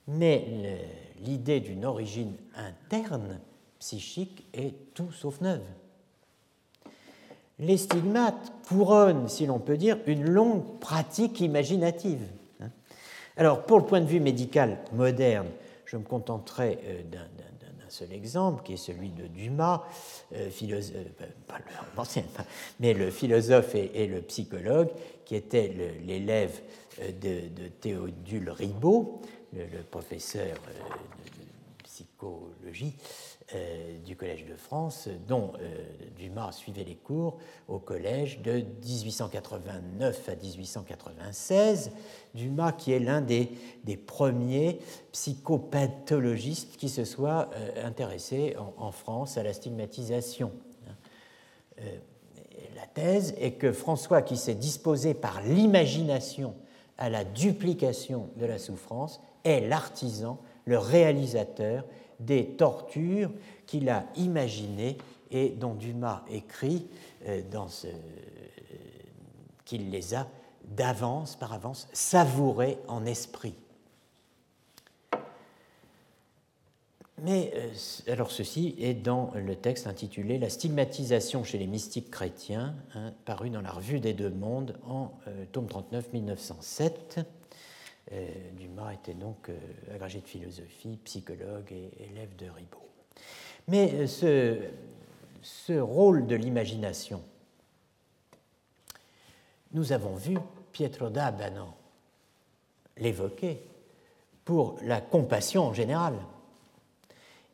Mais 0.08 0.80
l'idée 1.20 1.60
d'une 1.60 1.86
origine 1.86 2.34
interne, 2.56 3.40
psychique, 3.78 4.48
est 4.54 4.94
tout 4.94 5.12
sauf 5.12 5.42
neuve. 5.42 5.62
Les 7.60 7.78
stigmates 7.78 8.52
couronnent, 8.68 9.28
si 9.28 9.46
l'on 9.46 9.60
peut 9.60 9.78
dire, 9.78 9.98
une 10.08 10.28
longue 10.28 10.80
pratique 10.80 11.42
imaginative. 11.42 12.26
Alors, 13.38 13.66
pour 13.66 13.78
le 13.78 13.86
point 13.86 14.02
de 14.02 14.08
vue 14.08 14.20
médical 14.20 14.80
moderne, 14.94 15.48
je 15.86 15.98
me 15.98 16.04
contenterai 16.04 16.80
euh, 16.86 17.04
d'un 17.04 17.51
seul 17.92 18.14
exemple, 18.14 18.64
qui 18.64 18.74
est 18.74 18.78
celui 18.78 19.10
de 19.10 19.28
Dumas, 19.28 19.84
euh, 20.34 20.50
philosophe, 20.50 20.96
euh, 21.22 21.26
pas 21.48 21.60
le, 21.60 22.32
mais 22.80 22.94
le 22.94 23.12
philosophe 23.12 23.76
et, 23.76 24.08
le 24.08 24.22
psychologue, 24.22 24.90
qui 25.26 25.36
était 25.36 25.98
l'élève 26.04 26.62
de, 27.00 27.68
Théodule 27.80 28.50
Ribot, 28.50 29.22
le, 29.54 29.66
professeur 29.90 30.56
de 30.56 31.84
psychologie 31.84 32.96
euh, 32.98 33.31
du 34.06 34.16
Collège 34.16 34.46
de 34.46 34.56
France, 34.56 35.10
dont 35.28 35.54
euh, 35.60 35.84
Dumas 36.18 36.52
suivait 36.52 36.84
les 36.84 36.96
cours 36.96 37.38
au 37.68 37.80
collège 37.80 38.42
de 38.42 38.64
1889 38.84 40.30
à 40.30 40.36
1896. 40.36 41.92
Dumas 42.34 42.72
qui 42.72 42.94
est 42.94 43.00
l'un 43.00 43.22
des, 43.22 43.50
premiers 44.06 44.80
psychopathologistes 45.12 46.78
qui 46.78 46.90
se 46.90 47.04
soit 47.04 47.50
euh, 47.56 47.86
intéressé 47.86 48.56
en, 48.78 48.92
France 48.92 49.38
à 49.38 49.44
la 49.44 49.54
stigmatisation. 49.54 50.52
la 51.78 52.88
thèse 52.94 53.34
est 53.40 53.54
que 53.54 53.72
François, 53.72 54.22
qui 54.22 54.38
s'est 54.38 54.56
disposé 54.56 55.14
par 55.14 55.42
l'imagination 55.42 56.54
à 56.98 57.10
la 57.10 57.24
duplication 57.24 58.30
de 58.38 58.46
la 58.46 58.60
souffrance, 58.60 59.22
est 59.44 59.62
l'artisan, 59.62 60.38
le 60.66 60.78
réalisateur 60.78 61.86
des 62.26 62.46
tortures 62.46 63.32
qu'il 63.66 63.90
a 63.90 64.06
imaginées 64.16 64.98
et 65.32 65.50
dont 65.50 65.74
Dumas 65.74 66.24
écrit 66.30 66.88
euh, 67.28 67.42
ce, 67.70 67.88
qu'il 69.66 69.90
les 69.90 70.14
a 70.14 70.28
d'avance, 70.66 71.36
par 71.36 71.54
avance, 71.54 71.88
savourées 71.94 72.78
en 72.88 73.06
esprit. 73.06 73.56
Mais 77.24 77.54
euh, 77.56 78.12
alors 78.12 78.32
ceci 78.32 78.76
est 78.80 78.96
dans 78.96 79.32
le 79.36 79.56
texte 79.56 79.86
intitulé 79.86 80.40
La 80.40 80.50
stigmatisation 80.50 81.44
chez 81.44 81.60
les 81.60 81.68
mystiques 81.68 82.10
chrétiens, 82.10 82.76
hein, 82.96 83.14
paru 83.26 83.52
dans 83.52 83.62
la 83.62 83.72
Revue 83.72 84.00
des 84.00 84.14
Deux 84.14 84.32
Mondes 84.32 84.78
en 84.88 85.12
euh, 85.28 85.46
tome 85.52 85.68
39 85.68 86.14
1907. 86.14 87.20
Euh, 88.14 88.28
Dumas 88.58 88.94
était 88.94 89.14
donc 89.14 89.50
euh, 89.50 89.58
agrégé 89.94 90.20
de 90.20 90.28
philosophie, 90.28 90.98
psychologue 91.06 91.72
et 91.72 91.92
élève 92.10 92.36
de 92.36 92.50
Ribot. 92.50 92.90
Mais 93.68 93.94
euh, 93.94 94.08
ce, 94.08 94.58
ce 95.42 95.80
rôle 95.80 96.28
de 96.28 96.36
l'imagination, 96.36 97.24
nous 99.72 99.94
avons 99.94 100.16
vu 100.16 100.38
Pietro 100.74 101.10
d'Abano 101.10 101.68
l'évoquer 102.98 103.62
pour 104.44 104.78
la 104.84 105.00
compassion 105.00 105.64
en 105.64 105.74
général. 105.74 106.16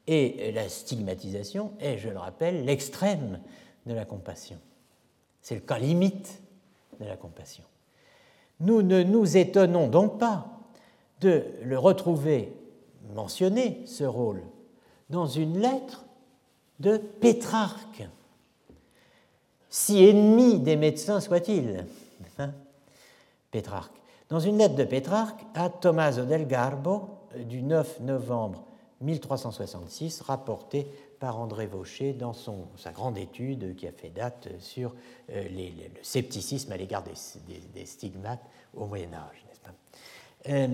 Et 0.08 0.52
la 0.54 0.70
stigmatisation 0.70 1.74
est, 1.80 1.98
je 1.98 2.10
le 2.10 2.18
rappelle, 2.18 2.64
l'extrême 2.64 3.42
de 3.86 3.94
la 3.94 4.06
compassion. 4.06 4.58
C'est 5.42 5.56
le 5.56 5.62
cas 5.62 5.78
limite 5.78 6.42
de 7.00 7.06
la 7.06 7.18
compassion. 7.18 7.64
Nous 8.60 8.82
ne 8.82 9.04
nous 9.04 9.38
étonnons 9.38 9.88
donc 9.88 10.20
pas 10.20 10.48
de 11.22 11.44
le 11.64 11.78
retrouver 11.78 12.54
mentionné, 13.14 13.82
ce 13.86 14.04
rôle, 14.04 14.42
dans 15.10 15.28
une 15.28 15.60
lettre 15.60 16.06
de 16.80 16.98
Pétrarque, 16.98 18.08
si 19.70 20.04
ennemi 20.04 20.60
des 20.60 20.76
médecins 20.76 21.20
soit-il. 21.20 21.86
Hein, 22.40 22.52
Pétrarque. 23.52 23.96
Dans 24.30 24.40
une 24.40 24.58
lettre 24.58 24.76
de 24.76 24.84
Pétrarque 24.84 25.40
à 25.56 25.70
Tommaso 25.70 26.26
del 26.26 26.48
Garbo 26.48 27.10
du 27.36 27.62
9 27.62 28.02
novembre 28.02 28.64
1366, 29.02 30.22
rapportée 30.22 30.88
par 31.19 31.39
André 31.39 31.68
Vaucher 31.68 32.14
dans 32.14 32.34
son, 32.34 32.68
sa 32.77 32.91
grande 32.91 33.18
étude 33.18 33.76
qui 33.76 33.88
a 33.88 33.91
fait 33.91 34.10
date 34.10 34.49
sur 34.60 34.94
euh, 35.31 35.48
le 35.49 36.03
scepticisme 36.03 36.72
à 36.72 36.77
l'égard 36.77 37.03
des, 37.03 37.85
stigmates 37.85 38.44
au 38.76 38.85
Moyen 38.85 39.14
Âge. 39.14 39.45
Pas? 39.64 39.72
Euh, 40.49 40.68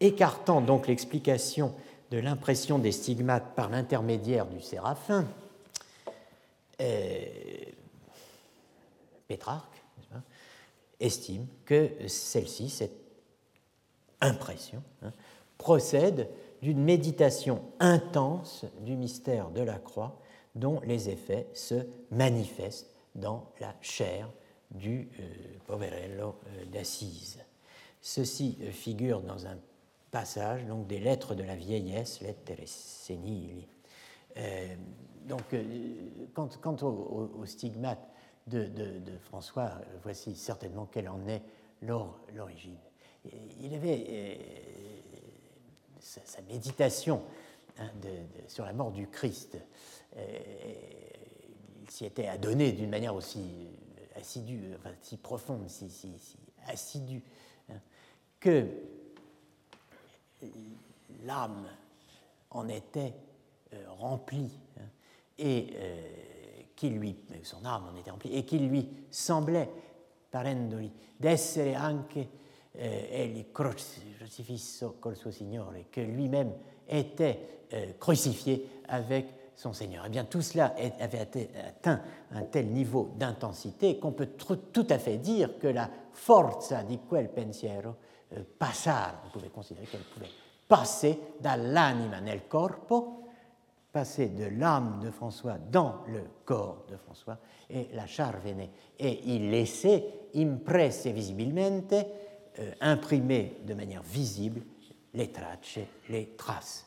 écartant 0.00 0.60
donc 0.60 0.88
l'explication 0.88 1.74
de 2.10 2.18
l'impression 2.18 2.78
des 2.78 2.92
stigmates 2.92 3.54
par 3.54 3.70
l'intermédiaire 3.70 4.46
du 4.46 4.60
séraphin, 4.60 5.26
euh, 6.80 7.24
Pétrarque 9.28 9.66
estime 10.98 11.46
que 11.64 11.90
celle-ci, 12.08 12.68
cette 12.68 12.98
impression, 14.20 14.82
hein, 15.02 15.12
procède 15.56 16.28
d'une 16.62 16.82
méditation 16.82 17.62
intense 17.78 18.64
du 18.80 18.96
mystère 18.96 19.50
de 19.50 19.62
la 19.62 19.78
croix 19.78 20.20
dont 20.54 20.80
les 20.84 21.08
effets 21.08 21.48
se 21.54 21.86
manifestent 22.10 22.90
dans 23.14 23.46
la 23.60 23.74
chair 23.80 24.28
du 24.70 25.08
euh, 25.18 25.58
Poverello 25.66 26.36
euh, 26.46 26.64
d'Assise. 26.66 27.38
Ceci 28.00 28.58
euh, 28.62 28.70
figure 28.70 29.20
dans 29.22 29.46
un 29.46 29.58
passage 30.10 30.64
donc, 30.66 30.86
des 30.86 30.98
lettres 30.98 31.34
de 31.34 31.42
la 31.42 31.56
vieillesse, 31.56 32.20
lettres 32.20 32.66
senili. 32.66 33.66
Donc, 35.26 35.54
quant, 36.34 36.48
quant 36.60 36.76
au, 36.82 37.44
stigmate 37.44 38.08
de, 38.46 38.66
de, 38.66 39.18
François, 39.22 39.72
voici 40.02 40.34
certainement 40.34 40.86
quelle 40.86 41.08
en 41.08 41.26
est 41.28 41.42
l'origine. 41.82 42.78
Il 43.60 43.74
avait 43.74 44.38
sa, 46.00 46.42
méditation 46.42 47.22
hein, 47.78 47.90
sur 48.48 48.64
la 48.64 48.72
mort 48.72 48.90
du 48.90 49.08
Christ, 49.08 49.56
euh, 50.16 50.38
il 51.82 51.90
s'y 51.90 52.04
était 52.04 52.28
adonné 52.28 52.72
d'une 52.72 52.90
manière 52.90 53.14
aussi 53.14 53.68
assidue, 54.16 54.74
enfin, 54.78 54.94
si 55.02 55.16
profonde, 55.16 55.68
si, 55.68 55.90
si, 55.90 56.36
assidue, 56.66 57.22
hein, 57.70 57.80
que 58.38 58.66
l'âme 61.24 61.68
en 62.50 62.68
était 62.68 63.14
euh, 63.72 63.84
remplie 63.88 64.58
hein, 64.78 64.88
et 65.38 65.68
euh, 65.74 66.62
qui 66.76 66.90
lui, 66.90 67.16
son 67.42 67.64
âme 67.64 67.90
en 67.92 67.98
était 67.98 68.10
remplie 68.10 68.34
et 68.34 68.44
qu'il 68.44 68.68
lui 68.68 68.88
semblait, 69.10 69.70
parendoli, 70.30 70.92
d'essere 71.18 71.76
anche 71.76 72.26
eh, 72.72 73.46
crocifisso 73.52 74.96
col 74.98 75.16
suo 75.16 75.30
Signore, 75.30 75.86
que 75.90 76.00
lui-même 76.00 76.52
était 76.86 77.66
euh, 77.72 77.92
crucifié 77.98 78.82
avec 78.88 79.26
son 79.54 79.72
Seigneur. 79.72 80.04
Eh 80.06 80.10
bien, 80.10 80.24
tout 80.24 80.40
cela 80.40 80.74
avait 80.98 81.20
atteint 81.20 82.00
un 82.32 82.42
tel 82.44 82.68
niveau 82.68 83.12
d'intensité 83.16 83.98
qu'on 83.98 84.12
peut 84.12 84.30
tout 84.36 84.86
à 84.88 84.98
fait 84.98 85.18
dire 85.18 85.58
que 85.58 85.66
la 85.68 85.90
forza 86.12 86.82
di 86.82 86.98
quel 87.08 87.28
pensiero 87.30 87.94
euh, 88.32 88.42
passar, 88.58 89.22
on 89.26 89.30
pouvait 89.30 89.50
considérer 89.50 89.86
qu'elle 89.86 90.00
pouvait 90.00 90.30
passer 90.66 91.18
dall'anima 91.40 92.20
nel 92.20 92.48
corpo, 92.48 93.24
passer 93.92 94.28
de 94.28 94.44
l'âme 94.44 95.00
de 95.02 95.10
François 95.10 95.58
dans 95.58 96.04
le 96.06 96.22
corps 96.44 96.84
de 96.88 96.96
François, 96.96 97.38
et 97.68 97.88
la 97.92 98.06
charvene, 98.06 98.68
et 98.98 99.20
il 99.34 99.50
laissait 99.50 100.04
impresse 100.36 101.06
visibilmente 101.06 101.94
euh, 102.58 102.72
imprimer 102.80 103.56
de 103.64 103.74
manière 103.74 104.02
visible 104.02 104.62
les 105.14 105.30
les 106.08 106.26
traces. 106.36 106.86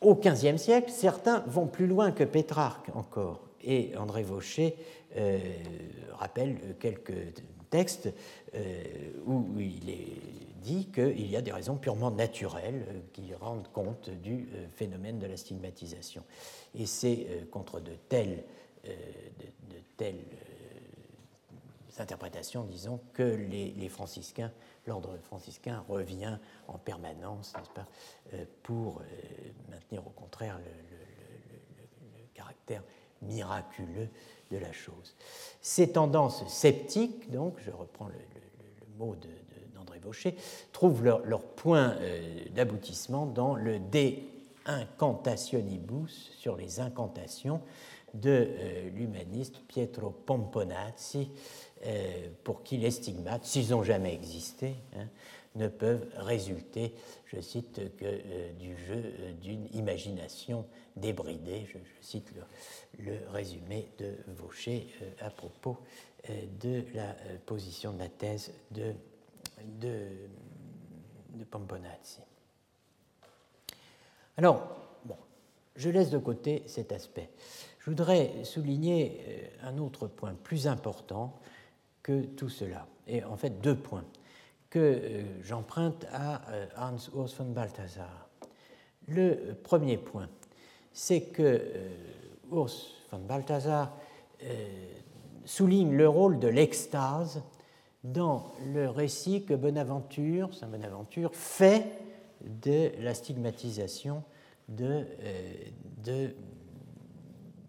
Au 0.00 0.14
XVe 0.14 0.56
siècle, 0.58 0.90
certains 0.90 1.40
vont 1.48 1.66
plus 1.66 1.88
loin 1.88 2.12
que 2.12 2.22
Pétrarque 2.22 2.88
encore, 2.94 3.40
et 3.62 3.96
André 3.96 4.22
Vaucher 4.22 4.76
euh, 5.16 5.38
rappelle 6.12 6.76
quelques 6.78 7.34
textes 7.70 8.12
euh, 8.54 8.84
où 9.26 9.58
il 9.58 9.90
est 9.90 10.20
dit 10.62 10.86
qu'il 10.92 11.28
y 11.28 11.36
a 11.36 11.42
des 11.42 11.52
raisons 11.52 11.76
purement 11.76 12.12
naturelles 12.12 13.02
qui 13.12 13.34
rendent 13.34 13.68
compte 13.72 14.10
du 14.10 14.48
phénomène 14.74 15.18
de 15.18 15.26
la 15.26 15.36
stigmatisation. 15.36 16.22
Et 16.74 16.86
c'est 16.86 17.48
contre 17.50 17.80
de 17.80 17.92
telles 18.08 18.44
interprétation, 22.00 22.64
disons, 22.64 23.00
que 23.12 23.22
les, 23.22 23.88
franciscains, 23.88 24.52
l'ordre 24.86 25.16
franciscain 25.22 25.84
revient 25.88 26.38
en 26.68 26.78
permanence, 26.78 27.52
n'est-ce 27.56 27.70
pas, 27.70 27.86
euh, 28.34 28.44
pour 28.62 28.98
euh, 28.98 29.04
maintenir 29.70 30.06
au 30.06 30.10
contraire 30.10 30.58
le, 30.58 30.86
caractère 32.34 32.82
miraculeux 33.22 34.08
de 34.50 34.58
la 34.58 34.72
chose. 34.72 35.16
Ces 35.62 35.92
tendances 35.92 36.46
sceptiques, 36.48 37.30
donc, 37.30 37.54
je 37.64 37.70
reprends 37.70 38.08
le, 38.08 38.14
mot 38.98 39.16
d'André 39.74 39.98
Vaucher, 39.98 40.36
trouvent 40.72 41.04
leur, 41.04 41.42
point 41.42 41.96
euh, 42.00 42.44
d'aboutissement 42.50 43.26
dans 43.26 43.54
le 43.54 43.78
De 43.78 44.14
Incantationibus 44.66 46.32
sur 46.38 46.56
les 46.56 46.80
incantations 46.80 47.60
de 48.14 48.48
l'humaniste 48.94 49.60
Pietro 49.68 50.10
Pomponazzi, 50.10 51.30
pour 52.42 52.62
qui 52.62 52.78
les 52.78 52.90
stigmates, 52.90 53.44
s'ils 53.44 53.70
n'ont 53.70 53.82
jamais 53.82 54.14
existé, 54.14 54.74
hein, 54.96 55.06
ne 55.56 55.68
peuvent 55.68 56.06
résulter, 56.16 56.94
je 57.26 57.40
cite, 57.40 57.96
que 57.96 58.04
euh, 58.04 58.52
du 58.52 58.76
jeu 58.76 59.02
euh, 59.20 59.32
d'une 59.32 59.66
imagination 59.74 60.66
débridée. 60.96 61.66
Je, 61.66 61.78
cite 62.00 62.32
le, 62.98 63.18
résumé 63.30 63.88
de 63.98 64.14
Vaucher 64.28 64.88
euh, 65.02 65.26
à 65.26 65.30
propos 65.30 65.78
de 66.60 66.82
la 66.92 67.14
position 67.46 67.92
de 67.92 68.00
la 68.00 68.08
thèse 68.08 68.52
de, 68.72 68.94
de, 69.64 70.08
de 71.34 71.44
Pomponazzi. 71.44 72.18
Alors, 74.36 74.76
bon, 75.04 75.16
je 75.76 75.88
laisse 75.88 76.10
de 76.10 76.18
côté 76.18 76.64
cet 76.66 76.90
aspect. 76.90 77.30
Je 77.78 77.90
voudrais 77.90 78.42
souligner 78.42 79.52
un 79.62 79.78
autre 79.78 80.08
point 80.08 80.34
plus 80.34 80.66
important 80.66 81.38
que 82.06 82.22
tout 82.22 82.48
cela, 82.48 82.86
et 83.08 83.24
en 83.24 83.36
fait 83.36 83.60
deux 83.60 83.74
points 83.74 84.04
que 84.70 84.78
euh, 84.78 85.22
j'emprunte 85.42 86.06
à 86.12 86.48
euh, 86.50 86.66
Hans 86.78 86.98
Urs 87.16 87.34
von 87.36 87.46
Balthasar. 87.46 88.28
Le 89.08 89.56
premier 89.64 89.96
point, 89.98 90.28
c'est 90.92 91.22
que 91.22 91.42
euh, 91.42 91.88
Urs 92.52 92.70
von 93.10 93.18
Balthasar 93.18 93.92
souligne 95.44 95.96
le 95.96 96.08
rôle 96.08 96.38
de 96.38 96.46
l'extase 96.46 97.42
dans 98.04 98.52
le 98.72 98.88
récit 98.88 99.44
que 99.44 99.54
Bonaventure, 99.54 100.54
Saint 100.54 100.68
Bonaventure, 100.68 101.34
fait 101.34 101.86
de 102.44 102.92
la 103.00 103.14
stigmatisation 103.14 104.22
de, 104.68 105.06
de, 106.04 106.36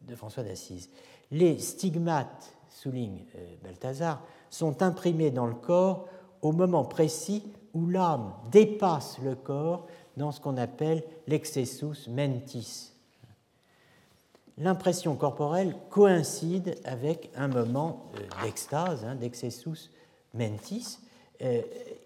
de 0.08 0.16
François 0.16 0.44
d'Assise. 0.44 0.90
Les 1.32 1.58
stigmates, 1.58 2.57
souligne 2.78 3.26
Balthasar, 3.64 4.22
sont 4.50 4.82
imprimés 4.84 5.32
dans 5.32 5.48
le 5.48 5.56
corps 5.56 6.08
au 6.42 6.52
moment 6.52 6.86
précis 6.86 7.44
où 7.74 7.88
l'âme 7.88 8.34
dépasse 8.52 9.18
le 9.24 9.36
corps 9.36 9.88
dans 10.16 10.32
ce 10.32 10.42
qu'on 10.42 10.58
appelle 10.58 11.04
l'excessus 11.28 12.10
mentis. 12.10 12.94
L'impression 14.58 15.16
corporelle 15.16 15.76
coïncide 15.92 16.76
avec 16.84 17.30
un 17.36 17.48
moment 17.48 18.08
euh, 18.16 18.44
d'extase, 18.44 19.06
hein, 19.06 19.16
d'excessus 19.16 19.92
mentis, 20.34 20.98
euh, 21.44 21.62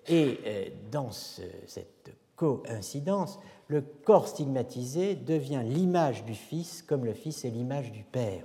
et 0.08 0.40
euh, 0.46 0.66
dans 0.92 1.12
cette 1.12 2.12
coïncidence, 2.36 3.40
le 3.68 3.82
corps 3.82 4.28
stigmatisé 4.28 5.16
devient 5.16 5.62
l'image 5.64 6.26
du 6.26 6.34
Fils 6.34 6.82
comme 6.82 7.06
le 7.06 7.14
Fils 7.14 7.46
est 7.46 7.50
l'image 7.50 7.94
du 7.94 8.04
Père. 8.04 8.44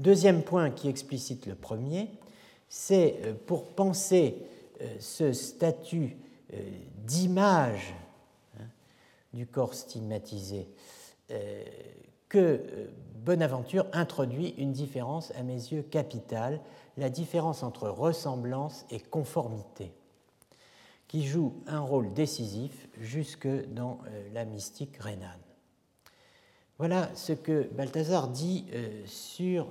Deuxième 0.00 0.42
point 0.42 0.70
qui 0.70 0.88
explicite 0.88 1.44
le 1.44 1.54
premier, 1.54 2.08
c'est 2.70 3.20
pour 3.44 3.66
penser 3.66 4.34
euh, 4.80 4.86
ce 4.98 5.34
statut 5.34 6.16
euh, 6.54 6.56
d'image 7.04 7.94
hein, 8.58 8.64
du 9.34 9.46
corps 9.46 9.74
stigmatisé 9.74 10.68
euh, 11.30 11.62
que 12.30 12.88
Bonaventure 13.16 13.84
introduit 13.92 14.54
une 14.56 14.72
différence 14.72 15.32
à 15.32 15.42
mes 15.42 15.52
yeux 15.52 15.82
capitale, 15.82 16.60
la 16.96 17.10
différence 17.10 17.62
entre 17.62 17.90
ressemblance 17.90 18.86
et 18.90 19.00
conformité, 19.00 19.92
qui 21.08 21.26
joue 21.26 21.52
un 21.66 21.80
rôle 21.80 22.14
décisif 22.14 22.88
jusque 22.98 23.48
dans 23.74 23.98
la 24.32 24.46
mystique 24.46 24.96
rhénane. 24.96 25.49
Voilà 26.80 27.10
ce 27.14 27.34
que 27.34 27.68
Balthazar 27.74 28.28
dit 28.28 28.64
sur 29.04 29.70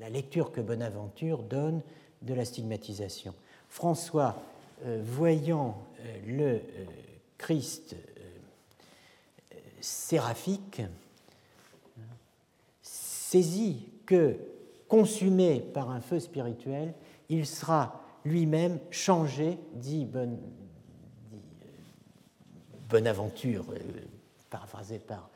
la 0.00 0.08
lecture 0.08 0.50
que 0.50 0.62
Bonaventure 0.62 1.42
donne 1.42 1.82
de 2.22 2.32
la 2.32 2.46
stigmatisation. 2.46 3.34
François, 3.68 4.34
euh, 4.86 5.02
voyant 5.04 5.76
euh, 6.00 6.18
le 6.26 6.44
euh, 6.44 6.60
Christ 7.36 7.94
séraphique, 9.78 10.80
saisit 12.80 13.86
que, 14.06 14.38
consumé 14.88 15.60
par 15.60 15.90
un 15.90 16.00
feu 16.00 16.18
spirituel, 16.18 16.94
il 17.28 17.44
sera 17.46 18.00
lui-même 18.24 18.78
changé, 18.90 19.58
dit, 19.74 20.08
Bonaventure, 22.88 23.66
paraphrasé 24.48 24.98
par, 24.98 25.28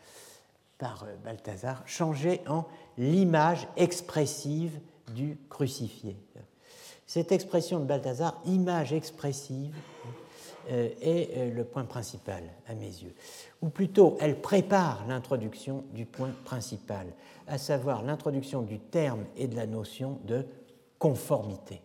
par 0.81 1.07
Balthazar, 1.23 1.83
changé 1.87 2.41
en 2.49 2.65
l'image 2.99 3.69
expressive 3.77 4.81
du 5.15 5.39
crucifié. 5.49 6.17
Cette 7.07 7.31
expression 7.33 7.79
de 7.79 7.85
Balthazar, 7.85 8.41
image 8.47 8.93
expressive, 8.93 9.75
euh, 10.71 10.89
est 11.01 11.37
euh, 11.37 11.51
le 11.53 11.65
point 11.65 11.85
principal 11.85 12.45
à 12.69 12.75
mes 12.75 12.87
yeux. 12.87 13.15
Ou 13.63 13.71
plutôt, 13.71 14.17
elle 14.21 14.41
prépare 14.41 15.05
l'introduction 15.09 15.85
du 15.93 16.07
point 16.07 16.33
principal, 16.45 17.07
à 17.49 17.59
savoir 17.59 18.03
l'introduction 18.03 18.63
du 18.63 18.79
terme 18.79 19.25
et 19.37 19.49
de 19.49 19.57
la 19.57 19.67
notion 19.67 20.19
de 20.25 20.47
conformité. 20.99 21.81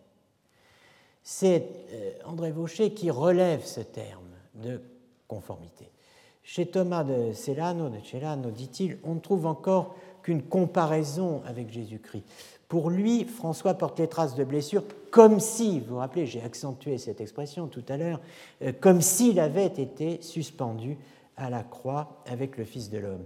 C'est 1.22 1.68
euh, 1.90 2.12
André 2.26 2.52
Vaucher 2.52 2.92
qui 2.92 3.10
relève 3.10 3.64
ce 3.64 3.80
terme 3.80 4.30
de 4.54 4.80
conformité. 5.26 5.90
Chez 6.48 6.64
Thomas 6.64 7.02
de 7.02 7.32
Celano, 7.32 7.88
de 7.88 7.98
Celano, 8.04 8.52
dit-il, 8.52 8.98
on 9.02 9.14
ne 9.14 9.20
trouve 9.20 9.46
encore 9.46 9.96
qu'une 10.22 10.44
comparaison 10.44 11.42
avec 11.44 11.72
Jésus-Christ. 11.72 12.22
Pour 12.68 12.88
lui, 12.88 13.24
François 13.24 13.74
porte 13.74 13.98
les 13.98 14.06
traces 14.06 14.36
de 14.36 14.44
blessures 14.44 14.84
comme 15.10 15.40
si, 15.40 15.80
vous 15.80 15.94
vous 15.94 15.96
rappelez, 15.96 16.24
j'ai 16.24 16.40
accentué 16.40 16.98
cette 16.98 17.20
expression 17.20 17.66
tout 17.66 17.82
à 17.88 17.96
l'heure, 17.96 18.20
euh, 18.62 18.72
comme 18.80 19.00
s'il 19.00 19.40
avait 19.40 19.66
été 19.66 20.22
suspendu 20.22 20.96
à 21.36 21.50
la 21.50 21.64
croix 21.64 22.22
avec 22.26 22.58
le 22.58 22.64
Fils 22.64 22.90
de 22.90 22.98
l'homme. 22.98 23.24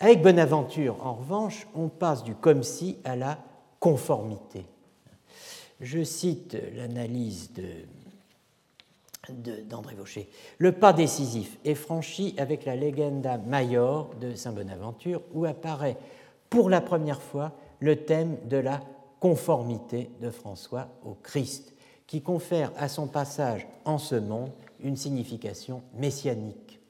Avec 0.00 0.20
Bonaventure, 0.20 0.96
en 1.06 1.14
revanche, 1.14 1.68
on 1.76 1.86
passe 1.86 2.24
du 2.24 2.34
comme 2.34 2.64
si 2.64 2.98
à 3.04 3.14
la 3.14 3.38
conformité. 3.78 4.66
Je 5.80 6.02
cite 6.02 6.56
l'analyse 6.74 7.52
d'André 9.68 9.94
Vaucher. 9.94 10.28
Le 10.58 10.72
pas 10.72 10.92
décisif 10.92 11.58
est 11.64 11.74
franchi 11.74 12.34
avec 12.38 12.64
la 12.64 12.76
Legenda 12.76 13.38
Major 13.38 14.10
de 14.20 14.34
Saint 14.34 14.52
Bonaventure, 14.52 15.22
où 15.32 15.44
apparaît 15.44 15.96
pour 16.48 16.68
la 16.68 16.80
première 16.80 17.22
fois 17.22 17.52
le 17.80 18.04
thème 18.04 18.36
de 18.48 18.56
la 18.56 18.80
conformité 19.20 20.10
de 20.20 20.30
François 20.30 20.88
au 21.04 21.14
Christ, 21.14 21.74
qui 22.06 22.22
confère 22.22 22.72
à 22.76 22.88
son 22.88 23.06
passage 23.06 23.66
en 23.84 23.98
ce 23.98 24.16
monde 24.16 24.50
une 24.80 24.96
signification 24.96 25.82
messianique. 25.94 26.80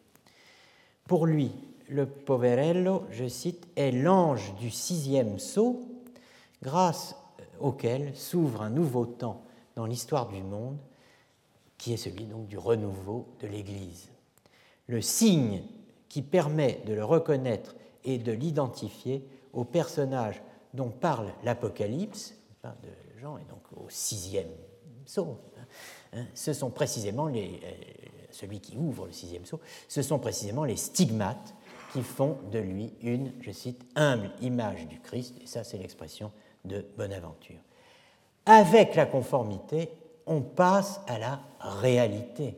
Pour 1.06 1.26
lui, 1.26 1.52
le 1.88 2.06
Poverello, 2.06 3.04
je 3.10 3.26
cite, 3.26 3.66
est 3.76 3.90
l'ange 3.90 4.54
du 4.60 4.70
sixième 4.70 5.38
sceau, 5.38 5.82
grâce 6.62 7.16
auquel 7.58 8.16
s'ouvre 8.16 8.62
un 8.62 8.70
nouveau 8.70 9.06
temps 9.06 9.42
dans 9.76 9.86
l'histoire 9.86 10.28
du 10.28 10.42
monde, 10.42 10.78
qui 11.80 11.94
est 11.94 11.96
celui 11.96 12.26
donc 12.26 12.46
du 12.46 12.58
renouveau 12.58 13.26
de 13.40 13.46
l'Église. 13.46 14.10
Le 14.86 15.00
signe 15.00 15.62
qui 16.10 16.20
permet 16.20 16.82
de 16.84 16.92
le 16.92 17.04
reconnaître 17.04 17.74
et 18.04 18.18
de 18.18 18.32
l'identifier 18.32 19.26
au 19.54 19.64
personnage 19.64 20.42
dont 20.74 20.90
parle 20.90 21.32
l'Apocalypse, 21.42 22.34
de 22.62 23.18
Jean, 23.20 23.38
et 23.38 23.44
donc 23.44 23.62
au 23.82 23.88
sixième 23.88 24.50
sceau, 25.06 25.38
hein, 25.56 25.64
hein, 26.12 26.26
ce 26.34 26.52
sont 26.52 26.70
précisément 26.70 27.26
les, 27.26 27.60
euh, 27.64 27.72
celui 28.30 28.60
qui 28.60 28.76
ouvre 28.76 29.06
le 29.06 29.12
sixième 29.12 29.46
sceau, 29.46 29.58
ce 29.88 30.02
sont 30.02 30.18
précisément 30.18 30.64
les 30.64 30.76
stigmates 30.76 31.54
qui 31.94 32.02
font 32.02 32.36
de 32.52 32.58
lui 32.58 32.92
une, 33.00 33.32
je 33.40 33.50
cite, 33.50 33.82
humble 33.96 34.30
image 34.42 34.86
du 34.86 35.00
Christ, 35.00 35.34
et 35.42 35.46
ça 35.46 35.64
c'est 35.64 35.78
l'expression 35.78 36.30
de 36.66 36.84
Bonaventure. 36.98 37.60
Avec 38.44 38.94
la 38.94 39.06
conformité, 39.06 39.90
on 40.26 40.40
passe 40.40 41.00
à 41.06 41.18
la 41.18 41.40
réalité. 41.60 42.56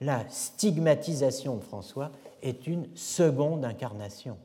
La 0.00 0.28
stigmatisation 0.28 1.56
de 1.56 1.62
François 1.62 2.10
est 2.42 2.66
une 2.66 2.88
seconde 2.96 3.64
incarnation. 3.64 4.36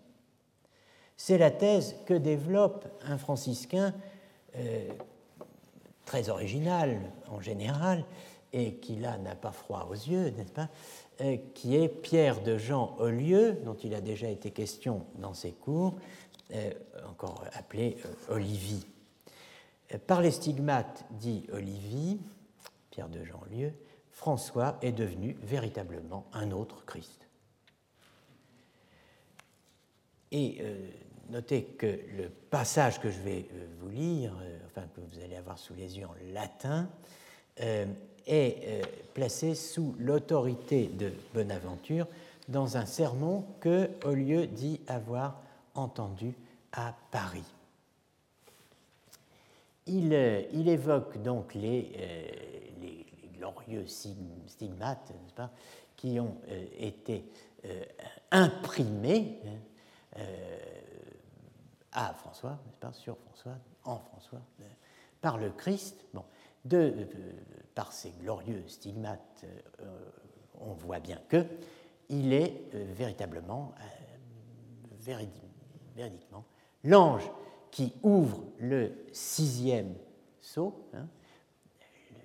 C'est 1.16 1.38
la 1.38 1.50
thèse 1.50 1.96
que 2.06 2.14
développe 2.14 2.86
un 3.04 3.18
franciscain 3.18 3.94
euh, 4.56 4.88
très 6.06 6.30
original 6.30 7.00
en 7.30 7.42
général, 7.42 8.06
et 8.54 8.76
qui 8.76 8.96
là 8.98 9.18
n'a 9.18 9.36
pas 9.36 9.52
froid 9.52 9.88
aux 9.90 9.96
yeux, 9.96 10.30
n'est-ce 10.30 10.52
pas, 10.52 10.70
euh, 11.22 11.38
qui 11.54 11.76
est 11.76 11.90
Pierre 11.90 12.42
de 12.44 12.58
Jean 12.58 12.96
Olieu, 13.00 13.60
dont 13.66 13.76
il 13.76 13.96
a 13.96 14.02
déjà 14.02 14.30
été 14.30 14.52
question 14.52 15.06
dans 15.16 15.34
ses 15.34 15.52
cours, 15.52 15.96
encore 17.10 17.44
appelé 17.54 17.98
Olivie. 18.30 18.86
Par 20.06 20.22
les 20.22 20.32
stigmates, 20.32 21.06
dit 21.12 21.46
Olivie, 21.52 22.20
Pierre 22.92 23.10
de 23.10 23.24
Jeanlieu, 23.24 23.74
François 24.12 24.78
est 24.82 24.92
devenu 24.92 25.38
véritablement 25.42 26.26
un 26.34 26.52
autre 26.52 26.84
Christ. 26.86 27.28
Et 30.32 30.62
notez 31.30 31.64
que 31.64 32.00
le 32.18 32.30
passage 32.30 33.00
que 33.00 33.10
je 33.10 33.20
vais 33.22 33.48
vous 33.80 33.90
lire, 33.90 34.36
enfin 34.66 34.88
que 34.94 35.00
vous 35.00 35.24
allez 35.24 35.36
avoir 35.36 35.58
sous 35.58 35.74
les 35.74 35.98
yeux 35.98 36.06
en 36.06 36.16
latin, 36.34 36.90
est 38.28 38.58
euh, 38.68 38.82
placé 39.14 39.56
sous 39.56 39.96
l'autorité 39.98 40.88
de 40.88 41.14
Bonaventure 41.34 42.08
dans 42.50 42.78
un 42.78 42.86
sermon 42.86 43.46
que 43.60 43.90
lieu 44.06 44.48
dit 44.48 44.82
avoir 44.88 45.42
entendu 45.74 46.34
à 46.72 46.94
Paris. 47.12 47.44
Il, 49.88 50.14
euh, 50.14 50.42
il 50.54 50.68
évoque 50.70 51.22
donc 51.22 51.54
les, 51.54 51.92
euh, 51.98 52.28
glorieux 53.38 53.86
stigmates 53.88 55.14
qui 55.96 56.20
ont 56.20 56.38
été 56.80 57.26
imprimés 58.32 59.40
hein, 59.46 60.22
à 61.92 62.14
François, 62.14 62.58
pas, 62.80 62.92
sur 62.94 63.16
François, 63.18 63.58
en 63.84 64.00
François, 64.00 64.42
par 65.22 65.38
le 65.38 65.52
Christ. 65.52 66.04
Par 67.76 67.94
ces 67.94 68.10
glorieux 68.20 68.64
stigmates, 68.68 69.46
euh, 69.82 70.10
on 70.60 70.74
voit 70.74 71.00
bien 71.00 71.20
que 71.30 71.46
il 72.10 72.34
est 72.34 72.62
euh, 72.74 72.86
véritablement, 72.94 73.74
euh, 73.80 75.24
véridiquement, 75.96 76.44
l'ange 76.84 77.30
qui 77.72 77.94
ouvre 78.04 78.44
le 78.60 78.92
sixième 79.12 79.94
sceau, 80.42 80.88
hein, 80.94 81.08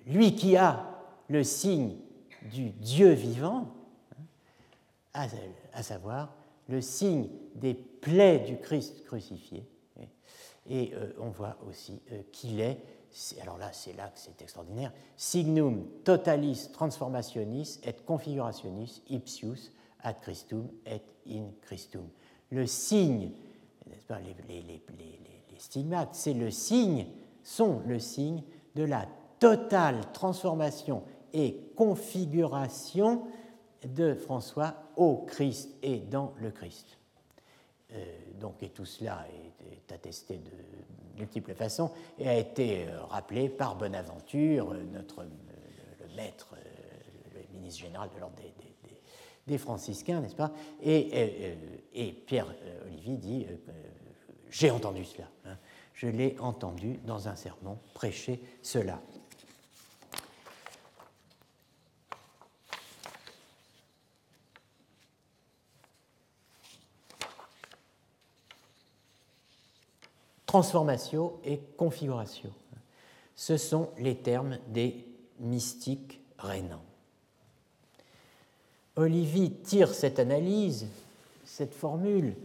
lui 0.05 0.35
qui 0.35 0.57
a 0.57 0.85
le 1.29 1.43
signe 1.43 1.95
du 2.51 2.71
Dieu 2.71 3.11
vivant, 3.11 3.67
hein, 5.13 5.27
à, 5.73 5.83
savoir 5.83 6.33
le 6.67 6.81
signe 6.81 7.29
des 7.55 7.73
plaies 7.73 8.39
du 8.39 8.57
Christ 8.57 9.03
crucifié. 9.05 9.65
Et 10.69 10.93
on 11.19 11.29
voit 11.29 11.57
aussi 11.67 12.01
qu'il 12.31 12.61
est 12.61 12.79
alors 13.41 13.57
là, 13.57 13.71
c'est 13.71 13.93
là 13.93 14.07
que 14.07 14.19
c'est 14.19 14.41
extraordinaire, 14.41 14.91
signum 15.15 15.87
totalis 16.03 16.69
transformationis 16.73 17.79
et 17.83 17.93
configurationis 17.93 19.03
ipsius 19.09 19.71
ad 20.01 20.19
Christum 20.21 20.67
et 20.85 21.01
in 21.29 21.51
Christum. 21.61 22.07
Le 22.49 22.65
signe, 22.65 23.31
pas, 24.07 24.19
les, 24.19 24.35
les, 24.47 24.61
les, 24.61 24.81
les 24.97 25.32
c'est 26.11 26.33
le 26.33 26.51
signe, 26.51 27.07
sont 27.43 27.81
le 27.85 27.99
signe 27.99 28.43
de 28.75 28.83
la 28.83 29.07
totale 29.39 30.01
transformation 30.13 31.03
et 31.33 31.57
configuration 31.75 33.23
de 33.85 34.13
François 34.13 34.75
au 34.95 35.17
Christ 35.17 35.75
et 35.81 35.99
dans 35.99 36.33
le 36.37 36.51
Christ. 36.51 36.97
Euh, 37.91 38.05
donc, 38.39 38.61
et 38.63 38.69
tout 38.69 38.85
cela 38.85 39.25
est, 39.29 39.91
attesté 39.91 40.37
de 40.37 41.19
multiples 41.19 41.53
façons 41.53 41.91
et 42.17 42.27
a 42.27 42.37
été 42.37 42.87
euh, 42.87 43.03
rappelé 43.03 43.49
par 43.49 43.75
Bonaventure, 43.75 44.71
euh, 44.71 44.83
notre 44.91 45.23
le 45.23 46.15
maître, 46.15 46.55
le 47.35 47.41
ministre 47.55 47.81
général 47.81 48.09
de 48.15 48.19
l'ordre 48.19 48.35
des, 49.45 49.57
franciscains, 49.57 50.21
n'est-ce 50.21 50.35
pas? 50.35 50.51
Et, 50.81 52.23
Pierre 52.25 52.47
Olivier 52.85 53.17
dit 53.17 53.45
J'ai 54.53 54.69
entendu 54.69 55.03
cela. 55.03 55.27
Hein. 55.45 55.57
Je 55.95 56.05
l'ai 56.05 56.37
entendu 56.39 56.99
dans 57.07 57.27
un 57.27 57.35
sermon 57.35 57.79
prêcher 57.95 58.39
cela. 58.61 59.01
Transformation 70.45 71.33
et 71.43 71.57
configuration. 71.75 72.51
Ce 73.35 73.57
sont 73.57 73.89
les 73.97 74.17
termes 74.17 74.59
des 74.67 75.03
mystiques 75.39 76.19
rénants. 76.37 76.85
Olivier 78.97 79.51
tire 79.51 79.95
cette 79.95 80.19
analyse, 80.19 80.85
cette 81.43 81.73
formule, 81.73 82.35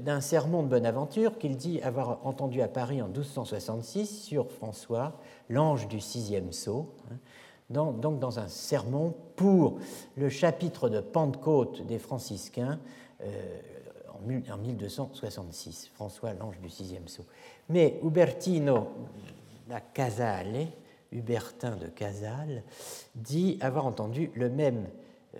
d'un 0.00 0.20
sermon 0.20 0.62
de 0.62 0.68
Bonaventure 0.68 1.38
qu'il 1.38 1.56
dit 1.56 1.80
avoir 1.82 2.26
entendu 2.26 2.62
à 2.62 2.68
Paris 2.68 3.02
en 3.02 3.08
1266 3.08 4.22
sur 4.22 4.50
François, 4.50 5.18
l'ange 5.48 5.88
du 5.88 6.00
sixième 6.00 6.52
sceau, 6.52 6.94
hein, 7.10 7.16
donc 7.70 8.20
dans 8.20 8.38
un 8.38 8.48
sermon 8.48 9.14
pour 9.36 9.78
le 10.16 10.28
chapitre 10.28 10.88
de 10.88 11.00
Pentecôte 11.00 11.86
des 11.86 11.98
franciscains, 11.98 12.78
euh, 13.22 13.60
en 14.52 14.56
1266, 14.58 15.90
François 15.94 16.32
l'ange 16.32 16.58
du 16.60 16.70
sixième 16.70 17.08
sceau. 17.08 17.24
Mais 17.68 18.00
Ubertino 18.02 18.88
da 19.68 19.80
Casale, 19.80 20.68
Hubertin 21.12 21.76
de 21.76 21.86
Casale, 21.86 22.62
dit 23.14 23.58
avoir 23.60 23.86
entendu 23.86 24.30
le 24.34 24.48
même 24.48 24.88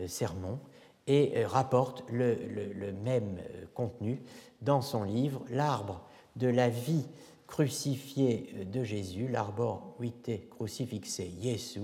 euh, 0.00 0.08
sermon 0.08 0.58
et 1.06 1.32
euh, 1.36 1.46
rapporte 1.46 2.04
le, 2.10 2.92
même 3.02 3.38
euh, 3.38 3.64
contenu 3.74 4.22
dans 4.62 4.80
son 4.80 5.02
livre 5.02 5.42
L'arbre 5.50 6.02
de 6.36 6.48
la 6.48 6.68
vie 6.68 7.06
crucifiée 7.46 8.66
de 8.66 8.82
Jésus, 8.82 9.28
l'arbor 9.28 9.94
vitae 10.00 10.48
crucifixe 10.50 11.20
Jesu, 11.40 11.80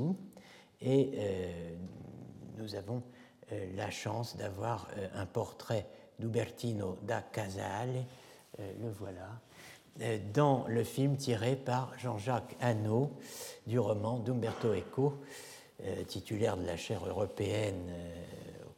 et 0.81 1.13
nous 2.57 2.75
avons 2.75 3.03
la 3.77 3.91
chance 3.91 4.37
d'avoir 4.39 4.89
un 5.15 5.27
portrait 5.27 5.87
d'Ubertino 6.21 6.99
da 7.03 7.23
Casale, 7.23 8.05
euh, 8.59 8.73
le 8.81 8.91
voilà, 8.91 9.41
euh, 10.03 10.19
dans 10.33 10.65
le 10.69 10.85
film 10.85 11.17
tiré 11.17 11.57
par 11.57 11.93
Jean-Jacques 11.99 12.57
Hano 12.61 13.13
du 13.67 13.79
roman 13.79 14.19
d'Umberto 14.19 14.75
Eco, 14.75 15.21
euh, 15.83 16.05
titulaire 16.05 16.57
de 16.57 16.67
la 16.67 16.77
chaire 16.77 17.07
européenne 17.07 17.91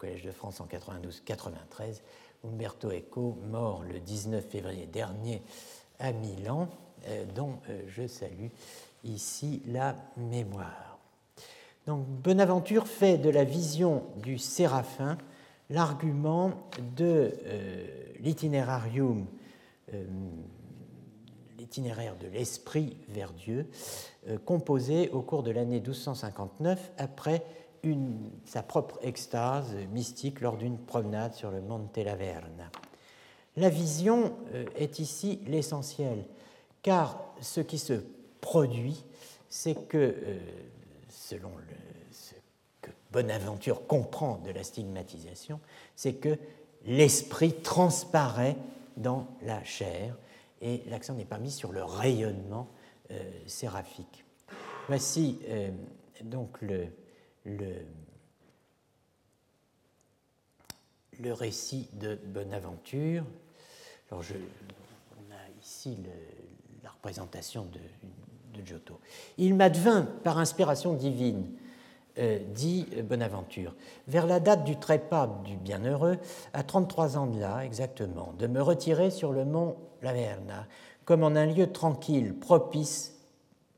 Collège 0.02 0.24
de 0.24 0.32
France 0.32 0.60
en 0.60 0.66
92-93. 0.66 2.00
Umberto 2.44 2.90
Eco, 2.90 3.38
mort 3.52 3.84
le 3.84 4.00
19 4.00 4.44
février 4.44 4.86
dernier 4.86 5.40
à 6.00 6.10
Milan, 6.10 6.68
dont 7.36 7.60
je 7.86 8.08
salue 8.08 8.48
ici 9.04 9.62
la 9.68 9.94
mémoire. 10.16 10.98
Donc 11.86 12.04
Bonaventure 12.04 12.88
fait 12.88 13.16
de 13.16 13.30
la 13.30 13.44
vision 13.44 14.02
du 14.16 14.38
séraphin 14.38 15.18
l'argument 15.70 16.50
de 16.96 17.04
euh, 17.04 17.30
euh, 17.46 17.86
l'itinéraire 21.58 22.16
de 22.16 22.28
l'esprit 22.28 22.96
vers 23.08 23.32
Dieu, 23.32 23.66
euh, 24.28 24.38
composé 24.44 25.08
au 25.10 25.22
cours 25.22 25.42
de 25.42 25.50
l'année 25.50 25.80
1259 25.80 26.92
après 26.98 27.42
sa 28.44 28.62
propre 28.62 28.98
extase 29.02 29.74
mystique 29.92 30.40
lors 30.40 30.56
d'une 30.56 30.78
promenade 30.78 31.34
sur 31.34 31.50
le 31.50 31.60
Monte 31.60 31.96
Laverna. 31.98 32.70
La 33.56 33.68
vision 33.68 34.34
est 34.76 34.98
ici 34.98 35.40
l'essentiel, 35.46 36.24
car 36.82 37.22
ce 37.40 37.60
qui 37.60 37.78
se 37.78 38.04
produit, 38.40 39.04
c'est 39.48 39.88
que, 39.88 40.14
selon 41.08 41.50
le, 41.50 41.74
Bonaventure 43.12 43.86
comprend 43.86 44.38
de 44.38 44.50
la 44.50 44.64
stigmatisation, 44.64 45.60
c'est 45.94 46.14
que 46.14 46.38
l'esprit 46.86 47.52
transparaît 47.52 48.56
dans 48.96 49.26
la 49.42 49.62
chair 49.64 50.16
et 50.62 50.82
l'accent 50.88 51.14
n'est 51.14 51.26
pas 51.26 51.38
mis 51.38 51.50
sur 51.50 51.72
le 51.72 51.84
rayonnement 51.84 52.68
euh, 53.10 53.30
séraphique. 53.46 54.24
Voici 54.88 55.38
euh, 55.48 55.70
donc 56.24 56.60
le, 56.62 56.86
le, 57.44 57.74
le, 61.20 61.32
récit 61.32 61.88
de 61.94 62.16
Bonaventure. 62.26 63.24
Alors 64.10 64.22
on 64.22 65.32
a 65.32 65.60
ici 65.60 65.98
la 66.82 66.90
représentation 66.90 67.64
de, 67.64 68.58
de 68.58 68.66
Giotto. 68.66 69.00
Il 69.38 69.54
m'advint 69.54 70.02
par 70.02 70.38
inspiration 70.38 70.94
divine 70.94 71.46
euh, 72.18 72.40
dit 72.46 72.86
Bonaventure, 73.04 73.74
vers 74.06 74.26
la 74.26 74.38
date 74.38 74.64
du 74.64 74.76
trépas 74.76 75.28
du 75.46 75.56
bienheureux, 75.56 76.18
à 76.52 76.62
33 76.62 77.16
ans 77.16 77.26
de 77.26 77.40
là 77.40 77.64
exactement, 77.64 78.34
de 78.38 78.46
me 78.46 78.60
retirer 78.60 79.10
sur 79.10 79.32
le 79.32 79.46
mont 79.46 79.76
Laverna, 80.02 80.66
comme 81.06 81.22
en 81.22 81.34
un 81.34 81.46
lieu 81.46 81.72
tranquille, 81.72 82.34
propice 82.34 83.14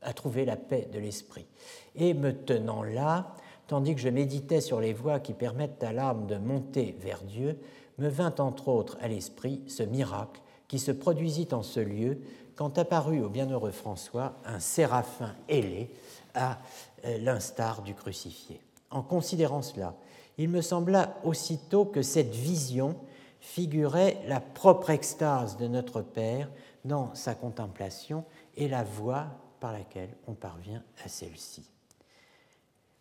à 0.01 0.11
trouver 0.11 0.43
la 0.43 0.57
paix 0.57 0.89
de 0.91 0.99
l'esprit. 0.99 1.47
Et 1.95 2.13
me 2.13 2.33
tenant 2.33 2.83
là, 2.83 3.35
tandis 3.67 3.95
que 3.95 4.01
je 4.01 4.09
méditais 4.09 4.61
sur 4.61 4.79
les 4.79 4.93
voies 4.93 5.19
qui 5.19 5.33
permettent 5.33 5.83
à 5.83 5.93
l'âme 5.93 6.27
de 6.27 6.37
monter 6.37 6.95
vers 6.99 7.23
Dieu, 7.23 7.59
me 7.97 8.09
vint 8.09 8.35
entre 8.39 8.67
autres 8.67 8.97
à 9.01 9.07
l'esprit 9.07 9.61
ce 9.67 9.83
miracle 9.83 10.41
qui 10.67 10.79
se 10.79 10.91
produisit 10.91 11.53
en 11.53 11.63
ce 11.63 11.79
lieu 11.79 12.19
quand 12.55 12.77
apparut 12.77 13.21
au 13.21 13.29
bienheureux 13.29 13.71
François 13.71 14.33
un 14.45 14.59
séraphin 14.59 15.35
ailé 15.49 15.89
à 16.33 16.59
euh, 17.05 17.17
l'instar 17.19 17.81
du 17.81 17.93
crucifié. 17.93 18.61
En 18.91 19.01
considérant 19.01 19.61
cela, 19.61 19.95
il 20.37 20.49
me 20.49 20.61
sembla 20.61 21.17
aussitôt 21.23 21.85
que 21.85 22.01
cette 22.01 22.33
vision 22.33 22.95
figurait 23.39 24.21
la 24.27 24.39
propre 24.39 24.89
extase 24.89 25.57
de 25.57 25.67
notre 25.67 26.01
Père 26.01 26.49
dans 26.83 27.13
sa 27.13 27.35
contemplation 27.35 28.25
et 28.55 28.67
la 28.67 28.83
voie 28.83 29.27
par 29.59 29.71
laquelle 29.71 30.15
on 30.27 30.33
parvient 30.33 30.83
à 31.03 31.09
celle-ci. 31.09 31.74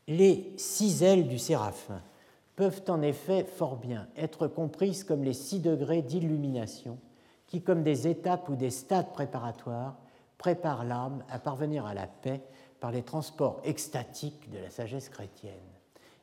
Les 0.07 0.53
six 0.57 1.03
ailes 1.03 1.29
du 1.29 1.39
séraphin 1.39 2.03
peuvent 2.57 2.83
en 2.89 3.03
effet 3.03 3.45
fort 3.45 3.77
bien 3.77 4.07
être 4.17 4.47
comprises 4.47 5.03
comme 5.03 5.25
les 5.25 5.33
six 5.33 5.61
degrés 5.61 6.03
d'illumination 6.03 6.99
qui, 7.47 7.63
comme 7.63 7.83
des 7.83 8.07
étapes 8.07 8.49
ou 8.49 8.57
des 8.57 8.71
stades 8.71 9.13
préparatoires, 9.13 9.97
préparent 10.39 10.85
l'âme 10.85 11.25
à 11.31 11.39
parvenir 11.39 11.87
à 11.87 11.95
la 11.95 12.07
paix 12.07 12.43
par 12.81 12.91
les 12.91 13.03
transports 13.03 13.61
extatiques 13.65 14.51
de 14.51 14.59
la 14.59 14.71
sagesse 14.71 15.09
chrétienne. 15.09 15.55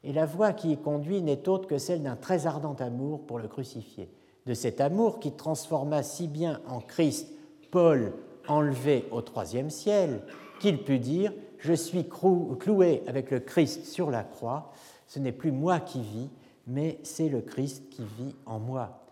Et 0.03 0.14
la 0.14 0.26
voie 0.26 0.53
qui 0.53 0.72
y 0.72 0.78
conduit 0.78 1.22
n'est 1.22 1.48
autre 1.48 1.68
que 1.68 1.78
celle 1.78 2.03
d'un 2.03 2.16
très 2.16 2.45
ardent 2.45 2.76
amour 2.76 3.26
pour 3.26 3.40
le 3.40 3.48
crucifié, 3.48 4.10
de 4.45 4.53
cet 4.53 4.82
amour 4.82 5.20
qui 5.20 5.32
transforma 5.32 6.03
si 6.03 6.28
bien 6.28 6.60
en 6.68 6.82
Christ 6.82 7.28
Paul 7.72 8.14
enlevé 8.48 9.08
au 9.12 9.22
troisième 9.22 9.70
ciel 9.70 10.22
qu'il 10.60 10.84
put 10.84 10.99
dire 10.99 11.34
Je 11.62 11.74
suis 11.74 12.10
cloué 12.10 13.04
avec 13.06 13.30
le 13.30 13.40
Christ 13.40 13.86
sur 13.86 14.10
la 14.10 14.24
croix, 14.24 14.72
ce 15.08 15.20
n'est 15.20 15.32
plus 15.32 15.52
moi 15.52 15.80
qui 15.80 16.02
vis, 16.02 16.30
mais 16.66 17.00
c'est 17.04 17.30
le 17.30 17.42
Christ 17.42 17.88
qui 17.92 18.04
vit 18.04 18.36
en 18.48 18.60
moi. 18.60 19.04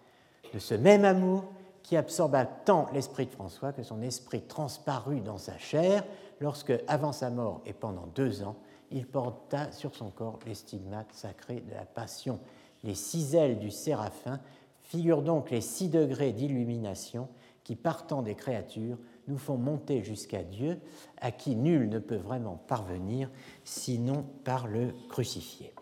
De 0.52 0.58
ce 0.58 0.74
même 0.74 1.06
amour 1.06 1.46
qui 1.84 1.96
absorba 1.96 2.46
tant 2.46 2.88
l'esprit 2.92 3.28
de 3.28 3.32
François 3.32 3.72
que 3.72 3.84
son 3.84 4.02
esprit 4.02 4.42
transparut 4.42 5.22
dans 5.22 5.38
sa 5.38 5.60
chair 5.60 6.04
lorsque, 6.40 6.74
avant 6.88 7.12
sa 7.12 7.30
mort 7.30 7.62
et 7.68 7.74
pendant 7.74 8.08
deux 8.16 8.42
ans, 8.42 8.56
il 8.92 9.06
porta 9.06 9.72
sur 9.72 9.96
son 9.96 10.10
corps 10.10 10.40
les 10.48 10.56
stigmates 10.56 11.14
sacrés 11.14 11.64
de 11.68 11.76
la 11.76 11.86
passion. 11.86 12.40
Les 12.84 12.96
six 12.96 13.36
ailes 13.36 13.60
du 13.60 13.70
séraphin 13.70 14.40
figurent 14.82 15.22
donc 15.22 15.52
les 15.52 15.62
six 15.62 15.90
degrés 15.90 16.32
d'illumination 16.32 17.28
qui, 17.64 17.76
partant 17.76 18.24
des 18.24 18.34
créatures, 18.34 18.98
nous 19.30 19.38
font 19.38 19.58
monter 19.58 20.04
jusqu'à 20.04 20.44
Dieu, 20.44 20.80
à 21.22 21.32
qui 21.32 21.56
nul 21.56 21.88
ne 21.88 22.00
peut 22.00 22.18
vraiment 22.18 22.60
parvenir 22.68 23.30
sinon 23.64 24.26
par 24.44 24.68
le 24.68 24.94
crucifié. 25.10 25.74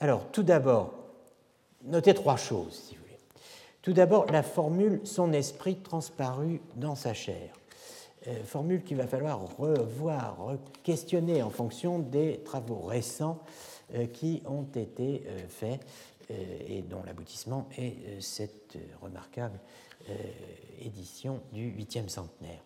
Alors, 0.00 0.26
tout 0.32 0.42
d'abord, 0.42 0.94
notez 1.84 2.14
trois 2.14 2.36
choses, 2.36 2.74
si 2.74 2.96
vous 2.96 3.02
voulez. 3.02 3.18
Tout 3.82 3.92
d'abord, 3.92 4.26
la 4.26 4.42
formule 4.42 5.00
Son 5.04 5.32
esprit 5.32 5.76
transparu 5.76 6.60
dans 6.76 6.96
sa 6.96 7.14
chair. 7.14 7.52
Euh, 8.28 8.44
formule 8.44 8.84
qu'il 8.84 8.96
va 8.96 9.08
falloir 9.08 9.56
revoir, 9.56 10.56
questionner 10.84 11.42
en 11.42 11.50
fonction 11.50 11.98
des 11.98 12.40
travaux 12.44 12.80
récents 12.80 13.40
euh, 13.94 14.06
qui 14.06 14.42
ont 14.46 14.66
été 14.76 15.24
euh, 15.26 15.38
faits 15.48 15.80
et 16.66 16.80
dont 16.80 17.02
l'aboutissement 17.04 17.68
est 17.76 18.20
cette 18.20 18.78
remarquable 19.02 19.58
édition 20.80 21.40
du 21.52 21.68
huitième 21.70 22.08
centenaire. 22.08 22.62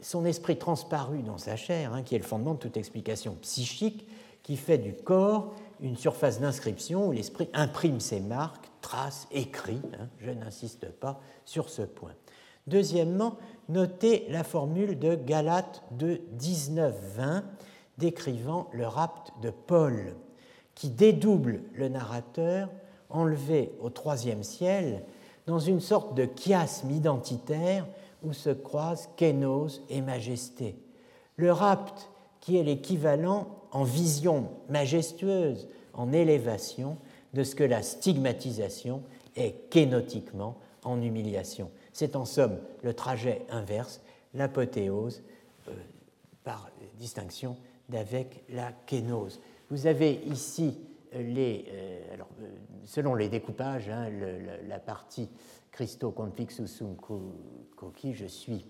Son 0.00 0.24
esprit 0.26 0.58
transparu 0.58 1.22
dans 1.22 1.38
sa 1.38 1.56
chair, 1.56 1.94
hein, 1.94 2.02
qui 2.02 2.14
est 2.14 2.18
le 2.18 2.24
fondement 2.24 2.54
de 2.54 2.58
toute 2.58 2.76
explication 2.76 3.36
psychique, 3.40 4.06
qui 4.42 4.56
fait 4.56 4.78
du 4.78 4.92
corps 4.92 5.54
une 5.80 5.96
surface 5.96 6.40
d'inscription 6.40 7.08
où 7.08 7.12
l'esprit 7.12 7.48
imprime 7.54 8.00
ses 8.00 8.20
marques, 8.20 8.70
trace, 8.80 9.26
écrit. 9.32 9.80
Hein, 9.98 10.08
je 10.20 10.30
n'insiste 10.30 10.90
pas 10.90 11.20
sur 11.44 11.68
ce 11.70 11.82
point. 11.82 12.14
Deuxièmement, 12.66 13.36
notez 13.68 14.26
la 14.28 14.44
formule 14.44 14.98
de 14.98 15.14
Galate 15.14 15.82
de 15.90 16.20
19-20 16.38 17.42
décrivant 17.98 18.68
le 18.72 18.86
rapt 18.86 19.32
de 19.42 19.50
Paul, 19.50 20.14
qui 20.74 20.90
dédouble 20.90 21.62
le 21.72 21.88
narrateur 21.88 22.70
enlevé 23.10 23.72
au 23.80 23.90
troisième 23.90 24.42
ciel 24.42 25.04
dans 25.46 25.58
une 25.58 25.80
sorte 25.80 26.14
de 26.14 26.28
chiasme 26.36 26.90
identitaire 26.90 27.86
où 28.22 28.32
se 28.32 28.50
croisent 28.50 29.08
kénose 29.16 29.82
et 29.88 30.00
majesté. 30.00 30.76
Le 31.36 31.52
rapt, 31.52 32.10
qui 32.40 32.56
est 32.56 32.62
l'équivalent 32.62 33.48
en 33.70 33.84
vision 33.84 34.48
majestueuse, 34.68 35.68
en 35.92 36.12
élévation, 36.12 36.96
de 37.34 37.42
ce 37.42 37.54
que 37.54 37.64
la 37.64 37.82
stigmatisation 37.82 39.02
est 39.36 39.68
kénotiquement 39.70 40.56
en 40.84 41.02
humiliation. 41.02 41.70
C'est 41.92 42.16
en 42.16 42.24
somme 42.24 42.58
le 42.82 42.94
trajet 42.94 43.42
inverse, 43.50 44.00
l'apothéose, 44.34 45.22
euh, 45.68 45.72
par 46.44 46.70
distinction 46.98 47.56
d'avec 47.88 48.44
la 48.50 48.72
kénose. 48.86 49.40
Vous 49.70 49.86
avez 49.86 50.20
ici 50.26 50.78
euh, 51.14 52.14
alors, 52.14 52.28
selon 52.84 53.14
les 53.14 53.28
découpages, 53.28 53.88
hein, 53.88 54.08
la 54.68 54.78
partie 54.78 55.28
Christo 55.70 56.10
confixus 56.10 56.66
sum 56.66 56.96
coqui, 57.76 58.14
je 58.14 58.26
suis 58.26 58.66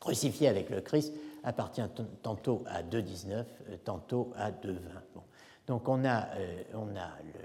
crucifié 0.00 0.48
avec 0.48 0.70
le 0.70 0.80
Christ, 0.80 1.14
appartient 1.42 1.88
tantôt 2.22 2.62
à 2.66 2.82
2.19, 2.82 3.44
tantôt 3.84 4.32
à 4.36 4.50
2.20. 4.50 4.74
Bon. 5.14 5.22
Donc 5.66 5.88
on 5.88 6.04
a, 6.04 6.28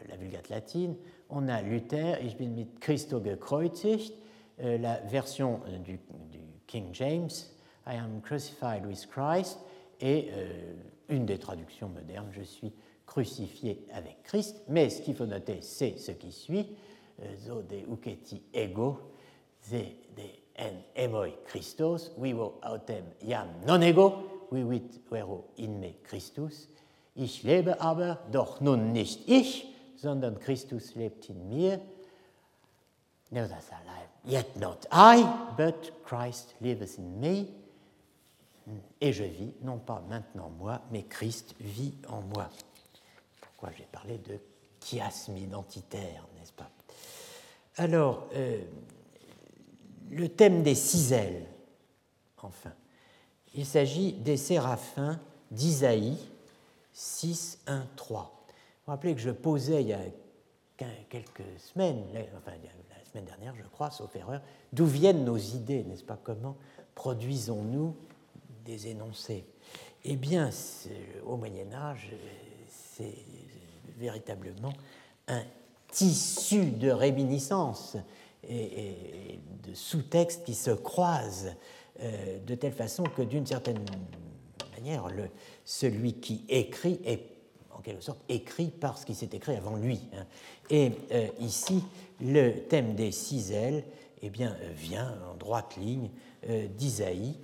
la 0.09 0.15
Vulgate 0.17 0.49
latine, 0.49 0.95
on 1.29 1.47
a 1.47 1.61
Luther, 1.61 2.21
Ich 2.23 2.37
bin 2.37 2.49
mit 2.49 2.67
Christo 2.79 3.19
gekreuzigt, 3.19 4.13
euh, 4.61 4.77
la 4.77 4.97
version 5.01 5.61
euh, 5.67 5.77
du, 5.79 5.99
King 6.67 6.93
James, 6.93 7.29
I 7.85 7.95
am 7.95 8.21
crucified 8.21 8.85
with 8.85 9.07
Christ, 9.07 9.59
et 9.99 10.29
euh, 10.31 10.73
une 11.09 11.25
des 11.25 11.37
traductions 11.37 11.89
modernes, 11.89 12.29
je 12.31 12.43
suis 12.43 12.71
crucifié 12.71 12.90
avec 13.93 14.23
Christ. 14.23 14.61
Mais 14.67 14.89
ce 14.89 15.01
qu'il 15.01 15.15
faut 15.15 15.25
noter, 15.25 15.61
c'est 15.61 15.97
ce 15.97 16.11
qui 16.11 16.31
suit, 16.31 16.67
zo 17.45 17.61
de 17.61 17.83
uketi 17.91 18.41
ego, 18.53 18.99
ze 19.61 19.83
de 20.15 20.23
en 20.57 20.83
emoi 20.95 21.31
Christos, 21.45 22.11
vivo 22.17 22.59
autem 22.61 23.05
iam 23.21 23.47
non 23.67 23.81
ego, 23.81 24.47
vivit 24.51 24.99
vero 25.09 25.45
in 25.57 25.79
me 25.79 25.93
Christus. 26.03 26.67
Ich 27.15 27.43
lebe 27.43 27.79
aber, 27.81 28.19
doch 28.31 28.61
nun 28.61 28.93
nicht 28.93 29.27
ich, 29.27 29.67
sondern 29.97 30.39
Christus 30.39 30.95
lebt 30.95 31.29
in 31.29 31.49
mir. 31.49 31.79
Nevertheless, 33.29 34.01
Yet 34.23 34.55
not 34.57 34.85
I, 34.91 35.23
but 35.57 35.91
Christ 36.03 36.53
lives 36.61 36.97
in 36.97 37.19
me. 37.19 37.47
Et 39.01 39.11
je 39.13 39.23
vis, 39.23 39.51
non 39.63 39.79
pas 39.79 40.03
maintenant 40.07 40.51
moi, 40.59 40.81
mais 40.91 41.03
Christ 41.03 41.55
vit 41.59 41.95
en 42.07 42.21
moi. 42.21 42.49
J'ai 43.77 43.87
parlé 43.91 44.17
de 44.17 44.39
chiasme 44.83 45.37
identitaire, 45.37 46.27
n'est-ce 46.37 46.53
pas? 46.53 46.69
Alors, 47.77 48.27
euh, 48.35 48.61
le 50.09 50.29
thème 50.29 50.63
des 50.63 50.75
six 50.75 51.13
ailes, 51.13 51.45
enfin. 52.37 52.73
Il 53.53 53.65
s'agit 53.65 54.13
des 54.13 54.37
séraphins 54.37 55.19
d'Isaïe 55.51 56.17
6, 56.93 57.59
1, 57.67 57.85
3. 57.97 58.21
Vous 58.21 58.29
vous 58.85 58.91
rappelez 58.91 59.13
que 59.13 59.21
je 59.21 59.29
posais 59.29 59.81
il 59.81 59.89
y 59.89 59.93
a 59.93 59.99
quelques 61.09 61.43
semaines, 61.59 62.05
enfin 62.37 62.53
semaine 63.11 63.25
dernière, 63.25 63.53
je 63.55 63.63
crois, 63.63 63.91
sauf 63.91 64.15
erreur, 64.15 64.41
d'où 64.71 64.85
viennent 64.85 65.25
nos 65.25 65.37
idées, 65.37 65.83
n'est-ce 65.83 66.03
pas? 66.03 66.17
Comment 66.21 66.55
produisons-nous 66.95 67.95
des 68.63 68.87
énoncés? 68.87 69.45
Eh 70.03 70.15
bien, 70.15 70.49
au 71.25 71.35
Moyen 71.35 71.71
Âge, 71.73 72.11
c'est 72.69 73.13
véritablement 74.01 74.73
un 75.27 75.43
tissu 75.91 76.71
de 76.71 76.89
réminiscences 76.89 77.97
et, 78.49 79.39
de 79.63 79.73
sous-textes 79.73 80.43
qui 80.43 80.55
se 80.55 80.71
croisent 80.71 81.55
euh, 82.01 82.39
de 82.45 82.55
telle 82.55 82.73
façon 82.73 83.03
que, 83.03 83.21
d'une 83.21 83.45
certaine 83.45 83.79
manière, 84.73 85.07
le, 85.09 85.29
celui 85.63 86.13
qui 86.13 86.43
écrit 86.49 86.99
est 87.05 87.27
en 87.71 87.81
quelque 87.81 88.01
sorte 88.01 88.21
écrit 88.27 88.67
par 88.67 88.97
ce 88.97 89.05
qui 89.05 89.13
s'est 89.13 89.29
écrit 89.31 89.55
avant 89.55 89.75
lui. 89.75 90.01
Hein. 90.15 90.25
Et 90.69 90.91
euh, 91.11 91.27
ici, 91.39 91.83
le 92.19 92.51
thème 92.67 92.95
des 92.95 93.11
six 93.11 93.51
ailes 93.51 93.83
eh 94.23 94.29
bien, 94.29 94.55
vient 94.73 95.15
en 95.31 95.35
droite 95.35 95.77
ligne 95.77 96.09
euh, 96.49 96.67
d'Isaïe 96.67 97.35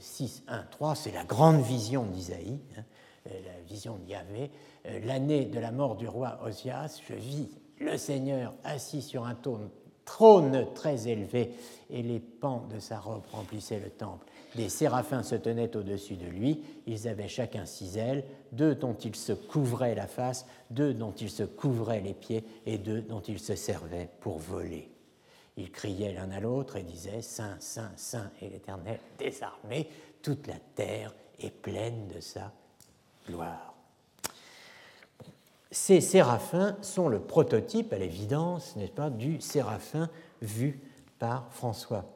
6, 0.00 0.42
1, 0.48 0.62
3. 0.70 0.94
C'est 0.96 1.12
la 1.12 1.24
grande 1.24 1.62
vision 1.62 2.04
d'Isaïe, 2.04 2.58
hein, 2.76 2.82
la 3.24 3.62
vision 3.66 3.96
de 3.96 4.10
Yahvé. 4.10 4.50
L'année 5.04 5.44
de 5.46 5.58
la 5.58 5.72
mort 5.72 5.96
du 5.96 6.06
roi 6.08 6.38
Osias, 6.44 7.00
je 7.08 7.14
vis 7.14 7.48
le 7.80 7.96
Seigneur 7.96 8.54
assis 8.64 9.02
sur 9.02 9.24
un 9.26 9.36
trône 10.04 10.66
très 10.74 11.08
élevé 11.08 11.52
et 11.90 12.02
les 12.02 12.20
pans 12.20 12.66
de 12.72 12.78
sa 12.78 12.98
robe 12.98 13.26
remplissaient 13.32 13.80
le 13.80 13.90
temple. 13.90 14.26
Des 14.54 14.68
séraphins 14.68 15.22
se 15.22 15.34
tenaient 15.34 15.76
au-dessus 15.76 16.16
de 16.16 16.26
lui, 16.26 16.62
ils 16.86 17.08
avaient 17.08 17.28
chacun 17.28 17.66
six 17.66 17.98
ailes, 17.98 18.24
deux 18.52 18.74
dont 18.74 18.94
ils 18.94 19.16
se 19.16 19.32
couvraient 19.32 19.94
la 19.94 20.06
face, 20.06 20.46
deux 20.70 20.94
dont 20.94 21.12
ils 21.12 21.30
se 21.30 21.42
couvraient 21.42 22.00
les 22.00 22.14
pieds 22.14 22.44
et 22.64 22.78
deux 22.78 23.02
dont 23.02 23.20
ils 23.20 23.40
se 23.40 23.54
servaient 23.54 24.08
pour 24.20 24.38
voler. 24.38 24.90
Ils 25.58 25.70
criaient 25.70 26.12
l'un 26.12 26.30
à 26.30 26.40
l'autre 26.40 26.76
et 26.76 26.82
disaient 26.82 27.22
Saint, 27.22 27.56
Saint, 27.60 27.92
Saint 27.96 28.30
est 28.40 28.48
l'Éternel 28.48 29.00
des 29.18 29.42
armées, 29.42 29.88
toute 30.22 30.46
la 30.46 30.58
terre 30.74 31.14
est 31.38 31.50
pleine 31.50 32.08
de 32.08 32.20
sa 32.20 32.52
gloire. 33.26 33.75
Ces 35.78 36.00
séraphins 36.00 36.74
sont 36.80 37.06
le 37.06 37.20
prototype, 37.20 37.92
à 37.92 37.98
l'évidence, 37.98 38.76
n'est-ce 38.76 38.92
pas, 38.92 39.10
du 39.10 39.42
séraphin 39.42 40.08
vu 40.40 40.80
par 41.18 41.52
François. 41.52 42.06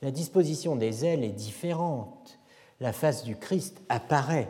La 0.00 0.10
disposition 0.10 0.74
des 0.74 1.04
ailes 1.04 1.22
est 1.22 1.28
différente. 1.28 2.38
La 2.80 2.94
face 2.94 3.22
du 3.22 3.36
Christ 3.36 3.78
apparaît, 3.90 4.48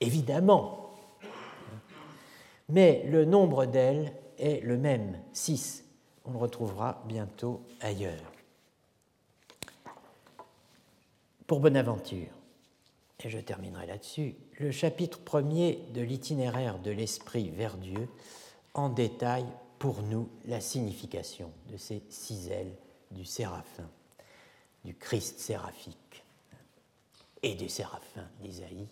évidemment, 0.00 0.92
mais 2.68 3.02
le 3.08 3.24
nombre 3.24 3.66
d'ailes 3.66 4.12
est 4.38 4.64
le 4.64 4.78
même, 4.78 5.18
6. 5.32 5.84
On 6.26 6.30
le 6.30 6.38
retrouvera 6.38 7.02
bientôt 7.06 7.60
ailleurs. 7.80 8.32
Pour 11.48 11.58
Bonaventure, 11.58 12.30
et 13.24 13.28
je 13.28 13.38
terminerai 13.40 13.88
là-dessus, 13.88 14.36
le 14.58 14.72
chapitre 14.72 15.20
premier 15.20 15.78
de 15.94 16.00
l'itinéraire 16.00 16.78
de 16.78 16.90
l'Esprit 16.90 17.50
vers 17.50 17.76
Dieu 17.76 18.08
en 18.74 18.88
détaille 18.88 19.46
pour 19.78 20.02
nous 20.02 20.28
la 20.46 20.60
signification 20.60 21.52
de 21.70 21.76
ces 21.76 22.02
six 22.08 22.48
ailes 22.48 22.74
du 23.12 23.24
séraphin, 23.24 23.88
du 24.84 24.94
Christ 24.94 25.38
séraphique 25.38 26.24
et 27.42 27.54
du 27.54 27.68
séraphin 27.68 28.28
d'Isaïe 28.40 28.88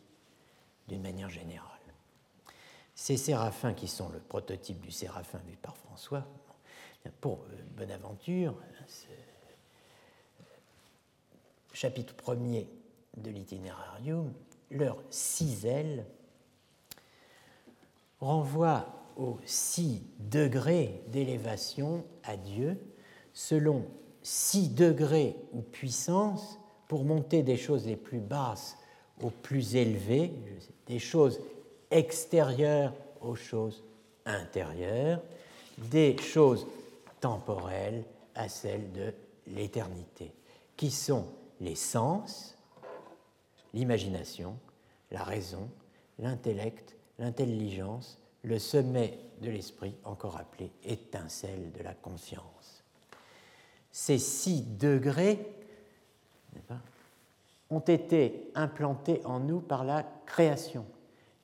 d'une 0.86 1.02
manière 1.02 1.30
générale. 1.30 1.70
Ces 2.94 3.16
séraphins 3.16 3.74
qui 3.74 3.88
sont 3.88 4.08
le 4.08 4.20
prototype 4.20 4.80
du 4.80 4.92
séraphin 4.92 5.40
vu 5.46 5.56
par 5.56 5.76
François, 5.76 6.26
pour 7.20 7.40
euh, 7.50 7.62
Bonaventure, 7.76 8.54
chapitre 11.72 12.14
premier 12.14 12.68
de 13.16 13.30
l'itinerarium, 13.30 14.32
leurs 14.70 15.02
six 15.10 15.66
ailes 15.66 16.04
renvoient 18.20 18.86
aux 19.16 19.38
six 19.44 20.02
degrés 20.18 21.02
d'élévation 21.08 22.04
à 22.24 22.36
Dieu 22.36 22.78
selon 23.32 23.84
six 24.22 24.68
degrés 24.68 25.36
ou 25.52 25.60
puissance 25.60 26.58
pour 26.88 27.04
monter 27.04 27.42
des 27.42 27.56
choses 27.56 27.86
les 27.86 27.96
plus 27.96 28.20
basses 28.20 28.76
aux 29.22 29.30
plus 29.30 29.76
élevées, 29.76 30.32
des 30.86 30.98
choses 30.98 31.40
extérieures 31.90 32.92
aux 33.20 33.34
choses 33.34 33.82
intérieures, 34.24 35.22
des 35.78 36.16
choses 36.18 36.66
temporelles 37.20 38.04
à 38.34 38.48
celles 38.48 38.92
de 38.92 39.12
l'éternité, 39.46 40.32
qui 40.76 40.90
sont 40.90 41.26
les 41.60 41.74
sens, 41.74 42.55
l'imagination, 43.74 44.58
la 45.10 45.22
raison, 45.22 45.68
l'intellect, 46.18 46.96
l'intelligence, 47.18 48.18
le 48.42 48.58
sommet 48.58 49.18
de 49.42 49.50
l'esprit, 49.50 49.94
encore 50.04 50.36
appelé 50.36 50.70
étincelle 50.84 51.72
de 51.72 51.82
la 51.82 51.94
conscience. 51.94 52.84
Ces 53.90 54.18
six 54.18 54.62
degrés 54.62 55.38
ont 57.70 57.80
été 57.80 58.50
implantés 58.54 59.20
en 59.24 59.40
nous 59.40 59.60
par 59.60 59.84
la 59.84 60.04
création, 60.26 60.86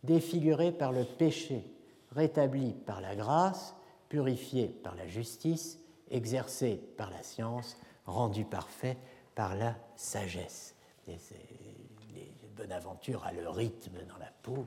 défigurés 0.05 0.73
par 0.73 0.93
le 0.93 1.05
péché, 1.05 1.65
rétablis 2.13 2.73
par 2.73 3.01
la 3.01 3.17
grâce, 3.17 3.75
purifiés 4.09 4.69
par 4.69 4.95
la 4.95 5.09
justice, 5.09 5.79
exercés 6.11 6.81
par 6.97 7.11
la 7.11 7.23
science, 7.23 7.77
rendus 8.07 8.45
parfaits 8.45 8.99
par 9.35 9.57
la 9.57 9.75
sagesse. 9.97 10.75
Bonaventure 12.63 13.25
a 13.25 13.33
le 13.33 13.49
rythme 13.49 13.99
dans 14.09 14.19
la 14.19 14.31
peau. 14.43 14.67